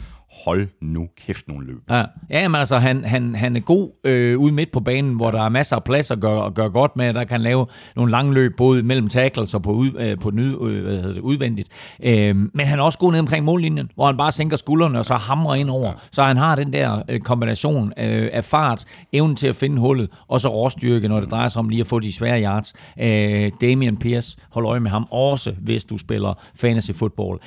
Hold 0.44 0.68
nu 0.80 1.08
kæft 1.26 1.48
nogle 1.48 1.66
løb. 1.66 1.78
Ja, 1.90 2.04
ja 2.30 2.48
men 2.48 2.54
altså, 2.54 2.78
han, 2.78 3.04
han, 3.04 3.34
han 3.34 3.56
er 3.56 3.60
god 3.60 3.90
øh, 4.04 4.38
ude 4.38 4.52
midt 4.52 4.72
på 4.72 4.80
banen, 4.80 5.16
hvor 5.16 5.30
der 5.30 5.42
er 5.42 5.48
masser 5.48 5.76
af 5.76 5.84
plads 5.84 6.10
at 6.10 6.20
gøre, 6.20 6.46
at 6.46 6.54
gøre 6.54 6.70
godt 6.70 6.96
med. 6.96 7.14
Der 7.14 7.24
kan 7.24 7.40
lave 7.40 7.66
nogle 7.96 8.10
lange 8.10 8.34
løb, 8.34 8.56
både 8.56 8.82
mellem 8.82 9.08
tackles 9.08 9.54
og 9.54 9.62
på, 9.62 9.72
ud, 9.72 9.90
øh, 9.98 10.18
på 10.18 10.30
den 10.30 10.38
øh, 10.38 10.82
hvad 10.82 10.96
hedder 10.96 11.12
det, 11.12 11.20
udvendigt. 11.20 11.68
Øh, 12.02 12.36
men 12.36 12.66
han 12.66 12.78
er 12.78 12.82
også 12.82 12.98
god 12.98 13.12
ned 13.12 13.20
omkring 13.20 13.44
mållinjen, 13.44 13.90
hvor 13.94 14.06
han 14.06 14.16
bare 14.16 14.32
sænker 14.32 14.56
skuldrene 14.56 14.98
og 14.98 15.04
så 15.04 15.14
hamrer 15.14 15.54
ind 15.54 15.70
over. 15.70 15.92
Så 16.12 16.22
han 16.22 16.36
har 16.36 16.56
den 16.56 16.72
der 16.72 17.02
øh, 17.08 17.20
kombination 17.20 17.92
øh, 17.96 18.30
af 18.32 18.44
fart, 18.44 18.84
evnen 19.12 19.36
til 19.36 19.48
at 19.48 19.56
finde 19.56 19.78
hullet, 19.78 20.10
og 20.28 20.40
så 20.40 20.48
råstyrke, 20.48 21.08
når 21.08 21.20
det 21.20 21.30
drejer 21.30 21.48
sig 21.48 21.60
om 21.60 21.68
lige 21.68 21.80
at 21.80 21.86
få 21.86 22.00
de 22.00 22.12
svære 22.12 22.42
yards. 22.42 22.74
Øh, 23.00 23.52
Damian 23.60 23.96
Pierce, 23.96 24.36
hold 24.50 24.66
øje 24.66 24.80
med 24.80 24.90
ham 24.90 25.06
også, 25.10 25.54
hvis 25.58 25.84
du 25.84 25.98
spiller 25.98 26.34
fantasy 26.54 26.90
football. 26.90 27.38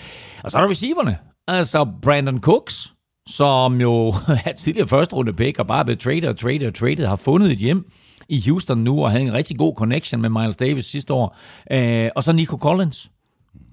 Og 0.44 0.52
så 0.52 0.58
er 0.58 0.62
der 0.62 0.70
receiverne. 0.70 1.18
Altså 1.48 1.86
Brandon 2.02 2.39
Cooks, 2.39 2.94
som 3.28 3.82
jo 3.82 4.14
er 4.46 4.54
tidligere 4.58 4.88
første 4.88 5.16
runde 5.16 5.34
pick, 5.34 5.60
og 5.60 5.68
bare 5.68 5.86
blevet 5.86 6.00
traded 6.00 6.30
og 6.30 6.38
traded 6.38 6.68
og 6.68 6.76
traded, 6.76 7.06
har 7.06 7.16
fundet 7.16 7.52
et 7.52 7.58
hjem 7.58 7.91
i 8.30 8.44
Houston 8.46 8.78
nu, 8.78 9.04
og 9.04 9.12
havde 9.12 9.24
en 9.24 9.34
rigtig 9.34 9.58
god 9.58 9.76
connection 9.76 10.22
med 10.22 10.30
Miles 10.30 10.58
Davis 10.58 10.86
sidste 10.86 11.14
år. 11.14 11.38
Øh, 11.72 12.10
og 12.16 12.24
så 12.24 12.34
Nico 12.34 12.58
Collins, 12.58 13.12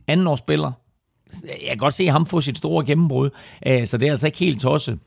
anden 0.08 0.26
års 0.26 0.38
spiller. 0.38 0.72
Jeg 1.44 1.68
kan 1.68 1.78
godt 1.78 1.94
se 1.94 2.06
ham 2.06 2.26
få 2.26 2.40
sit 2.40 2.58
store 2.58 2.86
gennembrud, 2.86 3.30
øh, 3.66 3.86
så 3.86 3.96
det 3.98 4.06
er 4.06 4.10
altså 4.10 4.26
ikke 4.26 4.38
helt 4.38 4.60
tosset. 4.60 4.98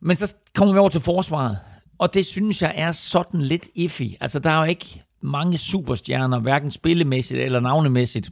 Men 0.00 0.16
så 0.16 0.34
kommer 0.54 0.74
vi 0.74 0.78
over 0.78 0.88
til 0.88 1.00
forsvaret, 1.00 1.58
og 1.98 2.14
det 2.14 2.26
synes 2.26 2.62
jeg 2.62 2.72
er 2.76 2.92
sådan 2.92 3.42
lidt 3.42 3.68
iffy. 3.74 4.02
Altså, 4.20 4.38
der 4.38 4.50
er 4.50 4.58
jo 4.58 4.64
ikke 4.64 5.02
mange 5.20 5.58
superstjerner, 5.58 6.38
hverken 6.38 6.70
spillemæssigt 6.70 7.40
eller 7.40 7.60
navnemæssigt, 7.60 8.30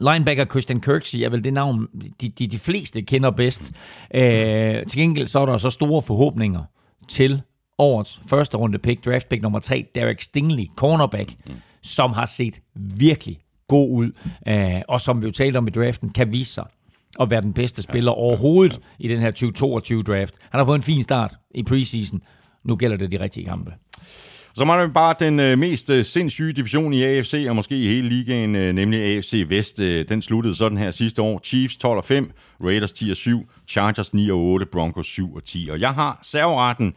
Linebacker 0.00 0.44
Christian 0.44 0.80
Kirksey 0.80 1.18
er 1.18 1.28
vel 1.28 1.44
det 1.44 1.52
navn, 1.52 1.88
de, 2.20 2.28
de, 2.28 2.46
de 2.46 2.58
fleste 2.58 3.02
kender 3.02 3.30
bedst. 3.30 3.72
Øh, 4.14 4.86
til 4.86 5.00
gengæld 5.00 5.26
så 5.26 5.40
er 5.40 5.46
der 5.46 5.56
så 5.56 5.70
store 5.70 6.02
forhåbninger 6.02 6.62
til 7.08 7.42
årets 7.78 8.20
første 8.26 8.56
runde 8.56 8.78
pick, 8.78 9.04
draft 9.04 9.28
pick 9.28 9.42
nummer 9.42 9.58
3, 9.58 9.86
Derek 9.94 10.22
Stingley, 10.22 10.66
cornerback, 10.76 11.34
mm. 11.46 11.52
som 11.82 12.12
har 12.12 12.26
set 12.26 12.60
virkelig 12.74 13.38
god 13.68 13.90
ud, 13.90 14.12
øh, 14.48 14.82
og 14.88 15.00
som 15.00 15.22
vi 15.22 15.26
jo 15.26 15.32
talte 15.32 15.56
om 15.56 15.68
i 15.68 15.70
draften, 15.70 16.10
kan 16.10 16.32
vise 16.32 16.52
sig 16.52 16.64
at 17.20 17.30
være 17.30 17.40
den 17.40 17.52
bedste 17.52 17.82
spiller 17.82 18.12
overhovedet 18.12 18.80
i 18.98 19.08
den 19.08 19.20
her 19.20 19.30
2022 19.30 20.02
draft. 20.02 20.34
Han 20.50 20.58
har 20.58 20.64
fået 20.64 20.78
en 20.78 20.82
fin 20.82 21.02
start 21.02 21.34
i 21.54 21.62
preseason. 21.62 22.22
Nu 22.64 22.76
gælder 22.76 22.96
det 22.96 23.10
de 23.12 23.20
rigtige 23.20 23.46
kampe. 23.46 23.72
Så 24.54 24.64
mangler 24.64 24.86
vi 24.86 24.92
bare 24.92 25.14
den 25.20 25.40
øh, 25.40 25.58
mest 25.58 25.90
øh, 25.90 26.04
sindssyge 26.04 26.52
division 26.52 26.92
i 26.92 27.04
AFC, 27.04 27.46
og 27.48 27.56
måske 27.56 27.76
i 27.76 27.86
hele 27.86 28.08
ligaen, 28.08 28.56
øh, 28.56 28.72
nemlig 28.72 29.02
AFC 29.02 29.44
Vest. 29.48 29.80
Øh, 29.80 30.08
den 30.08 30.22
sluttede 30.22 30.54
sådan 30.54 30.78
her 30.78 30.90
sidste 30.90 31.22
år. 31.22 31.40
Chiefs 31.44 31.76
12 31.76 31.98
og 31.98 32.04
5, 32.04 32.30
Raiders 32.64 32.92
10 32.92 33.10
og 33.10 33.16
7, 33.16 33.50
Chargers 33.68 34.14
9 34.14 34.30
og 34.30 34.38
8, 34.38 34.66
Broncos 34.66 35.06
7 35.06 35.34
og 35.34 35.44
10. 35.44 35.68
Og 35.72 35.80
jeg 35.80 35.90
har 35.90 36.18
serveretten 36.22 36.94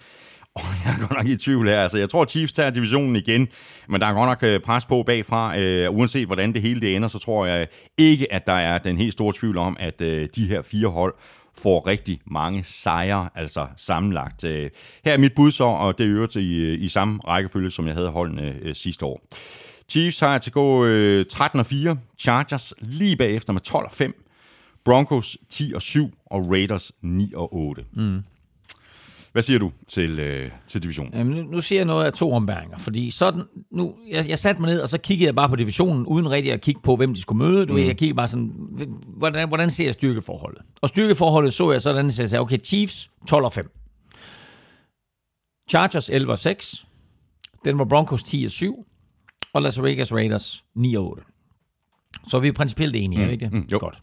og 0.55 0.61
jeg 0.85 0.93
er 0.93 1.07
godt 1.07 1.17
nok 1.17 1.27
i 1.27 1.35
tvivl 1.35 1.67
her. 1.67 1.79
Altså, 1.79 1.97
jeg 1.97 2.09
tror, 2.09 2.25
Chiefs 2.25 2.53
tager 2.53 2.69
divisionen 2.69 3.15
igen, 3.15 3.47
men 3.89 4.01
der 4.01 4.07
er 4.07 4.13
godt 4.13 4.27
nok 4.29 4.43
øh, 4.43 4.59
pres 4.59 4.85
på 4.85 5.03
bagfra. 5.03 5.57
Øh, 5.57 5.95
uanset 5.95 6.25
hvordan 6.25 6.53
det 6.53 6.61
hele 6.61 6.81
det 6.81 6.95
ender, 6.95 7.07
så 7.07 7.19
tror 7.19 7.45
jeg 7.45 7.67
ikke, 7.97 8.33
at 8.33 8.45
der 8.45 8.53
er 8.53 8.77
den 8.77 8.97
helt 8.97 9.13
store 9.13 9.33
tvivl 9.39 9.57
om, 9.57 9.77
at 9.79 10.01
øh, 10.01 10.29
de 10.35 10.47
her 10.47 10.61
fire 10.61 10.87
hold 10.87 11.13
får 11.57 11.87
rigtig 11.87 12.21
mange 12.25 12.63
sejre, 12.63 13.29
altså 13.35 13.67
sammenlagt. 13.75 14.43
Øh, 14.43 14.69
her 15.05 15.13
er 15.13 15.17
mit 15.17 15.35
bud 15.35 15.51
så, 15.51 15.63
og 15.63 15.97
det 15.97 16.05
er 16.05 16.11
øvrigt 16.11 16.35
i, 16.35 16.73
i 16.73 16.87
samme 16.87 17.19
rækkefølge, 17.27 17.71
som 17.71 17.87
jeg 17.87 17.95
havde 17.95 18.09
holdene 18.09 18.55
øh, 18.61 18.75
sidste 18.75 19.05
år. 19.05 19.21
Chiefs 19.89 20.19
har 20.19 20.37
til 20.37 20.51
gå 20.51 20.85
øh, 20.85 21.25
13 21.25 21.59
og 21.59 21.65
4, 21.65 21.97
Chargers 22.19 22.73
lige 22.79 23.15
bagefter 23.15 23.53
med 23.53 23.61
12 23.61 23.85
og 23.85 23.91
5, 23.91 24.23
Broncos 24.85 25.37
10 25.49 25.71
og 25.75 25.81
7, 25.81 26.11
og 26.25 26.51
Raiders 26.51 26.91
9 27.01 27.33
og 27.35 27.55
8. 27.55 27.85
Mm. 27.93 28.23
Hvad 29.33 29.43
siger 29.43 29.59
du 29.59 29.71
til, 29.87 30.19
øh, 30.19 30.51
til 30.67 30.83
divisionen? 30.83 31.13
Jamen, 31.13 31.33
nu, 31.33 31.51
nu 31.51 31.61
siger 31.61 31.79
jeg 31.79 31.85
noget 31.85 32.05
af 32.05 32.13
to 32.13 32.33
ombæringer, 32.33 32.77
fordi 32.77 33.11
sådan, 33.11 33.43
nu, 33.71 33.95
jeg, 34.09 34.29
jeg 34.29 34.39
satte 34.39 34.61
mig 34.61 34.69
ned, 34.71 34.79
og 34.79 34.89
så 34.89 34.97
kiggede 34.97 35.25
jeg 35.25 35.35
bare 35.35 35.49
på 35.49 35.55
divisionen, 35.55 36.05
uden 36.05 36.31
rigtig 36.31 36.53
at 36.53 36.61
kigge 36.61 36.81
på, 36.83 36.95
hvem 36.95 37.13
de 37.13 37.21
skulle 37.21 37.45
møde. 37.45 37.65
Du 37.65 37.73
mm. 37.73 37.79
ved, 37.79 37.85
jeg 37.85 37.97
kiggede 37.97 38.15
bare 38.15 38.27
sådan, 38.27 38.51
hvordan, 39.17 39.47
hvordan 39.47 39.69
ser 39.69 39.85
jeg 39.85 39.93
styrkeforholdet? 39.93 40.61
Og 40.81 40.89
styrkeforholdet 40.89 41.53
så 41.53 41.71
jeg 41.71 41.81
sådan, 41.81 42.07
at 42.07 42.19
jeg 42.19 42.29
sagde, 42.29 42.41
okay, 42.41 42.57
Chiefs 42.63 43.11
12 43.27 43.45
og 43.45 43.53
5. 43.53 43.71
Chargers 45.69 46.09
11 46.09 46.31
og 46.31 46.39
6. 46.39 46.85
Den 47.65 47.79
var 47.79 47.85
Broncos 47.85 48.23
10 48.23 48.45
og 48.45 48.51
7. 48.51 48.85
Og 49.53 49.61
Las 49.61 49.83
Vegas 49.83 50.13
Raiders 50.13 50.65
9 50.75 50.95
og 50.95 51.09
8. 51.09 51.23
Så 52.27 52.37
er 52.37 52.41
vi 52.41 52.51
principielt 52.51 52.95
enige, 52.95 53.25
mm. 53.25 53.31
ikke? 53.31 53.49
Mm, 53.51 53.67
jo. 53.71 53.77
Godt. 53.79 53.95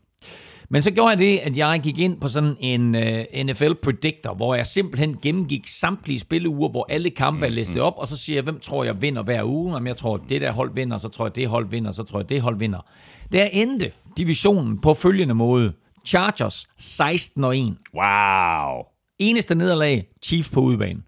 Men 0.73 0.83
så 0.83 0.91
gjorde 0.91 1.09
jeg 1.09 1.19
det, 1.19 1.39
at 1.39 1.57
jeg 1.57 1.81
gik 1.83 1.99
ind 1.99 2.21
på 2.21 2.29
sådan 2.29 2.57
en 2.61 2.95
uh, 2.95 3.01
øh, 3.01 3.45
NFL 3.45 3.73
Predictor, 3.83 4.35
hvor 4.35 4.55
jeg 4.55 4.67
simpelthen 4.67 5.19
gennemgik 5.23 5.69
samtlige 5.69 6.19
spilleuger, 6.19 6.69
hvor 6.69 6.87
alle 6.89 7.11
kampe 7.11 7.47
er 7.47 7.51
listet 7.51 7.83
op, 7.83 7.95
og 7.97 8.09
så 8.09 8.17
siger 8.17 8.37
jeg, 8.37 8.45
hvem 8.45 8.61
tror 8.61 8.85
jeg 8.85 9.03
vinder 9.03 9.23
hver 9.23 9.45
uge? 9.45 9.77
Om 9.77 9.87
jeg 9.87 9.97
tror, 9.97 10.17
det 10.17 10.41
der 10.41 10.53
hold 10.53 10.75
vinder, 10.75 10.99
så 10.99 11.09
tror 11.09 11.27
jeg, 11.27 11.35
det 11.35 11.49
hold 11.49 11.69
vinder, 11.69 11.93
så 11.93 12.03
tror 12.03 12.19
jeg, 12.21 12.29
det 12.29 12.43
hold 12.43 12.59
vinder. 12.59 12.87
Der 13.33 13.45
endte 13.45 13.93
divisionen 14.17 14.81
på 14.81 14.95
følgende 14.95 15.35
måde. 15.35 15.73
Chargers 16.07 16.69
16 16.77 17.45
og 17.45 17.59
1. 17.59 17.77
Wow. 17.95 18.85
Eneste 19.19 19.55
nederlag, 19.55 20.09
Chiefs 20.23 20.51
på 20.51 20.61
udebane. 20.61 21.03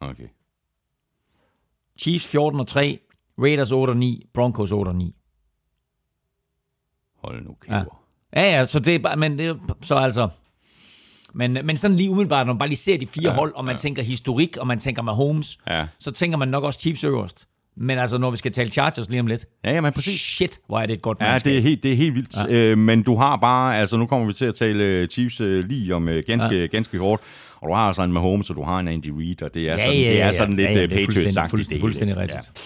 Okay. 0.00 0.28
Chiefs 2.00 2.26
14 2.26 2.60
og 2.60 2.68
3, 2.68 2.98
Raiders 3.38 3.72
8 3.72 3.90
og 3.90 3.96
9, 3.96 4.26
Broncos 4.34 4.72
8 4.72 4.88
og 4.88 4.96
9. 4.96 5.14
Hold 7.24 7.44
nu 7.44 7.56
kæver. 7.60 7.76
Ja. 7.76 7.84
Ja, 8.36 8.58
ja, 8.58 8.66
så 8.66 8.78
det 8.78 8.94
er 8.94 8.98
bare, 8.98 9.16
men 9.16 9.38
det, 9.38 9.56
så 9.82 9.94
altså, 9.94 10.28
men, 11.34 11.58
men 11.64 11.76
sådan 11.76 11.96
lige 11.96 12.10
umiddelbart, 12.10 12.46
når 12.46 12.52
man 12.52 12.58
bare 12.58 12.68
lige 12.68 12.78
ser 12.78 12.98
de 12.98 13.06
fire 13.06 13.30
ja, 13.30 13.34
hold, 13.34 13.54
og 13.54 13.64
man 13.64 13.74
ja. 13.74 13.78
tænker 13.78 14.02
historik, 14.02 14.56
og 14.56 14.66
man 14.66 14.78
tænker 14.78 15.02
Mahomes, 15.02 15.58
ja. 15.68 15.86
så 16.00 16.10
tænker 16.10 16.38
man 16.38 16.48
nok 16.48 16.64
også 16.64 16.80
Chiefs 16.80 17.04
øverst. 17.04 17.48
Men 17.80 17.98
altså, 17.98 18.18
når 18.18 18.30
vi 18.30 18.36
skal 18.36 18.52
tale 18.52 18.70
Chargers 18.70 19.10
lige 19.10 19.20
om 19.20 19.26
lidt. 19.26 19.46
Ja, 19.64 19.72
ja, 19.72 19.80
men 19.80 19.92
præcis. 19.92 20.20
Shit, 20.20 20.60
hvor 20.66 20.80
er 20.80 20.86
det 20.86 20.92
et 20.92 21.02
godt 21.02 21.18
Ja, 21.20 21.38
det 21.44 21.56
er 21.56 21.60
helt, 21.60 21.82
det 21.82 21.92
er 21.92 21.96
helt 21.96 22.14
vildt. 22.14 22.36
Ja. 22.48 22.54
Øh, 22.54 22.78
men 22.78 23.02
du 23.02 23.16
har 23.16 23.36
bare, 23.36 23.78
altså 23.78 23.96
nu 23.96 24.06
kommer 24.06 24.26
vi 24.26 24.32
til 24.32 24.46
at 24.46 24.54
tale 24.54 24.84
øh, 24.84 25.06
Chiefs 25.06 25.40
øh, 25.40 25.64
lige 25.64 25.94
om 25.94 26.08
øh, 26.08 26.22
ganske, 26.26 26.60
ja. 26.60 26.66
ganske 26.66 26.98
kort. 26.98 27.20
Og 27.60 27.68
du 27.68 27.74
har 27.74 27.86
altså 27.86 28.02
en 28.02 28.12
Mahomes, 28.12 28.50
og 28.50 28.56
du 28.56 28.62
har 28.62 28.78
en 28.78 28.88
Andy 28.88 29.10
Reid, 29.18 29.42
og 29.42 29.54
det 29.54 29.62
er 29.62 29.66
ja, 29.66 29.78
sådan, 29.78 29.92
ja, 29.92 30.00
ja, 30.00 30.08
ja. 30.08 30.14
Det 30.14 30.22
er 30.22 30.30
sådan 30.30 30.56
lidt 30.56 30.68
ja, 30.68 30.80
ja, 30.80 30.86
Patriots-agtigt. 30.86 31.50
Fuldstændig, 31.50 31.80
fuldstændig 31.80 32.16
rigtigt. 32.16 32.50
Ja. 32.56 32.60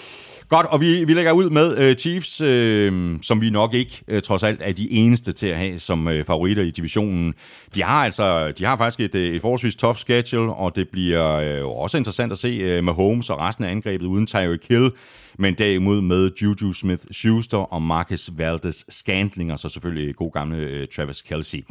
Godt, 0.53 0.66
og 0.66 0.80
vi, 0.80 1.05
vi 1.05 1.14
lægger 1.14 1.32
ud 1.32 1.50
med 1.50 1.90
uh, 1.90 1.96
Chiefs, 1.96 2.40
øh, 2.40 3.18
som 3.22 3.40
vi 3.40 3.50
nok 3.50 3.74
ikke 3.74 4.03
øh, 4.09 4.22
trods 4.22 4.42
alt 4.42 4.62
er 4.62 4.72
de 4.72 4.90
eneste 4.90 5.32
til 5.32 5.46
at 5.46 5.57
have 5.57 5.78
som 5.78 6.09
øh, 6.09 6.24
favoritter 6.24 6.62
i 6.62 6.70
divisionen. 6.70 7.34
De 7.74 7.82
har 7.82 8.05
altså, 8.05 8.53
de 8.59 8.64
har 8.64 8.76
faktisk 8.76 9.00
et, 9.00 9.14
øh, 9.14 9.34
et 9.34 9.40
forholdsvis 9.40 9.76
tough 9.76 9.96
schedule, 9.96 10.55
og 10.55 10.76
det 10.76 10.88
bliver 10.88 11.32
øh, 11.32 11.68
også 11.68 11.98
interessant 11.98 12.32
at 12.32 12.38
se 12.38 12.48
øh, 12.48 12.84
med 12.84 12.92
Holmes 12.92 13.30
og 13.30 13.40
resten 13.40 13.64
af 13.64 13.70
angrebet 13.70 14.07
uden 14.07 14.26
Tyreek 14.26 14.68
Hill 14.68 14.90
men 15.39 15.55
derimod 15.55 16.01
med 16.01 16.30
Juju 16.43 16.72
Smith-Schuster 16.72 17.72
og 17.72 17.83
Marcus 17.83 18.30
Valdes 18.37 18.85
Scantling, 18.89 19.53
og 19.53 19.59
så 19.59 19.68
selvfølgelig 19.68 20.14
god 20.14 20.33
gamle 20.33 20.80
uh, 20.83 20.89
Travis 20.97 21.22
Kelsey. 21.22 21.64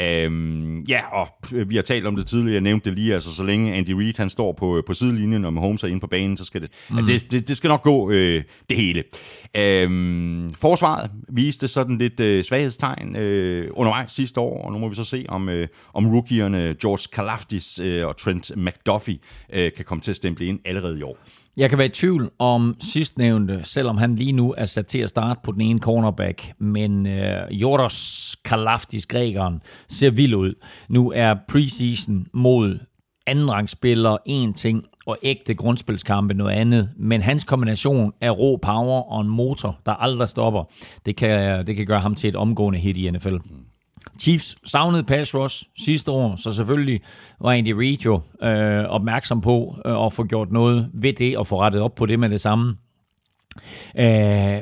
Øhm, 0.00 0.80
ja, 0.80 1.00
og 1.12 1.28
vi 1.66 1.74
har 1.74 1.82
talt 1.82 2.06
om 2.06 2.16
det 2.16 2.26
tidligere, 2.26 2.54
jeg 2.54 2.60
nævnte 2.60 2.90
det 2.90 2.98
lige, 2.98 3.14
altså 3.14 3.34
så 3.34 3.44
længe 3.44 3.74
Andy 3.74 3.90
Reid 3.90 4.14
han 4.16 4.28
står 4.28 4.52
på, 4.52 4.82
på 4.86 4.94
sidelinjen, 4.94 5.44
og 5.44 5.52
Mahomes 5.52 5.82
er 5.82 5.88
inde 5.88 6.00
på 6.00 6.06
banen, 6.06 6.36
så 6.36 6.44
skal 6.44 6.62
det, 6.62 6.70
mm. 6.90 7.06
det, 7.06 7.30
det, 7.30 7.48
det 7.48 7.56
skal 7.56 7.68
nok 7.68 7.82
gå 7.82 8.10
øh, 8.10 8.42
det 8.68 8.76
hele. 8.76 9.04
Øhm, 9.56 10.50
forsvaret 10.54 11.10
viste 11.28 11.68
sådan 11.68 11.98
lidt 11.98 12.20
øh, 12.20 12.44
svaghedstegn 12.44 13.16
øh, 13.16 13.70
undervejs 13.72 14.12
sidste 14.12 14.40
år, 14.40 14.64
og 14.64 14.72
nu 14.72 14.78
må 14.78 14.88
vi 14.88 14.94
så 14.94 15.04
se, 15.04 15.24
om, 15.28 15.48
øh, 15.48 15.68
om 15.94 16.06
rookierne 16.14 16.76
George 16.82 17.08
Kalafdis 17.12 17.78
øh, 17.78 18.06
og 18.06 18.16
Trent 18.16 18.56
McDuffie 18.56 19.18
øh, 19.52 19.72
kan 19.76 19.84
komme 19.84 20.02
til 20.02 20.10
at 20.10 20.16
stemple 20.16 20.46
ind 20.46 20.60
allerede 20.64 20.98
i 20.98 21.02
år. 21.02 21.18
Jeg 21.56 21.68
kan 21.68 21.78
være 21.78 21.86
i 21.86 21.90
tvivl 21.90 22.30
om 22.38 22.76
sidstnævnte, 22.80 23.60
selvom 23.62 23.96
han 23.96 24.16
lige 24.16 24.32
nu 24.32 24.54
er 24.58 24.64
sat 24.64 24.86
til 24.86 24.98
at 24.98 25.10
starte 25.10 25.40
på 25.44 25.52
den 25.52 25.60
ene 25.60 25.78
cornerback, 25.78 26.52
men 26.58 27.06
øh, 27.06 27.42
Jordos 27.50 28.36
Kalaftis, 28.44 29.06
grækeren, 29.06 29.62
ser 29.88 30.10
vild 30.10 30.34
ud. 30.34 30.54
Nu 30.88 31.12
er 31.14 31.34
preseason 31.48 32.26
mod 32.34 32.78
andenrangsspillere 33.26 34.18
en 34.26 34.54
ting, 34.54 34.84
og 35.06 35.16
ægte 35.22 35.54
grundspilskampe 35.54 36.34
noget 36.34 36.52
andet. 36.52 36.90
Men 36.96 37.22
hans 37.22 37.44
kombination 37.44 38.12
af 38.20 38.38
rå 38.38 38.56
power 38.56 39.12
og 39.12 39.20
en 39.20 39.28
motor, 39.28 39.78
der 39.86 39.92
aldrig 39.92 40.28
stopper, 40.28 40.64
det 41.06 41.16
kan, 41.16 41.66
det 41.66 41.76
kan 41.76 41.86
gøre 41.86 42.00
ham 42.00 42.14
til 42.14 42.28
et 42.28 42.36
omgående 42.36 42.78
hit 42.78 42.96
i 42.96 43.10
NFL. 43.10 43.36
Chiefs 44.18 44.56
savnede 44.64 45.04
pass 45.04 45.34
rush 45.34 45.64
sidste 45.78 46.10
år, 46.10 46.36
så 46.36 46.52
selvfølgelig 46.52 47.00
var 47.40 47.52
Andy 47.52 47.72
Reid 47.72 47.98
jo 47.98 48.20
øh, 48.42 48.84
opmærksom 48.84 49.40
på 49.40 49.76
øh, 49.86 50.06
at 50.06 50.12
få 50.12 50.24
gjort 50.24 50.52
noget 50.52 50.90
ved 50.94 51.12
det 51.12 51.38
og 51.38 51.46
få 51.46 51.60
rettet 51.60 51.82
op 51.82 51.94
på 51.94 52.06
det 52.06 52.20
med 52.20 52.28
det 52.28 52.40
samme. 52.40 52.76
Øh, 53.98 54.60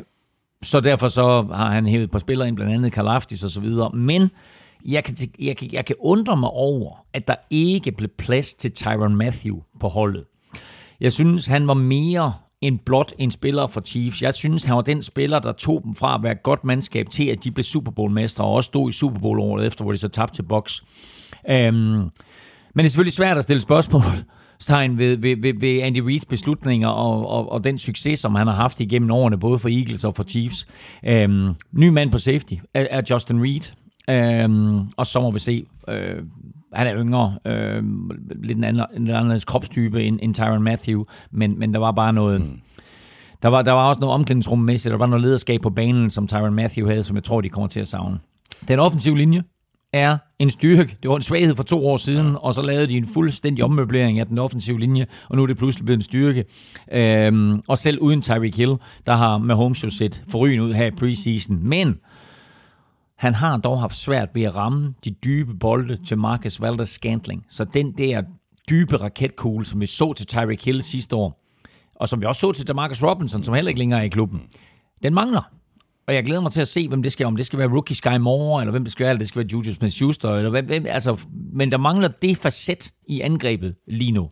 så 0.62 0.80
derfor 0.80 1.08
så 1.08 1.42
har 1.42 1.70
han 1.70 1.86
hævet 1.86 2.04
et 2.04 2.10
par 2.10 2.18
spillere 2.18 2.48
ind, 2.48 2.56
blandt 2.56 2.72
andet 2.72 2.92
Kalaftis 2.92 3.44
og 3.44 3.50
så 3.50 3.60
videre. 3.60 3.90
Men 3.90 4.30
jeg 4.84 5.04
kan, 5.04 5.16
jeg, 5.38 5.56
kan, 5.56 5.68
jeg 5.72 5.84
kan 5.84 5.96
undre 5.98 6.36
mig 6.36 6.50
over, 6.50 7.04
at 7.12 7.28
der 7.28 7.34
ikke 7.50 7.92
blev 7.92 8.08
plads 8.18 8.54
til 8.54 8.72
Tyron 8.72 9.16
Matthew 9.16 9.56
på 9.80 9.88
holdet. 9.88 10.24
Jeg 11.00 11.12
synes, 11.12 11.46
han 11.46 11.68
var 11.68 11.74
mere 11.74 12.34
end 12.62 12.78
blot 12.78 13.12
en 13.18 13.30
spiller 13.30 13.66
for 13.66 13.80
Chiefs. 13.80 14.22
Jeg 14.22 14.34
synes, 14.34 14.64
han 14.64 14.76
var 14.76 14.82
den 14.82 15.02
spiller, 15.02 15.38
der 15.38 15.52
tog 15.52 15.82
dem 15.84 15.94
fra 15.94 16.14
at 16.14 16.22
være 16.22 16.32
et 16.32 16.42
godt 16.42 16.64
mandskab 16.64 17.10
til, 17.10 17.24
at 17.24 17.44
de 17.44 17.50
blev 17.50 17.64
Super 17.64 17.90
Bowl-mestre, 17.90 18.44
og 18.44 18.52
også 18.52 18.66
stod 18.66 18.88
i 18.88 18.92
Super 18.92 19.20
Bowl 19.20 19.40
året 19.40 19.66
efter, 19.66 19.84
hvor 19.84 19.92
de 19.92 19.98
så 19.98 20.08
tabte 20.08 20.34
til 20.36 20.42
Box. 20.42 20.82
Øhm, 21.50 21.74
men 21.74 22.10
det 22.76 22.84
er 22.84 22.88
selvfølgelig 22.88 23.12
svært 23.12 23.36
at 23.36 23.42
stille 23.42 23.60
spørgsmål 23.60 24.02
tegn 24.58 24.98
ved, 24.98 25.16
ved, 25.16 25.36
ved, 25.40 25.54
ved 25.60 25.82
Andy 25.82 26.10
Reid's 26.10 26.26
beslutninger 26.28 26.88
og, 26.88 27.28
og, 27.28 27.52
og 27.52 27.64
den 27.64 27.78
succes, 27.78 28.20
som 28.20 28.34
han 28.34 28.46
har 28.46 28.54
haft 28.54 28.80
igennem 28.80 29.10
årene, 29.10 29.38
både 29.38 29.58
for 29.58 29.68
Eagles 29.68 30.04
og 30.04 30.16
for 30.16 30.24
Chiefs. 30.24 30.66
Øhm, 31.06 31.54
ny 31.72 31.88
mand 31.88 32.12
på 32.12 32.18
safety 32.18 32.54
er, 32.74 32.86
er 32.90 33.02
Justin 33.10 33.42
Reed, 33.42 33.72
øhm, 34.10 34.88
og 34.96 35.06
så 35.06 35.20
må 35.20 35.30
vi 35.30 35.38
se. 35.38 35.66
Øh, 35.88 36.22
han 36.72 36.86
er 36.86 36.96
yngre, 36.96 37.38
øh, 37.46 37.82
lidt 38.42 38.58
en 38.58 38.64
anden, 38.64 38.84
en 38.96 39.10
anden 39.10 39.40
kropstype 39.46 40.04
end, 40.04 40.18
end 40.22 40.34
Tyron 40.34 40.62
Matthew, 40.62 41.04
men, 41.30 41.58
men 41.58 41.74
der 41.74 41.80
var 41.80 41.92
bare 41.92 42.12
noget... 42.12 42.40
Mm. 42.40 42.60
Der 43.42 43.48
var, 43.48 43.62
der 43.62 43.72
var 43.72 43.88
også 43.88 44.00
noget 44.00 44.14
omklædningsrummæssigt, 44.14 44.90
der 44.90 44.98
var 44.98 45.06
noget 45.06 45.22
lederskab 45.22 45.60
på 45.60 45.70
banen, 45.70 46.10
som 46.10 46.26
Tyron 46.26 46.54
Matthew 46.54 46.88
havde, 46.88 47.04
som 47.04 47.16
jeg 47.16 47.24
tror, 47.24 47.40
de 47.40 47.48
kommer 47.48 47.68
til 47.68 47.80
at 47.80 47.88
savne. 47.88 48.18
Den 48.68 48.78
offensive 48.78 49.18
linje 49.18 49.42
er 49.92 50.18
en 50.38 50.50
styrke. 50.50 50.96
Det 51.02 51.10
var 51.10 51.16
en 51.16 51.22
svaghed 51.22 51.56
for 51.56 51.62
to 51.62 51.86
år 51.86 51.96
siden, 51.96 52.36
og 52.40 52.54
så 52.54 52.62
lavede 52.62 52.86
de 52.86 52.96
en 52.96 53.06
fuldstændig 53.06 53.64
ommøblering 53.64 54.18
af 54.18 54.26
den 54.26 54.38
offensive 54.38 54.80
linje, 54.80 55.06
og 55.28 55.36
nu 55.36 55.42
er 55.42 55.46
det 55.46 55.56
pludselig 55.56 55.84
blevet 55.84 55.98
en 55.98 56.02
styrke. 56.02 56.44
Øhm, 56.92 57.60
og 57.68 57.78
selv 57.78 57.98
uden 57.98 58.22
Tyreek 58.22 58.56
Hill, 58.56 58.76
der 59.06 59.16
har 59.16 59.38
Mahomes 59.38 59.84
jo 59.84 59.90
set 59.90 60.24
forrygende 60.28 60.64
ud 60.64 60.72
her 60.72 60.86
i 60.86 60.90
preseason. 60.90 61.58
Men 61.62 61.96
han 63.20 63.34
har 63.34 63.56
dog 63.56 63.80
haft 63.80 63.96
svært 63.96 64.28
ved 64.34 64.42
at 64.42 64.56
ramme 64.56 64.94
de 65.04 65.10
dybe 65.10 65.54
bolde 65.54 65.96
til 65.96 66.18
Marcus 66.18 66.60
Valder 66.60 66.84
Scantling. 66.84 67.46
Så 67.48 67.64
den 67.64 67.92
der 67.92 68.22
dybe 68.70 68.96
raketkugle, 68.96 69.66
som 69.66 69.80
vi 69.80 69.86
så 69.86 70.12
til 70.12 70.26
Tyreek 70.26 70.64
Hill 70.64 70.82
sidste 70.82 71.16
år, 71.16 71.44
og 71.94 72.08
som 72.08 72.20
vi 72.20 72.26
også 72.26 72.40
så 72.40 72.52
til 72.52 72.68
Demarcus 72.68 73.02
Robinson, 73.02 73.42
som 73.42 73.54
heller 73.54 73.68
ikke 73.68 73.78
længere 73.78 74.00
er 74.00 74.04
i 74.04 74.08
klubben, 74.08 74.40
den 75.02 75.14
mangler. 75.14 75.42
Og 76.06 76.14
jeg 76.14 76.24
glæder 76.24 76.40
mig 76.40 76.52
til 76.52 76.60
at 76.60 76.68
se, 76.68 76.88
hvem 76.88 77.02
det 77.02 77.12
skal 77.12 77.26
om 77.26 77.36
det 77.36 77.46
skal 77.46 77.58
være 77.58 77.68
rookie 77.68 77.96
Sky 77.96 78.16
Moore, 78.20 78.62
eller 78.62 78.70
hvem 78.70 78.84
det 78.84 78.92
skal 78.92 79.04
være, 79.04 79.10
eller 79.10 79.18
det 79.18 79.28
skal 79.28 79.38
være 79.38 79.48
Juju 79.52 79.72
Smith-Schuster, 79.72 80.28
eller 80.28 80.50
hvem, 80.50 80.66
hvem, 80.66 80.86
altså, 80.88 81.20
men 81.52 81.70
der 81.70 81.78
mangler 81.78 82.08
det 82.08 82.36
facet 82.36 82.92
i 83.08 83.20
angrebet 83.20 83.74
lige 83.88 84.12
nu. 84.12 84.30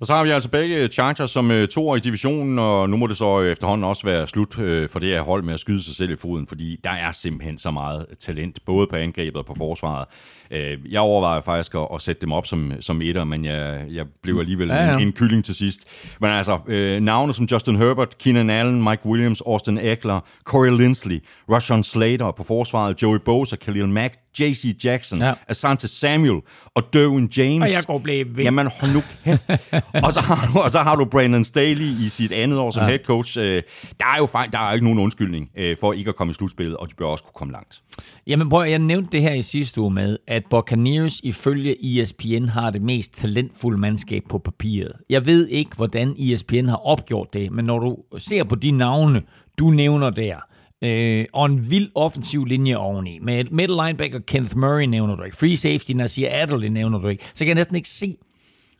Og 0.00 0.06
så 0.06 0.14
har 0.14 0.24
vi 0.24 0.30
altså 0.30 0.48
begge 0.48 0.88
Chargers 0.88 1.30
som 1.30 1.50
øh, 1.50 1.68
to 1.68 1.94
i 1.94 1.98
divisionen, 1.98 2.58
og 2.58 2.90
nu 2.90 2.96
må 2.96 3.06
det 3.06 3.16
så 3.16 3.40
øh, 3.40 3.52
efterhånden 3.52 3.84
også 3.84 4.06
være 4.06 4.26
slut 4.26 4.58
øh, 4.58 4.88
for 4.88 4.98
det 4.98 5.08
her 5.08 5.22
hold 5.22 5.42
med 5.42 5.54
at 5.54 5.60
skyde 5.60 5.84
sig 5.84 5.94
selv 5.94 6.10
i 6.10 6.16
foden, 6.16 6.46
fordi 6.46 6.80
der 6.84 6.90
er 6.90 7.12
simpelthen 7.12 7.58
så 7.58 7.70
meget 7.70 8.06
talent, 8.20 8.58
både 8.64 8.86
på 8.86 8.96
angrebet 8.96 9.36
og 9.36 9.46
på 9.46 9.54
forsvaret. 9.54 10.08
Øh, 10.50 10.78
jeg 10.90 11.00
overvejede 11.00 11.42
faktisk 11.42 11.74
at, 11.74 11.88
at 11.94 12.00
sætte 12.02 12.20
dem 12.20 12.32
op 12.32 12.46
som, 12.46 12.72
som 12.80 13.02
etter, 13.02 13.24
men 13.24 13.44
jeg, 13.44 13.84
jeg 13.90 14.06
blev 14.22 14.38
alligevel 14.38 14.68
ja, 14.68 14.84
ja. 14.84 14.94
En, 14.94 15.00
en 15.00 15.12
kylling 15.12 15.44
til 15.44 15.54
sidst. 15.54 15.80
Men 16.20 16.30
altså, 16.30 16.58
øh, 16.66 17.00
navne 17.00 17.34
som 17.34 17.44
Justin 17.44 17.76
Herbert, 17.76 18.18
Keenan 18.18 18.50
Allen, 18.50 18.84
Mike 18.84 19.06
Williams, 19.06 19.40
Austin 19.40 19.78
Eckler, 19.78 20.20
Corey 20.44 20.70
Lindsley, 20.70 21.22
Rushon 21.50 21.84
Slater 21.84 22.30
på 22.30 22.44
forsvaret, 22.44 23.02
Joey 23.02 23.18
Bosa, 23.24 23.56
Khalil 23.56 23.88
Mack, 23.88 24.14
J.C. 24.40 24.84
Jackson, 24.84 25.22
ja. 25.22 25.32
Asante 25.48 25.88
Samuel 25.88 26.40
og 26.74 26.92
Derwin 26.92 27.30
James. 27.36 27.70
Og 27.70 27.76
jeg 27.76 27.82
går 27.86 27.98
blive 27.98 28.36
ved. 28.36 28.44
Jamen, 28.44 28.68
hold 28.80 28.92
nu 28.92 29.02
kæft. 29.24 29.50
og, 30.04 30.12
så 30.12 30.20
har, 30.20 30.50
du, 30.52 30.58
og 30.58 30.70
så 30.70 30.78
har 30.78 30.96
du 30.96 31.04
Brandon 31.04 31.44
Staley 31.44 31.86
i 32.06 32.08
sit 32.08 32.32
andet 32.32 32.58
år 32.58 32.70
som 32.70 32.82
ja. 32.82 32.88
head 32.88 32.98
coach. 32.98 33.38
Øh, 33.38 33.62
der 34.00 34.06
er 34.14 34.18
jo 34.18 34.26
faktisk, 34.26 34.52
der 34.52 34.58
er 34.58 34.72
ikke 34.72 34.84
nogen 34.84 34.98
undskyldning 34.98 35.50
øh, 35.56 35.76
for 35.80 35.92
ikke 35.92 36.08
at 36.08 36.16
komme 36.16 36.30
i 36.30 36.34
slutspillet, 36.34 36.76
og 36.76 36.90
de 36.90 36.94
bør 36.94 37.06
også 37.06 37.24
kunne 37.24 37.34
komme 37.34 37.52
langt. 37.52 37.82
Jamen 38.26 38.48
prøv, 38.48 38.68
jeg 38.68 38.78
nævnte 38.78 39.12
det 39.12 39.22
her 39.22 39.32
i 39.32 39.42
sidste 39.42 39.80
uge 39.80 39.90
med, 39.90 40.16
at 40.26 40.39
Buccaneers 40.50 41.20
ifølge 41.24 42.00
ESPN 42.00 42.44
har 42.44 42.70
det 42.70 42.82
mest 42.82 43.14
talentfulde 43.14 43.78
mandskab 43.78 44.22
på 44.28 44.38
papiret. 44.38 44.92
Jeg 45.10 45.26
ved 45.26 45.48
ikke, 45.48 45.70
hvordan 45.76 46.14
ESPN 46.18 46.66
har 46.66 46.86
opgjort 46.86 47.32
det, 47.32 47.52
men 47.52 47.64
når 47.64 47.78
du 47.78 47.96
ser 48.18 48.44
på 48.44 48.54
de 48.54 48.70
navne, 48.70 49.22
du 49.58 49.70
nævner 49.70 50.10
der, 50.10 50.36
Øh, 50.84 51.24
og 51.32 51.46
en 51.46 51.70
vild 51.70 51.90
offensiv 51.94 52.44
linje 52.44 52.76
oveni. 52.76 53.18
Med 53.22 53.44
middle 53.50 53.84
linebacker 53.84 54.18
Kenneth 54.18 54.56
Murray 54.56 54.84
nævner 54.84 55.16
du 55.16 55.22
ikke. 55.22 55.36
Free 55.36 55.56
safety 55.56 55.92
Nasir 55.92 56.28
Adderley 56.30 56.68
nævner 56.68 56.98
du 56.98 57.08
ikke. 57.08 57.24
Så 57.34 57.38
kan 57.38 57.48
jeg 57.48 57.54
næsten 57.54 57.76
ikke 57.76 57.88
se, 57.88 58.16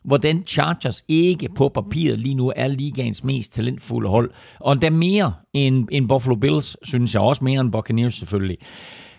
hvordan 0.05 0.43
Chargers 0.47 1.05
ikke 1.09 1.49
på 1.57 1.69
papiret 1.69 2.19
lige 2.19 2.35
nu 2.35 2.53
er 2.57 2.69
ligaens 2.69 3.25
mest 3.25 3.53
talentfulde 3.53 4.09
hold. 4.09 4.31
Og 4.61 4.83
der 4.83 4.91
mere 4.91 5.35
end, 5.53 5.89
end 5.91 6.09
Buffalo 6.09 6.35
Bills, 6.35 6.77
synes 6.83 7.15
jeg 7.15 7.23
også 7.23 7.45
mere 7.45 7.61
end 7.61 7.73
Buccaneers 7.73 8.15
selvfølgelig. 8.15 8.59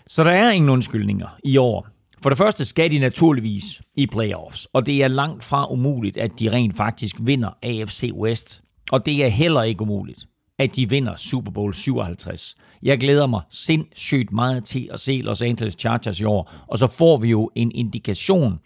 Så 0.08 0.24
der 0.24 0.32
er 0.32 0.52
ingen 0.52 0.70
undskyldninger 0.70 1.28
i 1.44 1.58
år. 1.58 1.88
For 2.24 2.30
det 2.30 2.38
første 2.38 2.66
skal 2.66 2.92
de 2.92 3.00
naturligvis 3.00 3.82
i 3.98 4.08
playoffs, 4.08 4.68
og 4.74 4.86
det 4.86 5.04
er 5.04 5.08
langt 5.08 5.44
fra 5.44 5.72
umuligt, 5.72 6.18
at 6.18 6.40
de 6.40 6.52
rent 6.52 6.78
faktisk 6.78 7.16
vinder 7.20 7.50
AFC 7.64 8.12
West. 8.14 8.62
Og 8.92 9.06
det 9.06 9.26
er 9.26 9.28
heller 9.28 9.64
ikke 9.64 9.82
umuligt, 9.82 10.26
at 10.60 10.76
de 10.76 10.90
vinder 10.90 11.16
Super 11.16 11.52
Bowl 11.52 11.74
57. 11.74 12.56
Jeg 12.84 13.00
glæder 13.00 13.28
mig 13.28 13.42
sindssygt 13.50 14.32
meget 14.32 14.66
til 14.66 14.90
at 14.94 15.00
se 15.00 15.22
Los 15.24 15.42
Angeles 15.42 15.76
Chargers 15.80 16.20
i 16.20 16.24
år, 16.24 16.54
og 16.68 16.78
så 16.78 16.88
får 16.88 17.18
vi 17.18 17.30
jo 17.30 17.50
en 17.56 17.72
indikation 17.76 18.60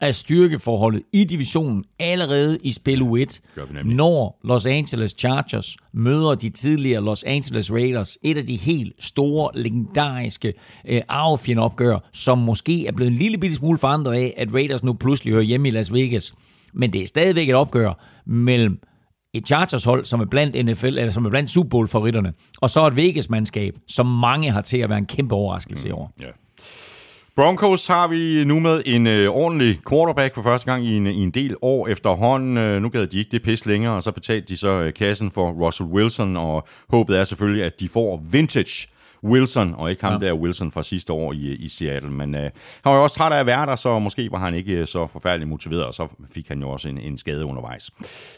af 0.00 0.14
styrkeforholdet 0.14 1.02
i 1.12 1.24
divisionen 1.24 1.84
allerede 1.98 2.58
i 2.62 2.72
spil 2.72 3.02
U1, 3.02 3.40
når 3.84 4.40
Los 4.44 4.66
Angeles 4.66 5.14
Chargers 5.18 5.76
møder 5.92 6.34
de 6.34 6.48
tidligere 6.48 7.04
Los 7.04 7.22
Angeles 7.22 7.72
Raiders, 7.72 8.18
et 8.22 8.36
af 8.36 8.46
de 8.46 8.56
helt 8.56 8.92
store, 8.98 9.50
legendariske 9.54 10.52
øh, 10.88 11.02
arvefjendopgør, 11.08 12.08
som 12.12 12.38
måske 12.38 12.86
er 12.86 12.92
blevet 12.92 13.10
en 13.10 13.18
lille 13.18 13.38
bitte 13.38 13.56
smule 13.56 13.78
forandret 13.78 14.14
af, 14.14 14.34
at 14.36 14.54
Raiders 14.54 14.84
nu 14.84 14.92
pludselig 14.92 15.32
hører 15.32 15.44
hjemme 15.44 15.68
i 15.68 15.70
Las 15.70 15.92
Vegas. 15.92 16.34
Men 16.74 16.92
det 16.92 17.02
er 17.02 17.06
stadigvæk 17.06 17.48
et 17.48 17.54
opgør 17.54 18.22
mellem 18.26 18.80
et 19.34 19.46
Chargers-hold, 19.46 20.04
som 20.04 20.20
er 20.20 20.24
blandt 20.24 20.66
NFL, 20.66 20.86
eller 20.86 21.10
som 21.10 21.24
er 21.24 21.30
blandt 21.30 21.50
Super 21.50 21.68
Bowl-favoritterne, 21.68 22.32
og 22.60 22.70
så 22.70 22.86
et 22.86 22.96
Vegas-mandskab, 22.96 23.74
som 23.88 24.06
mange 24.06 24.50
har 24.50 24.60
til 24.60 24.78
at 24.78 24.88
være 24.88 24.98
en 24.98 25.06
kæmpe 25.06 25.34
overraskelse 25.34 25.84
mm, 25.84 25.90
i 25.90 25.92
år. 25.92 26.12
Yeah. 26.22 26.32
Broncos 27.38 27.86
har 27.86 28.08
vi 28.08 28.44
nu 28.44 28.60
med 28.60 28.82
en 28.86 29.06
øh, 29.06 29.30
ordentlig 29.30 29.80
quarterback 29.90 30.34
for 30.34 30.42
første 30.42 30.70
gang 30.70 30.86
i 30.86 30.96
en, 30.96 31.06
i 31.06 31.22
en 31.22 31.30
del 31.30 31.56
år 31.62 31.88
efterhånden. 31.88 32.56
Øh, 32.56 32.82
nu 32.82 32.88
gad 32.88 33.06
de 33.06 33.18
ikke 33.18 33.30
det 33.30 33.42
pis 33.42 33.66
længere, 33.66 33.94
og 33.94 34.02
så 34.02 34.12
betalte 34.12 34.48
de 34.48 34.56
så 34.56 34.68
øh, 34.68 34.94
kassen 34.94 35.30
for 35.30 35.50
Russell 35.50 35.88
Wilson, 35.88 36.36
og 36.36 36.66
håbet 36.88 37.18
er 37.18 37.24
selvfølgelig, 37.24 37.64
at 37.64 37.80
de 37.80 37.88
får 37.88 38.22
vintage 38.30 38.88
Wilson, 39.24 39.74
og 39.74 39.90
ikke 39.90 40.04
ham 40.04 40.22
ja. 40.22 40.26
der 40.26 40.34
Wilson 40.34 40.70
fra 40.70 40.82
sidste 40.82 41.12
år 41.12 41.32
i, 41.32 41.36
i 41.36 41.68
Seattle. 41.68 42.10
Men 42.10 42.34
øh, 42.34 42.40
han 42.40 42.52
var 42.84 42.94
jo 42.94 43.02
også 43.02 43.16
træt 43.16 43.32
af 43.32 43.40
at 43.40 43.46
være 43.46 43.66
der, 43.66 43.76
så 43.76 43.98
måske 43.98 44.28
var 44.32 44.38
han 44.38 44.54
ikke 44.54 44.72
øh, 44.72 44.86
så 44.86 45.06
forfærdelig 45.12 45.48
motiveret, 45.48 45.84
og 45.84 45.94
så 45.94 46.08
fik 46.34 46.48
han 46.48 46.60
jo 46.60 46.70
også 46.70 46.88
en, 46.88 46.98
en 46.98 47.18
skade 47.18 47.44
undervejs. 47.44 47.90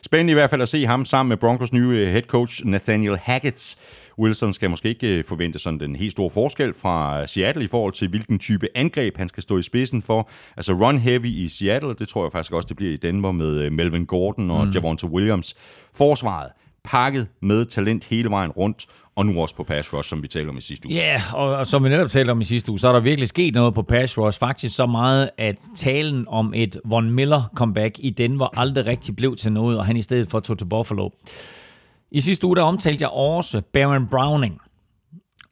Spændende 0.04 0.30
i 0.30 0.34
hvert 0.34 0.50
fald 0.50 0.62
at 0.62 0.68
se 0.68 0.86
ham 0.86 1.04
sammen 1.04 1.28
med 1.28 1.36
Broncos 1.36 1.72
nye 1.72 1.98
øh, 1.98 2.08
head 2.08 2.22
coach 2.22 2.66
Nathaniel 2.66 3.18
Hackett. 3.22 3.76
Wilson 4.20 4.52
skal 4.52 4.70
måske 4.70 4.88
ikke 4.88 5.18
øh, 5.18 5.24
forvente 5.24 5.58
sådan 5.58 5.80
den 5.80 5.96
helt 5.96 6.12
store 6.12 6.30
forskel 6.30 6.72
fra 6.74 7.26
Seattle 7.26 7.64
i 7.64 7.68
forhold 7.68 7.92
til, 7.92 8.08
hvilken 8.08 8.38
type 8.38 8.68
angreb 8.74 9.16
han 9.16 9.28
skal 9.28 9.42
stå 9.42 9.58
i 9.58 9.62
spidsen 9.62 10.02
for. 10.02 10.30
Altså 10.56 10.72
run 10.72 10.98
heavy 10.98 11.26
i 11.26 11.48
Seattle, 11.48 11.94
det 11.94 12.08
tror 12.08 12.24
jeg 12.24 12.32
faktisk 12.32 12.52
også, 12.52 12.66
det 12.66 12.76
bliver 12.76 12.92
i 12.92 12.96
Denver 12.96 13.32
med 13.32 13.70
Melvin 13.70 14.06
Gordon 14.06 14.50
og 14.50 14.66
mm. 14.66 14.70
Javonte 14.70 15.06
Williams. 15.06 15.54
Forsvaret 15.94 16.50
pakket 16.84 17.26
med 17.42 17.64
talent 17.64 18.04
hele 18.04 18.30
vejen 18.30 18.50
rundt, 18.50 18.86
og 19.16 19.26
nu 19.26 19.40
også 19.40 19.54
på 19.54 19.64
pass 19.64 19.92
rush, 19.92 20.08
som 20.08 20.22
vi 20.22 20.28
talte 20.28 20.48
om 20.48 20.56
i 20.56 20.60
sidste 20.60 20.88
uge. 20.88 20.96
Ja, 20.96 21.06
yeah, 21.06 21.34
og, 21.34 21.56
og 21.56 21.66
som 21.66 21.84
vi 21.84 21.88
netop 21.88 22.10
talte 22.10 22.30
om 22.30 22.40
i 22.40 22.44
sidste 22.44 22.70
uge, 22.70 22.78
så 22.78 22.88
er 22.88 22.92
der 22.92 23.00
virkelig 23.00 23.28
sket 23.28 23.54
noget 23.54 23.74
på 23.74 23.82
pass 23.82 24.18
rush. 24.18 24.38
Faktisk 24.38 24.76
så 24.76 24.86
meget, 24.86 25.30
at 25.38 25.56
talen 25.76 26.24
om 26.28 26.52
et 26.56 26.80
Von 26.84 27.10
Miller 27.10 27.42
comeback 27.54 27.94
i 27.98 28.10
Denver 28.10 28.58
aldrig 28.58 28.86
rigtig 28.86 29.16
blev 29.16 29.36
til 29.36 29.52
noget, 29.52 29.78
og 29.78 29.86
han 29.86 29.96
i 29.96 30.02
stedet 30.02 30.30
for 30.30 30.40
tog 30.40 30.58
til 30.58 30.64
Buffalo. 30.64 31.08
I 32.12 32.20
sidste 32.20 32.46
uge, 32.46 32.56
der 32.56 32.62
omtalte 32.62 33.02
jeg 33.02 33.10
også 33.10 33.62
Baron 33.72 34.06
Browning. 34.06 34.60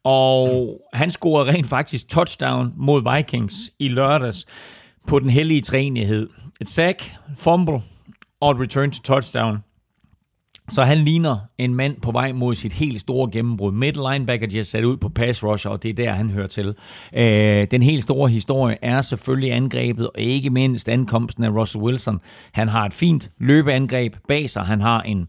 Og 0.03 0.79
han 0.93 1.11
scorede 1.11 1.51
rent 1.51 1.67
faktisk 1.67 2.09
touchdown 2.09 2.73
mod 2.77 3.15
Vikings 3.15 3.71
i 3.79 3.87
lørdags 3.87 4.45
på 5.07 5.19
den 5.19 5.29
hellige 5.29 5.61
træenighed. 5.61 6.29
Et 6.61 6.69
sack, 6.69 7.11
fumble 7.37 7.81
og 8.39 8.51
et 8.51 8.59
return 8.59 8.91
to 8.91 9.01
touchdown. 9.03 9.57
Så 10.69 10.83
han 10.83 10.97
ligner 10.97 11.37
en 11.57 11.75
mand 11.75 12.01
på 12.01 12.11
vej 12.11 12.31
mod 12.31 12.55
sit 12.55 12.73
helt 12.73 13.01
store 13.01 13.31
gennembrud. 13.31 13.71
Middle 13.71 14.11
linebacker, 14.11 14.47
de 14.47 14.55
har 14.55 14.63
sat 14.63 14.83
ud 14.83 14.97
på 14.97 15.09
pass 15.09 15.43
rusher, 15.43 15.71
og 15.71 15.83
det 15.83 15.89
er 15.89 15.93
der, 15.93 16.11
han 16.11 16.29
hører 16.29 16.47
til. 16.47 16.75
Øh, 17.13 17.67
den 17.71 17.81
helt 17.81 18.03
store 18.03 18.29
historie 18.29 18.77
er 18.81 19.01
selvfølgelig 19.01 19.53
angrebet, 19.53 20.07
og 20.07 20.19
ikke 20.19 20.49
mindst 20.49 20.89
ankomsten 20.89 21.43
af 21.43 21.49
Russell 21.49 21.83
Wilson. 21.83 22.19
Han 22.51 22.67
har 22.67 22.85
et 22.85 22.93
fint 22.93 23.31
løbeangreb 23.39 24.15
bag 24.27 24.49
sig. 24.49 24.63
Han 24.63 24.81
har 24.81 25.01
en 25.01 25.27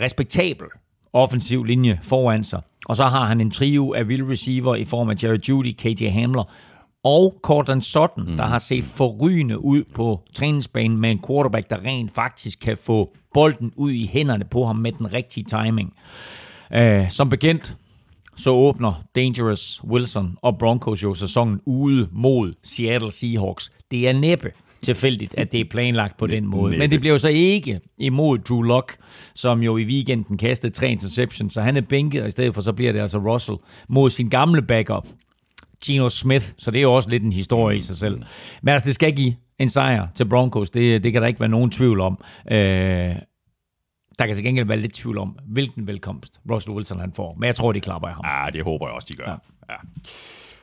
respektabel 0.00 0.66
offensiv 1.12 1.64
linje 1.64 1.98
foran 2.02 2.44
sig. 2.44 2.60
Og 2.88 2.96
så 2.96 3.04
har 3.04 3.26
han 3.26 3.40
en 3.40 3.50
trio 3.50 3.94
af 3.94 4.08
vild 4.08 4.30
receiver 4.30 4.74
i 4.74 4.84
form 4.84 5.10
af 5.10 5.14
Jared 5.22 5.40
Judy, 5.48 5.72
KJ 5.72 6.08
Hamler 6.08 6.52
og 7.04 7.34
Cortland 7.42 7.82
Sutton, 7.82 8.30
mm. 8.30 8.36
der 8.36 8.46
har 8.46 8.58
set 8.58 8.84
forrygende 8.84 9.64
ud 9.64 9.84
på 9.94 10.22
træningsbanen 10.34 11.00
med 11.00 11.10
en 11.10 11.20
quarterback, 11.26 11.70
der 11.70 11.84
rent 11.84 12.14
faktisk 12.14 12.58
kan 12.60 12.76
få 12.76 13.16
bolden 13.34 13.72
ud 13.76 13.90
i 13.90 14.06
hænderne 14.06 14.44
på 14.44 14.66
ham 14.66 14.76
med 14.76 14.92
den 14.92 15.12
rigtige 15.12 15.44
timing. 15.44 15.94
Uh, 16.76 17.08
som 17.10 17.28
bekendt, 17.28 17.76
så 18.36 18.50
åbner 18.50 19.02
Dangerous 19.16 19.84
Wilson 19.84 20.36
og 20.42 20.58
Broncos 20.58 21.02
jo 21.02 21.14
sæsonen 21.14 21.60
ude 21.66 22.08
mod 22.12 22.54
Seattle 22.62 23.10
Seahawks. 23.10 23.72
Det 23.90 24.08
er 24.08 24.12
næppe 24.12 24.52
tilfældigt, 24.82 25.34
at 25.38 25.52
det 25.52 25.60
er 25.60 25.64
planlagt 25.70 26.18
på 26.18 26.26
den 26.26 26.46
måde. 26.46 26.78
Men 26.78 26.90
det 26.90 27.00
bliver 27.00 27.12
jo 27.12 27.18
så 27.18 27.28
ikke 27.28 27.80
imod 27.98 28.38
Drew 28.38 28.62
Lock, 28.62 28.96
som 29.34 29.62
jo 29.62 29.76
i 29.76 29.84
weekenden 29.84 30.38
kastede 30.38 30.72
tre 30.72 30.90
interceptions, 30.90 31.54
så 31.54 31.60
han 31.60 31.76
er 31.76 31.80
bænket, 31.80 32.22
og 32.22 32.28
i 32.28 32.30
stedet 32.30 32.54
for 32.54 32.60
så 32.60 32.72
bliver 32.72 32.92
det 32.92 33.00
altså 33.00 33.18
Russell 33.18 33.58
mod 33.88 34.10
sin 34.10 34.28
gamle 34.28 34.62
backup, 34.62 35.06
Gino 35.84 36.08
Smith, 36.08 36.46
så 36.56 36.70
det 36.70 36.78
er 36.78 36.82
jo 36.82 36.94
også 36.94 37.10
lidt 37.10 37.22
en 37.22 37.32
historie 37.32 37.76
i 37.76 37.80
sig 37.80 37.96
selv. 37.96 38.22
Men 38.62 38.72
altså, 38.72 38.86
det 38.86 38.94
skal 38.94 39.12
give 39.16 39.34
en 39.58 39.68
sejr 39.68 40.06
til 40.14 40.28
Broncos, 40.28 40.70
det, 40.70 41.04
det 41.04 41.12
kan 41.12 41.22
der 41.22 41.28
ikke 41.28 41.40
være 41.40 41.48
nogen 41.48 41.70
tvivl 41.70 42.00
om. 42.00 42.18
Øh, 42.50 43.14
der 44.18 44.26
kan 44.26 44.34
til 44.34 44.44
gengæld 44.44 44.66
være 44.66 44.78
lidt 44.78 44.92
tvivl 44.92 45.18
om, 45.18 45.38
hvilken 45.46 45.86
velkomst 45.86 46.40
Russell 46.50 46.76
Wilson 46.76 47.00
han 47.00 47.12
får. 47.12 47.34
Men 47.34 47.46
jeg 47.46 47.54
tror, 47.54 47.72
de 47.72 47.80
klapper 47.80 48.08
af 48.08 48.14
ham. 48.14 48.24
Ja, 48.26 48.50
det 48.50 48.64
håber 48.64 48.86
jeg 48.86 48.94
også, 48.94 49.06
de 49.10 49.16
gør. 49.16 49.26
Ja. 49.28 49.36
ja. 49.72 49.76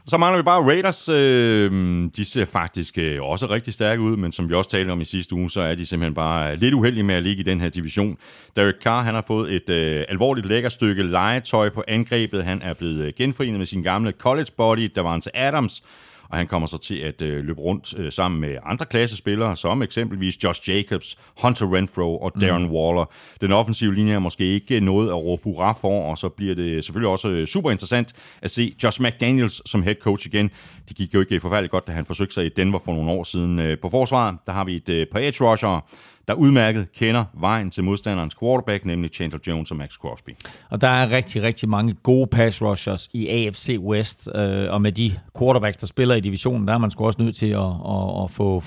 Så 0.07 0.18
mangler 0.18 0.38
vi 0.38 0.44
bare 0.44 0.64
Raiders. 0.64 1.10
Øh, 1.10 1.72
de 2.15 2.26
ser 2.26 2.45
faktisk 2.45 2.98
øh, 2.98 3.23
også 3.23 3.49
rigtig 3.49 3.73
stærke 3.73 4.02
ud, 4.02 4.18
men 4.18 4.32
som 4.32 4.49
vi 4.49 4.53
også 4.53 4.69
talte 4.69 4.91
om 4.91 5.02
i 5.02 5.06
sidste 5.06 5.36
uge, 5.36 5.49
så 5.49 5.61
er 5.61 5.76
de 5.76 5.86
simpelthen 5.86 6.14
bare 6.14 6.52
øh, 6.52 6.60
lidt 6.60 6.73
uheldige 6.73 7.03
med 7.03 7.15
at 7.15 7.23
ligge 7.23 7.40
i 7.40 7.44
den 7.44 7.61
her 7.61 7.69
division. 7.69 8.18
Derek 8.56 8.76
Carr 8.84 9.02
han 9.02 9.14
har 9.14 9.23
fået 9.27 9.56
et 9.56 9.69
øh, 9.69 10.06
alvorligt 10.10 10.48
lækker 10.48 10.69
stykke 10.69 11.03
legetøj 11.03 11.69
på 11.69 11.84
angrebet. 11.88 12.44
Han 12.44 12.61
er 12.61 12.73
blevet 12.73 12.98
øh, 12.98 13.14
genforenet 13.18 13.57
med 13.57 13.65
sin 13.65 13.84
gamle 13.84 14.11
college 14.11 14.52
body, 14.57 14.91
der 14.95 15.02
var 15.02 15.19
til 15.19 15.32
Adams, 15.34 15.84
og 16.30 16.38
han 16.38 16.47
kommer 16.47 16.68
så 16.68 16.77
til 16.77 16.95
at 16.95 17.22
øh, 17.22 17.43
løbe 17.43 17.61
rundt 17.61 17.99
øh, 17.99 18.11
sammen 18.11 18.41
med 18.41 18.57
andre 18.65 18.85
klassespillere, 18.85 19.56
som 19.56 19.81
eksempelvis 19.81 20.43
Josh 20.43 20.69
Jacobs, 20.69 21.18
Hunter 21.41 21.73
Renfro 21.73 22.18
og 22.18 22.41
Darren 22.41 22.65
mm. 22.65 22.72
Waller. 22.72 23.11
Den 23.41 23.52
offensive 23.52 23.95
linje 23.95 24.14
er 24.14 24.19
måske 24.19 24.43
ikke 24.43 24.80
noget 24.80 25.10
at 25.10 25.15
råbe 25.15 25.43
hurra 25.43 25.73
for, 25.73 26.10
og 26.10 26.18
så 26.18 26.30
bliver 26.30 26.56
det 26.56 26.85
selvfølgelig 26.85 27.10
også 27.10 27.30
øh, 27.30 27.47
super 27.47 27.72
interessant 27.72 28.14
at 28.41 28.52
se 28.52 28.76
Josh 28.84 29.02
McDaniels 29.02 29.69
som 29.69 29.84
head 29.84 29.95
coach 29.95 30.27
igen. 30.27 30.52
Det 30.88 30.97
gik 30.97 31.14
jo 31.14 31.19
ikke 31.19 31.39
forfærdeligt 31.39 31.72
godt, 31.72 31.88
da 31.88 31.91
han 31.91 32.06
forsøgte 32.06 32.34
sig 32.34 32.45
i 32.45 32.49
Denver 32.49 32.80
for 32.85 32.93
nogle 32.93 33.11
år 33.11 33.23
siden. 33.23 33.60
Øh, 33.60 33.77
på 33.81 33.89
forsvaret, 33.89 34.38
der 34.45 34.52
har 34.52 34.64
vi 34.64 34.76
et 34.76 34.89
øh, 34.89 35.07
par 35.11 35.19
edge 35.19 35.52
rusher, 35.52 35.81
der 36.27 36.34
udmærket 36.34 36.91
kender 36.91 37.23
vejen 37.34 37.72
til 37.72 37.84
modstanderens 37.84 38.35
quarterback, 38.35 38.85
nemlig 38.85 39.11
Chandler 39.11 39.39
Jones 39.47 39.72
og 39.72 39.77
Max 39.77 39.93
Crosby. 39.93 40.30
Og 40.69 40.81
der 40.81 40.88
er 40.88 41.11
rigtig, 41.11 41.43
rigtig 41.43 41.69
mange 41.69 41.93
gode 41.93 42.27
pass 42.27 42.61
rushers 42.61 43.10
i 43.14 43.27
AFC 43.27 43.77
West, 43.80 44.30
øh, 44.35 44.73
og 44.73 44.81
med 44.81 44.91
de 44.91 45.11
quarterbacks, 45.39 45.77
der 45.77 45.88
spiller 45.88 46.15
i 46.15 46.19
divisionen, 46.19 46.68
der 46.68 46.73
er 46.73 46.77
man 46.77 46.91
sgu 46.91 47.06
også 47.06 47.22
nødt 47.22 47.35
til 47.35 47.49
at, 47.49 47.60
at, 47.60 48.23
at 48.23 48.31
få 48.31 48.64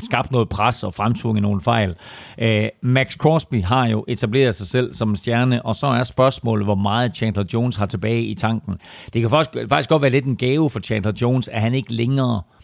skabt 0.00 0.32
noget 0.32 0.48
pres 0.48 0.84
og 0.84 0.94
fremtvunget 0.94 1.42
nogle 1.42 1.60
fejl. 1.60 1.94
Øh, 2.38 2.68
Max 2.82 3.16
Crosby 3.16 3.62
har 3.62 3.86
jo 3.86 4.04
etableret 4.08 4.54
sig 4.54 4.66
selv 4.66 4.92
som 4.92 5.10
en 5.10 5.16
stjerne, 5.16 5.66
og 5.66 5.76
så 5.76 5.86
er 5.86 6.02
spørgsmålet, 6.02 6.66
hvor 6.66 6.74
meget 6.74 7.16
Chandler 7.16 7.44
Jones 7.52 7.76
har 7.76 7.86
tilbage 7.86 8.22
i 8.22 8.34
tanken. 8.34 8.74
Det 9.12 9.20
kan 9.20 9.30
faktisk, 9.30 9.68
faktisk 9.68 9.88
godt 9.88 10.02
være 10.02 10.10
lidt 10.10 10.24
en 10.24 10.36
gave 10.36 10.70
for 10.70 10.80
Chandler 10.80 11.12
Jones, 11.22 11.48
at 11.48 11.60
han 11.60 11.74
ikke 11.74 11.94
længere 11.94 12.42
øh, 12.46 12.59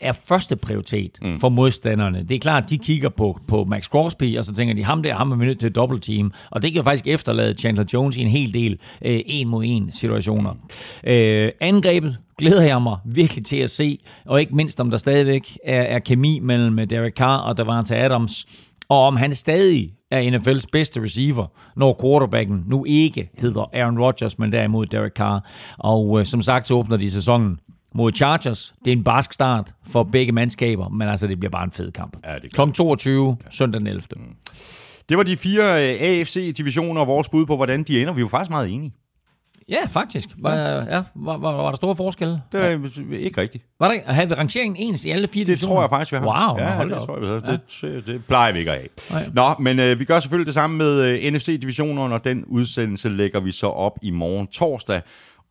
er 0.00 0.12
første 0.24 0.56
prioritet 0.56 1.18
mm. 1.22 1.38
for 1.38 1.48
modstanderne. 1.48 2.22
Det 2.22 2.34
er 2.34 2.38
klart, 2.38 2.70
de 2.70 2.78
kigger 2.78 3.08
på, 3.08 3.40
på 3.48 3.64
Max 3.64 3.84
Crosby, 3.84 4.38
og 4.38 4.44
så 4.44 4.54
tænker 4.54 4.74
de, 4.74 4.84
ham 4.84 5.02
der, 5.02 5.14
ham 5.14 5.32
er 5.32 5.36
vi 5.36 5.46
nødt 5.46 5.60
til 5.60 5.66
at 5.66 5.74
double 5.74 6.00
team. 6.00 6.32
Og 6.50 6.62
det 6.62 6.72
kan 6.72 6.84
faktisk 6.84 7.06
efterlade 7.06 7.54
Chandler 7.54 7.84
Jones 7.92 8.16
i 8.16 8.20
en 8.20 8.28
hel 8.28 8.54
del 8.54 8.78
øh, 9.04 9.20
en 9.26 9.48
mod 9.48 9.64
en 9.66 9.92
situationer. 9.92 10.54
Øh, 11.04 11.50
angrebet 11.60 12.16
glæder 12.38 12.62
jeg 12.62 12.82
mig 12.82 12.96
virkelig 13.04 13.44
til 13.44 13.56
at 13.56 13.70
se, 13.70 13.98
og 14.26 14.40
ikke 14.40 14.56
mindst 14.56 14.80
om 14.80 14.90
der 14.90 14.96
stadigvæk 14.96 15.58
er, 15.64 15.82
er 15.82 15.98
kemi 15.98 16.38
mellem 16.38 16.88
Derek 16.88 17.14
Carr 17.14 17.38
og 17.38 17.58
Davante 17.58 17.96
Adams, 17.96 18.46
og 18.88 19.02
om 19.02 19.16
han 19.16 19.34
stadig 19.34 19.92
er 20.10 20.30
NFL's 20.30 20.64
bedste 20.72 21.02
receiver, 21.02 21.46
når 21.76 21.98
quarterbacken 22.02 22.64
nu 22.66 22.84
ikke 22.84 23.30
hedder 23.38 23.70
Aaron 23.72 23.98
Rodgers, 23.98 24.38
men 24.38 24.52
derimod 24.52 24.86
Derek 24.86 25.12
Carr. 25.12 25.50
Og 25.78 26.20
øh, 26.20 26.26
som 26.26 26.42
sagt, 26.42 26.66
så 26.66 26.74
åbner 26.74 26.96
de 26.96 27.10
sæsonen 27.10 27.58
mod 27.98 28.12
Chargers. 28.12 28.74
Det 28.84 28.92
er 28.92 28.96
en 28.96 29.04
barsk 29.04 29.32
start 29.32 29.72
for 29.90 30.02
begge 30.02 30.32
mandskaber, 30.32 30.88
men 30.88 31.08
altså 31.08 31.26
det 31.26 31.38
bliver 31.38 31.50
bare 31.50 31.64
en 31.64 31.70
fed 31.70 31.92
kamp. 31.92 32.16
Ja, 32.26 32.34
det 32.34 32.52
Kl. 32.54 32.60
22, 32.74 33.36
ja. 33.44 33.50
søndag 33.50 33.78
den 33.78 33.86
11. 33.86 34.02
Mm. 34.16 34.22
Det 35.08 35.16
var 35.16 35.22
de 35.22 35.36
fire 35.36 35.62
øh, 35.62 35.96
AFC-divisioner 36.00 37.00
og 37.00 37.06
vores 37.06 37.28
bud 37.28 37.46
på, 37.46 37.56
hvordan 37.56 37.82
de 37.82 38.00
ender. 38.00 38.12
Vi 38.14 38.22
var 38.22 38.28
faktisk 38.28 38.50
meget 38.50 38.74
enige. 38.74 38.92
Ja, 39.68 39.86
faktisk. 39.86 40.28
Var, 40.38 40.54
ja, 40.54 41.02
var, 41.14 41.36
var, 41.36 41.52
var 41.52 41.68
der 41.70 41.76
store 41.76 41.96
forskelle? 41.96 42.42
Det 42.52 42.64
er 42.64 42.70
ja. 42.70 43.16
ikke 43.16 43.40
rigtigt. 43.40 43.64
Var 43.80 43.88
der, 43.88 44.12
havde 44.12 44.28
vi 44.28 44.34
rangeringen 44.34 44.76
ens 44.76 45.04
i 45.04 45.10
alle 45.10 45.28
fire 45.28 45.40
Det 45.40 45.46
divisioner? 45.46 45.74
tror 45.74 45.82
jeg 45.82 45.90
faktisk, 45.90 46.12
vi 46.12 46.16
har. 46.16 46.54
Wow, 46.54 46.66
ja, 46.66 46.84
det 46.84 46.92
op. 46.92 47.06
tror 47.06 47.14
jeg, 47.14 47.22
vi 47.22 47.26
har. 47.26 47.42
Ja. 47.82 47.88
Det, 47.96 48.06
det 48.06 48.24
plejer 48.24 48.52
vi 48.52 48.58
ikke 48.58 48.72
at 48.72 48.88
have. 49.10 49.30
Nå, 49.32 49.54
men 49.60 49.78
øh, 49.78 49.98
vi 49.98 50.04
gør 50.04 50.20
selvfølgelig 50.20 50.46
det 50.46 50.54
samme 50.54 50.76
med 50.76 51.00
øh, 51.00 51.32
NFC-divisionerne, 51.32 52.14
og 52.14 52.24
den 52.24 52.44
udsendelse 52.44 53.08
lægger 53.08 53.40
vi 53.40 53.52
så 53.52 53.66
op 53.66 53.98
i 54.02 54.10
morgen 54.10 54.46
torsdag. 54.46 55.00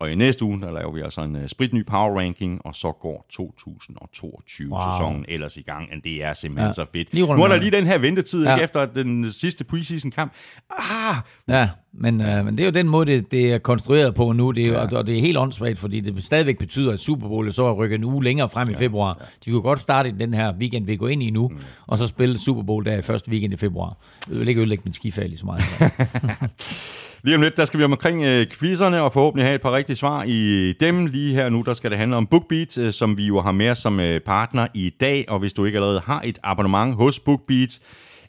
Og 0.00 0.12
i 0.12 0.14
næste 0.14 0.44
uge, 0.44 0.60
der 0.60 0.70
laver 0.70 0.92
vi 0.92 1.00
altså 1.00 1.20
en 1.20 1.36
uh, 1.36 1.46
spritny 1.46 1.84
power 1.84 2.18
ranking, 2.20 2.60
og 2.64 2.74
så 2.74 2.92
går 2.92 3.26
2022-sæsonen 3.32 5.16
wow. 5.16 5.24
ellers 5.28 5.56
i 5.56 5.62
gang. 5.62 5.88
Og 5.96 6.04
det 6.04 6.24
er 6.24 6.32
simpelthen 6.32 6.68
ja. 6.68 6.72
så 6.72 6.86
fedt. 6.92 7.14
Nu 7.14 7.42
er 7.42 7.48
der 7.48 7.56
lige 7.56 7.70
den 7.70 7.86
her 7.86 7.98
ventetid 7.98 8.46
ja. 8.46 8.56
efter 8.56 8.86
den 8.86 9.32
sidste 9.32 9.64
preseason 9.64 10.10
kamp. 10.10 10.32
Ah! 10.78 11.16
Ja, 11.48 11.68
men, 11.92 12.20
uh, 12.20 12.44
men 12.44 12.58
det 12.58 12.60
er 12.60 12.64
jo 12.64 12.70
den 12.70 12.88
måde, 12.88 13.06
det, 13.06 13.30
det 13.30 13.52
er 13.52 13.58
konstrueret 13.58 14.14
på 14.14 14.32
nu, 14.32 14.50
det 14.50 14.66
er, 14.66 14.72
ja. 14.72 14.78
og, 14.78 14.88
og 14.92 15.06
det 15.06 15.16
er 15.16 15.20
helt 15.20 15.38
åndssvagt, 15.38 15.78
fordi 15.78 16.00
det 16.00 16.24
stadigvæk 16.24 16.58
betyder, 16.58 16.92
at 16.92 17.00
Super 17.00 17.28
Bowl 17.28 17.52
så 17.52 17.64
er 17.64 17.72
rykket 17.72 17.98
en 17.98 18.04
uge 18.04 18.24
længere 18.24 18.50
frem 18.50 18.68
ja. 18.68 18.74
i 18.74 18.76
februar. 18.76 19.16
Ja. 19.20 19.24
De 19.44 19.50
kunne 19.50 19.62
godt 19.62 19.80
starte 19.80 20.08
i 20.08 20.12
den 20.12 20.34
her 20.34 20.54
weekend, 20.60 20.86
vi 20.86 20.96
går 20.96 21.08
ind 21.08 21.22
i 21.22 21.30
nu, 21.30 21.48
mm. 21.48 21.58
og 21.86 21.98
så 21.98 22.06
spille 22.06 22.38
Super 22.38 22.62
Bowl 22.62 22.84
der 22.84 22.98
i 22.98 23.02
første 23.02 23.30
weekend 23.30 23.52
i 23.52 23.56
februar. 23.56 23.96
Det 24.28 24.40
vil 24.40 24.48
ikke 24.48 24.60
ødelægge 24.60 24.82
min 24.84 24.92
skifag 24.92 25.28
lige 25.28 25.38
så 25.38 25.46
meget. 25.46 25.62
Lige 27.22 27.36
om 27.36 27.42
lidt, 27.42 27.56
der 27.56 27.64
skal 27.64 27.78
vi 27.78 27.84
omkring 27.84 28.24
øh, 28.24 28.46
quizzerne 28.46 29.02
og 29.02 29.12
forhåbentlig 29.12 29.46
have 29.46 29.54
et 29.54 29.62
par 29.62 29.72
rigtige 29.72 29.96
svar 29.96 30.24
i 30.26 30.72
dem. 30.80 31.06
Lige 31.06 31.34
her 31.34 31.48
nu, 31.48 31.62
der 31.66 31.74
skal 31.74 31.90
det 31.90 31.98
handle 31.98 32.16
om 32.16 32.26
BookBeat, 32.26 32.78
øh, 32.78 32.92
som 32.92 33.18
vi 33.18 33.26
jo 33.26 33.40
har 33.40 33.52
med 33.52 33.74
som 33.74 34.00
øh, 34.00 34.20
partner 34.20 34.66
i 34.74 34.94
dag. 35.00 35.24
Og 35.28 35.38
hvis 35.38 35.52
du 35.52 35.64
ikke 35.64 35.78
allerede 35.78 36.00
har 36.00 36.22
et 36.24 36.38
abonnement 36.42 36.94
hos 36.94 37.20
BookBeat, 37.20 37.78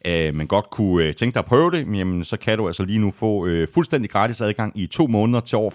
øh, 0.06 0.36
men 0.36 0.48
godt 0.48 0.70
kunne 0.72 1.06
øh, 1.06 1.14
tænke 1.14 1.34
dig 1.34 1.40
at 1.40 1.46
prøve 1.46 1.72
det, 1.72 1.98
jamen, 1.98 2.24
så 2.24 2.38
kan 2.38 2.58
du 2.58 2.68
altså 2.68 2.86
lige 2.86 3.00
nu 3.00 3.12
få 3.12 3.46
øh, 3.46 3.68
fuldstændig 3.74 4.12
gratis 4.12 4.42
adgang 4.42 4.80
i 4.80 4.88
to 4.88 5.08
måneder 5.08 5.40
til 5.40 5.58
over 5.58 5.72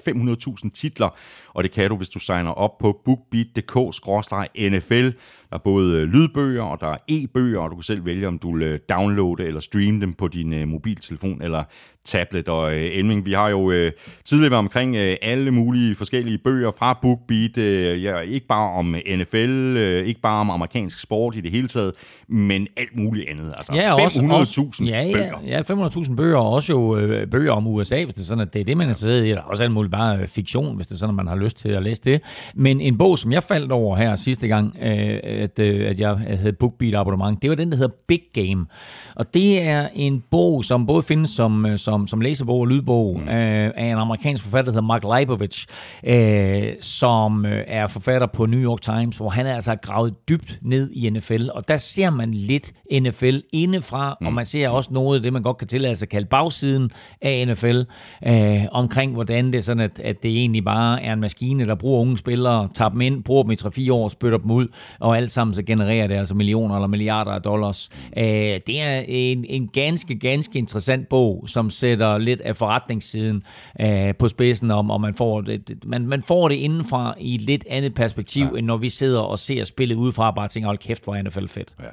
500.000 0.65 0.70
titler. 0.74 1.16
Og 1.55 1.65
det 1.65 1.73
kan 1.73 1.91
du, 1.91 1.97
hvis 1.97 2.09
du 2.09 2.19
signer 2.19 2.51
op 2.51 2.78
på 2.78 3.01
bookbeat.dk-nfl. 3.05 5.12
Der 5.51 5.57
er 5.57 5.61
både 5.65 6.01
øh, 6.01 6.09
lydbøger, 6.09 6.62
og 6.62 6.81
der 6.81 6.87
er 6.87 6.97
e-bøger, 7.09 7.61
og 7.61 7.71
du 7.71 7.75
kan 7.75 7.83
selv 7.83 8.05
vælge, 8.05 8.29
om 8.29 8.39
du 8.39 8.57
vil 8.57 8.62
øh, 8.62 8.79
downloade 8.91 9.45
eller 9.47 9.61
streame 9.61 10.01
dem 10.01 10.12
på 10.12 10.29
din 10.29 10.62
uh, 10.62 10.69
mobiltelefon 10.69 11.43
eller 11.43 11.65
tablet. 12.05 12.49
Og 12.49 12.77
Elming, 12.77 13.25
vi 13.25 13.33
har 13.33 13.49
jo 13.49 13.91
tidligere 14.25 14.51
været 14.51 14.59
omkring 14.59 14.97
alle 14.97 15.51
mulige 15.51 15.95
forskellige 15.95 16.39
bøger 16.39 16.71
fra 16.79 16.99
BookBeat. 17.03 17.59
Ja, 18.03 18.19
ikke 18.19 18.47
bare 18.47 18.71
om 18.79 18.95
NFL, 19.16 19.77
ikke 20.07 20.21
bare 20.21 20.41
om 20.41 20.51
amerikansk 20.51 21.01
sport 21.01 21.37
i 21.37 21.41
det 21.41 21.51
hele 21.51 21.69
taget, 21.69 21.93
men 22.29 22.69
alt 22.77 22.97
muligt 22.97 23.29
andet. 23.29 23.55
Altså 23.57 23.75
ja, 23.75 24.07
500.000 24.07 24.85
ja, 24.85 25.11
bøger. 25.12 25.39
Ja, 25.47 25.61
500.000 25.61 26.15
bøger, 26.15 26.37
og 26.37 26.51
også 26.51 26.73
jo 26.73 26.99
bøger 27.31 27.53
om 27.53 27.66
USA, 27.66 28.05
hvis 28.05 28.15
det 28.15 28.21
er 28.21 28.27
sådan, 28.27 28.43
at 28.43 28.55
det 28.55 28.61
er 28.61 28.65
det, 28.65 28.77
man 28.77 28.87
er 28.87 28.91
interesseret 28.91 29.27
i. 29.27 29.29
Der 29.29 29.37
er 29.37 29.41
også 29.41 29.62
alt 29.62 29.73
muligt 29.73 29.93
bare 29.93 30.27
fiktion, 30.27 30.77
hvis 30.77 30.87
det 30.87 30.95
er 30.95 30.99
sådan, 30.99 31.11
at 31.11 31.16
man 31.16 31.27
har 31.27 31.37
lyst 31.37 31.57
til 31.59 31.69
at 31.69 31.83
læse 31.83 32.03
det. 32.05 32.23
Men 32.55 32.81
en 32.81 32.99
bog, 32.99 33.19
som 33.19 33.33
jeg 33.33 33.43
faldt 33.43 33.73
over 33.73 33.97
her 33.97 34.15
sidste 34.15 34.49
gang, 34.49 34.77
uh, 34.77 34.89
at, 35.35 35.59
øh, 35.59 35.90
at 35.90 36.01
jeg 36.01 36.16
havde 36.16 36.52
BookBeat 36.52 36.94
abonnement. 36.94 37.43
Det 37.43 37.51
var 37.51 37.56
den, 37.56 37.70
der 37.70 37.77
hedder 37.77 37.94
Big 38.09 38.23
Game. 38.35 38.66
Og 39.16 39.35
det 39.35 39.62
er 39.62 39.89
en 39.94 40.24
bog, 40.31 40.65
som 40.65 40.86
både 40.86 41.02
findes 41.02 41.31
som, 41.31 41.66
øh, 41.66 41.78
som, 41.78 42.06
som 42.06 42.20
læsebog 42.20 42.61
og 42.61 42.66
lydbog 42.66 43.20
mm. 43.20 43.28
øh, 43.28 43.70
af 43.77 43.85
en 43.85 43.98
amerikansk 43.98 44.44
forfatter, 44.44 44.73
der 44.73 44.81
hedder 44.81 44.86
Mark 44.86 45.05
Leibovich, 45.05 45.66
øh, 46.05 46.73
som 46.81 47.47
øh, 47.47 47.65
er 47.66 47.86
forfatter 47.86 48.27
på 48.27 48.47
New 48.47 48.61
York 48.61 48.81
Times, 48.81 49.16
hvor 49.16 49.28
han 49.28 49.47
er 49.47 49.55
altså 49.55 49.77
gravet 49.77 50.15
dybt 50.28 50.59
ned 50.62 50.90
i 50.93 51.11
NFL. 51.11 51.48
Og 51.55 51.69
der 51.69 51.77
ser 51.77 52.11
man 52.11 52.35
lidt 52.35 52.73
NFL 52.93 53.39
indefra, 53.52 54.16
mm. 54.20 54.27
og 54.27 54.32
man 54.32 54.47
ser 54.47 54.69
også 54.69 54.93
noget 54.93 55.16
af 55.16 55.23
det, 55.23 55.32
man 55.32 55.43
godt 55.43 55.59
kan 55.59 55.69
tillade 55.69 55.97
sig 55.97 56.06
at 56.06 56.11
kalde 56.11 56.27
bagsiden 56.27 56.90
af 57.23 57.48
NFL, 57.48 57.81
øh, 58.27 58.65
omkring 58.73 59.12
hvordan 59.12 59.47
det 59.47 59.55
er 59.55 59.62
sådan, 59.62 59.81
at, 59.81 60.01
at 60.05 60.23
det 60.23 60.31
egentlig 60.31 60.65
bare 60.65 61.02
er 61.02 61.12
en 61.12 61.20
maskine, 61.20 61.66
der 61.66 61.74
bruger 61.74 62.01
unge 62.01 62.19
spillere, 62.19 62.69
tager 62.74 62.89
dem 62.89 63.01
ind, 63.01 63.24
bruger 63.24 63.43
dem 63.43 63.52
i 63.52 63.56
3-4 63.89 63.93
år, 63.93 64.09
spytter 64.09 64.39
dem 64.39 64.51
ud, 64.51 64.69
og 65.01 65.16
alt 65.25 65.31
sammen 65.31 65.55
så 65.55 65.63
genererer 65.63 66.07
det 66.07 66.15
altså 66.15 66.35
millioner 66.35 66.75
eller 66.75 66.87
milliarder 66.87 67.31
af 67.31 67.43
dollars. 67.43 67.91
Øh, 68.17 68.25
det 68.67 68.81
er 68.81 69.05
en, 69.09 69.45
en 69.45 69.69
ganske, 69.69 70.15
ganske 70.15 70.59
interessant 70.59 71.09
bog, 71.09 71.45
som 71.47 71.71
sætter 71.71 72.19
lidt 72.19 72.41
af 72.41 72.57
forretningssiden 72.57 73.43
øh, 73.81 74.15
på 74.15 74.29
spidsen 74.29 74.71
om, 74.71 74.91
og 74.91 75.01
man 75.01 75.15
får 75.15 75.41
det, 75.41 75.85
man, 75.85 76.07
man 76.07 76.23
får 76.23 76.49
det 76.49 76.55
indenfra 76.55 77.15
i 77.19 77.35
et 77.35 77.41
lidt 77.41 77.65
andet 77.71 77.95
perspektiv, 77.95 78.45
ja. 78.53 78.59
end 78.59 78.67
når 78.67 78.77
vi 78.77 78.89
sidder 78.89 79.21
og 79.21 79.39
ser 79.39 79.65
spillet 79.65 79.97
udefra 79.97 80.29
og 80.29 80.35
bare 80.35 80.49
tænker, 80.49 80.67
hold 80.67 80.79
kæft, 80.79 81.05
hvor 81.05 81.15
er 81.15 81.23
NFL 81.23 81.47
fedt. 81.47 81.69
Ja. 81.81 81.87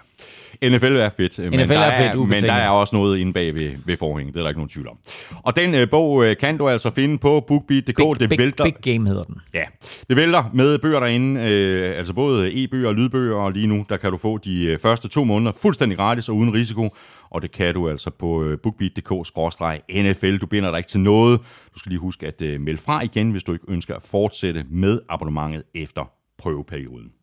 NFL 0.64 0.86
er 0.86 1.10
fedt, 1.10 1.38
NFL 1.38 1.50
men, 1.50 1.70
der 1.70 1.80
er, 1.80 1.98
fedt 1.98 2.22
er, 2.22 2.26
men 2.26 2.44
der 2.44 2.54
er 2.54 2.70
også 2.70 2.96
noget 2.96 3.18
inde 3.18 3.34
bag 3.34 3.56
ved, 3.56 3.72
ved 3.86 3.98
forhængen, 3.98 4.34
det 4.34 4.40
er 4.40 4.44
der 4.44 4.50
ikke 4.50 4.60
nogen 4.60 4.70
tvivl 4.70 4.88
om. 4.88 4.98
Og 5.44 5.56
den 5.56 5.76
øh, 5.76 5.90
bog 5.90 6.26
øh, 6.26 6.38
kan 6.38 6.58
du 6.58 6.70
altså 6.70 6.90
finde 6.90 7.18
på 7.18 7.40
bookbeat.dk. 7.48 7.98
Big, 7.98 8.20
det 8.20 8.30
big, 8.30 8.40
vælter, 8.40 8.64
big 8.64 8.74
Game 8.74 9.10
hedder 9.10 9.24
den. 9.24 9.36
Ja, 9.54 9.64
det 10.10 10.16
vælter 10.16 10.44
med 10.54 10.80
bøger 10.80 11.00
derinde, 11.00 11.42
øh, 11.42 11.98
altså 11.98 12.14
både 12.14 12.64
e-bøger 12.64 12.88
og 12.88 12.96
lydbøger, 12.96 13.36
og 13.36 13.52
lige 13.52 13.68
nu 13.68 13.86
der 13.90 13.98
kan 13.98 14.12
du 14.12 14.18
få 14.18 14.38
de 14.38 14.66
øh, 14.66 14.80
første 14.80 15.08
to 15.08 15.24
måneder 15.24 15.52
fuldstændig 15.52 15.98
gratis 15.98 16.30
og 16.30 16.36
uden 16.36 16.54
risiko, 16.54 16.90
og 17.30 17.42
det 17.42 17.52
kan 17.52 17.74
du 17.74 17.90
altså 17.90 18.10
på 18.10 18.44
øh, 18.44 18.58
bookbeat.dk-nfl. 18.64 20.38
Du 20.38 20.46
binder 20.46 20.70
dig 20.70 20.78
ikke 20.78 20.90
til 20.90 21.00
noget. 21.00 21.40
Du 21.74 21.80
skal 21.80 21.90
lige 21.90 22.00
huske 22.00 22.28
at 22.28 22.42
øh, 22.42 22.62
melde 22.62 22.82
fra 22.82 23.02
igen, 23.02 23.32
hvis 23.32 23.44
du 23.44 23.54
ikke 23.54 23.66
ønsker 23.70 23.96
at 23.96 24.04
fortsætte 24.04 24.66
med 24.70 25.00
abonnementet 25.10 25.64
efter 25.76 26.12
prøveperioden. 26.38 27.21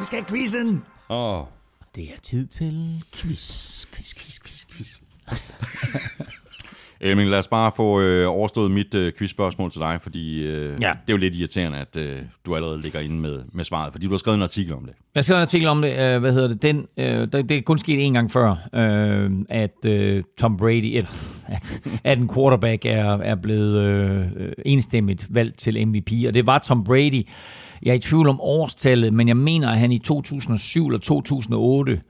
Vi 0.00 0.04
skal 0.04 0.18
have 0.18 0.28
quizzen! 0.28 0.82
Åh. 1.08 1.40
Oh. 1.40 1.46
Det 1.94 2.04
er 2.04 2.20
tid 2.22 2.46
til 2.46 3.04
quiz, 3.14 3.86
quiz, 3.86 4.14
quiz, 4.14 4.38
quiz, 4.40 4.64
quiz. 4.70 5.00
Emil, 7.00 7.26
lad 7.26 7.38
os 7.38 7.48
bare 7.48 7.72
få 7.76 8.00
øh, 8.00 8.28
overstået 8.28 8.70
mit 8.70 8.94
øh, 8.94 9.12
quizspørgsmål 9.18 9.70
til 9.70 9.80
dig, 9.80 9.98
fordi 10.02 10.46
øh, 10.46 10.68
ja. 10.68 10.74
det 10.76 10.82
er 10.84 10.94
jo 11.10 11.16
lidt 11.16 11.34
irriterende, 11.34 11.78
at 11.78 11.96
øh, 11.96 12.18
du 12.46 12.56
allerede 12.56 12.80
ligger 12.80 13.00
inde 13.00 13.16
med, 13.16 13.42
med 13.52 13.64
svaret, 13.64 13.92
fordi 13.92 14.06
du 14.06 14.12
har 14.12 14.18
skrevet 14.18 14.36
en 14.36 14.42
artikel 14.42 14.74
om 14.74 14.84
det. 14.84 14.94
Jeg 15.14 15.20
har 15.20 15.22
skrevet 15.22 15.38
en 15.38 15.42
artikel 15.42 15.68
om 15.68 15.82
det. 15.82 15.98
Øh, 15.98 16.20
hvad 16.20 16.32
hedder 16.32 16.48
det? 16.48 16.62
Den, 16.62 16.86
øh, 16.96 17.04
det, 17.04 17.32
det 17.32 17.50
er 17.50 17.62
kun 17.62 17.78
sket 17.78 18.06
en 18.06 18.14
gang 18.14 18.30
før, 18.30 18.68
øh, 18.74 19.30
at 19.48 19.86
øh, 19.86 20.22
Tom 20.38 20.56
Brady, 20.56 20.96
eller 20.96 21.10
at, 21.54 21.82
at 22.04 22.18
en 22.18 22.30
quarterback 22.34 22.84
er, 22.84 23.18
er 23.18 23.34
blevet 23.34 23.80
øh, 23.80 24.52
enstemmigt 24.66 25.26
valgt 25.30 25.58
til 25.58 25.88
MVP, 25.88 26.12
og 26.26 26.34
det 26.34 26.46
var 26.46 26.58
Tom 26.58 26.84
Brady. 26.84 27.26
Jeg 27.82 27.90
er 27.90 27.94
i 27.94 27.98
tvivl 27.98 28.28
om 28.28 28.40
årstallet, 28.40 29.12
men 29.12 29.28
jeg 29.28 29.36
mener, 29.36 29.70
at 29.70 29.78
han 29.78 29.92
i 29.92 29.98
2007 29.98 30.86
eller 30.86 30.98
2008 30.98 32.00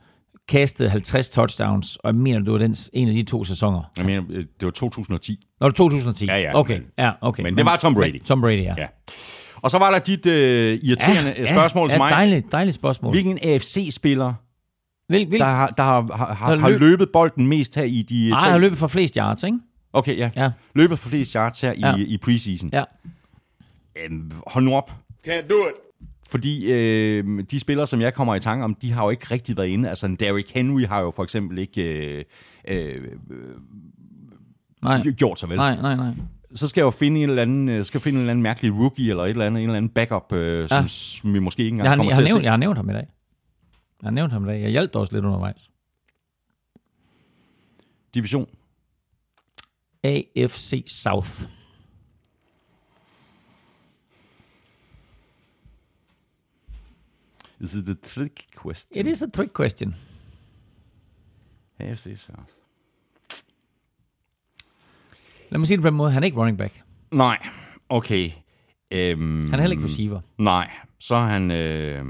kastede 0.48 0.90
50 0.90 1.30
touchdowns, 1.30 1.96
og 1.96 2.08
jeg 2.08 2.14
mener, 2.14 2.38
det 2.38 2.52
var 2.52 2.58
den, 2.58 2.76
en 2.92 3.08
af 3.08 3.14
de 3.14 3.22
to 3.22 3.44
sæsoner. 3.44 3.82
Jeg 3.96 4.06
mener, 4.06 4.22
øh, 4.30 4.38
det 4.38 4.66
var 4.66 4.70
2010. 4.70 5.32
Nå, 5.32 5.66
det 5.68 5.78
var 5.78 5.84
2010? 5.84 6.26
Ja, 6.26 6.38
ja. 6.38 6.58
Okay, 6.58 6.80
ja, 6.98 7.10
okay. 7.20 7.42
Men 7.42 7.56
det 7.56 7.66
var 7.66 7.76
Tom 7.76 7.94
Brady. 7.94 8.22
Tom 8.22 8.40
Brady, 8.40 8.62
ja. 8.62 8.74
ja. 8.78 8.86
Og 9.56 9.70
så 9.70 9.78
var 9.78 9.90
der 9.90 9.98
dit 9.98 10.26
uh, 10.26 10.32
irriterende 10.32 11.34
ja, 11.38 11.46
spørgsmål 11.46 11.88
ja, 11.88 11.92
til 11.92 11.98
mig. 11.98 12.10
Dejligt, 12.10 12.52
dejligt 12.52 12.74
spørgsmål. 12.74 13.12
Hvilken 13.12 13.38
AFC-spiller, 13.42 14.32
Hvil, 15.08 15.26
hvil? 15.26 15.40
der, 15.40 15.46
har, 15.46 15.66
der 15.66 15.82
har, 15.82 16.16
har, 16.16 16.34
har, 16.34 16.56
har 16.56 16.68
løbet 16.68 17.08
bolden 17.12 17.46
mest 17.46 17.74
her 17.74 17.82
i 17.82 18.02
de... 18.02 18.30
Nej, 18.30 18.40
tre... 18.40 18.50
har 18.50 18.58
løbet 18.58 18.78
for 18.78 18.86
flest 18.86 19.14
yards, 19.14 19.42
ikke? 19.42 19.58
Okay, 19.92 20.18
ja. 20.18 20.30
ja. 20.36 20.50
Løbet 20.74 20.98
for 20.98 21.08
flest 21.08 21.32
yards 21.32 21.60
her 21.60 21.72
ja. 21.80 21.96
i, 21.96 22.02
i 22.02 22.18
preseason. 22.18 22.70
Ja. 22.72 22.84
Øhm, 23.96 24.30
hold 24.46 24.64
nu 24.64 24.74
op. 24.74 24.92
Can't 25.28 25.48
do 25.48 25.54
it. 25.54 25.74
Fordi 26.26 26.72
øh, 26.72 27.44
de 27.50 27.60
spillere, 27.60 27.86
som 27.86 28.00
jeg 28.00 28.14
kommer 28.14 28.34
i 28.34 28.40
tanke 28.40 28.64
om, 28.64 28.74
de 28.74 28.92
har 28.92 29.04
jo 29.04 29.10
ikke 29.10 29.26
rigtig 29.30 29.56
været 29.56 29.66
inde. 29.68 29.88
Altså, 29.88 30.06
en 30.06 30.16
Derrick 30.16 30.50
Henry 30.50 30.84
har 30.84 31.00
jo 31.00 31.10
for 31.10 31.22
eksempel 31.22 31.58
ikke 31.58 31.82
øh, 31.82 32.24
øh, 32.68 33.08
nej. 34.82 35.02
gjort 35.16 35.40
så 35.40 35.46
vel. 35.46 35.56
Nej, 35.56 35.76
nej, 35.76 35.96
nej. 35.96 36.12
Så 36.54 36.68
skal 36.68 36.80
jeg 36.80 36.84
jo 36.84 36.90
finde 36.90 37.22
en 37.22 37.28
eller 37.28 37.42
anden, 37.42 37.68
øh, 37.68 37.84
skal 37.84 38.00
finde 38.00 38.16
en 38.16 38.20
eller 38.20 38.30
anden 38.30 38.42
mærkelig 38.42 38.74
rookie, 38.74 39.10
eller 39.10 39.24
et 39.24 39.30
eller 39.30 39.46
andet, 39.46 39.62
en 39.62 39.68
eller 39.68 39.76
anden 39.76 39.88
backup, 39.88 40.32
øh, 40.32 40.68
som 40.68 40.84
ja. 41.24 41.30
vi 41.32 41.38
måske 41.38 41.62
ikke 41.62 41.74
engang 41.74 41.84
jeg 41.84 41.90
har, 41.90 41.96
kommer 41.96 42.10
jeg 42.10 42.16
til 42.16 42.22
har 42.22 42.28
nævnt, 42.28 42.38
at 42.38 42.40
se. 42.40 42.44
Jeg 42.44 42.52
har 42.52 42.56
nævnt 42.56 42.76
ham 42.76 42.90
i 42.90 42.92
dag. 42.92 43.06
Jeg 44.02 44.06
har 44.06 44.10
nævnt 44.10 44.32
ham 44.32 44.44
i 44.44 44.48
dag. 44.48 44.62
Jeg 44.62 44.70
hjalp 44.70 44.96
også 44.96 45.14
lidt 45.14 45.24
undervejs. 45.24 45.70
Division? 48.14 48.46
AFC 50.04 50.84
South. 50.86 51.42
Is 57.60 57.74
it 57.74 57.88
a 57.88 57.94
trick 57.94 58.46
question? 58.56 59.06
It 59.06 59.06
is 59.06 59.22
a 59.22 59.30
trick 59.30 59.52
question. 59.54 59.94
AFC 61.80 62.06
South. 62.16 62.52
Lad 65.50 65.58
mig 65.58 65.66
sige 65.66 65.76
det 65.76 65.82
på 65.82 65.88
den 65.88 65.96
måde. 65.96 66.10
Han 66.10 66.22
er 66.22 66.24
ikke 66.24 66.38
running 66.38 66.58
back. 66.58 66.82
Nej, 67.12 67.38
okay. 67.88 68.30
Øhm, 68.92 69.50
han 69.50 69.54
er 69.54 69.60
heller 69.60 69.76
ikke 69.76 69.84
receiver. 69.84 70.20
Nej, 70.38 70.70
så 71.00 71.14
er 71.14 71.26
han... 71.26 71.50
Øh, 71.50 72.04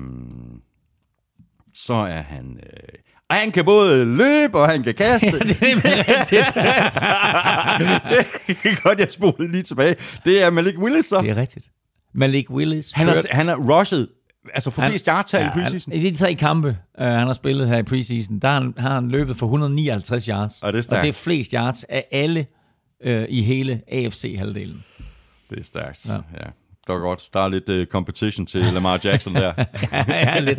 så 1.74 1.94
er 1.94 2.22
han... 2.22 2.60
Øh, 2.62 2.89
og 3.28 3.36
han 3.36 3.52
kan 3.52 3.64
både 3.64 4.05
løbe, 4.05 4.59
og 4.59 4.68
han 4.68 4.82
kan 4.82 4.94
kaste. 4.94 5.27
ja, 5.32 5.39
det 5.39 5.62
er 5.62 6.09
rigtigt. 6.09 6.55
det 8.62 8.70
er 8.70 8.82
godt, 8.82 8.98
jeg 8.98 9.10
spurgte 9.10 9.52
lige 9.52 9.62
tilbage. 9.62 9.97
Det 10.24 10.43
er 10.43 10.51
Malik 10.51 10.78
Willis, 10.78 11.05
så. 11.05 11.20
Det 11.20 11.31
er 11.31 11.36
rigtigt. 11.36 11.70
Malik 12.14 12.51
Willis. 12.51 12.93
Han 12.93 13.09
har, 13.09 13.24
han 13.31 13.48
har 13.48 13.56
rushet 13.56 14.09
Altså 14.54 14.70
for 14.70 14.82
flest 14.88 15.06
yards 15.06 15.30
her 15.30 15.40
ja, 15.40 15.46
i 15.46 15.50
preseason? 15.54 15.92
I 15.92 16.10
de 16.10 16.16
tre 16.16 16.34
kampe, 16.34 16.68
uh, 17.00 17.04
han 17.04 17.26
har 17.26 17.32
spillet 17.32 17.68
her 17.68 17.78
i 17.78 17.82
preseason, 17.82 18.38
der 18.38 18.48
har 18.48 18.60
han, 18.60 18.74
har 18.78 18.94
han 18.94 19.08
løbet 19.08 19.36
for 19.36 19.46
159 19.46 20.26
yards. 20.26 20.62
Og 20.62 20.72
det 20.72 20.78
er 20.78 20.82
stærkt. 20.82 20.98
Og 20.98 21.02
det 21.02 21.08
er 21.08 21.12
flest 21.12 21.52
yards 21.52 21.84
af 21.84 22.04
alle 22.12 22.46
uh, 23.06 23.24
i 23.28 23.42
hele 23.42 23.80
AFC-halvdelen. 23.92 24.84
Det 25.50 25.58
er 25.58 25.64
stærkt, 25.64 26.06
ja. 26.08 26.12
ja. 26.12 26.50
Det 26.86 26.94
var 26.94 26.98
godt. 26.98 27.28
Der 27.32 27.40
er 27.40 27.48
lidt 27.48 27.68
uh, 27.68 27.84
competition 27.84 28.46
til 28.46 28.62
Lamar 28.62 29.00
Jackson 29.04 29.34
der. 29.34 29.52
ja, 29.92 30.04
ja, 30.08 30.38
lidt. 30.38 30.58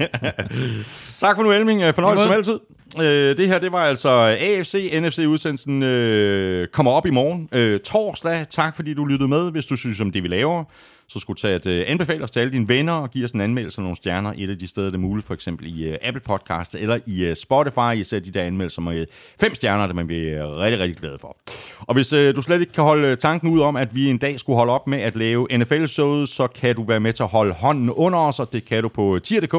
tak 1.19 1.35
for 1.35 1.43
nu, 1.43 1.51
Elming. 1.51 1.95
Fornøjelse 1.95 2.23
som 2.23 2.33
altid. 2.33 2.59
Uh, 2.95 3.37
det 3.37 3.47
her, 3.47 3.59
det 3.59 3.71
var 3.71 3.83
altså 3.83 4.09
AFC, 4.39 4.91
NFC-udsendelsen 4.93 5.83
uh, 5.83 6.67
kommer 6.67 6.91
op 6.91 7.05
i 7.05 7.09
morgen. 7.09 7.49
Uh, 7.55 7.79
torsdag. 7.79 8.45
Tak 8.49 8.75
fordi 8.75 8.93
du 8.93 9.05
lyttede 9.05 9.29
med. 9.29 9.51
Hvis 9.51 9.65
du 9.65 9.75
synes 9.75 10.01
om 10.01 10.11
det, 10.11 10.23
vi 10.23 10.27
laver, 10.27 10.63
så 11.11 11.19
skulle 11.19 11.37
tage 11.37 11.55
at 11.55 11.65
øh, 11.65 11.83
anbefale 11.87 12.23
os 12.23 12.31
til 12.31 12.39
alle 12.39 12.53
dine 12.53 12.67
venner 12.67 12.93
og 12.93 13.11
give 13.11 13.25
os 13.25 13.31
en 13.31 13.41
anmeldelse 13.41 13.79
og 13.79 13.83
nogle 13.83 13.95
stjerner 13.95 14.33
et 14.37 14.49
af 14.49 14.57
de 14.57 14.67
steder, 14.67 14.87
det 14.87 14.95
er 14.95 14.99
muligt, 14.99 15.27
for 15.27 15.33
eksempel 15.33 15.79
i 15.79 15.89
øh, 15.89 15.97
Apple 16.01 16.21
Podcast 16.21 16.75
eller 16.75 16.99
i 17.05 17.25
øh, 17.25 17.35
Spotify. 17.35 17.95
Især 17.95 18.19
de 18.19 18.31
der 18.31 18.43
anmeldelser 18.43 18.81
med 18.81 18.99
øh, 18.99 19.07
fem 19.39 19.55
stjerner, 19.55 19.87
det 19.87 19.95
man 19.95 20.07
bliver 20.07 20.51
øh, 20.51 20.57
rigtig, 20.57 20.79
rigtig 20.79 20.97
glad 20.97 21.17
for. 21.17 21.37
Og 21.79 21.93
hvis 21.93 22.13
øh, 22.13 22.35
du 22.35 22.41
slet 22.41 22.61
ikke 22.61 22.73
kan 22.73 22.83
holde 22.83 23.07
øh, 23.07 23.17
tanken 23.17 23.51
ud 23.51 23.59
om, 23.59 23.75
at 23.75 23.95
vi 23.95 24.09
en 24.09 24.17
dag 24.17 24.39
skulle 24.39 24.57
holde 24.57 24.73
op 24.73 24.87
med 24.87 25.01
at 25.01 25.15
lave 25.15 25.47
NFL-showet, 25.57 26.29
så 26.29 26.47
kan 26.47 26.75
du 26.75 26.83
være 26.83 26.99
med 26.99 27.13
til 27.13 27.23
at 27.23 27.29
holde 27.29 27.53
hånden 27.53 27.89
under 27.89 28.19
os, 28.19 28.39
og 28.39 28.53
det 28.53 28.65
kan 28.65 28.83
du 28.83 28.89
på 28.89 29.19
tier.dk 29.23 29.55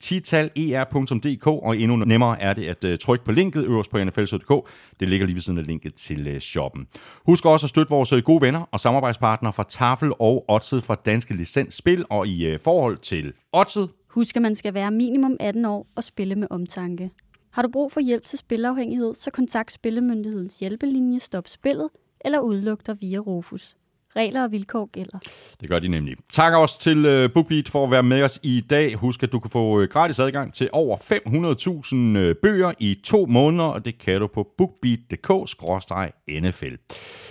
titaler.dk, 0.00 1.46
og 1.46 1.78
endnu 1.78 1.96
nemmere 1.96 2.40
er 2.42 2.52
det 2.52 2.68
at 2.68 2.84
øh, 2.84 2.98
trykke 2.98 3.24
på 3.24 3.32
linket 3.32 3.64
øverst 3.64 3.90
på 3.90 4.04
nfl.dk. 4.04 4.68
Det 5.00 5.08
ligger 5.08 5.26
lige 5.26 5.34
ved 5.34 5.42
siden 5.42 5.58
af 5.58 5.66
linket 5.66 5.94
til 5.94 6.26
øh, 6.26 6.38
shoppen. 6.38 6.86
Husk 7.26 7.46
også 7.46 7.66
at 7.66 7.70
støtte 7.70 7.90
vores 7.90 8.12
øh, 8.12 8.22
gode 8.22 8.40
venner 8.40 8.68
og 8.72 8.80
samarbejdspartnere 8.80 9.52
fra 9.52 9.64
Tafel 9.68 10.12
og 10.18 10.44
Otset 10.48 10.84
fra 10.84 10.94
Danske 10.94 11.34
Licens 11.34 11.74
Spil, 11.74 12.04
og 12.10 12.28
i 12.28 12.56
forhold 12.58 12.96
til 12.96 13.32
Otset, 13.52 13.88
Husk, 14.16 14.36
at 14.36 14.42
man 14.42 14.54
skal 14.54 14.74
være 14.74 14.90
minimum 14.90 15.36
18 15.40 15.64
år 15.64 15.86
og 15.94 16.04
spille 16.04 16.34
med 16.34 16.46
omtanke. 16.50 17.10
Har 17.50 17.62
du 17.62 17.68
brug 17.68 17.92
for 17.92 18.00
hjælp 18.00 18.24
til 18.24 18.38
spilafhængighed, 18.38 19.14
så 19.14 19.30
kontakt 19.30 19.72
Spillemyndighedens 19.72 20.58
hjælpelinje 20.58 21.20
Stop 21.20 21.48
Spillet 21.48 21.88
eller 22.20 22.38
udluk 22.38 22.86
dig 22.86 22.96
via 23.00 23.18
Rufus. 23.18 23.76
Regler 24.16 24.42
og 24.42 24.52
vilkår 24.52 24.90
gælder. 24.92 25.18
Det 25.60 25.68
gør 25.68 25.78
de 25.78 25.88
nemlig. 25.88 26.16
Tak 26.32 26.54
også 26.54 26.80
til 26.80 27.24
uh, 27.24 27.30
BookBeat 27.32 27.68
for 27.68 27.84
at 27.84 27.90
være 27.90 28.02
med 28.02 28.22
os 28.22 28.40
i 28.42 28.60
dag. 28.70 28.94
Husk, 28.94 29.22
at 29.22 29.32
du 29.32 29.40
kan 29.40 29.50
få 29.50 29.80
øh, 29.80 29.88
gratis 29.88 30.18
adgang 30.18 30.54
til 30.54 30.68
over 30.72 30.96
500.000 30.96 31.96
øh, 32.18 32.34
bøger 32.42 32.72
i 32.78 33.00
to 33.04 33.26
måneder, 33.26 33.64
og 33.64 33.84
det 33.84 33.98
kan 33.98 34.20
du 34.20 34.26
på 34.26 34.48
bookbeat.dk-nfl. 34.58 36.76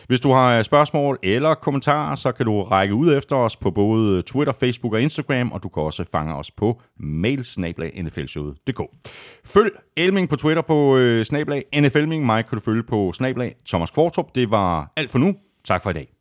Hvis 0.08 0.22
du 0.22 0.32
har 0.32 0.64
spørgsmål 0.64 1.20
eller 1.24 1.54
kommentarer, 1.54 2.16
så 2.16 2.32
kan 2.32 2.46
du 2.46 2.64
række 2.64 2.94
ud 2.94 3.14
efter 3.14 3.36
os 3.36 3.58
på 3.58 3.72
både 3.72 4.22
Twitter, 4.22 4.54
Facebook 4.54 4.94
og 4.94 5.02
Instagram, 5.02 5.52
og 5.52 5.64
du 5.64 5.70
kan 5.70 5.84
også 5.84 6.06
fange 6.12 6.36
os 6.36 6.52
på 6.52 6.82
mailsnablag.nflshowet.dk. 7.00 8.82
Følg 9.46 9.72
Elming 9.98 10.30
på 10.30 10.36
Twitter 10.36 10.62
på 10.62 10.98
uh, 10.98 11.24
snablag 11.24 11.64
NFLming. 11.80 12.26
Mig 12.26 12.46
kan 12.46 12.58
du 12.58 12.64
følge 12.64 12.84
på 12.84 13.14
snablag 13.14 13.56
Thomas 13.68 13.92
Kvartrup. 13.92 14.36
Det 14.36 14.52
var 14.52 14.92
alt 14.96 15.10
for 15.10 15.20
nu. 15.20 15.36
Tak 15.64 15.84
for 15.84 15.90
i 15.90 15.94
dag. 15.94 16.15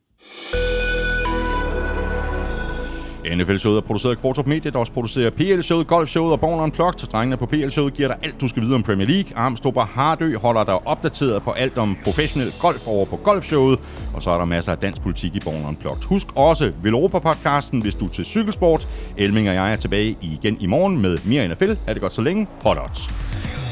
NFL-showet 3.35 3.77
er 3.77 3.81
produceret 3.81 4.15
af 4.15 4.21
Kvartrup 4.21 4.47
Media, 4.47 4.71
der 4.71 4.79
også 4.79 4.91
producerer 4.91 5.29
PL-showet, 5.29 5.87
Golf-showet 5.87 6.31
og 6.31 6.39
Born 6.39 6.59
Unplugged. 6.59 7.07
Drengene 7.07 7.37
på 7.37 7.45
PL-showet 7.45 7.93
giver 7.93 8.07
dig 8.07 8.17
alt, 8.23 8.41
du 8.41 8.47
skal 8.47 8.63
vide 8.63 8.75
om 8.75 8.83
Premier 8.83 9.07
League. 9.07 9.37
Armstrong 9.37 9.77
og 9.77 9.87
Hardø 9.87 10.37
holder 10.37 10.63
dig 10.63 10.87
opdateret 10.87 11.43
på 11.43 11.51
alt 11.51 11.77
om 11.77 11.97
professionel 12.03 12.51
golf 12.61 12.87
over 12.87 13.05
på 13.05 13.15
Golf-showet. 13.15 13.79
Og 14.13 14.23
så 14.23 14.29
er 14.29 14.37
der 14.37 14.45
masser 14.45 14.71
af 14.71 14.77
dansk 14.77 15.01
politik 15.01 15.35
i 15.35 15.39
Born 15.39 15.65
Unplugged. 15.67 16.03
Husk 16.03 16.27
også 16.35 16.71
Veloropa-podcasten, 16.83 17.81
hvis 17.81 17.95
du 17.95 18.05
er 18.05 18.09
til 18.09 18.25
cykelsport. 18.25 18.87
Elming 19.17 19.49
og 19.49 19.55
jeg 19.55 19.71
er 19.71 19.75
tilbage 19.75 20.17
igen 20.21 20.57
i 20.61 20.65
morgen 20.65 21.01
med 21.01 21.17
mere 21.25 21.47
NFL. 21.47 21.71
Er 21.87 21.93
det 21.93 22.01
godt 22.01 22.13
så 22.13 22.21
længe. 22.21 22.47
Hot 22.63 22.77
odds. 22.77 23.64